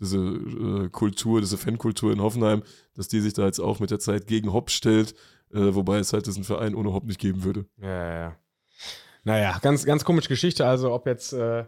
diese 0.00 0.18
äh, 0.18 0.88
Kultur, 0.90 1.40
diese 1.40 1.58
Fankultur 1.58 2.12
in 2.12 2.20
Hoffenheim, 2.20 2.62
dass 2.94 3.08
die 3.08 3.20
sich 3.20 3.32
da 3.32 3.46
jetzt 3.46 3.60
auch 3.60 3.80
mit 3.80 3.90
der 3.90 3.98
Zeit 3.98 4.26
gegen 4.26 4.52
Hopp 4.52 4.70
stellt, 4.70 5.14
äh, 5.52 5.74
wobei 5.74 5.98
es 5.98 6.12
halt 6.12 6.26
diesen 6.26 6.44
Verein 6.44 6.74
ohne 6.74 6.92
Hopp 6.92 7.04
nicht 7.04 7.20
geben 7.20 7.44
würde. 7.44 7.66
Ja, 7.78 7.88
ja, 7.88 8.14
ja. 8.14 8.36
Naja, 9.24 9.58
ganz, 9.60 9.84
ganz 9.84 10.04
komische 10.04 10.28
Geschichte. 10.28 10.66
Also, 10.66 10.92
ob 10.92 11.06
jetzt, 11.06 11.32
äh, 11.32 11.64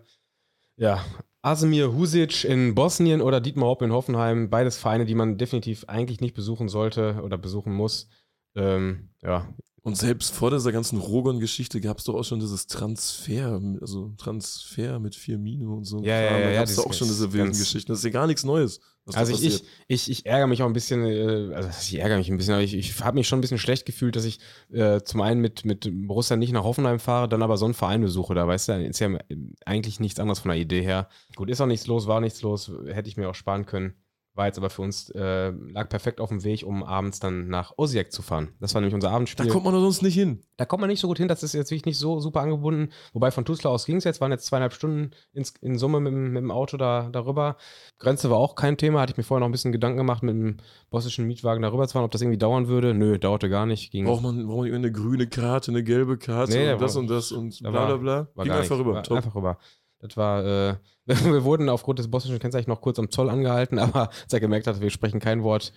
ja, 0.77 1.05
Asemir 1.43 1.95
Husic 1.95 2.45
in 2.45 2.75
Bosnien 2.75 3.21
oder 3.21 3.41
Dietmar 3.41 3.69
Hopp 3.69 3.83
in 3.83 3.93
Hoffenheim, 3.93 4.51
beides 4.51 4.77
Vereine, 4.77 5.07
die 5.07 5.15
man 5.15 5.39
definitiv 5.39 5.85
eigentlich 5.87 6.21
nicht 6.21 6.35
besuchen 6.35 6.69
sollte 6.69 7.21
oder 7.23 7.39
besuchen 7.39 7.73
muss. 7.73 8.09
Ähm, 8.57 9.11
ja, 9.23 9.47
Und 9.83 9.97
selbst 9.97 10.35
vor 10.35 10.51
dieser 10.51 10.73
ganzen 10.73 10.99
Rogon-Geschichte 10.99 11.81
gab 11.81 11.99
es 11.99 12.05
doch 12.05 12.15
auch 12.15 12.25
schon 12.25 12.41
dieses 12.41 12.67
Transfer, 12.67 13.61
also 13.81 14.13
Transfer 14.19 14.99
mit 14.99 15.15
Firmino 15.15 15.75
und 15.75 15.85
so. 15.85 16.03
Ja, 16.03 16.21
ja, 16.21 16.23
ja, 16.23 16.31
Da 16.31 16.39
ja, 16.39 16.55
gab 16.55 16.65
es 16.65 16.71
dieses 16.71 16.85
auch 16.85 16.93
schon 16.93 17.09
diese 17.09 17.33
wilden 17.33 17.57
Geschichten. 17.57 17.93
Das 17.93 17.99
ist 17.99 18.05
ja 18.05 18.11
gar 18.11 18.27
nichts 18.27 18.45
Neues. 18.45 18.81
also 19.15 19.33
ich, 19.33 19.45
ich, 19.45 19.65
ich, 19.87 20.11
ich 20.11 20.27
ärgere 20.27 20.49
mich 20.49 20.63
auch 20.63 20.67
ein 20.67 20.73
bisschen, 20.73 21.05
äh, 21.05 21.55
also 21.55 21.69
ich 21.69 21.99
ärgere 21.99 22.19
mich 22.19 22.29
ein 22.29 22.37
bisschen, 22.37 22.55
aber 22.55 22.63
ich, 22.63 22.75
ich 22.75 23.01
habe 23.01 23.17
mich 23.17 23.29
schon 23.29 23.39
ein 23.39 23.41
bisschen 23.41 23.59
schlecht 23.59 23.87
gefühlt, 23.87 24.17
dass 24.17 24.25
ich 24.25 24.41
äh, 24.73 25.01
zum 25.03 25.21
einen 25.21 25.41
mit, 25.41 25.65
mit 25.65 25.89
Borussia 26.07 26.37
nicht 26.37 26.53
nach 26.53 26.65
Hoffenheim 26.65 26.99
fahre, 26.99 27.29
dann 27.29 27.43
aber 27.43 27.57
so 27.57 27.65
einen 27.65 27.75
Verein 27.75 28.03
besuche. 28.03 28.35
Da 28.35 28.47
weißt 28.47 28.69
du, 28.69 28.85
ist 28.85 28.99
ja 28.99 29.17
eigentlich 29.65 30.01
nichts 30.01 30.19
anderes 30.19 30.41
von 30.41 30.51
der 30.51 30.59
Idee 30.59 30.83
her. 30.83 31.09
Gut, 31.37 31.51
ist 31.51 31.61
auch 31.61 31.67
nichts 31.67 31.87
los, 31.87 32.07
war 32.07 32.21
nichts 32.21 32.43
los, 32.43 32.71
hätte 32.87 33.09
ich 33.09 33.17
mir 33.17 33.29
auch 33.29 33.35
sparen 33.35 33.65
können. 33.65 33.95
War 34.39 34.47
jetzt 34.47 34.57
aber 34.57 34.71
für 34.71 34.83
uns, 34.83 35.11
äh, 35.11 35.51
lag 35.51 35.89
perfekt 35.89 36.21
auf 36.21 36.29
dem 36.29 36.45
Weg, 36.45 36.63
um 36.65 36.85
abends 36.85 37.19
dann 37.19 37.49
nach 37.49 37.73
Osijek 37.77 38.13
zu 38.13 38.23
fahren. 38.23 38.51
Das 38.61 38.73
war 38.73 38.81
nämlich 38.81 38.95
unser 38.95 39.09
Da 39.09 39.15
Abendspiel. 39.17 39.49
kommt 39.49 39.65
man 39.65 39.75
doch 39.75 39.81
sonst 39.81 40.01
nicht 40.03 40.15
hin. 40.15 40.43
Da 40.57 40.65
kommt 40.65 40.81
man 40.81 40.89
nicht 40.89 41.01
so 41.01 41.09
gut 41.09 41.19
hin, 41.19 41.27
das 41.27 41.43
ist 41.43 41.55
jetzt 41.55 41.73
wirklich 41.73 41.87
nicht 41.87 41.99
so 41.99 42.21
super 42.21 42.43
angebunden. 42.43 42.93
Wobei 43.13 43.33
von 43.33 43.45
Tuzla 43.45 43.69
aus 43.69 43.85
ging 43.85 43.97
es 43.97 44.05
jetzt, 44.05 44.21
waren 44.21 44.31
jetzt 44.31 44.47
zweieinhalb 44.47 44.73
Stunden 44.75 45.11
ins, 45.33 45.55
in 45.61 45.77
Summe 45.77 45.99
mit, 45.99 46.13
dem- 46.13 46.33
mit 46.35 46.41
dem 46.43 46.53
Auto 46.53 46.77
da, 46.77 47.09
darüber. 47.11 47.57
Grenze 47.99 48.31
war 48.31 48.37
auch 48.39 48.55
kein 48.55 48.77
Thema, 48.77 49.01
hatte 49.01 49.11
ich 49.13 49.17
mir 49.17 49.25
vorher 49.25 49.41
noch 49.41 49.49
ein 49.49 49.53
bisschen 49.53 49.73
Gedanken 49.73 49.99
gemacht, 49.99 50.23
mit 50.23 50.37
dem 50.37 50.59
bosnischen 50.89 51.27
Mietwagen 51.27 51.61
darüber 51.63 51.89
zu 51.89 51.95
fahren, 51.95 52.05
ob 52.05 52.13
das 52.13 52.23
irgendwie 52.23 52.39
dauern 52.39 52.69
würde. 52.69 52.95
Nö, 52.95 53.19
dauerte 53.19 53.49
gar 53.49 53.67
nicht. 53.67 53.91
Ging, 53.91 54.05
Braucht 54.05 54.23
man, 54.23 54.47
braucht 54.47 54.67
man 54.69 54.75
eine 54.77 54.93
grüne 54.93 55.27
Karte, 55.27 55.73
eine 55.73 55.83
gelbe 55.83 56.17
Karte 56.17 56.53
Nee, 56.53 56.67
da 56.67 56.75
und 56.75 56.81
das 56.83 56.95
war- 56.95 57.01
und 57.03 57.11
das 57.11 57.33
und 57.33 57.65
da 57.65 57.71
bla 57.73 57.81
war- 57.81 57.87
bla 57.89 57.97
bla. 57.97 58.29
war 58.37 58.45
Ging 58.45 58.53
gar 58.53 58.61
einfach 58.61 58.77
nicht. 58.79 58.87
rüber. 58.87 58.95
War. 59.05 59.17
Einfach 59.17 59.35
rüber. 59.35 59.59
Das 60.01 60.17
war, 60.17 60.45
äh, 60.45 60.77
wir 61.07 61.45
wurden 61.45 61.69
aufgrund 61.69 61.99
des 61.99 62.11
bosnischen 62.11 62.39
Kennzeichens 62.39 62.69
noch 62.69 62.81
kurz 62.81 62.99
am 62.99 63.11
Zoll 63.11 63.31
angehalten, 63.31 63.79
aber 63.79 64.09
als 64.09 64.33
er 64.33 64.41
gemerkt 64.41 64.67
hat, 64.67 64.81
wir 64.81 64.91
sprechen 64.91 65.21
kein 65.21 65.43
Wort 65.43 65.73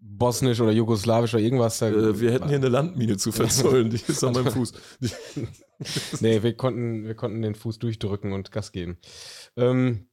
bosnisch 0.00 0.60
oder 0.60 0.70
jugoslawisch 0.70 1.34
oder 1.34 1.42
irgendwas. 1.42 1.82
Äh, 1.82 2.20
wir 2.20 2.32
hätten 2.32 2.48
hier 2.48 2.58
eine 2.58 2.68
Landmine 2.68 3.16
zu 3.16 3.32
verzollen, 3.32 3.90
die 3.90 3.96
ist 3.96 4.22
an 4.22 4.32
meinem 4.32 4.52
Fuß. 4.52 4.72
Nee, 6.20 6.42
wir 6.42 6.56
konnten, 6.56 7.04
wir 7.04 7.14
konnten 7.14 7.42
den 7.42 7.54
Fuß 7.54 7.78
durchdrücken 7.78 8.32
und 8.32 8.52
Gas 8.52 8.72
geben. 8.72 8.98
Ähm, 9.56 10.07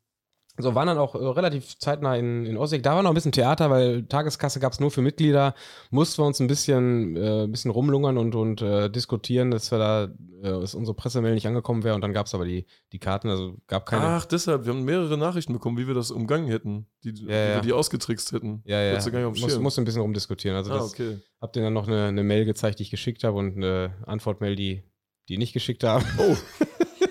so, 0.57 0.73
waren 0.73 0.87
dann 0.87 0.97
auch 0.97 1.15
äh, 1.15 1.17
relativ 1.17 1.77
zeitnah 1.79 2.15
in, 2.15 2.45
in 2.45 2.57
Osijek. 2.57 2.83
Da 2.83 2.95
war 2.95 3.03
noch 3.03 3.11
ein 3.11 3.15
bisschen 3.15 3.31
Theater, 3.31 3.69
weil 3.69 4.03
Tageskasse 4.03 4.59
gab 4.59 4.73
es 4.73 4.79
nur 4.79 4.91
für 4.91 5.01
Mitglieder. 5.01 5.53
Mussten 5.91 6.21
wir 6.21 6.27
uns 6.27 6.39
ein 6.39 6.47
bisschen, 6.47 7.17
äh, 7.17 7.43
ein 7.43 7.51
bisschen 7.51 7.71
rumlungern 7.71 8.17
und, 8.17 8.35
und 8.35 8.61
äh, 8.61 8.89
diskutieren, 8.89 9.51
dass 9.51 9.71
wir 9.71 9.79
da, 9.79 10.03
äh, 10.05 10.61
dass 10.61 10.75
unsere 10.75 10.95
Pressemail 10.95 11.33
nicht 11.33 11.47
angekommen 11.47 11.83
wäre. 11.83 11.95
Und 11.95 12.01
dann 12.01 12.13
gab 12.13 12.27
es 12.27 12.33
aber 12.33 12.45
die, 12.45 12.65
die 12.93 12.99
Karten, 12.99 13.29
also 13.29 13.57
gab 13.67 13.85
keine. 13.85 14.05
ach, 14.05 14.25
deshalb, 14.25 14.65
wir 14.65 14.73
haben 14.73 14.85
mehrere 14.85 15.17
Nachrichten 15.17 15.53
bekommen, 15.53 15.77
wie 15.77 15.87
wir 15.87 15.93
das 15.93 16.11
umgangen 16.11 16.47
hätten, 16.47 16.87
die, 17.03 17.15
wie 17.15 17.31
ja. 17.31 17.55
wir 17.55 17.61
die 17.61 17.73
ausgetrickst 17.73 18.31
hätten. 18.31 18.61
ja, 18.65 18.81
ja. 18.81 18.99
Gar 18.99 19.31
nicht 19.31 19.41
Muss, 19.41 19.59
musste 19.59 19.81
ein 19.81 19.85
bisschen 19.85 20.01
rumdiskutieren. 20.01 20.57
Also 20.57 20.71
ah, 20.71 20.77
das, 20.77 20.93
okay. 20.93 21.19
hab 21.41 21.53
denen 21.53 21.65
dann 21.65 21.73
noch 21.73 21.87
eine, 21.87 22.05
eine 22.05 22.23
Mail 22.23 22.45
gezeigt, 22.45 22.79
die 22.79 22.83
ich 22.83 22.91
geschickt 22.91 23.23
habe 23.23 23.37
und 23.37 23.57
eine 23.57 23.93
Antwortmail, 24.05 24.55
die 24.55 24.83
die 25.29 25.37
nicht 25.37 25.53
geschickt 25.53 25.83
haben. 25.83 26.05
Oh, 26.17 26.35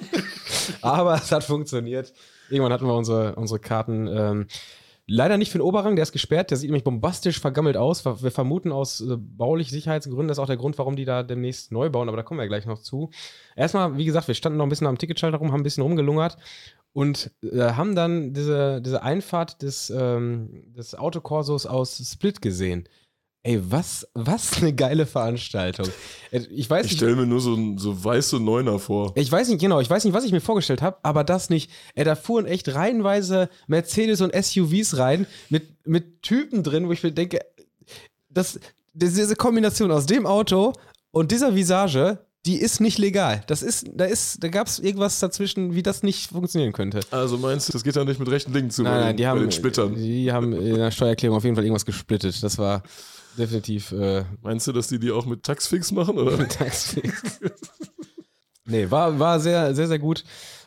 Aber 0.82 1.14
es 1.14 1.32
hat 1.32 1.44
funktioniert. 1.44 2.12
Irgendwann 2.50 2.72
hatten 2.72 2.86
wir 2.86 2.94
unsere, 2.94 3.34
unsere 3.36 3.60
Karten. 3.60 4.06
Ähm, 4.06 4.46
Leider 5.06 5.36
nicht 5.36 5.52
für 5.52 5.58
den 5.58 5.66
Oberrang, 5.66 5.96
der 5.96 6.02
ist 6.02 6.12
gesperrt, 6.12 6.50
der 6.50 6.56
sieht 6.56 6.70
nämlich 6.70 6.84
bombastisch 6.84 7.38
vergammelt 7.38 7.76
aus. 7.76 8.06
Wir 8.06 8.30
vermuten 8.30 8.72
aus 8.72 9.02
äh, 9.02 9.16
baulich 9.18 9.70
Sicherheitsgründen, 9.70 10.28
das 10.28 10.38
ist 10.38 10.42
auch 10.42 10.46
der 10.46 10.56
Grund, 10.56 10.78
warum 10.78 10.96
die 10.96 11.04
da 11.04 11.22
demnächst 11.22 11.72
neu 11.72 11.90
bauen, 11.90 12.08
aber 12.08 12.16
da 12.16 12.22
kommen 12.22 12.40
wir 12.40 12.48
gleich 12.48 12.64
noch 12.64 12.78
zu. 12.78 13.10
Erstmal, 13.54 13.98
wie 13.98 14.06
gesagt, 14.06 14.28
wir 14.28 14.34
standen 14.34 14.56
noch 14.56 14.64
ein 14.64 14.70
bisschen 14.70 14.86
am 14.86 14.96
Ticketschalter 14.96 15.36
rum, 15.36 15.52
haben 15.52 15.60
ein 15.60 15.62
bisschen 15.62 15.82
rumgelungert 15.82 16.38
und 16.94 17.32
äh, 17.42 17.72
haben 17.72 17.94
dann 17.94 18.32
diese, 18.32 18.80
diese 18.80 19.02
Einfahrt 19.02 19.60
des, 19.60 19.90
ähm, 19.90 20.72
des 20.74 20.94
Autokorsos 20.94 21.66
aus 21.66 21.98
Split 22.10 22.40
gesehen. 22.40 22.88
Ey, 23.46 23.60
was, 23.70 24.08
was 24.14 24.56
eine 24.62 24.72
geile 24.74 25.04
Veranstaltung. 25.04 25.86
Äh, 26.30 26.40
Ich 26.50 26.68
weiß 26.70 26.86
Ich 26.86 26.92
stelle 26.92 27.14
mir 27.14 27.26
nur 27.26 27.40
so, 27.42 27.54
ein- 27.54 27.76
so 27.76 28.02
weiße 28.02 28.40
Neuner 28.40 28.78
vor. 28.78 29.12
ich 29.16 29.30
weiß 29.30 29.48
nicht 29.48 29.60
genau, 29.60 29.80
ich 29.80 29.90
weiß 29.90 30.02
nicht, 30.04 30.14
was 30.14 30.24
ich 30.24 30.32
mir 30.32 30.40
vorgestellt 30.40 30.80
habe, 30.80 30.96
aber 31.02 31.24
das 31.24 31.50
nicht. 31.50 31.70
Ey, 31.94 32.04
da 32.04 32.14
fuhren 32.14 32.46
echt 32.46 32.74
reihenweise 32.74 33.50
Mercedes 33.66 34.22
und 34.22 34.34
SUVs 34.34 34.96
rein 34.96 35.26
mit, 35.50 35.86
mit 35.86 36.22
Typen 36.22 36.62
drin, 36.62 36.88
wo 36.88 36.92
ich 36.92 37.02
mir 37.02 37.12
denke, 37.12 37.40
das, 38.30 38.58
diese 38.94 39.36
Kombination 39.36 39.90
aus 39.90 40.06
dem 40.06 40.24
Auto 40.26 40.72
und 41.10 41.30
dieser 41.30 41.54
Visage, 41.54 42.23
die 42.46 42.56
ist 42.56 42.80
nicht 42.80 42.98
legal. 42.98 43.42
Das 43.46 43.62
ist, 43.62 43.86
da 43.94 44.04
ist, 44.04 44.42
da 44.42 44.48
gab 44.48 44.66
es 44.66 44.78
irgendwas 44.78 45.18
dazwischen, 45.18 45.74
wie 45.74 45.82
das 45.82 46.02
nicht 46.02 46.30
funktionieren 46.30 46.72
könnte. 46.72 47.00
Also 47.10 47.38
meinst 47.38 47.68
du, 47.68 47.72
das 47.72 47.84
geht 47.84 47.96
ja 47.96 48.04
nicht 48.04 48.20
mit 48.20 48.28
rechten 48.30 48.52
Dingen 48.52 48.70
zu 48.70 48.82
Nein, 48.82 48.92
nein, 48.92 49.06
den, 49.08 49.16
die 49.16 49.26
haben, 49.26 49.40
den 49.40 49.52
Splittern. 49.52 49.94
die 49.94 50.30
haben 50.30 50.52
in 50.52 50.74
der 50.74 50.90
Steuererklärung 50.90 51.36
auf 51.36 51.44
jeden 51.44 51.56
Fall 51.56 51.64
irgendwas 51.64 51.86
gesplittet. 51.86 52.42
Das 52.42 52.58
war 52.58 52.82
definitiv 53.38 53.92
äh, 53.92 54.24
Meinst 54.42 54.66
du, 54.66 54.72
dass 54.72 54.88
die 54.88 54.98
die 54.98 55.10
auch 55.10 55.24
mit 55.24 55.42
Taxfix 55.42 55.90
machen? 55.92 56.18
Oder? 56.18 56.36
Taxfix. 56.48 57.40
nee, 58.66 58.90
war, 58.90 59.18
war 59.18 59.40
sehr, 59.40 59.74
sehr, 59.74 59.88
sehr 59.88 59.98
gut. 59.98 60.24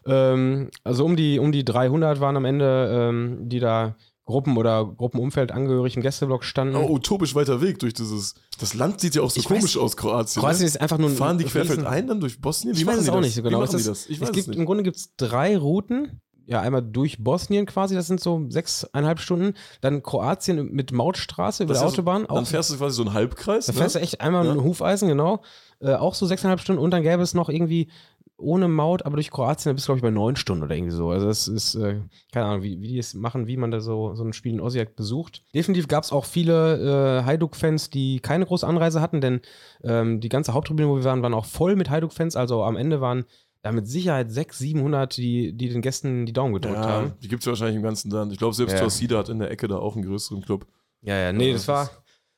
Ähm, 0.07 0.71
also 0.83 1.05
um 1.05 1.15
die, 1.15 1.37
um 1.37 1.51
die 1.51 1.63
300 1.63 2.19
waren 2.19 2.37
am 2.37 2.45
Ende, 2.45 3.09
ähm, 3.09 3.49
die 3.49 3.59
da 3.59 3.95
Gruppen- 4.27 4.57
oder 4.57 4.85
Gruppenumfeld 4.85 5.51
angehörig 5.51 5.95
im 5.95 6.03
Gästeblock 6.03 6.43
standen. 6.43 6.75
Oh, 6.75 6.87
utopisch 6.91 7.33
weiter 7.33 7.61
Weg 7.61 7.79
durch 7.79 7.93
dieses. 7.95 8.35
Das 8.59 8.75
Land 8.75 9.01
sieht 9.01 9.15
ja 9.15 9.23
auch 9.23 9.31
so 9.31 9.39
Ich 9.39 9.47
komisch 9.47 9.75
weiß- 9.75 9.79
aus, 9.79 9.97
Kroatien. 9.97 10.41
Kroatien 10.41 10.61
ne? 10.61 10.67
ist 10.67 10.79
einfach 10.81 10.97
nur 10.99 11.09
ein 11.09 11.15
Fahren 11.15 11.37
die 11.39 11.45
riesen- 11.45 11.61
querfeldein 11.63 12.07
dann 12.07 12.19
durch 12.19 12.39
Bosnien? 12.39 12.75
Wie 12.75 12.81
Ich 12.81 12.85
weiß 12.85 12.97
es 12.99 13.05
die 13.05 13.09
auch 13.09 13.15
das? 13.15 13.25
nicht 13.25 13.35
so 13.35 13.41
genau. 13.41 13.63
Wie 13.63 13.67
die 13.69 13.75
ist, 13.77 13.87
das? 13.87 14.05
Ich 14.07 14.17
es 14.17 14.21
weiß 14.21 14.27
gibt, 14.33 14.37
es 14.41 14.47
nicht. 14.49 14.59
Im 14.59 14.65
Grunde 14.65 14.83
gibt 14.83 14.97
es 14.97 15.15
drei 15.17 15.57
Routen. 15.57 16.21
Ja, 16.49 16.61
einmal 16.61 16.81
durch 16.81 17.21
Bosnien 17.21 17.65
quasi, 17.65 17.93
das 17.93 18.07
sind 18.07 18.21
so 18.21 18.45
sechseinhalb 18.47 19.19
Stunden. 19.19 19.53
Dann 19.81 20.01
Kroatien 20.01 20.71
mit 20.71 20.93
Mautstraße 20.93 21.63
über 21.63 21.73
Das 21.73 21.81
der 21.81 21.87
ist 21.89 21.91
ja 21.93 21.95
so- 21.95 22.01
Autobahn. 22.09 22.25
Dann 22.29 22.45
fährst 22.45 22.69
du 22.69 22.77
quasi 22.77 22.95
so 22.95 23.01
einen 23.03 23.13
Halbkreis. 23.13 23.65
Da 23.65 23.73
ne? 23.73 23.79
fährst 23.79 23.95
du 23.95 23.99
echt 23.99 24.21
einmal 24.21 24.45
Ja. 24.45 24.51
ein 24.53 24.63
Hufeisen, 24.63 25.09
genau. 25.09 25.41
Äh, 25.79 25.93
auch 25.95 26.15
so 26.15 26.25
sechseinhalb 26.25 26.59
Stunden 26.61 26.81
und 26.81 26.91
dann 26.91 27.03
gäbe 27.03 27.21
es 27.21 27.33
noch 27.33 27.49
irgendwie 27.49 27.89
ohne 28.37 28.67
Maut, 28.67 29.05
aber 29.05 29.15
durch 29.15 29.31
Kroatien, 29.31 29.71
da 29.71 29.73
bist 29.73 29.87
du, 29.87 29.89
glaube 29.89 29.97
ich, 29.97 30.03
bei 30.03 30.11
neun 30.11 30.35
Stunden 30.35 30.63
oder 30.63 30.75
irgendwie 30.75 30.95
so. 30.95 31.09
Also 31.09 31.27
das 31.27 31.47
ist, 31.47 31.75
äh, 31.75 32.01
keine 32.31 32.45
Ahnung, 32.45 32.63
wie, 32.63 32.79
wie 32.81 32.87
die 32.89 32.99
es 32.99 33.13
machen, 33.15 33.47
wie 33.47 33.57
man 33.57 33.71
da 33.71 33.79
so, 33.79 34.13
so 34.13 34.23
ein 34.23 34.33
Spiel 34.33 34.53
in 34.53 34.61
Osijek 34.61 34.95
besucht. 34.95 35.43
Definitiv 35.55 35.87
gab 35.87 36.03
es 36.03 36.11
auch 36.11 36.25
viele 36.25 37.21
äh, 37.21 37.23
Hajduk-Fans, 37.25 37.89
die 37.89 38.19
keine 38.19 38.45
große 38.45 38.65
Anreise 38.67 39.01
hatten, 39.01 39.21
denn 39.21 39.41
ähm, 39.83 40.19
die 40.19 40.29
ganze 40.29 40.53
Haupttribüne, 40.53 40.87
wo 40.87 40.97
wir 40.97 41.03
waren, 41.03 41.23
waren 41.23 41.33
auch 41.33 41.45
voll 41.45 41.75
mit 41.75 41.89
Hajduk-Fans. 41.89 42.35
Also 42.35 42.63
am 42.63 42.77
Ende 42.77 43.01
waren 43.01 43.25
da 43.63 43.71
mit 43.71 43.87
Sicherheit 43.87 44.31
600, 44.31 44.55
700, 44.55 45.17
die, 45.17 45.53
die 45.53 45.69
den 45.69 45.81
Gästen 45.81 46.27
die 46.27 46.33
Daumen 46.33 46.53
gedrückt 46.53 46.75
ja, 46.75 46.87
haben. 46.87 47.13
die 47.23 47.27
gibt 47.27 47.41
es 47.41 47.47
wahrscheinlich 47.47 47.75
im 47.77 47.83
ganzen 47.83 48.11
Land. 48.11 48.31
Ich 48.31 48.37
glaube, 48.37 48.53
selbst 48.53 48.73
Ja. 48.73 48.79
Torcida 48.79 49.17
hat 49.17 49.29
in 49.29 49.39
der 49.39 49.49
Ecke 49.49 49.67
da 49.67 49.77
auch 49.77 49.95
einen 49.95 50.05
größeren 50.05 50.41
Club. 50.43 50.67
Ja, 51.01 51.15
ja, 51.17 51.33
nee, 51.33 51.47
Ja, 51.47 51.53
das 51.53 51.65
das 51.65 51.67
war. 51.67 51.89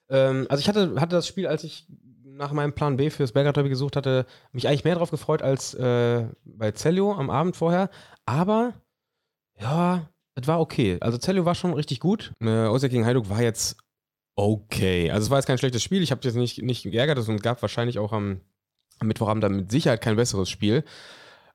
Ähm, 0.10 0.48
also 0.50 0.62
ich 0.62 0.70
hatte, 0.70 0.96
hatte 1.00 1.16
das 1.16 1.28
Spiel, 1.28 1.46
als 1.46 1.64
ich 1.64 1.88
nach 2.40 2.54
meinem 2.54 2.74
Plan 2.74 2.96
B 2.96 3.10
fürs 3.10 3.34
Belgrad 3.34 3.58
Derby 3.58 3.70
gesucht 3.70 3.96
hatte, 3.96 4.26
mich 4.54 4.68
eigentlich 4.68 4.86
mehr 4.86 4.96
drauf 4.96 5.12
gefreut 5.12 5.42
als 5.42 5.74
äh, 5.76 6.26
bei 6.46 6.72
Cellio 6.72 7.14
am 7.14 7.30
Abend 7.30 7.56
vorher. 7.56 7.90
Aber 8.26 8.74
ja, 9.60 10.10
es 10.36 10.48
war 10.48 10.62
okay. 10.62 10.98
Also 11.02 11.18
Cellio 11.18 11.46
war 11.46 11.54
schon 11.54 11.74
richtig 11.74 12.00
gut. 12.00 12.32
Äh, 12.42 12.66
Osijek 12.68 12.92
gegen 12.92 13.06
Hajduk 13.06 13.30
war 13.30 13.42
jetzt 13.42 13.78
okay. 14.36 15.12
Also 15.12 15.26
es 15.26 15.30
war 15.30 15.38
jetzt 15.38 15.48
kein 15.48 15.58
schlechtes 15.58 15.84
Spiel. 15.84 16.02
Ich 16.02 16.12
habe 16.12 16.22
jetzt 16.24 16.36
nicht, 16.36 16.64
nicht 16.64 16.84
geärgert. 16.84 17.18
Es 17.18 17.42
gab 17.42 17.62
wahrscheinlich 17.62 18.00
auch 18.00 18.14
am, 18.14 18.40
am 19.00 19.08
Mittwochabend 19.08 19.44
dann 19.44 19.56
mit 19.58 19.72
Sicherheit 19.72 20.02
kein 20.02 20.16
besseres 20.16 20.50
Spiel. 20.50 20.86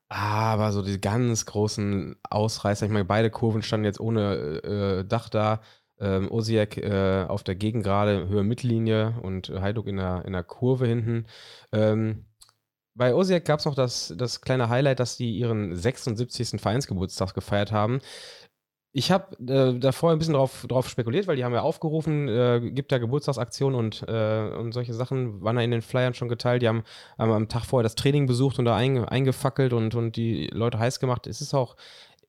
Aber 0.07 0.71
so 0.71 0.83
die 0.83 1.01
ganz 1.01 1.47
großen 1.47 2.15
Ausreißer, 2.29 2.85
ich 2.85 2.91
meine, 2.91 3.05
beide 3.05 3.31
Kurven 3.31 3.63
standen 3.63 3.85
jetzt 3.85 3.99
ohne 3.99 4.35
äh, 4.63 5.03
Dach 5.03 5.29
da. 5.29 5.61
Ähm, 5.99 6.29
Osijek 6.31 6.77
äh, 6.77 7.25
auf 7.27 7.43
der 7.43 7.55
Gegengrade, 7.55 8.27
Höhe 8.27 8.43
Mittellinie 8.43 9.15
und 9.21 9.49
Hajduk 9.49 9.87
in 9.87 9.97
der, 9.97 10.25
in 10.25 10.33
der 10.33 10.43
Kurve 10.43 10.87
hinten. 10.87 11.25
Ähm, 11.71 12.25
bei 12.95 13.13
Osijek 13.13 13.45
gab 13.45 13.59
es 13.59 13.65
noch 13.65 13.75
das, 13.75 14.13
das 14.17 14.41
kleine 14.41 14.69
Highlight, 14.69 14.99
dass 14.99 15.17
die 15.17 15.37
ihren 15.37 15.75
76. 15.75 16.61
Vereinsgeburtstag 16.61 17.33
gefeiert 17.33 17.71
haben. 17.71 17.99
Ich 18.97 19.11
habe 19.11 19.35
äh, 19.45 19.77
davor 19.77 20.13
ein 20.13 20.19
bisschen 20.19 20.35
drauf, 20.35 20.65
drauf 20.69 20.87
spekuliert, 20.87 21.27
weil 21.27 21.35
die 21.35 21.43
haben 21.43 21.53
ja 21.53 21.61
aufgerufen, 21.61 22.29
äh, 22.29 22.61
gibt 22.71 22.93
da 22.93 22.97
Geburtstagsaktionen 22.97 23.77
und, 23.77 24.05
äh, 24.07 24.49
und 24.57 24.71
solche 24.71 24.93
Sachen, 24.93 25.41
waren 25.43 25.57
da 25.57 25.61
in 25.61 25.71
den 25.71 25.81
Flyern 25.81 26.13
schon 26.13 26.29
geteilt. 26.29 26.61
Die 26.61 26.69
haben, 26.69 26.85
haben 27.17 27.31
am 27.33 27.49
Tag 27.49 27.65
vorher 27.65 27.83
das 27.83 27.95
Training 27.95 28.25
besucht 28.25 28.57
und 28.57 28.63
da 28.63 28.77
einge, 28.77 29.11
eingefackelt 29.11 29.73
und, 29.73 29.95
und 29.95 30.15
die 30.15 30.47
Leute 30.47 30.79
heiß 30.79 31.01
gemacht. 31.01 31.27
Es 31.27 31.41
ist 31.41 31.53
auch, 31.53 31.75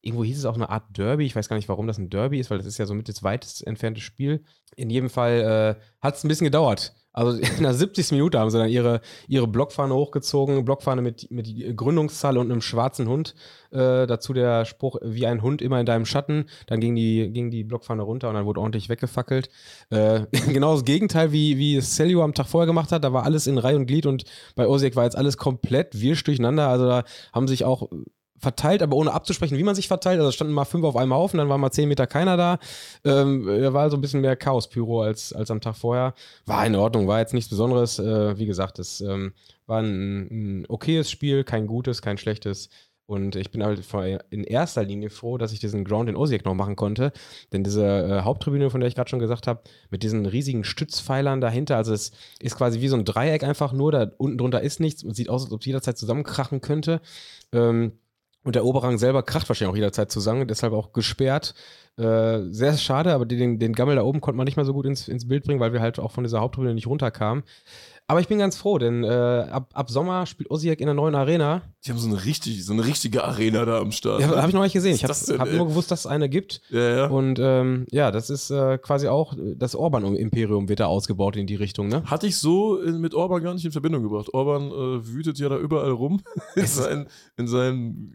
irgendwo 0.06 0.24
hieß 0.24 0.38
es 0.38 0.44
auch 0.44 0.54
eine 0.54 0.70
Art 0.70 0.96
Derby. 0.96 1.26
Ich 1.26 1.34
weiß 1.34 1.48
gar 1.48 1.56
nicht, 1.56 1.68
warum 1.68 1.86
das 1.86 1.98
ein 1.98 2.10
Derby 2.10 2.38
ist, 2.38 2.50
weil 2.50 2.58
das 2.58 2.66
ist 2.66 2.78
ja 2.78 2.86
so 2.86 2.94
mit 2.94 3.08
das 3.08 3.22
weitest 3.22 3.66
entfernte 3.66 4.00
Spiel. 4.00 4.44
In 4.76 4.88
jedem 4.88 5.10
Fall 5.10 5.76
äh, 5.78 5.82
hat 6.00 6.14
es 6.16 6.24
ein 6.24 6.28
bisschen 6.28 6.44
gedauert. 6.44 6.94
Also 7.12 7.40
in 7.56 7.62
der 7.62 7.74
70. 7.74 8.12
Minute 8.12 8.38
haben 8.38 8.50
sie 8.50 8.58
dann 8.58 8.68
ihre, 8.68 9.00
ihre 9.26 9.48
Blockfahne 9.48 9.94
hochgezogen, 9.94 10.64
Blockfahne 10.64 11.02
mit, 11.02 11.30
mit 11.30 11.76
Gründungszahl 11.76 12.36
und 12.38 12.52
einem 12.52 12.60
schwarzen 12.60 13.08
Hund. 13.08 13.34
Äh, 13.70 14.06
dazu 14.06 14.32
der 14.32 14.64
Spruch, 14.64 14.96
wie 15.02 15.26
ein 15.26 15.42
Hund 15.42 15.62
immer 15.62 15.80
in 15.80 15.86
deinem 15.86 16.04
Schatten. 16.04 16.44
Dann 16.66 16.78
ging 16.78 16.94
die, 16.94 17.30
ging 17.32 17.50
die 17.50 17.64
Blockfahne 17.64 18.02
runter 18.02 18.28
und 18.28 18.34
dann 18.34 18.44
wurde 18.44 18.60
ordentlich 18.60 18.88
weggefackelt. 18.88 19.48
Äh, 19.90 20.26
genau 20.52 20.74
das 20.74 20.84
Gegenteil, 20.84 21.32
wie, 21.32 21.56
wie 21.58 21.80
Celio 21.80 22.22
am 22.22 22.34
Tag 22.34 22.46
vorher 22.46 22.66
gemacht 22.66 22.92
hat. 22.92 23.02
Da 23.02 23.12
war 23.12 23.24
alles 23.24 23.46
in 23.46 23.58
Reihe 23.58 23.76
und 23.76 23.86
Glied 23.86 24.06
und 24.06 24.24
bei 24.54 24.68
Osijek 24.68 24.94
war 24.94 25.04
jetzt 25.04 25.16
alles 25.16 25.38
komplett 25.38 26.00
wirsch 26.00 26.22
durcheinander. 26.22 26.68
Also 26.68 26.86
da 26.86 27.04
haben 27.32 27.48
sich 27.48 27.64
auch 27.64 27.88
verteilt, 28.38 28.82
aber 28.82 28.96
ohne 28.96 29.12
abzusprechen, 29.12 29.58
wie 29.58 29.62
man 29.62 29.74
sich 29.74 29.88
verteilt. 29.88 30.18
Also 30.18 30.32
standen 30.32 30.52
mal 30.52 30.64
fünf 30.64 30.84
auf 30.84 30.96
einem 30.96 31.14
Haufen, 31.14 31.38
dann 31.38 31.48
war 31.48 31.58
mal 31.58 31.70
zehn 31.70 31.88
Meter 31.88 32.06
keiner 32.06 32.36
da. 32.36 32.58
Ähm, 33.04 33.46
da 33.46 33.72
war 33.72 33.90
so 33.90 33.96
ein 33.96 34.00
bisschen 34.00 34.20
mehr 34.20 34.36
Chaos-Pyro 34.36 35.02
als, 35.02 35.32
als 35.32 35.50
am 35.50 35.60
Tag 35.60 35.76
vorher. 35.76 36.14
War 36.44 36.66
in 36.66 36.76
Ordnung, 36.76 37.08
war 37.08 37.20
jetzt 37.20 37.34
nichts 37.34 37.50
Besonderes. 37.50 37.98
Äh, 37.98 38.38
wie 38.38 38.46
gesagt, 38.46 38.78
es 38.78 39.00
ähm, 39.00 39.32
war 39.66 39.80
ein, 39.80 40.60
ein 40.60 40.66
okayes 40.68 41.10
Spiel, 41.10 41.44
kein 41.44 41.66
gutes, 41.66 42.02
kein 42.02 42.18
schlechtes. 42.18 42.68
Und 43.06 43.36
ich 43.36 43.52
bin 43.52 43.62
halt 43.62 43.80
in 44.30 44.42
erster 44.42 44.82
Linie 44.82 45.10
froh, 45.10 45.38
dass 45.38 45.52
ich 45.52 45.60
diesen 45.60 45.84
Ground 45.84 46.08
in 46.08 46.16
Osijek 46.16 46.44
noch 46.44 46.54
machen 46.54 46.74
konnte. 46.74 47.12
Denn 47.52 47.62
diese 47.62 47.84
äh, 47.86 48.22
Haupttribüne, 48.22 48.68
von 48.68 48.80
der 48.80 48.88
ich 48.88 48.96
gerade 48.96 49.08
schon 49.08 49.20
gesagt 49.20 49.46
habe, 49.46 49.62
mit 49.90 50.02
diesen 50.02 50.26
riesigen 50.26 50.64
Stützpfeilern 50.64 51.40
dahinter, 51.40 51.76
also 51.76 51.94
es 51.94 52.10
ist 52.40 52.56
quasi 52.56 52.80
wie 52.80 52.88
so 52.88 52.96
ein 52.96 53.04
Dreieck 53.04 53.44
einfach 53.44 53.72
nur, 53.72 53.92
da 53.92 54.10
unten 54.18 54.38
drunter 54.38 54.60
ist 54.60 54.80
nichts 54.80 55.04
und 55.04 55.14
sieht 55.14 55.28
aus, 55.28 55.44
als 55.44 55.52
ob 55.52 55.60
es 55.60 55.66
jederzeit 55.66 55.96
zusammenkrachen 55.96 56.60
könnte. 56.60 57.00
Ähm, 57.52 57.92
und 58.46 58.54
der 58.54 58.64
Oberrang 58.64 58.96
selber 58.96 59.24
kracht 59.24 59.48
wahrscheinlich 59.48 59.72
auch 59.72 59.76
jederzeit 59.76 60.10
zusammen, 60.10 60.46
deshalb 60.46 60.72
auch 60.72 60.92
gesperrt. 60.92 61.54
Äh, 61.98 62.42
sehr 62.50 62.76
schade, 62.76 63.12
aber 63.12 63.26
den, 63.26 63.58
den 63.58 63.72
Gammel 63.72 63.96
da 63.96 64.02
oben 64.02 64.20
konnte 64.20 64.36
man 64.36 64.44
nicht 64.44 64.56
mehr 64.56 64.64
so 64.64 64.72
gut 64.72 64.86
ins, 64.86 65.08
ins 65.08 65.26
Bild 65.26 65.44
bringen, 65.44 65.60
weil 65.60 65.72
wir 65.72 65.80
halt 65.80 65.98
auch 65.98 66.12
von 66.12 66.24
dieser 66.24 66.40
Haupttribüne 66.40 66.74
nicht 66.74 66.86
runterkamen. 66.86 67.42
Aber 68.08 68.20
ich 68.20 68.28
bin 68.28 68.38
ganz 68.38 68.56
froh, 68.56 68.78
denn 68.78 69.02
äh, 69.02 69.08
ab, 69.08 69.70
ab 69.72 69.90
Sommer 69.90 70.26
spielt 70.26 70.48
Osijek 70.48 70.80
in 70.80 70.86
der 70.86 70.94
neuen 70.94 71.16
Arena. 71.16 71.62
Die 71.84 71.90
haben 71.90 71.98
so 71.98 72.08
eine, 72.08 72.24
richtig, 72.24 72.64
so 72.64 72.72
eine 72.72 72.86
richtige 72.86 73.24
Arena 73.24 73.64
da 73.64 73.80
am 73.80 73.90
Start. 73.90 74.20
Ja, 74.20 74.28
ne? 74.28 74.36
habe 74.36 74.48
ich 74.48 74.54
noch 74.54 74.62
nicht 74.62 74.74
gesehen. 74.74 74.94
Ich 74.94 75.02
habe 75.02 75.12
hab 75.14 75.52
nur 75.52 75.66
gewusst, 75.66 75.90
dass 75.90 76.00
es 76.00 76.06
eine 76.06 76.28
gibt. 76.28 76.60
ja, 76.70 76.96
ja. 76.96 77.06
Und 77.06 77.40
ähm, 77.40 77.86
ja, 77.90 78.12
das 78.12 78.30
ist 78.30 78.50
äh, 78.50 78.78
quasi 78.78 79.08
auch 79.08 79.34
das 79.56 79.74
Orban-Imperium 79.74 80.68
wird 80.68 80.80
da 80.80 80.86
ausgebaut 80.86 81.34
in 81.34 81.48
die 81.48 81.56
Richtung, 81.56 81.88
ne? 81.88 82.04
Hatte 82.04 82.28
ich 82.28 82.36
so 82.36 82.78
in, 82.80 83.00
mit 83.00 83.14
Orban 83.14 83.42
gar 83.42 83.54
nicht 83.54 83.64
in 83.64 83.72
Verbindung 83.72 84.04
gebracht. 84.04 84.32
Orban 84.32 84.70
äh, 84.70 85.06
wütet 85.08 85.38
ja 85.40 85.48
da 85.48 85.58
überall 85.58 85.90
rum 85.90 86.20
in, 86.54 86.66
sein, 86.66 87.08
in 87.36 87.48
seinem 87.48 88.12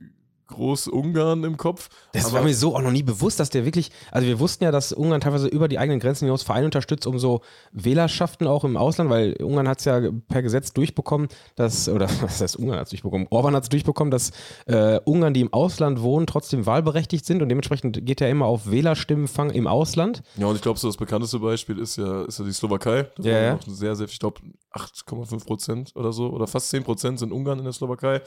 Groß-Ungarn 0.51 1.43
im 1.43 1.57
Kopf. 1.57 1.89
Das 2.13 2.31
war 2.33 2.43
mir 2.43 2.53
so 2.53 2.75
auch 2.75 2.81
noch 2.81 2.91
nie 2.91 3.03
bewusst, 3.03 3.39
dass 3.39 3.49
der 3.49 3.65
wirklich, 3.65 3.91
also 4.11 4.27
wir 4.27 4.39
wussten 4.39 4.63
ja, 4.63 4.71
dass 4.71 4.93
Ungarn 4.93 5.21
teilweise 5.21 5.47
über 5.47 5.67
die 5.67 5.79
eigenen 5.79 5.99
Grenzen 5.99 6.25
hinaus 6.25 6.43
Vereine 6.43 6.65
unterstützt, 6.65 7.07
um 7.07 7.17
so 7.17 7.41
Wählerschaften 7.71 8.47
auch 8.47 8.63
im 8.63 8.77
Ausland, 8.77 9.09
weil 9.09 9.33
Ungarn 9.41 9.67
hat 9.67 9.79
es 9.79 9.85
ja 9.85 9.99
per 10.27 10.41
Gesetz 10.41 10.73
durchbekommen, 10.73 11.27
dass, 11.55 11.89
oder 11.89 12.07
was 12.21 12.41
heißt 12.41 12.57
Ungarn 12.57 12.77
hat 12.79 12.85
es 12.85 12.89
durchbekommen, 12.91 13.27
Orban 13.29 13.55
hat 13.55 13.63
es 13.63 13.69
durchbekommen, 13.69 14.11
dass 14.11 14.31
äh, 14.67 14.99
Ungarn, 15.05 15.33
die 15.33 15.41
im 15.41 15.53
Ausland 15.53 16.01
wohnen, 16.01 16.27
trotzdem 16.27 16.65
wahlberechtigt 16.65 17.25
sind 17.25 17.41
und 17.41 17.49
dementsprechend 17.49 18.05
geht 18.05 18.21
er 18.21 18.29
immer 18.29 18.45
auf 18.45 18.69
Wählerstimmenfang 18.69 19.49
im 19.49 19.67
Ausland. 19.67 20.21
Ja, 20.37 20.47
und 20.47 20.55
ich 20.55 20.61
glaube, 20.61 20.79
so 20.79 20.87
das 20.87 20.97
bekannteste 20.97 21.39
Beispiel 21.39 21.79
ist 21.79 21.97
ja, 21.97 22.23
ist 22.23 22.39
ja 22.39 22.45
die 22.45 22.53
Slowakei. 22.53 23.03
Das 23.15 23.25
Ja, 23.25 23.41
ja. 23.41 23.59
sehr, 23.65 23.95
sehr, 23.95 24.07
ich 24.07 24.19
glaube, 24.19 24.41
8,5 24.73 25.45
Prozent 25.45 25.91
oder 25.95 26.13
so, 26.13 26.29
oder 26.29 26.47
fast 26.47 26.69
10 26.69 26.83
Prozent 26.83 27.19
sind 27.19 27.31
Ungarn 27.31 27.59
in 27.59 27.65
der 27.65 27.73
Slowakei. 27.73 28.21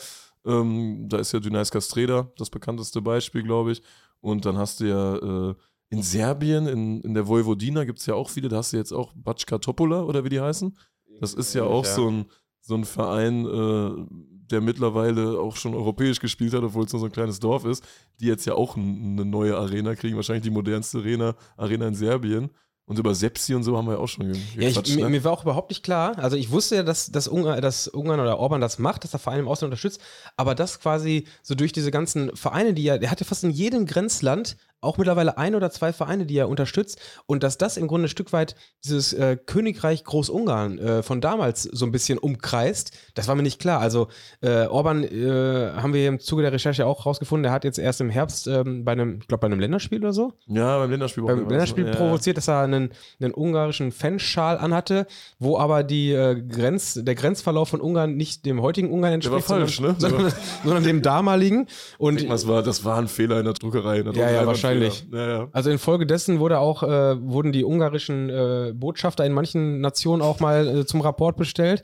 Ähm, 0.46 1.08
da 1.08 1.18
ist 1.18 1.32
ja 1.32 1.40
Dunajs 1.40 1.70
Kastreda 1.70 2.30
das 2.36 2.50
bekannteste 2.50 3.00
Beispiel, 3.00 3.42
glaube 3.42 3.72
ich. 3.72 3.82
Und 4.20 4.44
dann 4.44 4.56
hast 4.56 4.80
du 4.80 4.84
ja 4.88 5.50
äh, 5.50 5.54
in 5.90 6.02
Serbien, 6.02 6.66
in, 6.66 7.00
in 7.02 7.14
der 7.14 7.28
Vojvodina 7.28 7.84
gibt 7.84 8.00
es 8.00 8.06
ja 8.06 8.14
auch 8.14 8.30
viele, 8.30 8.48
da 8.48 8.56
hast 8.58 8.72
du 8.72 8.76
jetzt 8.76 8.92
auch 8.92 9.12
Backa 9.14 9.58
Topola 9.58 10.02
oder 10.02 10.24
wie 10.24 10.28
die 10.28 10.40
heißen. 10.40 10.76
Das 11.20 11.34
ist 11.34 11.54
ja 11.54 11.64
auch 11.64 11.84
so 11.84 12.10
ein, 12.10 12.26
so 12.60 12.74
ein 12.74 12.84
Verein, 12.84 13.46
äh, 13.46 14.06
der 14.50 14.60
mittlerweile 14.60 15.38
auch 15.38 15.56
schon 15.56 15.74
europäisch 15.74 16.20
gespielt 16.20 16.52
hat, 16.54 16.62
obwohl 16.62 16.84
es 16.84 16.92
nur 16.92 17.00
so 17.00 17.06
ein 17.06 17.12
kleines 17.12 17.38
Dorf 17.38 17.64
ist, 17.64 17.84
die 18.20 18.26
jetzt 18.26 18.44
ja 18.44 18.54
auch 18.54 18.76
eine 18.76 19.24
neue 19.24 19.56
Arena 19.56 19.94
kriegen, 19.94 20.16
wahrscheinlich 20.16 20.44
die 20.44 20.50
modernste 20.50 20.98
Arena, 20.98 21.34
Arena 21.56 21.88
in 21.88 21.94
Serbien. 21.94 22.50
Und 22.86 22.98
über 22.98 23.14
Sepsi 23.14 23.54
und 23.54 23.62
so 23.62 23.78
haben 23.78 23.86
wir 23.86 23.94
ja 23.94 23.98
auch 23.98 24.08
schon 24.08 24.34
Ja, 24.56 24.68
ich, 24.68 24.96
ne? 24.96 25.08
mir 25.08 25.24
war 25.24 25.32
auch 25.32 25.42
überhaupt 25.42 25.70
nicht 25.70 25.82
klar. 25.82 26.18
Also 26.18 26.36
ich 26.36 26.50
wusste 26.50 26.76
ja, 26.76 26.82
dass, 26.82 27.10
dass, 27.10 27.28
Ungarn, 27.28 27.62
dass 27.62 27.88
Ungarn 27.88 28.20
oder 28.20 28.38
Orban 28.38 28.60
das 28.60 28.78
macht, 28.78 29.04
dass 29.04 29.12
der 29.12 29.20
Verein 29.20 29.40
im 29.40 29.48
Ausland 29.48 29.70
unterstützt, 29.72 30.00
aber 30.36 30.54
das 30.54 30.80
quasi 30.80 31.26
so 31.42 31.54
durch 31.54 31.72
diese 31.72 31.90
ganzen 31.90 32.36
Vereine, 32.36 32.74
die 32.74 32.86
er, 32.86 32.98
der 32.98 33.10
hatte 33.10 33.24
fast 33.24 33.42
in 33.42 33.50
jedem 33.50 33.86
Grenzland 33.86 34.56
auch 34.84 34.98
mittlerweile 34.98 35.38
ein 35.38 35.54
oder 35.54 35.70
zwei 35.70 35.92
Vereine, 35.92 36.26
die 36.26 36.36
er 36.36 36.48
unterstützt 36.48 37.00
und 37.26 37.42
dass 37.42 37.58
das 37.58 37.76
im 37.76 37.86
Grunde 37.86 38.06
ein 38.06 38.08
Stück 38.08 38.32
weit 38.32 38.54
dieses 38.84 39.12
äh, 39.12 39.36
Königreich 39.36 40.04
Großungarn 40.04 40.78
äh, 40.78 41.02
von 41.02 41.20
damals 41.20 41.62
so 41.62 41.84
ein 41.86 41.92
bisschen 41.92 42.18
umkreist, 42.18 42.92
das 43.14 43.28
war 43.28 43.34
mir 43.34 43.42
nicht 43.42 43.60
klar. 43.60 43.80
Also 43.80 44.08
äh, 44.40 44.66
Orban 44.66 45.04
äh, 45.04 45.72
haben 45.76 45.92
wir 45.92 46.06
im 46.08 46.20
Zuge 46.20 46.42
der 46.42 46.52
Recherche 46.52 46.86
auch 46.86 47.06
rausgefunden, 47.06 47.42
der 47.42 47.52
hat 47.52 47.64
jetzt 47.64 47.78
erst 47.78 48.00
im 48.00 48.10
Herbst 48.10 48.46
ähm, 48.46 48.84
bei 48.84 48.92
einem, 48.92 49.18
ich 49.20 49.28
glaube 49.28 49.40
bei 49.40 49.46
einem 49.46 49.60
Länderspiel 49.60 49.98
oder 49.98 50.12
so, 50.12 50.32
ja, 50.46 50.78
beim 50.78 50.90
Länderspiel. 50.90 51.24
beim 51.24 51.48
Länderspiel 51.48 51.86
provoziert, 51.86 52.36
dass 52.36 52.48
er 52.48 52.60
einen, 52.60 52.90
einen 53.20 53.34
ungarischen 53.34 53.92
Fanschal 53.92 54.58
anhatte, 54.58 55.06
wo 55.38 55.58
aber 55.58 55.82
die, 55.82 56.12
äh, 56.12 56.34
Grenz, 56.48 56.98
der 57.02 57.14
Grenzverlauf 57.14 57.68
von 57.68 57.80
Ungarn 57.80 58.16
nicht 58.16 58.46
dem 58.46 58.60
heutigen 58.62 58.90
Ungarn 58.90 59.20
Der 59.20 59.30
war 59.30 59.38
entspricht, 59.38 59.60
falsch, 59.60 59.76
sondern, 59.76 59.94
ne? 59.94 60.00
sondern, 60.00 60.32
sondern 60.64 60.84
dem 60.84 61.02
damaligen. 61.02 61.66
Und 61.98 62.22
Ich 62.22 62.28
das 62.28 62.46
war, 62.46 62.62
das 62.62 62.84
war 62.84 62.98
ein 62.98 63.08
Fehler 63.08 63.38
in 63.38 63.44
der 63.44 63.54
Druckerei. 63.54 63.98
In 63.98 64.04
der 64.04 64.14
Ja, 64.14 64.30
ja, 64.30 64.44
Druckerei 64.44 64.46
war 64.46 64.70
ein 64.70 64.73
wahrscheinlich. 64.82 65.06
Ja, 65.12 65.28
ja. 65.28 65.48
also 65.52 65.70
infolgedessen 65.70 66.38
wurde 66.38 66.58
auch, 66.58 66.82
äh, 66.82 67.20
wurden 67.20 67.52
die 67.52 67.64
ungarischen 67.64 68.30
äh, 68.30 68.72
Botschafter 68.74 69.24
in 69.24 69.32
manchen 69.32 69.80
Nationen 69.80 70.22
auch 70.22 70.40
mal 70.40 70.66
äh, 70.66 70.86
zum 70.86 71.00
Rapport 71.00 71.36
bestellt. 71.36 71.82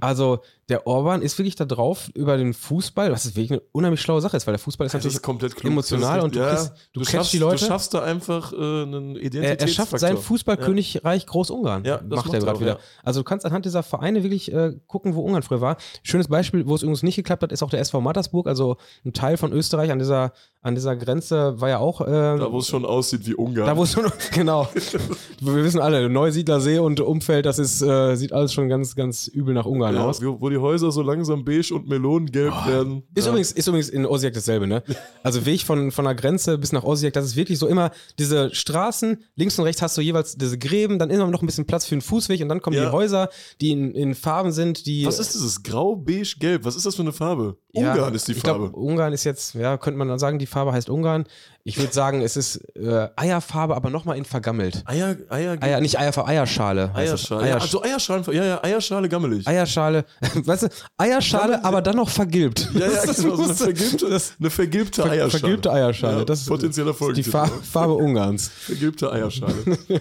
Also 0.00 0.40
der 0.68 0.86
Orban 0.86 1.22
ist 1.22 1.38
wirklich 1.38 1.56
da 1.56 1.64
drauf 1.64 2.10
über 2.14 2.36
den 2.36 2.52
Fußball, 2.52 3.10
was 3.10 3.26
wirklich 3.34 3.50
eine 3.52 3.62
unheimlich 3.72 4.00
schlaue 4.02 4.20
Sache 4.20 4.36
ist, 4.36 4.46
weil 4.46 4.52
der 4.52 4.58
Fußball 4.58 4.86
ist 4.86 4.92
natürlich 4.92 5.16
ist 5.16 5.22
komplett 5.22 5.56
klug. 5.56 5.72
emotional 5.72 6.18
ist 6.18 6.24
und 6.24 6.34
du 6.34 6.40
ja, 6.40 6.48
kriegst- 6.54 6.72
du 6.92 7.00
catchst 7.00 7.12
schaffst, 7.12 7.32
die 7.32 7.38
Leute. 7.38 7.60
Du 7.60 7.66
schaffst 7.66 7.94
da 7.94 8.02
einfach 8.02 8.52
äh, 8.52 8.56
einen 8.56 9.16
Er, 9.16 9.22
Identitätsfaktor. 9.22 9.66
er 9.66 9.68
schafft 9.68 9.98
sein 9.98 10.16
Fußballkönigreich 10.18 11.26
Groß-Ungarn. 11.26 11.84
Ja, 11.84 11.96
macht 12.08 12.10
macht 12.26 12.28
er 12.28 12.34
er 12.34 12.40
gerade 12.40 12.60
wieder. 12.60 12.72
ja. 12.72 12.78
Also 13.02 13.20
du 13.20 13.24
kannst 13.24 13.46
anhand 13.46 13.64
dieser 13.64 13.82
Vereine 13.82 14.22
wirklich 14.22 14.52
äh, 14.52 14.74
gucken, 14.86 15.14
wo 15.14 15.22
Ungarn 15.22 15.42
früher 15.42 15.60
war. 15.60 15.76
Schönes 16.02 16.28
Beispiel, 16.28 16.66
wo 16.66 16.74
es 16.74 16.82
übrigens 16.82 17.02
nicht 17.02 17.16
geklappt 17.16 17.42
hat, 17.42 17.52
ist 17.52 17.62
auch 17.62 17.70
der 17.70 17.80
SV 17.80 18.00
Mattersburg, 18.00 18.46
also 18.46 18.76
ein 19.04 19.12
Teil 19.12 19.36
von 19.36 19.52
Österreich 19.52 19.90
an 19.90 19.98
dieser, 19.98 20.32
an 20.62 20.74
dieser 20.74 20.96
Grenze 20.96 21.60
war 21.60 21.68
ja 21.68 21.78
auch. 21.78 22.00
Äh, 22.02 22.04
Da, 22.06 22.52
wo 22.52 22.58
es 22.58 22.66
schon 22.68 22.84
aussieht 22.84 23.26
wie 23.26 23.34
Ungarn. 23.34 23.66
da 23.66 23.76
wo 23.76 23.84
es 23.84 23.92
schon, 23.92 24.04
genau. 24.34 24.68
Wir 25.40 25.64
wissen 25.64 25.80
alle, 25.80 26.08
Neusiedlersee 26.08 26.78
und 26.78 27.00
Umfeld, 27.00 27.46
das 27.46 27.58
ist, 27.58 27.82
äh, 27.82 28.16
sieht 28.16 28.32
alles 28.32 28.52
schon 28.52 28.68
ganz, 28.68 28.94
ganz 28.96 29.28
übel 29.28 29.54
nach 29.54 29.66
Ungarn 29.66 29.94
ja, 29.94 30.04
aus. 30.04 30.22
wo, 30.24 30.40
wo 30.40 30.50
die 30.58 30.62
Häuser 30.62 30.90
so 30.90 31.02
langsam 31.02 31.44
beige 31.44 31.74
und 31.74 31.88
melonengelb 31.88 32.66
werden. 32.66 33.02
Ist, 33.14 33.24
ja. 33.24 33.30
übrigens, 33.30 33.52
ist 33.52 33.66
übrigens 33.68 33.88
in 33.88 34.04
Osijek 34.06 34.34
dasselbe, 34.34 34.66
ne? 34.66 34.82
Also 35.22 35.46
Weg 35.46 35.62
von, 35.62 35.90
von 35.90 36.04
der 36.04 36.14
Grenze 36.14 36.58
bis 36.58 36.72
nach 36.72 36.84
Osijek, 36.84 37.12
das 37.12 37.24
ist 37.24 37.36
wirklich 37.36 37.58
so 37.58 37.66
immer 37.66 37.90
diese 38.18 38.54
Straßen, 38.54 39.22
links 39.36 39.58
und 39.58 39.64
rechts 39.64 39.82
hast 39.82 39.96
du 39.96 40.00
jeweils 40.00 40.36
diese 40.36 40.58
Gräben, 40.58 40.98
dann 40.98 41.10
immer 41.10 41.26
noch 41.26 41.42
ein 41.42 41.46
bisschen 41.46 41.66
Platz 41.66 41.86
für 41.86 41.94
einen 41.94 42.02
Fußweg 42.02 42.40
und 42.42 42.48
dann 42.48 42.60
kommen 42.60 42.76
Ja. 42.76 42.86
die 42.86 42.92
Häuser, 42.92 43.28
die 43.60 43.70
in, 43.70 43.94
in 43.94 44.14
Farben 44.14 44.52
sind, 44.52 44.86
die. 44.86 45.06
Was 45.06 45.18
ist 45.18 45.34
dieses? 45.34 45.62
Grau, 45.62 45.96
beige, 45.96 46.36
gelb. 46.38 46.64
Was 46.64 46.76
ist 46.76 46.86
das 46.86 46.94
für 46.96 47.02
eine 47.02 47.12
Farbe? 47.12 47.56
Ja, 47.72 47.92
Ungarn 47.92 48.14
ist 48.14 48.28
die 48.28 48.32
ich 48.32 48.38
Farbe. 48.40 48.70
Glaub, 48.70 48.76
Ungarn 48.76 49.12
ist 49.12 49.24
jetzt, 49.24 49.54
ja, 49.54 49.76
könnte 49.76 49.98
man 49.98 50.08
dann 50.08 50.18
sagen, 50.18 50.38
die 50.38 50.46
Farbe 50.46 50.72
heißt 50.72 50.88
Ungarn. 50.90 51.24
Ich 51.68 51.76
würde 51.78 51.92
sagen, 51.92 52.22
es 52.22 52.36
ist 52.36 52.56
äh, 52.76 53.08
Eierfarbe, 53.14 53.76
aber 53.76 53.90
nochmal 53.90 54.16
in 54.16 54.24
vergammelt. 54.24 54.82
Eier, 54.86 55.16
Eier, 55.28 55.56
Eier, 55.60 55.80
nicht 55.80 55.98
Eierfarbe, 55.98 56.28
Eierschale. 56.30 56.90
Eierschale. 56.94 57.42
Eiersch 57.42 57.62
also 57.62 57.82
Eierschalen, 57.82 58.24
ja, 58.32 58.44
ja, 58.44 58.64
Eierschale 58.64 59.08
gammelig. 59.08 59.46
Eierschale, 59.46 60.04
weißt 60.34 60.62
du, 60.62 60.68
Eierschale, 60.96 61.62
aber 61.64 61.82
dann 61.82 61.96
noch 61.96 62.08
vergilbt. 62.08 62.70
ja, 62.72 62.80
ja, 62.80 62.86
Das 62.88 63.04
das 63.06 63.16
genau, 63.18 63.36
so 63.36 63.42
eine 63.44 63.54
vergilbte, 63.54 64.08
Das- 64.08 64.32
eine 64.40 64.50
vergilbte 64.50 65.02
Ver 65.02 65.10
Eierschale. 65.10 65.30
vergilbte 65.40 65.72
Eierschale. 65.72 66.18
Ja, 66.20 66.24
das 66.24 66.40
ist 66.40 66.48
potenzieller 66.48 66.90
ist 66.90 67.16
die 67.16 67.22
Farbe 67.22 67.92
Ungarns. 67.94 68.48
Vergilbte 68.48 69.12
Eierschale. 69.12 69.54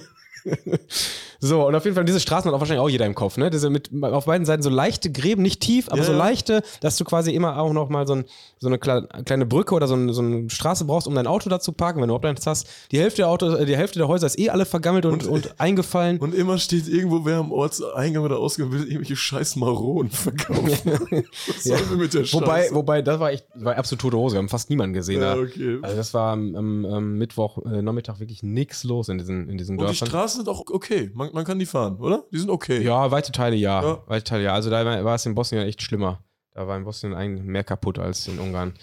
So, 1.39 1.67
und 1.67 1.75
auf 1.75 1.83
jeden 1.85 1.95
Fall, 1.95 2.05
diese 2.05 2.19
Straßen 2.19 2.49
hat 2.49 2.55
auch 2.55 2.59
wahrscheinlich 2.59 2.81
auch 2.83 2.89
jeder 2.89 3.05
im 3.05 3.15
Kopf, 3.15 3.37
ne? 3.37 3.49
Diese 3.49 3.69
mit 3.69 3.89
auf 4.01 4.25
beiden 4.25 4.45
Seiten 4.45 4.63
so 4.63 4.69
leichte 4.69 5.11
Gräben, 5.11 5.41
nicht 5.41 5.61
tief, 5.61 5.87
aber 5.89 5.99
Ja, 5.99 6.03
so 6.03 6.13
leichte, 6.13 6.63
dass 6.81 6.97
du 6.97 7.03
quasi 7.03 7.31
immer 7.31 7.59
auch 7.59 7.73
noch 7.73 7.89
mal 7.89 8.07
so, 8.07 8.15
ein, 8.15 8.25
so 8.59 8.67
eine 8.67 8.79
kle 8.79 9.07
kleine 9.25 9.45
Brücke 9.45 9.75
oder 9.75 9.87
so, 9.87 9.95
ein, 9.95 10.11
so 10.13 10.21
eine 10.21 10.49
Straße 10.49 10.85
brauchst, 10.85 11.07
um 11.07 11.15
dein 11.15 11.27
Auto 11.27 11.49
da 11.49 11.59
zu 11.59 11.71
parken, 11.71 12.01
wenn 12.01 12.07
du 12.07 12.15
überhaupt 12.15 12.25
eins 12.25 12.45
hast. 12.47 12.67
Die 12.91 12.99
Hälfte 12.99 13.17
der 13.23 13.29
Autos, 13.29 13.57
die 13.65 13.77
Hälfte 13.77 13.99
der 13.99 14.07
Häuser 14.07 14.27
ist 14.27 14.39
eh 14.39 14.49
alle 14.49 14.65
vergammelt 14.65 15.05
und, 15.05 15.25
und, 15.27 15.59
eingefallen. 15.59 16.17
Und 16.17 16.33
immer 16.33 16.57
steht 16.57 16.87
irgendwo, 16.87 17.25
wer 17.25 17.37
am 17.37 17.51
Ortseingang 17.51 18.23
oder 18.23 18.37
Ausgang 18.39 18.71
will, 18.71 18.83
irgendwelche 18.83 19.15
scheiß 19.15 19.55
Maronen 19.57 20.11
verkaufen. 20.11 20.67
Was 21.47 21.65
Ja. 21.65 21.77
sollen 21.77 21.89
wir 21.91 21.97
mit 21.97 22.13
der 22.13 22.25
Scheiße? 22.25 22.41
Wobei, 22.41 22.69
wobei, 22.71 23.01
das 23.01 23.19
war 23.19 23.31
echt, 23.31 23.45
war 23.55 23.77
absolut 23.77 24.01
tote 24.01 24.17
Hose. 24.17 24.35
Wir 24.35 24.39
haben 24.39 24.49
fast 24.49 24.69
niemanden 24.69 24.93
gesehen. 24.93 25.21
ja, 25.21 25.35
da. 25.35 25.41
okay. 25.41 25.77
Also 25.81 25.95
das 25.95 26.13
war 26.13 26.33
am, 26.33 26.55
am, 26.55 26.85
am 26.85 27.13
Mittwoch, 27.17 27.59
äh, 27.65 27.81
Nachmittag 27.81 28.19
wirklich 28.19 28.43
nichts 28.43 28.83
los 28.83 29.09
in 29.09 29.17
diesen, 29.17 29.49
in 29.49 29.57
diesen 29.57 29.73
Und 29.77 29.81
die 29.81 29.85
Dörfern. 29.87 30.07
Straßen 30.07 30.37
sind 30.43 30.49
auch 30.49 30.63
okay. 30.71 31.11
Man, 31.13 31.26
man 31.33 31.45
kann 31.45 31.59
die 31.59 31.65
fahren, 31.65 31.97
oder? 31.97 32.25
Die 32.31 32.39
sind 32.39 32.49
okay. 32.49 32.81
Ja, 32.81 33.11
weite 33.11 33.31
Teile 33.31 33.55
ja. 33.55 33.81
Ja. 33.81 34.03
Weite 34.07 34.23
Teile 34.23 34.43
ja. 34.43 34.53
Also 34.53 34.69
da 34.69 34.85
war 34.85 35.03
war 35.03 35.15
es 35.15 35.25
in 35.25 35.35
Bosnien 35.35 35.63
echt 35.63 35.81
schlimmer. 35.81 36.23
Da 36.53 36.67
war 36.67 36.75
in 36.75 36.83
Bosnien 36.83 37.13
eigentlich 37.13 37.45
mehr 37.45 37.63
kaputt 37.63 37.99
als 37.99 38.27
in 38.27 38.39
Ungarn. 38.39 38.73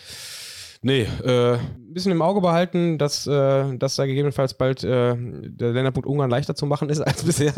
Nee, 0.82 1.08
äh, 1.24 1.54
ein 1.54 1.94
bisschen 1.94 2.12
im 2.12 2.20
Auge 2.20 2.42
behalten, 2.42 2.98
dass, 2.98 3.26
äh, 3.26 3.76
dass 3.78 3.96
da 3.96 4.04
gegebenenfalls 4.04 4.52
bald 4.52 4.84
äh, 4.84 5.16
der 5.16 5.72
Länderpunkt 5.72 6.06
Ungarn 6.06 6.28
leichter 6.28 6.54
zu 6.54 6.66
machen 6.66 6.90
ist 6.90 7.00
als 7.06 7.24
bisher. 7.24 7.54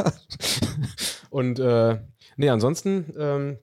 Und 1.29 1.59
äh, 1.59 1.99
nee, 2.37 2.49
ansonsten, 2.49 3.13
ähm, 3.19 3.59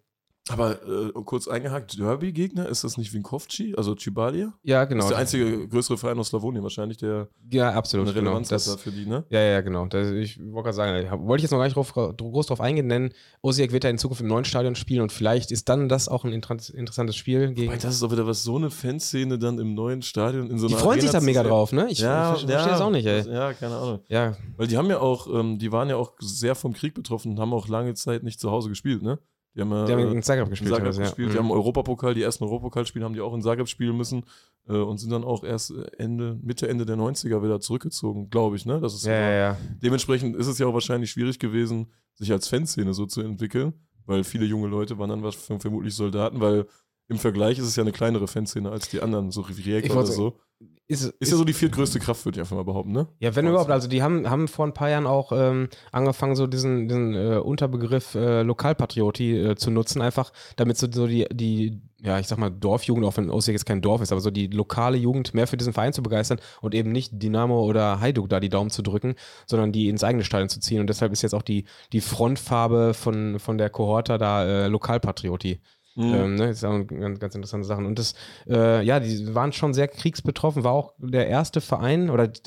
Aber 0.49 0.71
äh, 0.85 1.11
kurz 1.23 1.47
eingehakt, 1.47 1.97
Derby-Gegner, 1.97 2.67
ist 2.67 2.83
das 2.83 2.97
nicht 2.97 3.13
Winkowski, 3.13 3.75
also 3.77 3.95
Cibalia? 3.95 4.51
ja, 4.63 4.81
Das 4.81 4.89
genau. 4.89 5.03
ist 5.05 5.09
der 5.11 5.17
einzige 5.19 5.67
größere 5.69 5.97
Verein 5.97 6.19
aus 6.19 6.27
Slawonien 6.27 6.61
wahrscheinlich, 6.63 6.97
der 6.97 7.29
ja, 7.49 7.69
absolut. 7.71 8.07
eine 8.07 8.13
Genau. 8.13 8.31
Relevanz 8.31 8.49
Das, 8.49 8.67
hat 8.67 8.73
da 8.75 8.77
für 8.77 8.91
die, 8.91 9.05
ne? 9.05 9.23
Ja, 9.29 9.39
ja, 9.39 9.61
genau. 9.61 9.85
Das, 9.85 10.11
ich 10.11 10.37
wollte 10.39 10.63
gerade 10.63 10.73
sagen, 10.75 11.09
hab- 11.09 11.21
wollte 11.21 11.39
ich 11.39 11.43
jetzt 11.43 11.51
noch 11.51 11.59
gar 11.59 11.63
nicht 11.65 11.77
drauf, 11.77 11.93
groß 11.93 12.47
drauf 12.47 12.59
eingehen, 12.59 12.89
denn 12.89 13.13
Osijek 13.41 13.71
wird 13.71 13.85
ja 13.85 13.89
in 13.89 13.97
Zukunft 13.97 14.21
im 14.21 14.27
neuen 14.27 14.43
Stadion 14.43 14.75
spielen 14.75 15.01
und 15.01 15.13
vielleicht 15.13 15.49
ist 15.49 15.69
dann 15.69 15.87
das 15.87 16.09
auch 16.09 16.25
ein 16.25 16.33
inter- 16.33 16.57
interessantes 16.73 17.15
Spiel 17.15 17.53
gegen. 17.53 17.71
Weil 17.71 17.79
das 17.79 17.95
ist 17.95 18.03
auch 18.03 18.11
wieder 18.11 18.27
was, 18.27 18.43
so 18.43 18.57
eine 18.57 18.69
Fanszene 18.69 19.39
dann 19.39 19.59
im 19.59 19.73
neuen 19.75 20.01
Stadion 20.01 20.49
in 20.51 20.57
so 20.59 20.67
Die 20.67 20.73
einer 20.73 20.83
freuen 20.83 20.99
sich 20.99 21.09
Arena 21.11 21.19
da 21.21 21.25
mega 21.25 21.43
drauf, 21.43 21.71
ne? 21.71 21.87
Ich 21.89 21.99
ja, 21.99 22.33
ver- 22.33 22.39
verstehe 22.47 22.69
das 22.69 22.81
auch 22.81 22.91
nicht, 22.91 23.05
ey. 23.05 23.25
Ja, 23.31 23.53
keine 23.53 23.77
Ahnung. 23.77 23.99
Ja, 24.09 24.35
Weil 24.57 24.67
die 24.67 24.75
haben 24.77 24.89
ja 24.89 24.99
auch, 24.99 25.27
ähm, 25.33 25.57
die 25.57 25.71
waren 25.71 25.87
ja 25.89 25.95
auch 25.95 26.11
sehr 26.19 26.55
vom 26.55 26.73
Krieg 26.73 26.93
betroffen 26.93 27.31
und 27.31 27.39
haben 27.39 27.53
auch 27.53 27.69
lange 27.69 27.93
Zeit 27.93 28.23
nicht 28.23 28.41
zu 28.41 28.51
Hause 28.51 28.67
gespielt, 28.67 29.01
ne? 29.01 29.19
Die 29.55 29.61
haben 29.61 29.71
ja 29.71 29.85
die 29.85 29.91
haben 29.93 29.99
äh, 29.99 30.11
in 30.11 30.23
Zagreb 30.23 30.45
in 30.45 30.49
gespielt. 30.51 30.71
Zagreb 30.71 30.85
teilweise, 30.85 31.01
ja. 31.01 31.07
gespielt. 31.07 31.29
Mhm. 31.29 31.31
Die 31.33 31.37
haben 31.39 31.51
Europapokal, 31.51 32.13
die 32.13 32.23
ersten 32.23 32.43
Europapokalspiele 32.43 33.05
haben 33.05 33.13
die 33.13 33.21
auch 33.21 33.33
in 33.33 33.41
Zagreb 33.41 33.67
spielen 33.67 33.95
müssen 33.95 34.25
äh, 34.67 34.73
und 34.73 34.97
sind 34.97 35.11
dann 35.11 35.23
auch 35.23 35.43
erst 35.43 35.73
Ende, 35.97 36.37
Mitte, 36.41 36.67
Ende 36.67 36.85
der 36.85 36.95
90er 36.95 37.43
wieder 37.43 37.59
zurückgezogen, 37.59 38.29
glaube 38.29 38.55
ich, 38.55 38.65
ne? 38.65 38.79
Das 38.79 38.93
ist 38.93 39.05
ja, 39.05 39.13
ja, 39.13 39.31
ja. 39.31 39.57
Dementsprechend 39.81 40.35
ist 40.35 40.47
es 40.47 40.57
ja 40.57 40.67
auch 40.67 40.73
wahrscheinlich 40.73 41.11
schwierig 41.11 41.39
gewesen, 41.39 41.91
sich 42.15 42.31
als 42.31 42.47
Fanszene 42.47 42.93
so 42.93 43.05
zu 43.05 43.21
entwickeln, 43.21 43.73
weil 44.05 44.23
viele 44.23 44.45
junge 44.45 44.67
Leute 44.67 44.97
waren 44.97 45.09
dann 45.09 45.31
vermutlich 45.31 45.95
Soldaten, 45.95 46.39
weil 46.39 46.65
im 47.14 47.20
Vergleich 47.20 47.59
ist 47.59 47.66
es 47.66 47.76
ja 47.76 47.84
eine 47.84 47.91
kleinere 47.91 48.28
Fanszene 48.28 48.72
als 48.72 48.89
die 48.89 49.01
anderen, 49.01 49.32
so 49.32 49.41
Rijeka 49.41 49.93
oder 49.93 50.05
so. 50.05 50.39
Ist, 50.86 51.05
Ist 51.05 51.32
ja 51.32 51.38
so 51.38 51.45
die 51.45 51.53
viertgrößte 51.53 51.99
Kraft, 51.99 52.26
würde 52.26 52.38
ich 52.38 52.39
einfach 52.41 52.57
mal 52.57 52.66
behaupten, 52.66 52.91
ne? 52.91 53.07
Ja, 53.20 53.36
wenn 53.36 53.47
überhaupt. 53.47 53.72
Also 53.72 53.88
die 53.88 54.03
haben, 54.03 54.30
haben 54.30 54.49
vor 54.49 54.66
ein 54.66 54.74
paar 54.74 54.89
Jahren 54.89 55.07
auch 55.07 55.32
ähm, 55.32 55.70
angefangen, 55.93 56.36
so 56.36 56.45
diesen, 56.45 56.89
diesen 56.89 57.16
äh, 57.16 57.38
Unterbegriff 57.38 58.16
äh, 58.16 58.41
Lokalpatriotie 58.41 59.38
äh, 59.38 59.55
zu 59.55 59.72
nutzen, 59.72 60.01
einfach 60.01 60.34
damit 60.57 60.78
so, 60.78 60.88
so 60.91 61.07
die, 61.07 61.26
die, 61.32 61.82
ja, 62.01 62.20
ich 62.20 62.28
sag 62.28 62.38
mal, 62.38 62.49
Dorfjugend, 62.49 63.05
auch 63.05 63.16
wenn 63.16 63.30
Osijek 63.30 63.55
jetzt 63.55 63.66
kein 63.66 63.82
Dorf 63.82 64.01
ist, 64.01 64.11
aber 64.11 64.20
so 64.20 64.30
die 64.30 64.47
lokale 64.47 64.97
Jugend 64.97 65.34
mehr 65.34 65.47
für 65.47 65.55
diesen 65.55 65.72
Verein 65.72 65.93
zu 65.93 66.03
begeistern 66.03 66.39
und 66.59 66.76
eben 66.76 66.91
nicht 66.91 67.11
Dynamo 67.14 67.64
oder 67.64 68.01
Hajduk 68.01 68.28
da 68.28 68.41
die 68.41 68.49
Daumen 68.49 68.70
zu 68.70 68.82
drücken, 68.82 69.16
sondern 69.47 69.72
die 69.72 69.88
ins 69.88 70.03
eigene 70.03 70.26
Stadion 70.26 70.49
zu 70.49 70.59
ziehen. 70.59 70.82
Und 70.82 70.88
deshalb 70.88 71.14
ist 71.14 71.22
jetzt 71.22 71.34
auch 71.34 71.43
die, 71.43 71.64
die 71.93 72.01
Frontfarbe 72.01 72.93
von, 72.93 73.39
von 73.39 73.57
der 73.57 73.70
Kohorte 73.70 74.18
da 74.18 74.45
äh, 74.45 74.68
Lokalpatriotie. 74.68 75.61
Mhm. 75.95 76.13
Ähm, 76.13 76.35
ne, 76.35 76.55
auch 76.63 76.73
eine 76.73 76.85
ganz, 76.85 77.19
ganz 77.19 77.35
interessante 77.35 77.67
Sache. 77.67 77.81
Und 77.81 77.99
das, 77.99 78.15
äh, 78.47 78.83
ja, 78.83 78.99
die 78.99 79.33
waren 79.35 79.53
schon 79.53 79.73
sehr 79.73 79.87
kriegsbetroffen, 79.87 80.63
war 80.63 80.73
auch 80.73 80.93
der 80.97 81.27
erste 81.27 81.61
Verein 81.61 82.09
oder 82.09 82.31
ich 82.33 82.43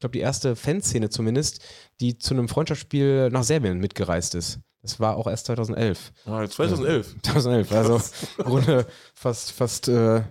glaube 0.00 0.12
die 0.12 0.20
erste 0.20 0.56
Fanszene 0.56 1.10
zumindest, 1.10 1.62
die 2.00 2.18
zu 2.18 2.34
einem 2.34 2.48
Freundschaftsspiel 2.48 3.30
nach 3.30 3.44
Serbien 3.44 3.78
mitgereist 3.78 4.34
ist. 4.34 4.60
Das 4.82 4.98
war 4.98 5.16
auch 5.16 5.26
erst 5.26 5.46
2011. 5.46 6.12
Ah, 6.24 6.46
2011. 6.46 7.16
2011, 7.22 7.72
also 7.72 8.00
im 8.38 8.44
Grunde 8.44 8.86
fast, 9.14 9.52
fast 9.52 9.88
äh, 9.88 10.22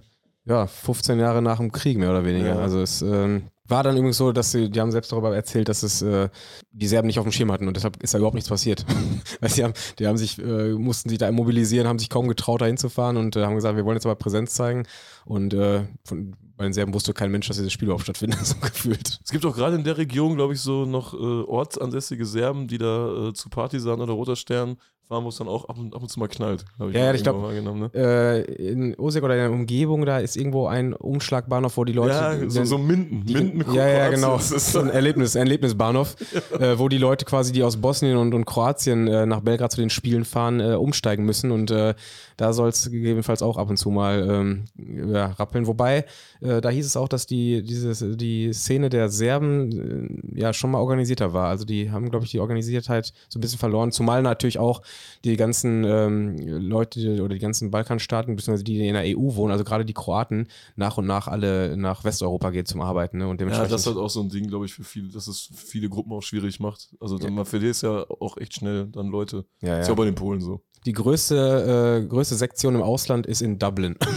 ja, 0.45 0.65
15 0.65 1.19
Jahre 1.19 1.41
nach 1.41 1.57
dem 1.57 1.71
Krieg 1.71 1.97
mehr 1.97 2.09
oder 2.09 2.25
weniger. 2.25 2.55
Ja. 2.55 2.59
Also 2.59 2.81
es 2.81 3.01
ähm, 3.03 3.43
war 3.69 3.83
dann 3.83 3.95
übrigens 3.95 4.17
so, 4.17 4.31
dass 4.31 4.51
sie, 4.51 4.69
die 4.69 4.79
haben 4.79 4.91
selbst 4.91 5.11
darüber 5.11 5.33
erzählt, 5.35 5.69
dass 5.69 5.83
es 5.83 6.01
äh, 6.01 6.29
die 6.71 6.87
Serben 6.87 7.07
nicht 7.07 7.19
auf 7.19 7.25
dem 7.25 7.31
Schirm 7.31 7.51
hatten 7.51 7.67
und 7.67 7.75
deshalb 7.75 8.01
ist 8.01 8.13
da 8.13 8.17
überhaupt 8.17 8.35
nichts 8.35 8.49
passiert. 8.49 8.85
Weil 9.39 9.49
sie 9.49 9.63
haben, 9.63 9.73
die 9.97 10.07
haben 10.07 10.17
sich, 10.17 10.39
äh, 10.39 10.73
mussten 10.73 11.09
sich 11.09 11.17
da 11.17 11.31
mobilisieren, 11.31 11.87
haben 11.87 11.99
sich 11.99 12.09
kaum 12.09 12.27
getraut, 12.27 12.61
da 12.61 12.65
hinzufahren 12.65 13.17
und 13.17 13.35
äh, 13.35 13.45
haben 13.45 13.55
gesagt, 13.55 13.75
wir 13.75 13.85
wollen 13.85 13.97
jetzt 13.97 14.05
aber 14.05 14.15
Präsenz 14.15 14.53
zeigen. 14.53 14.83
Und 15.25 15.53
äh, 15.53 15.85
von, 16.03 16.35
bei 16.57 16.65
den 16.65 16.73
Serben 16.73 16.93
wusste 16.93 17.13
kein 17.13 17.31
Mensch, 17.31 17.47
dass 17.47 17.57
dieses 17.57 17.71
Spiel 17.71 17.87
überhaupt 17.87 18.03
stattfindet, 18.03 18.39
so 18.45 18.55
gefühlt. 18.59 19.19
Es 19.23 19.31
gibt 19.31 19.45
auch 19.45 19.55
gerade 19.55 19.75
in 19.75 19.83
der 19.83 19.97
Region, 19.97 20.35
glaube 20.35 20.53
ich, 20.53 20.61
so 20.61 20.85
noch 20.85 21.13
äh, 21.13 21.17
ortsansässige 21.17 22.25
Serben, 22.25 22.67
die 22.67 22.77
da 22.77 23.29
äh, 23.29 23.33
zu 23.33 23.49
Partisan 23.49 24.01
oder 24.01 24.13
Roter 24.13 24.35
Stern 24.35 24.77
fahren, 25.09 25.23
wo 25.23 25.29
es 25.29 25.37
dann 25.37 25.47
auch 25.47 25.67
ab 25.67 25.77
und, 25.79 25.95
ab 25.95 26.03
und 26.03 26.07
zu 26.07 26.19
mal 26.19 26.27
knallt. 26.27 26.65
hab 26.77 26.93
Ja, 26.93 27.05
ja, 27.05 27.13
ich 27.13 27.23
glaub, 27.23 27.35
irgendwann 27.35 27.65
wahrgenommen, 27.65 27.91
ne? 27.93 28.45
Äh, 28.47 28.71
in 28.71 28.95
Osijek 28.95 29.23
oder 29.23 29.33
in 29.33 29.39
der 29.41 29.51
Umgebung, 29.51 30.05
da 30.05 30.19
ist 30.19 30.37
irgendwo 30.37 30.67
ein 30.67 30.93
Umschlagbahnhof, 30.93 31.77
wo 31.77 31.83
die 31.83 31.93
Leute. 31.93 32.13
Ja, 32.13 32.49
so, 32.49 32.63
so 32.63 32.77
Minden. 32.77 33.25
die, 33.25 33.33
Minden 33.33 33.73
ja, 33.73 33.87
ja, 33.87 34.09
genau. 34.09 34.37
Das 34.37 34.51
ist 34.51 34.75
ein 34.77 34.89
Erlebnis, 34.89 35.35
ein 35.35 35.41
Erlebnisbahnhof, 35.41 36.15
äh, 36.59 36.77
wo 36.77 36.89
die 36.89 36.99
Leute 36.99 37.25
quasi, 37.25 37.51
die 37.51 37.63
aus 37.63 37.77
Bosnien 37.77 38.17
und, 38.17 38.35
und 38.35 38.45
Kroatien 38.45 39.07
äh, 39.07 39.25
nach 39.25 39.41
Belgrad 39.41 39.71
zu 39.71 39.81
den 39.81 39.89
Spielen 39.89 40.25
fahren, 40.25 40.59
äh, 40.59 40.75
umsteigen 40.75 41.25
müssen. 41.25 41.49
Und 41.49 41.71
äh, 41.71 41.95
da 42.37 42.53
soll 42.53 42.69
es 42.69 42.91
gegebenenfalls 42.91 43.41
auch 43.41 43.57
ab 43.57 43.67
und 43.71 43.77
zu 43.77 43.89
mal 43.89 44.27
ähm, 44.29 44.65
ja, 45.11 45.25
rappeln. 45.31 45.65
Wobei, 45.67 46.05
da 46.39 46.69
hieß 46.69 46.85
es 46.85 46.95
auch, 46.95 47.09
dass 47.09 47.25
die, 47.25 47.63
dieses, 47.63 48.01
die 48.15 48.53
Szene 48.53 48.89
der 48.89 49.09
Serben 49.09 50.21
ja 50.33 50.53
schon 50.53 50.71
mal 50.71 50.79
organisierter 50.79 51.33
war. 51.33 51.49
Also 51.49 51.65
die 51.65 51.91
haben, 51.91 52.09
glaube 52.09 52.23
ich, 52.23 52.31
die 52.31 52.39
Organisiertheit 52.39 53.11
so 53.27 53.39
ein 53.39 53.41
bisschen 53.41 53.59
verloren. 53.59 53.91
Zumal 53.91 54.21
natürlich 54.21 54.57
auch 54.57 54.81
die 55.25 55.35
ganzen 55.37 55.83
ähm, 55.83 56.37
Leute 56.37 57.21
oder 57.23 57.33
die 57.35 57.39
ganzen 57.39 57.71
Balkanstaaten, 57.71 58.35
beziehungsweise 58.35 58.63
die, 58.63 58.77
die 58.77 58.87
in 58.87 58.93
der 58.93 59.03
EU 59.05 59.35
wohnen, 59.35 59.51
also 59.51 59.63
gerade 59.63 59.85
die 59.85 59.93
Kroaten, 59.93 60.47
nach 60.75 60.97
und 60.97 61.05
nach 61.07 61.27
alle 61.27 61.75
nach 61.77 62.03
Westeuropa 62.03 62.49
geht 62.51 62.67
zum 62.67 62.81
Arbeiten. 62.81 63.17
Ne? 63.19 63.25
Und 63.27 63.35
Ja, 63.35 63.37
dementsprechend. 63.45 63.73
das 63.73 63.81
ist 63.81 63.87
halt 63.87 63.97
auch 63.97 64.09
so 64.09 64.21
ein 64.21 64.29
Ding, 64.29 64.47
glaube 64.47 64.65
ich, 64.65 64.73
für 64.73 64.83
viele, 64.83 65.09
dass 65.09 65.27
es 65.27 65.49
viele 65.53 65.89
Gruppen 65.89 66.11
auch 66.13 66.21
schwierig 66.23 66.59
macht. 66.59 66.89
Also 66.99 67.17
dann, 67.17 67.33
man 67.33 67.45
verliert 67.45 67.81
ja 67.81 68.05
auch 68.19 68.37
echt 68.37 68.55
schnell 68.55 68.87
dann 68.87 69.07
Leute. 69.07 69.45
ja, 69.61 69.79
Ist 69.79 69.87
ja. 69.87 69.87
ja 69.87 69.91
auch 69.93 69.97
bei 69.97 70.05
den 70.05 70.15
Polen 70.15 70.41
so. 70.41 70.61
Die 70.85 70.93
größte, 70.93 72.01
äh, 72.05 72.07
größte 72.07 72.35
Sektion 72.35 72.73
im 72.75 72.81
Ausland 72.81 73.27
ist 73.27 73.41
in 73.41 73.59
Dublin. 73.59 73.95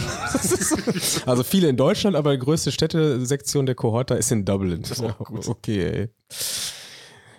Also 1.25 1.43
viele 1.43 1.67
in 1.69 1.77
Deutschland, 1.77 2.15
aber 2.15 2.31
die 2.33 2.39
größte 2.39 2.71
Städtesektion 2.71 3.65
der 3.65 3.75
Kohorta 3.75 4.15
ist 4.15 4.31
in 4.31 4.45
Dublin. 4.45 4.81
Das 4.81 4.91
ist 4.91 5.01
auch 5.03 5.17
gut. 5.19 5.47
Okay, 5.47 5.83
ey. 5.83 6.09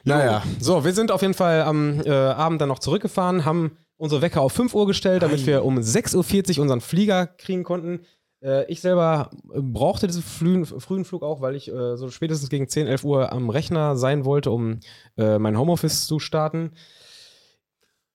Naja, 0.05 0.43
so, 0.61 0.85
wir 0.85 0.93
sind 0.93 1.11
auf 1.11 1.23
jeden 1.23 1.35
Fall 1.35 1.63
am 1.63 2.01
äh, 2.01 2.11
Abend 2.11 2.61
dann 2.61 2.69
noch 2.69 2.79
zurückgefahren, 2.79 3.45
haben 3.45 3.79
unsere 3.97 4.23
Wecker 4.23 4.43
auf 4.43 4.53
5 4.53 4.75
Uhr 4.75 4.87
gestellt, 4.87 5.23
damit 5.23 5.41
Ei. 5.41 5.47
wir 5.47 5.65
um 5.65 5.79
6.40 5.79 6.57
Uhr 6.57 6.63
unseren 6.63 6.81
Flieger 6.81 7.27
kriegen 7.27 7.65
konnten. 7.65 8.01
Äh, 8.43 8.71
ich 8.71 8.81
selber 8.81 9.31
äh, 9.53 9.61
brauchte 9.61 10.07
diesen 10.07 10.23
frühen, 10.23 10.67
frühen 10.67 11.05
Flug 11.05 11.23
auch, 11.23 11.41
weil 11.41 11.57
ich 11.57 11.69
äh, 11.69 11.97
so 11.97 12.11
spätestens 12.11 12.51
gegen 12.51 12.69
10, 12.69 12.87
11 12.87 13.05
Uhr 13.05 13.33
am 13.33 13.49
Rechner 13.49 13.97
sein 13.97 14.25
wollte, 14.25 14.51
um 14.51 14.81
äh, 15.17 15.39
mein 15.39 15.59
Homeoffice 15.59 16.07
zu 16.07 16.19
starten. 16.19 16.73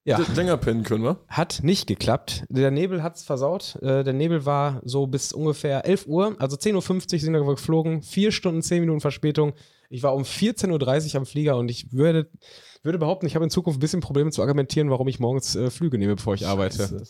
Ja. 0.06 0.20
Länger 0.36 0.58
pennen 0.58 0.84
können, 0.84 1.04
wa? 1.04 1.18
Hat 1.28 1.60
nicht 1.62 1.86
geklappt. 1.88 2.44
Der 2.50 2.72
Nebel 2.72 3.04
hat 3.04 3.18
es 3.18 3.24
versaut. 3.24 3.78
Äh, 3.82 4.04
der 4.04 4.14
Nebel 4.14 4.46
war 4.46 4.82
so 4.84 5.08
bis 5.08 5.34
ungefähr 5.34 5.86
11 5.86 6.08
Uhr, 6.08 6.36
also 6.40 6.56
10.50 6.56 7.14
Uhr 7.14 7.20
sind 7.20 7.34
wir 7.34 7.44
geflogen. 7.44 8.02
Vier 8.02 8.32
Stunden, 8.32 8.62
zehn 8.62 8.82
Minuten 8.82 9.02
Verspätung. 9.02 9.54
Ich 9.90 10.04
war 10.04 10.14
um 10.14 10.22
14.30 10.22 11.10
Uhr 11.10 11.16
am 11.16 11.26
Flieger 11.26 11.58
und 11.58 11.70
ich 11.70 11.92
würde, 11.92 12.30
würde 12.84 13.00
behaupten, 13.00 13.26
ich 13.26 13.36
habe 13.36 13.44
in 13.44 13.50
Zukunft 13.50 13.78
ein 13.78 13.82
bisschen 13.82 14.02
Probleme 14.02 14.30
zu 14.32 14.42
argumentieren, 14.42 14.92
warum 14.92 15.08
ich 15.08 15.20
morgens 15.20 15.56
äh, 15.56 15.72
Flüge 15.72 15.98
nehme, 15.98 16.16
bevor 16.16 16.36
ich 16.36 16.46
arbeite. 16.46 17.04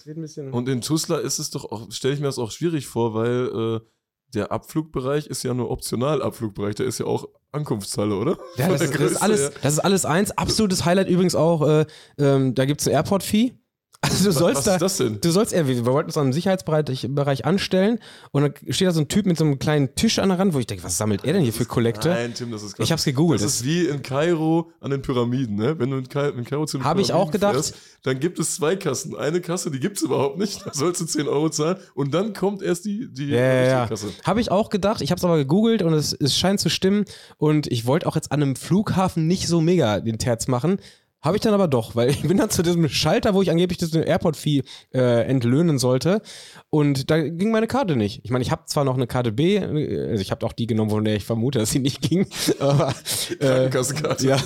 Und 0.52 0.70
in 0.70 0.80
Tuzla 0.80 1.18
ist 1.18 1.40
es 1.40 1.50
doch 1.50 1.66
auch, 1.66 1.92
stelle 1.92 2.14
ich 2.14 2.22
mir 2.22 2.28
das 2.28 2.40
auch 2.40 2.52
schwierig 2.52 2.88
vor, 2.88 3.14
weil 3.14 3.82
äh, 3.82 3.86
der 4.34 4.52
Abflugbereich 4.52 5.28
ist 5.28 5.44
ja 5.44 5.54
nur 5.54 5.70
optional 5.70 6.22
Abflugbereich, 6.22 6.76
der 6.76 6.86
ist 6.86 7.00
ja 7.00 7.06
auch 7.06 7.28
Ankunftshalle, 7.52 8.16
oder? 8.16 8.38
ja, 8.58 8.70
das, 8.70 8.82
ist, 8.82 8.94
das, 8.94 9.12
ist 9.12 9.22
alles, 9.22 9.52
das 9.62 9.74
ist 9.74 9.80
alles 9.80 10.06
eins. 10.06 10.32
Absolutes 10.32 10.86
Highlight 10.86 11.10
übrigens 11.10 11.36
auch, 11.36 11.68
äh, 11.68 11.86
ähm, 12.18 12.56
da 12.56 12.66
gibt 12.66 12.82
es 12.82 12.88
ein 12.88 12.94
Airport-Fee. 12.94 13.54
Also 14.02 14.24
du 14.26 14.32
sollst 14.32 14.60
Was 14.60 14.64
da. 14.66 14.74
ist 14.76 14.82
das 14.82 14.98
denn? 14.98 15.20
Du 15.20 15.30
sollst 15.30 15.52
eher, 15.52 15.68
wir 15.68 15.86
wollten 15.86 16.08
uns 16.10 16.18
am 16.18 16.32
Sicherheitsbereich 16.32 17.08
Bereich 17.10 17.44
anstellen 17.44 18.00
und 18.32 18.42
dann 18.44 18.54
steht 18.74 18.88
da 18.88 18.92
so 18.94 19.02
ein 19.02 19.10
Typ 19.10 19.26
mit 19.26 19.38
so 19.38 19.44
einem 19.44 19.60
kleinen 19.60 19.94
Tisch 19.96 20.20
an 20.20 20.30
der 20.30 20.40
Rand, 20.40 20.54
wo 20.54 20.60
ich 20.60 20.68
denke, 20.68 20.86
was 20.86 20.98
sammelt 20.98 21.26
er 21.26 21.34
denn 21.34 21.44
hier 21.44 21.52
für 21.52 21.66
Kollekte? 21.66 22.08
Nein, 22.10 22.34
Tim, 22.34 22.50
das 22.50 22.64
ist 22.64 22.76
krass. 22.76 22.86
Ich 22.86 22.92
hab's 22.94 23.04
gegoogelt. 23.04 23.42
Das 23.42 23.56
ist 23.56 23.66
wie 23.66 23.88
in 23.88 24.02
Kairo 24.02 24.72
an 24.80 24.92
den 24.92 25.02
Pyramiden, 25.02 25.58
ne? 25.58 25.78
Wenn 25.80 25.92
du 25.92 25.98
in, 25.98 26.08
Kai 26.08 26.30
in 26.30 26.46
Kairo 26.46 26.66
zu 26.66 26.78
den 26.78 26.86
Hab 26.86 26.98
ich 26.98 27.12
auch 27.12 27.30
Pyramiden 27.30 27.32
gedacht. 27.34 27.54
fährst, 27.56 27.76
dann 28.04 28.20
gibt 28.22 28.40
es 28.40 28.56
zwei 28.56 28.78
Kassen. 28.78 29.18
Eine 29.18 29.42
Kasse, 29.42 29.70
die 29.70 29.82
gibt's 29.82 30.02
überhaupt 30.02 30.38
nicht, 30.38 30.66
da 30.66 30.74
sollst 30.74 31.02
du 31.02 31.06
10 31.06 31.28
Euro 31.28 31.50
zahlen 31.50 31.78
und 31.94 32.14
dann 32.14 32.32
kommt 32.34 32.62
erst 32.62 32.86
die, 32.86 33.12
die 33.12 33.28
Ja, 33.28 33.38
ja, 33.42 33.64
ja. 33.66 33.88
Kasse. 33.88 34.08
Habe 34.24 34.40
ich 34.40 34.50
auch 34.50 34.70
gedacht. 34.70 35.02
Ich 35.02 35.12
habe 35.12 35.20
es 35.20 35.26
aber 35.26 35.36
gegoogelt 35.38 35.82
und 35.82 35.92
es, 35.94 36.14
es 36.14 36.38
scheint 36.38 36.62
zu 36.62 36.70
stimmen. 36.70 37.04
Und 37.38 37.68
ich 37.68 37.86
wollte 37.86 38.08
auch 38.08 38.16
jetzt 38.16 38.32
an 38.32 38.42
einem 38.42 38.56
Flughafen 38.56 39.28
nicht 39.28 39.48
so 39.48 39.60
mega 39.60 40.00
den 40.00 40.18
Terz 40.20 40.48
machen. 40.48 40.78
Habe 41.22 41.36
ich 41.36 41.42
dann 41.42 41.54
aber 41.54 41.68
doch, 41.68 41.96
weil 41.96 42.10
ich 42.10 42.22
bin 42.22 42.38
dann 42.38 42.50
zu 42.50 42.64
diesem 42.64 42.88
Schalter, 42.90 43.34
wo 43.34 43.42
ich 43.42 43.52
angeblich 43.52 43.78
das 43.78 43.94
Airport-Fee 43.94 44.64
äh, 44.94 45.26
entlöhnen 45.26 45.78
sollte. 45.80 46.22
Und 46.70 47.10
da 47.12 47.22
ging 47.22 47.52
meine 47.52 47.68
Karte 47.68 47.96
nicht. 47.96 48.22
Ich 48.24 48.32
meine, 48.32 48.44
ich 48.44 48.52
habe 48.52 48.64
zwar 48.66 48.86
noch 48.86 48.96
eine 48.96 49.08
Karte 49.08 49.32
B, 49.32 49.58
äh, 49.58 50.10
also 50.10 50.22
ich 50.22 50.32
habe 50.32 50.46
auch 50.46 50.54
die 50.54 50.68
genommen, 50.68 50.92
von 50.92 51.04
der 51.04 51.16
ich 51.16 51.26
vermute, 51.26 51.60
dass 51.60 51.72
sie 51.72 51.80
nicht 51.80 52.02
ging. 52.02 52.28
Aber, 52.60 52.94
äh, 53.40 53.70
Krankenkassenkarte. 53.70 54.28
ja, 54.28 54.38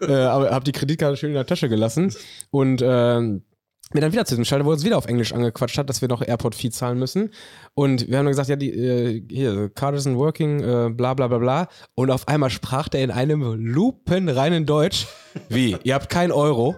äh, 0.00 0.12
aber 0.12 0.50
habe 0.50 0.64
die 0.64 0.72
Kreditkarte 0.72 1.16
schön 1.16 1.30
in 1.30 1.34
der 1.34 1.46
Tasche 1.46 1.68
gelassen. 1.68 2.14
Und 2.50 2.82
ähm, 2.84 3.42
mir 3.94 4.00
dann 4.00 4.12
wieder 4.12 4.24
zu 4.24 4.34
diesem 4.34 4.44
Schalter, 4.44 4.64
wo 4.64 4.70
er 4.70 4.74
uns 4.74 4.84
wieder 4.84 4.98
auf 4.98 5.06
Englisch 5.06 5.32
angequatscht 5.32 5.78
hat, 5.78 5.88
dass 5.88 6.00
wir 6.00 6.08
noch 6.08 6.22
Airport-Fee 6.26 6.70
zahlen 6.70 6.98
müssen. 6.98 7.30
Und 7.74 8.08
wir 8.08 8.18
haben 8.18 8.24
dann 8.24 8.32
gesagt, 8.32 8.48
ja, 8.48 8.56
die, 8.56 8.70
äh, 8.70 9.22
hier, 9.30 9.70
card 9.70 9.96
isn't 9.96 10.16
working, 10.16 10.60
äh, 10.60 10.90
bla 10.90 11.14
bla 11.14 11.28
bla 11.28 11.38
bla. 11.38 11.68
Und 11.94 12.10
auf 12.10 12.28
einmal 12.28 12.50
sprach 12.50 12.88
der 12.88 13.04
in 13.04 13.10
einem 13.10 13.42
lupenreinen 13.54 14.66
Deutsch, 14.66 15.06
wie, 15.48 15.76
ihr 15.82 15.94
habt 15.94 16.08
kein 16.08 16.32
Euro? 16.32 16.76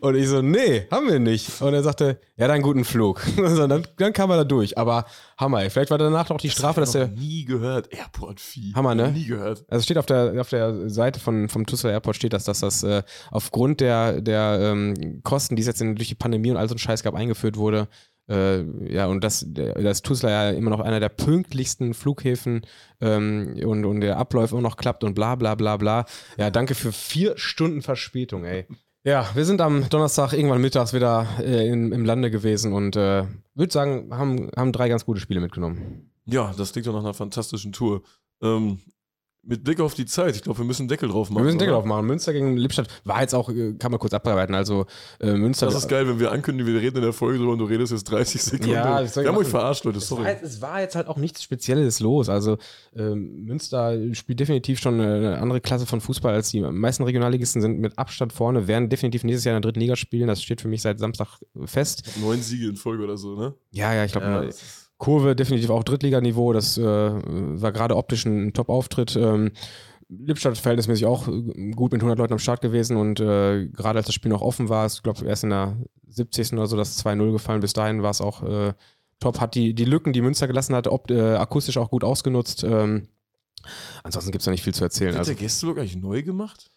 Und 0.00 0.14
ich 0.14 0.28
so, 0.28 0.42
nee, 0.42 0.86
haben 0.90 1.08
wir 1.08 1.18
nicht. 1.18 1.60
Und 1.60 1.74
er 1.74 1.82
sagte, 1.82 2.20
ja, 2.36 2.48
dann 2.48 2.62
guten 2.62 2.84
Flug. 2.84 3.22
Also 3.38 3.66
dann, 3.66 3.86
dann 3.96 4.12
kam 4.12 4.30
er 4.30 4.38
da 4.38 4.44
durch. 4.44 4.76
Aber 4.76 5.06
Hammer, 5.38 5.62
ey. 5.62 5.70
vielleicht 5.70 5.90
war 5.90 5.98
danach 5.98 6.26
doch 6.26 6.36
die 6.36 6.50
Strafe, 6.50 6.80
dass 6.80 6.94
noch 6.94 7.08
nie 7.08 7.44
gehört. 7.44 7.92
Airport-Fee. 7.92 8.72
Hammer, 8.74 8.94
ne? 8.94 9.12
Nie 9.12 9.26
gehört. 9.26 9.64
also 9.68 9.82
steht 9.82 9.96
auf 9.96 10.06
der, 10.06 10.40
auf 10.40 10.50
der 10.50 10.90
Seite 10.90 11.18
von, 11.18 11.48
vom 11.48 11.66
Tuzla 11.66 11.90
Airport 11.90 12.16
steht, 12.16 12.32
dass 12.32 12.44
das, 12.44 12.60
dass 12.60 12.80
das 12.80 12.82
äh, 12.82 13.02
aufgrund 13.30 13.80
der, 13.80 14.20
der 14.20 14.58
ähm, 14.60 15.20
Kosten, 15.22 15.56
die 15.56 15.62
es 15.62 15.66
jetzt 15.66 15.80
in, 15.80 15.96
durch 15.96 16.08
die 16.08 16.14
Pandemie 16.14 16.50
und 16.50 16.56
all 16.56 16.68
so 16.68 16.74
ein 16.74 16.78
Scheiß 16.78 17.02
gab, 17.02 17.14
eingeführt 17.14 17.56
wurde. 17.56 17.88
Äh, 18.28 18.64
ja, 18.92 19.06
und 19.06 19.24
das, 19.24 19.44
der, 19.46 19.74
das 19.74 20.02
Tuzla 20.02 20.30
ja 20.30 20.50
immer 20.50 20.70
noch 20.70 20.80
einer 20.80 21.00
der 21.00 21.08
pünktlichsten 21.08 21.94
Flughäfen 21.94 22.62
ähm, 23.00 23.58
und, 23.64 23.84
und 23.84 24.00
der 24.00 24.18
Ablauf 24.18 24.52
immer 24.52 24.60
noch 24.60 24.76
klappt 24.76 25.02
und 25.02 25.14
bla 25.14 25.34
bla 25.34 25.54
bla 25.54 25.76
bla. 25.78 26.04
Ja, 26.36 26.50
danke 26.50 26.74
für 26.74 26.92
vier 26.92 27.38
Stunden 27.38 27.80
Verspätung, 27.80 28.44
ey. 28.44 28.66
Ja, 29.04 29.30
wir 29.34 29.44
sind 29.44 29.60
am 29.60 29.88
Donnerstag 29.88 30.32
irgendwann 30.32 30.60
mittags 30.60 30.92
wieder 30.92 31.26
äh, 31.40 31.68
in, 31.68 31.92
im 31.92 32.04
Lande 32.04 32.30
gewesen 32.30 32.72
und 32.72 32.96
äh, 32.96 33.26
würde 33.54 33.72
sagen, 33.72 34.12
haben, 34.12 34.50
haben 34.56 34.72
drei 34.72 34.88
ganz 34.88 35.04
gute 35.04 35.20
Spiele 35.20 35.40
mitgenommen. 35.40 36.10
Ja, 36.24 36.52
das 36.56 36.72
klingt 36.72 36.86
doch 36.86 36.92
nach 36.92 37.00
einer 37.00 37.14
fantastischen 37.14 37.72
Tour. 37.72 38.02
Ähm, 38.42 38.80
mit 39.48 39.64
Blick 39.64 39.80
auf 39.80 39.94
die 39.94 40.04
Zeit, 40.04 40.36
ich 40.36 40.42
glaube, 40.42 40.58
wir 40.58 40.66
müssen 40.66 40.82
einen 40.82 40.88
Deckel 40.88 41.08
drauf 41.08 41.30
machen. 41.30 41.40
Wir 41.40 41.44
müssen 41.46 41.58
Deckel 41.58 41.72
oder? 41.72 41.80
drauf 41.80 41.88
machen. 41.88 42.06
Münster 42.06 42.34
gegen 42.34 42.58
Lippstadt 42.58 42.86
war 43.04 43.22
jetzt 43.22 43.34
auch, 43.34 43.48
äh, 43.48 43.72
kann 43.78 43.90
man 43.90 43.98
kurz 43.98 44.12
abarbeiten. 44.12 44.54
Also 44.54 44.84
äh, 45.20 45.32
Münster. 45.32 45.66
Das 45.66 45.74
ist 45.74 45.88
geil, 45.88 46.06
wenn 46.06 46.20
wir 46.20 46.30
ankündigen, 46.30 46.70
wir 46.72 46.80
reden 46.80 46.98
in 46.98 47.02
der 47.02 47.14
Folge 47.14 47.38
drüber 47.38 47.52
und 47.52 47.58
du 47.58 47.64
redest 47.64 47.92
jetzt 47.92 48.04
30 48.04 48.42
Sekunden. 48.42 48.72
Ja, 48.72 49.00
ich 49.00 49.10
soll 49.10 49.24
wir 49.24 49.30
haben 49.32 49.38
euch 49.38 49.48
verarscht, 49.48 49.84
Leute, 49.84 49.98
es, 49.98 50.10
war 50.10 50.18
sorry. 50.18 50.30
jetzt, 50.30 50.42
es 50.42 50.60
war 50.60 50.80
jetzt 50.82 50.96
halt 50.96 51.08
auch 51.08 51.16
nichts 51.16 51.42
Spezielles 51.42 52.00
los. 52.00 52.28
Also 52.28 52.58
ähm, 52.94 53.44
Münster 53.46 53.96
spielt 54.14 54.38
definitiv 54.38 54.80
schon 54.80 55.00
eine 55.00 55.38
andere 55.38 55.62
Klasse 55.62 55.86
von 55.86 56.02
Fußball 56.02 56.34
als 56.34 56.50
die 56.50 56.60
meisten 56.60 57.02
Regionalligisten 57.04 57.62
sind 57.62 57.78
mit 57.78 57.98
Abstand 57.98 58.34
vorne, 58.34 58.68
werden 58.68 58.90
definitiv 58.90 59.24
nächstes 59.24 59.44
Jahr 59.44 59.56
in 59.56 59.62
der 59.62 59.70
dritten 59.70 59.80
Liga 59.80 59.96
spielen. 59.96 60.28
Das 60.28 60.42
steht 60.42 60.60
für 60.60 60.68
mich 60.68 60.82
seit 60.82 60.98
Samstag 60.98 61.38
fest. 61.64 62.02
Neun 62.20 62.42
Siege 62.42 62.68
in 62.68 62.76
Folge 62.76 63.04
oder 63.04 63.16
so, 63.16 63.34
ne? 63.34 63.54
Ja, 63.70 63.94
ja, 63.94 64.04
ich 64.04 64.12
glaube, 64.12 64.26
Ja, 64.26 64.42
das 64.42 64.87
Kurve 64.98 65.34
definitiv 65.36 65.70
auch 65.70 65.84
Drittliganiveau. 65.84 66.52
Das 66.52 66.76
äh, 66.76 66.82
war 66.82 67.72
gerade 67.72 67.96
optisch 67.96 68.26
ein 68.26 68.52
Top-Auftritt. 68.52 69.16
Ähm, 69.16 69.52
Lippstadt 70.08 70.52
ist 70.54 70.60
verhältnismäßig 70.60 71.06
auch 71.06 71.28
äh, 71.28 71.70
gut 71.70 71.92
mit 71.92 72.00
100 72.00 72.18
Leuten 72.18 72.32
am 72.32 72.38
Start 72.38 72.60
gewesen 72.60 72.96
und 72.96 73.20
äh, 73.20 73.68
gerade 73.68 73.98
als 73.98 74.06
das 74.06 74.14
Spiel 74.14 74.30
noch 74.30 74.42
offen 74.42 74.68
war, 74.68 74.86
ich 74.86 75.02
glaube 75.02 75.24
erst 75.26 75.44
in 75.44 75.50
der 75.50 75.76
70. 76.08 76.54
oder 76.54 76.66
so 76.66 76.76
das 76.76 77.04
2-0 77.04 77.32
gefallen. 77.32 77.60
Bis 77.60 77.72
dahin 77.74 78.02
war 78.02 78.10
es 78.10 78.20
auch 78.20 78.42
äh, 78.42 78.72
top. 79.20 79.40
Hat 79.40 79.54
die, 79.54 79.74
die 79.74 79.84
Lücken, 79.84 80.12
die 80.12 80.22
Münster 80.22 80.46
gelassen 80.46 80.74
hat, 80.74 80.88
opt, 80.88 81.10
äh, 81.10 81.34
akustisch 81.36 81.76
auch 81.76 81.90
gut 81.90 82.04
ausgenutzt. 82.04 82.64
Ähm, 82.64 83.08
ansonsten 84.02 84.32
gibt 84.32 84.40
es 84.42 84.46
da 84.46 84.50
nicht 84.50 84.64
viel 84.64 84.74
zu 84.74 84.84
erzählen. 84.84 85.12
Hat 85.12 85.20
Also, 85.20 85.32
der 85.32 85.40
Gästeblock 85.40 85.78
eigentlich 85.78 85.96
neu 85.96 86.22
gemacht? 86.22 86.70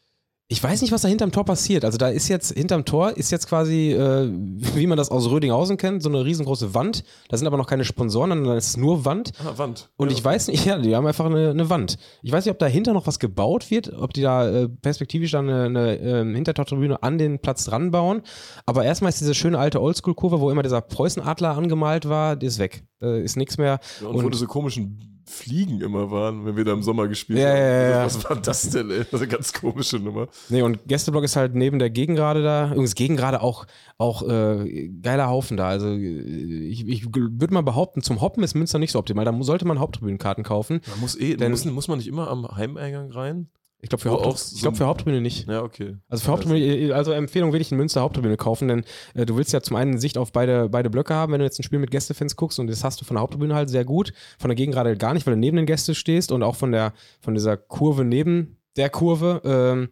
Ich 0.51 0.61
weiß 0.61 0.81
nicht, 0.81 0.91
was 0.91 1.03
da 1.03 1.07
hinterm 1.07 1.31
Tor 1.31 1.45
passiert. 1.45 1.85
Also 1.85 1.97
da 1.97 2.09
ist 2.09 2.27
jetzt, 2.27 2.51
hinterm 2.51 2.83
Tor 2.83 3.11
ist 3.15 3.31
jetzt 3.31 3.47
quasi, 3.47 3.93
äh, 3.93 4.29
wie 4.75 4.85
man 4.85 4.97
das 4.97 5.09
aus 5.09 5.29
Rödinghausen 5.29 5.77
kennt, 5.77 6.03
so 6.03 6.09
eine 6.09 6.25
riesengroße 6.25 6.73
Wand. 6.73 7.05
Da 7.29 7.37
sind 7.37 7.47
aber 7.47 7.55
noch 7.55 7.67
keine 7.67 7.85
Sponsoren, 7.85 8.31
sondern 8.31 8.49
da 8.49 8.57
ist 8.57 8.75
nur 8.75 9.05
Wand. 9.05 9.31
Ah, 9.39 9.53
Wand. 9.55 9.89
Und 9.95 10.11
ja. 10.11 10.17
ich 10.17 10.25
weiß 10.25 10.49
nicht, 10.49 10.65
ja, 10.65 10.77
die 10.77 10.93
haben 10.93 11.07
einfach 11.07 11.25
eine, 11.25 11.51
eine 11.51 11.69
Wand. 11.69 11.97
Ich 12.21 12.33
weiß 12.33 12.43
nicht, 12.43 12.51
ob 12.51 12.59
dahinter 12.59 12.91
noch 12.91 13.07
was 13.07 13.17
gebaut 13.17 13.71
wird, 13.71 13.93
ob 13.93 14.11
die 14.11 14.23
da 14.23 14.49
äh, 14.49 14.67
perspektivisch 14.67 15.31
dann 15.31 15.49
eine, 15.49 15.63
eine 15.67 15.97
ähm, 15.99 16.35
Hintertortribüne 16.35 17.01
an 17.01 17.17
den 17.17 17.39
Platz 17.39 17.63
dran 17.63 17.91
bauen. 17.91 18.21
Aber 18.65 18.83
erstmal 18.83 19.07
ist 19.07 19.21
diese 19.21 19.33
schöne 19.33 19.57
alte 19.57 19.81
Oldschool-Kurve, 19.81 20.41
wo 20.41 20.51
immer 20.51 20.63
dieser 20.63 20.81
Preußenadler 20.81 21.55
angemalt 21.55 22.09
war, 22.09 22.35
die 22.35 22.47
ist 22.47 22.59
weg. 22.59 22.83
Da 22.99 23.15
ist 23.15 23.37
nichts 23.37 23.57
mehr. 23.57 23.79
Ja, 24.01 24.07
und, 24.07 24.15
wo 24.15 24.25
und- 24.25 24.33
diese 24.33 24.47
komischen 24.47 25.10
Fliegen 25.31 25.81
immer 25.81 26.11
waren, 26.11 26.45
wenn 26.45 26.55
wir 26.55 26.63
da 26.65 26.73
im 26.73 26.83
Sommer 26.83 27.07
gespielt 27.07 27.39
Ja, 27.39 27.49
haben. 27.49 27.57
ja, 27.57 27.63
ja, 27.81 27.89
ja. 27.89 28.05
Was 28.05 28.23
war 28.29 28.35
das 28.39 28.69
denn, 28.69 28.91
ey? 28.91 28.99
Das 28.99 29.07
ist 29.07 29.13
eine 29.15 29.27
ganz 29.27 29.53
komische 29.53 29.97
Nummer. 29.97 30.27
Nee, 30.49 30.61
und 30.61 30.79
Gästeblock 30.87 31.23
ist 31.23 31.35
halt 31.35 31.55
neben 31.55 31.79
der 31.79 31.89
Gegengrade 31.89 32.43
da. 32.43 32.67
Übrigens, 32.71 32.95
Gegengrade 32.95 33.41
auch, 33.41 33.65
auch 33.97 34.21
äh, 34.27 34.89
geiler 35.01 35.27
Haufen 35.29 35.57
da. 35.57 35.67
Also 35.69 35.87
äh, 35.87 36.67
ich, 36.67 36.87
ich 36.87 37.05
würde 37.15 37.53
mal 37.53 37.63
behaupten, 37.63 38.01
zum 38.01 38.21
Hoppen 38.21 38.43
ist 38.43 38.53
Münster 38.55 38.77
nicht 38.79 38.91
so 38.91 38.99
optimal. 38.99 39.25
Da 39.25 39.35
sollte 39.41 39.65
man 39.65 39.79
Haupttribünenkarten 39.79 40.43
kaufen. 40.43 40.81
Man 40.89 40.99
muss 40.99 41.15
eh, 41.19 41.35
Denn- 41.37 41.51
muss, 41.51 41.65
muss 41.65 41.87
man 41.87 41.97
nicht 41.97 42.07
immer 42.07 42.27
am 42.29 42.47
Heimeingang 42.47 43.11
rein? 43.11 43.49
Ich 43.83 43.89
glaube, 43.89 44.01
für, 44.03 44.11
Haupt 44.11 44.37
so 44.37 44.61
glaub, 44.61 44.77
für 44.77 44.85
Haupttribüne 44.85 45.21
nicht. 45.21 45.47
Ja, 45.47 45.63
okay. 45.63 45.97
Also 46.07 46.25
für 46.25 46.31
Haupttribüne, 46.31 46.93
also 46.93 47.11
Empfehlung 47.11 47.51
will 47.51 47.61
ich 47.61 47.71
in 47.71 47.77
Münster 47.77 48.01
Haupttribüne 48.01 48.37
kaufen, 48.37 48.67
denn 48.67 48.83
äh, 49.15 49.25
du 49.25 49.35
willst 49.37 49.53
ja 49.53 49.61
zum 49.61 49.75
einen 49.75 49.97
Sicht 49.97 50.19
auf 50.19 50.31
beide, 50.31 50.69
beide 50.69 50.91
Blöcke 50.91 51.15
haben, 51.15 51.33
wenn 51.33 51.39
du 51.39 51.45
jetzt 51.45 51.59
ein 51.59 51.63
Spiel 51.63 51.79
mit 51.79 51.89
Gästefans 51.89 52.35
guckst 52.35 52.59
und 52.59 52.67
das 52.67 52.83
hast 52.83 53.01
du 53.01 53.05
von 53.05 53.15
der 53.15 53.21
Haupttribüne 53.21 53.55
halt 53.55 53.69
sehr 53.69 53.83
gut, 53.83 54.13
von 54.37 54.49
der 54.49 54.55
Gegend 54.55 54.75
gerade 54.75 54.95
gar 54.97 55.15
nicht, 55.15 55.25
weil 55.25 55.33
du 55.33 55.39
neben 55.39 55.57
den 55.57 55.65
Gästen 55.65 55.95
stehst 55.95 56.31
und 56.31 56.43
auch 56.43 56.55
von 56.55 56.71
der 56.71 56.93
von 57.21 57.33
dieser 57.33 57.57
Kurve 57.57 58.05
neben 58.05 58.57
der 58.77 58.89
Kurve 58.91 59.41
ähm, 59.43 59.89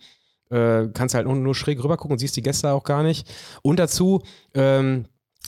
äh, 0.56 0.90
kannst 0.94 1.16
halt 1.16 1.26
nur, 1.26 1.36
nur 1.36 1.56
schräg 1.56 1.84
rüber 1.84 1.98
gucken 1.98 2.14
und 2.14 2.20
siehst 2.20 2.36
die 2.38 2.42
Gäste 2.44 2.72
auch 2.72 2.84
gar 2.84 3.04
nicht. 3.04 3.28
Und 3.62 3.80
dazu 3.80 4.22
ähm, 4.54 5.06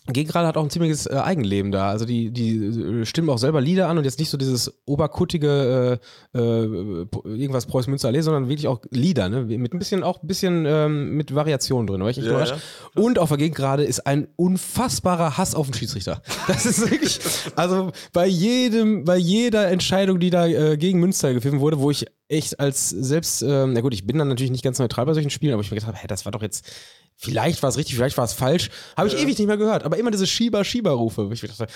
Gegengrade 0.07 0.47
hat 0.47 0.57
auch 0.57 0.63
ein 0.63 0.69
ziemliches 0.69 1.05
äh, 1.05 1.13
Eigenleben 1.13 1.71
da. 1.71 1.89
Also 1.89 2.05
die, 2.05 2.31
die 2.31 2.55
äh, 2.55 3.05
stimmen 3.05 3.29
auch 3.29 3.37
selber 3.37 3.61
Lieder 3.61 3.87
an 3.87 3.99
und 3.99 4.03
jetzt 4.03 4.17
nicht 4.17 4.29
so 4.29 4.37
dieses 4.37 4.73
oberkuttige 4.85 5.99
äh, 6.33 6.37
äh, 6.37 7.05
irgendwas 7.23 7.67
Preuß 7.67 7.87
Münster 7.87 8.07
Allee, 8.07 8.21
sondern 8.21 8.49
wirklich 8.49 8.67
auch 8.67 8.81
Lieder, 8.89 9.29
ne? 9.29 9.43
Mit 9.43 9.73
ein 9.73 9.79
bisschen 9.79 10.01
auch 10.01 10.23
ein 10.23 10.27
bisschen 10.27 10.65
ähm, 10.65 11.15
mit 11.15 11.35
Variation 11.35 11.85
drin. 11.85 12.01
War 12.01 12.09
ich 12.09 12.17
echt 12.17 12.25
Ja, 12.25 12.33
überrascht. 12.33 12.55
Und 12.95 13.19
auf 13.19 13.29
der 13.29 13.37
Gegengrade 13.37 13.83
ist 13.83 14.07
ein 14.07 14.27
unfassbarer 14.37 15.37
Hass 15.37 15.53
auf 15.53 15.67
den 15.67 15.75
Schiedsrichter. 15.75 16.21
Das 16.47 16.65
ist 16.65 16.89
wirklich, 16.89 17.19
also 17.55 17.91
bei 18.11 18.25
jedem, 18.25 19.05
bei 19.05 19.17
jeder 19.17 19.69
Entscheidung, 19.69 20.19
die 20.19 20.31
da 20.31 20.47
äh, 20.47 20.77
gegen 20.77 20.99
Münster 20.99 21.33
gepfiffen 21.33 21.59
wurde, 21.59 21.79
wo 21.79 21.91
ich 21.91 22.07
echt 22.27 22.59
als 22.59 22.89
selbst, 22.89 23.41
ähm, 23.41 23.73
na 23.73 23.81
gut, 23.81 23.93
ich 23.93 24.07
bin 24.07 24.17
dann 24.17 24.29
natürlich 24.29 24.51
nicht 24.51 24.63
ganz 24.63 24.79
neutral 24.79 25.05
bei 25.05 25.13
solchen 25.13 25.29
Spielen, 25.29 25.53
aber 25.53 25.61
ich 25.61 25.69
mir 25.69 25.75
gedacht 25.75 25.89
habe, 25.89 25.97
hä, 26.01 26.07
das 26.07 26.25
war 26.25 26.31
doch 26.31 26.41
jetzt, 26.41 26.65
vielleicht 27.21 27.61
war 27.63 27.69
es 27.69 27.77
richtig, 27.77 27.95
vielleicht 27.95 28.17
war 28.17 28.25
es 28.25 28.33
falsch, 28.33 28.69
habe 28.97 29.07
ich 29.07 29.15
ewig 29.15 29.37
nicht 29.37 29.47
mehr 29.47 29.57
gehört. 29.57 29.83
Aber 29.83 29.97
immer 29.97 30.11
diese 30.11 30.27
Schieber-Schieber-Rufe, 30.27 31.29
wo 31.29 31.31
ich 31.31 31.43
mir 31.43 31.49
dachte, 31.49 31.67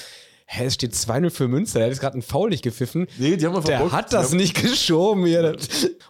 hä, 0.48 0.66
es 0.66 0.74
steht 0.76 0.94
2-0 0.94 1.30
für 1.30 1.48
Münster, 1.48 1.80
der 1.80 1.88
hat 1.88 1.94
jetzt 1.94 2.02
gerade 2.02 2.14
einen 2.14 2.22
Foul 2.22 2.50
nicht 2.50 2.64
gepfiffen. 2.64 3.08
Nee, 3.18 3.36
die 3.38 3.46
haben 3.46 3.64
Der 3.64 3.80
Bock. 3.80 3.92
hat 3.92 4.12
das 4.14 4.32
nicht 4.34 4.56
geschoben 4.62 5.26
hier. 5.26 5.56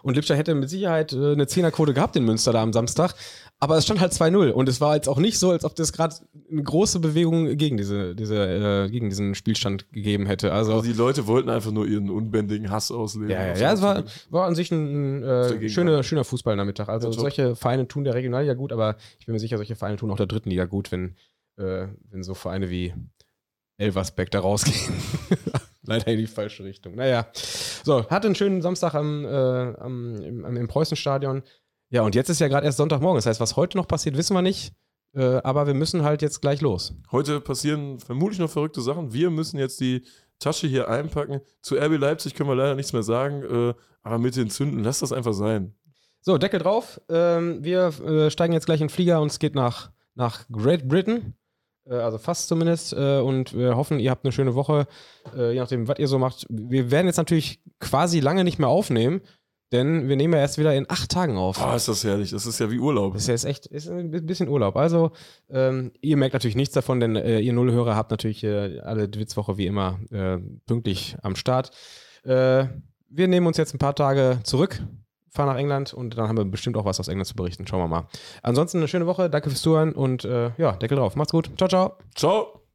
Und 0.02 0.14
Lipscher 0.14 0.36
hätte 0.36 0.54
mit 0.54 0.68
Sicherheit 0.70 1.12
äh, 1.12 1.32
eine 1.32 1.46
Zehnerquote 1.46 1.94
gehabt 1.94 2.16
in 2.16 2.24
Münster 2.24 2.52
da 2.52 2.62
am 2.62 2.72
Samstag. 2.72 3.14
Aber 3.58 3.78
es 3.78 3.84
stand 3.84 4.00
halt 4.00 4.12
2-0. 4.12 4.50
Und 4.50 4.68
es 4.68 4.82
war 4.82 4.96
jetzt 4.96 5.08
auch 5.08 5.18
nicht 5.18 5.38
so, 5.38 5.50
als 5.50 5.64
ob 5.64 5.74
das 5.76 5.92
gerade 5.92 6.14
eine 6.50 6.62
große 6.62 7.00
Bewegung 7.00 7.56
gegen, 7.56 7.78
diese, 7.78 8.14
diese, 8.14 8.36
äh, 8.36 8.90
gegen 8.90 9.08
diesen 9.08 9.34
Spielstand 9.34 9.90
gegeben 9.92 10.26
hätte. 10.26 10.52
Also, 10.52 10.74
Also 10.74 10.84
die 10.84 10.92
Leute 10.92 11.26
wollten 11.26 11.48
einfach 11.48 11.70
nur 11.70 11.86
ihren 11.86 12.10
unbändigen 12.10 12.70
Hass 12.70 12.90
ausleben. 12.90 13.30
ja, 13.30 13.46
ja, 13.46 13.56
ja, 13.56 13.72
es 13.72 13.80
war, 13.80 14.04
war 14.28 14.46
an 14.46 14.54
sich 14.54 14.70
ein 14.72 15.22
äh, 15.22 15.68
schöner, 15.70 16.02
schöner 16.02 16.24
Fußballnachmittag. 16.24 16.88
Also 16.88 17.08
Ja, 17.08 17.18
solche 17.18 17.56
Vereine 17.56 17.88
tun 17.88 18.04
der 18.04 18.14
Regionalliga 18.14 18.52
gut, 18.52 18.72
aber 18.72 18.96
ich 19.18 19.24
bin 19.24 19.32
mir 19.32 19.38
sicher, 19.38 19.56
solche 19.56 19.74
Vereine 19.74 19.96
tun 19.96 20.10
auch 20.10 20.16
der 20.16 20.26
dritten 20.26 20.50
Liga 20.50 20.66
gut, 20.66 20.92
wenn, 20.92 21.16
äh, 21.58 21.86
wenn 22.10 22.22
so 22.22 22.34
Vereine 22.34 22.68
wie 22.68 22.92
Elversbeck 23.78 24.30
da 24.30 24.40
rausgehen. 24.40 24.94
Leider 25.82 26.08
in 26.08 26.18
die 26.18 26.26
falsche 26.26 26.64
Richtung. 26.64 26.96
Naja. 26.96 27.26
So, 27.32 28.06
hatte 28.10 28.26
einen 28.26 28.34
schönen 28.34 28.60
Samstag 28.60 28.94
am, 28.94 29.24
äh, 29.24 29.28
am, 29.28 30.16
im, 30.16 30.44
am, 30.44 30.56
im 30.56 30.68
Preußenstadion. 30.68 31.42
Ja, 31.90 32.02
und 32.02 32.14
jetzt 32.14 32.28
ist 32.28 32.40
ja 32.40 32.48
gerade 32.48 32.66
erst 32.66 32.78
Sonntagmorgen. 32.78 33.18
Das 33.18 33.26
heißt, 33.26 33.40
was 33.40 33.56
heute 33.56 33.76
noch 33.76 33.88
passiert, 33.88 34.16
wissen 34.16 34.34
wir 34.34 34.42
nicht. 34.42 34.72
Äh, 35.14 35.40
aber 35.44 35.66
wir 35.66 35.74
müssen 35.74 36.02
halt 36.02 36.20
jetzt 36.20 36.42
gleich 36.42 36.60
los. 36.60 36.94
Heute 37.10 37.40
passieren 37.40 38.00
vermutlich 38.00 38.38
noch 38.38 38.50
verrückte 38.50 38.82
Sachen. 38.82 39.12
Wir 39.12 39.30
müssen 39.30 39.58
jetzt 39.58 39.80
die 39.80 40.04
Tasche 40.38 40.66
hier 40.66 40.88
einpacken. 40.88 41.40
Zu 41.62 41.76
RB 41.76 41.98
Leipzig 41.98 42.34
können 42.34 42.50
wir 42.50 42.56
leider 42.56 42.74
nichts 42.74 42.92
mehr 42.92 43.02
sagen, 43.02 43.42
äh, 43.42 43.74
aber 44.02 44.18
mit 44.18 44.36
den 44.36 44.50
Zünden, 44.50 44.84
lass 44.84 44.98
das 45.00 45.12
einfach 45.12 45.32
sein. 45.32 45.74
So, 46.20 46.38
Deckel 46.38 46.60
drauf. 46.60 47.00
Ähm, 47.08 47.64
wir 47.64 47.86
äh, 48.04 48.30
steigen 48.30 48.52
jetzt 48.52 48.66
gleich 48.66 48.80
in 48.80 48.88
den 48.88 48.92
Flieger 48.92 49.20
und 49.20 49.30
es 49.30 49.38
geht 49.38 49.54
nach, 49.54 49.90
nach 50.14 50.46
Great 50.50 50.88
Britain. 50.88 51.34
Äh, 51.88 51.94
also 51.94 52.18
fast 52.18 52.48
zumindest. 52.48 52.92
Äh, 52.92 53.20
und 53.20 53.54
wir 53.54 53.76
hoffen, 53.76 53.98
ihr 53.98 54.10
habt 54.10 54.24
eine 54.24 54.32
schöne 54.32 54.54
Woche. 54.54 54.86
Äh, 55.34 55.52
je 55.52 55.60
nachdem, 55.60 55.88
was 55.88 55.98
ihr 55.98 56.08
so 56.08 56.18
macht. 56.18 56.46
Wir 56.50 56.90
werden 56.90 57.06
jetzt 57.06 57.16
natürlich 57.16 57.60
quasi 57.80 58.20
lange 58.20 58.44
nicht 58.44 58.58
mehr 58.58 58.68
aufnehmen, 58.68 59.22
denn 59.72 60.08
wir 60.08 60.16
nehmen 60.16 60.34
ja 60.34 60.40
erst 60.40 60.58
wieder 60.58 60.74
in 60.74 60.86
acht 60.88 61.10
Tagen 61.10 61.36
auf. 61.36 61.60
Oh, 61.60 61.74
ist 61.74 61.88
das 61.88 62.04
herrlich. 62.04 62.30
Das 62.30 62.46
ist 62.46 62.60
ja 62.60 62.70
wie 62.70 62.78
Urlaub. 62.78 63.14
Das 63.14 63.22
ist 63.22 63.28
jetzt 63.28 63.44
echt 63.44 63.66
ist 63.66 63.88
ein 63.88 64.10
bisschen 64.26 64.48
Urlaub. 64.48 64.76
Also, 64.76 65.10
ähm, 65.50 65.92
ihr 66.00 66.16
merkt 66.16 66.34
natürlich 66.34 66.56
nichts 66.56 66.74
davon, 66.74 67.00
denn 67.00 67.16
äh, 67.16 67.40
ihr 67.40 67.52
Nullhörer 67.52 67.96
habt 67.96 68.10
natürlich 68.10 68.44
äh, 68.44 68.78
alle 68.80 69.08
Witzwoche 69.14 69.56
wie 69.56 69.66
immer 69.66 69.98
äh, 70.10 70.38
pünktlich 70.66 71.16
am 71.22 71.34
Start. 71.34 71.70
Äh, 72.24 72.66
wir 73.08 73.28
nehmen 73.28 73.46
uns 73.46 73.56
jetzt 73.56 73.74
ein 73.74 73.78
paar 73.78 73.94
Tage 73.94 74.40
zurück, 74.44 74.82
fahren 75.30 75.48
nach 75.48 75.56
England 75.56 75.94
und 75.94 76.16
dann 76.16 76.28
haben 76.28 76.36
wir 76.36 76.44
bestimmt 76.44 76.76
auch 76.76 76.84
was 76.84 77.00
aus 77.00 77.08
England 77.08 77.28
zu 77.28 77.34
berichten. 77.34 77.66
Schauen 77.66 77.80
wir 77.80 77.88
mal. 77.88 78.06
Ansonsten 78.42 78.78
eine 78.78 78.88
schöne 78.88 79.06
Woche. 79.06 79.30
Danke 79.30 79.50
fürs 79.50 79.62
Zuhören 79.62 79.92
und 79.92 80.24
äh, 80.24 80.50
ja, 80.58 80.72
Deckel 80.72 80.98
drauf. 80.98 81.16
Macht's 81.16 81.32
gut. 81.32 81.50
Ciao, 81.56 81.68
ciao. 81.68 81.98
Ciao. 82.14 82.65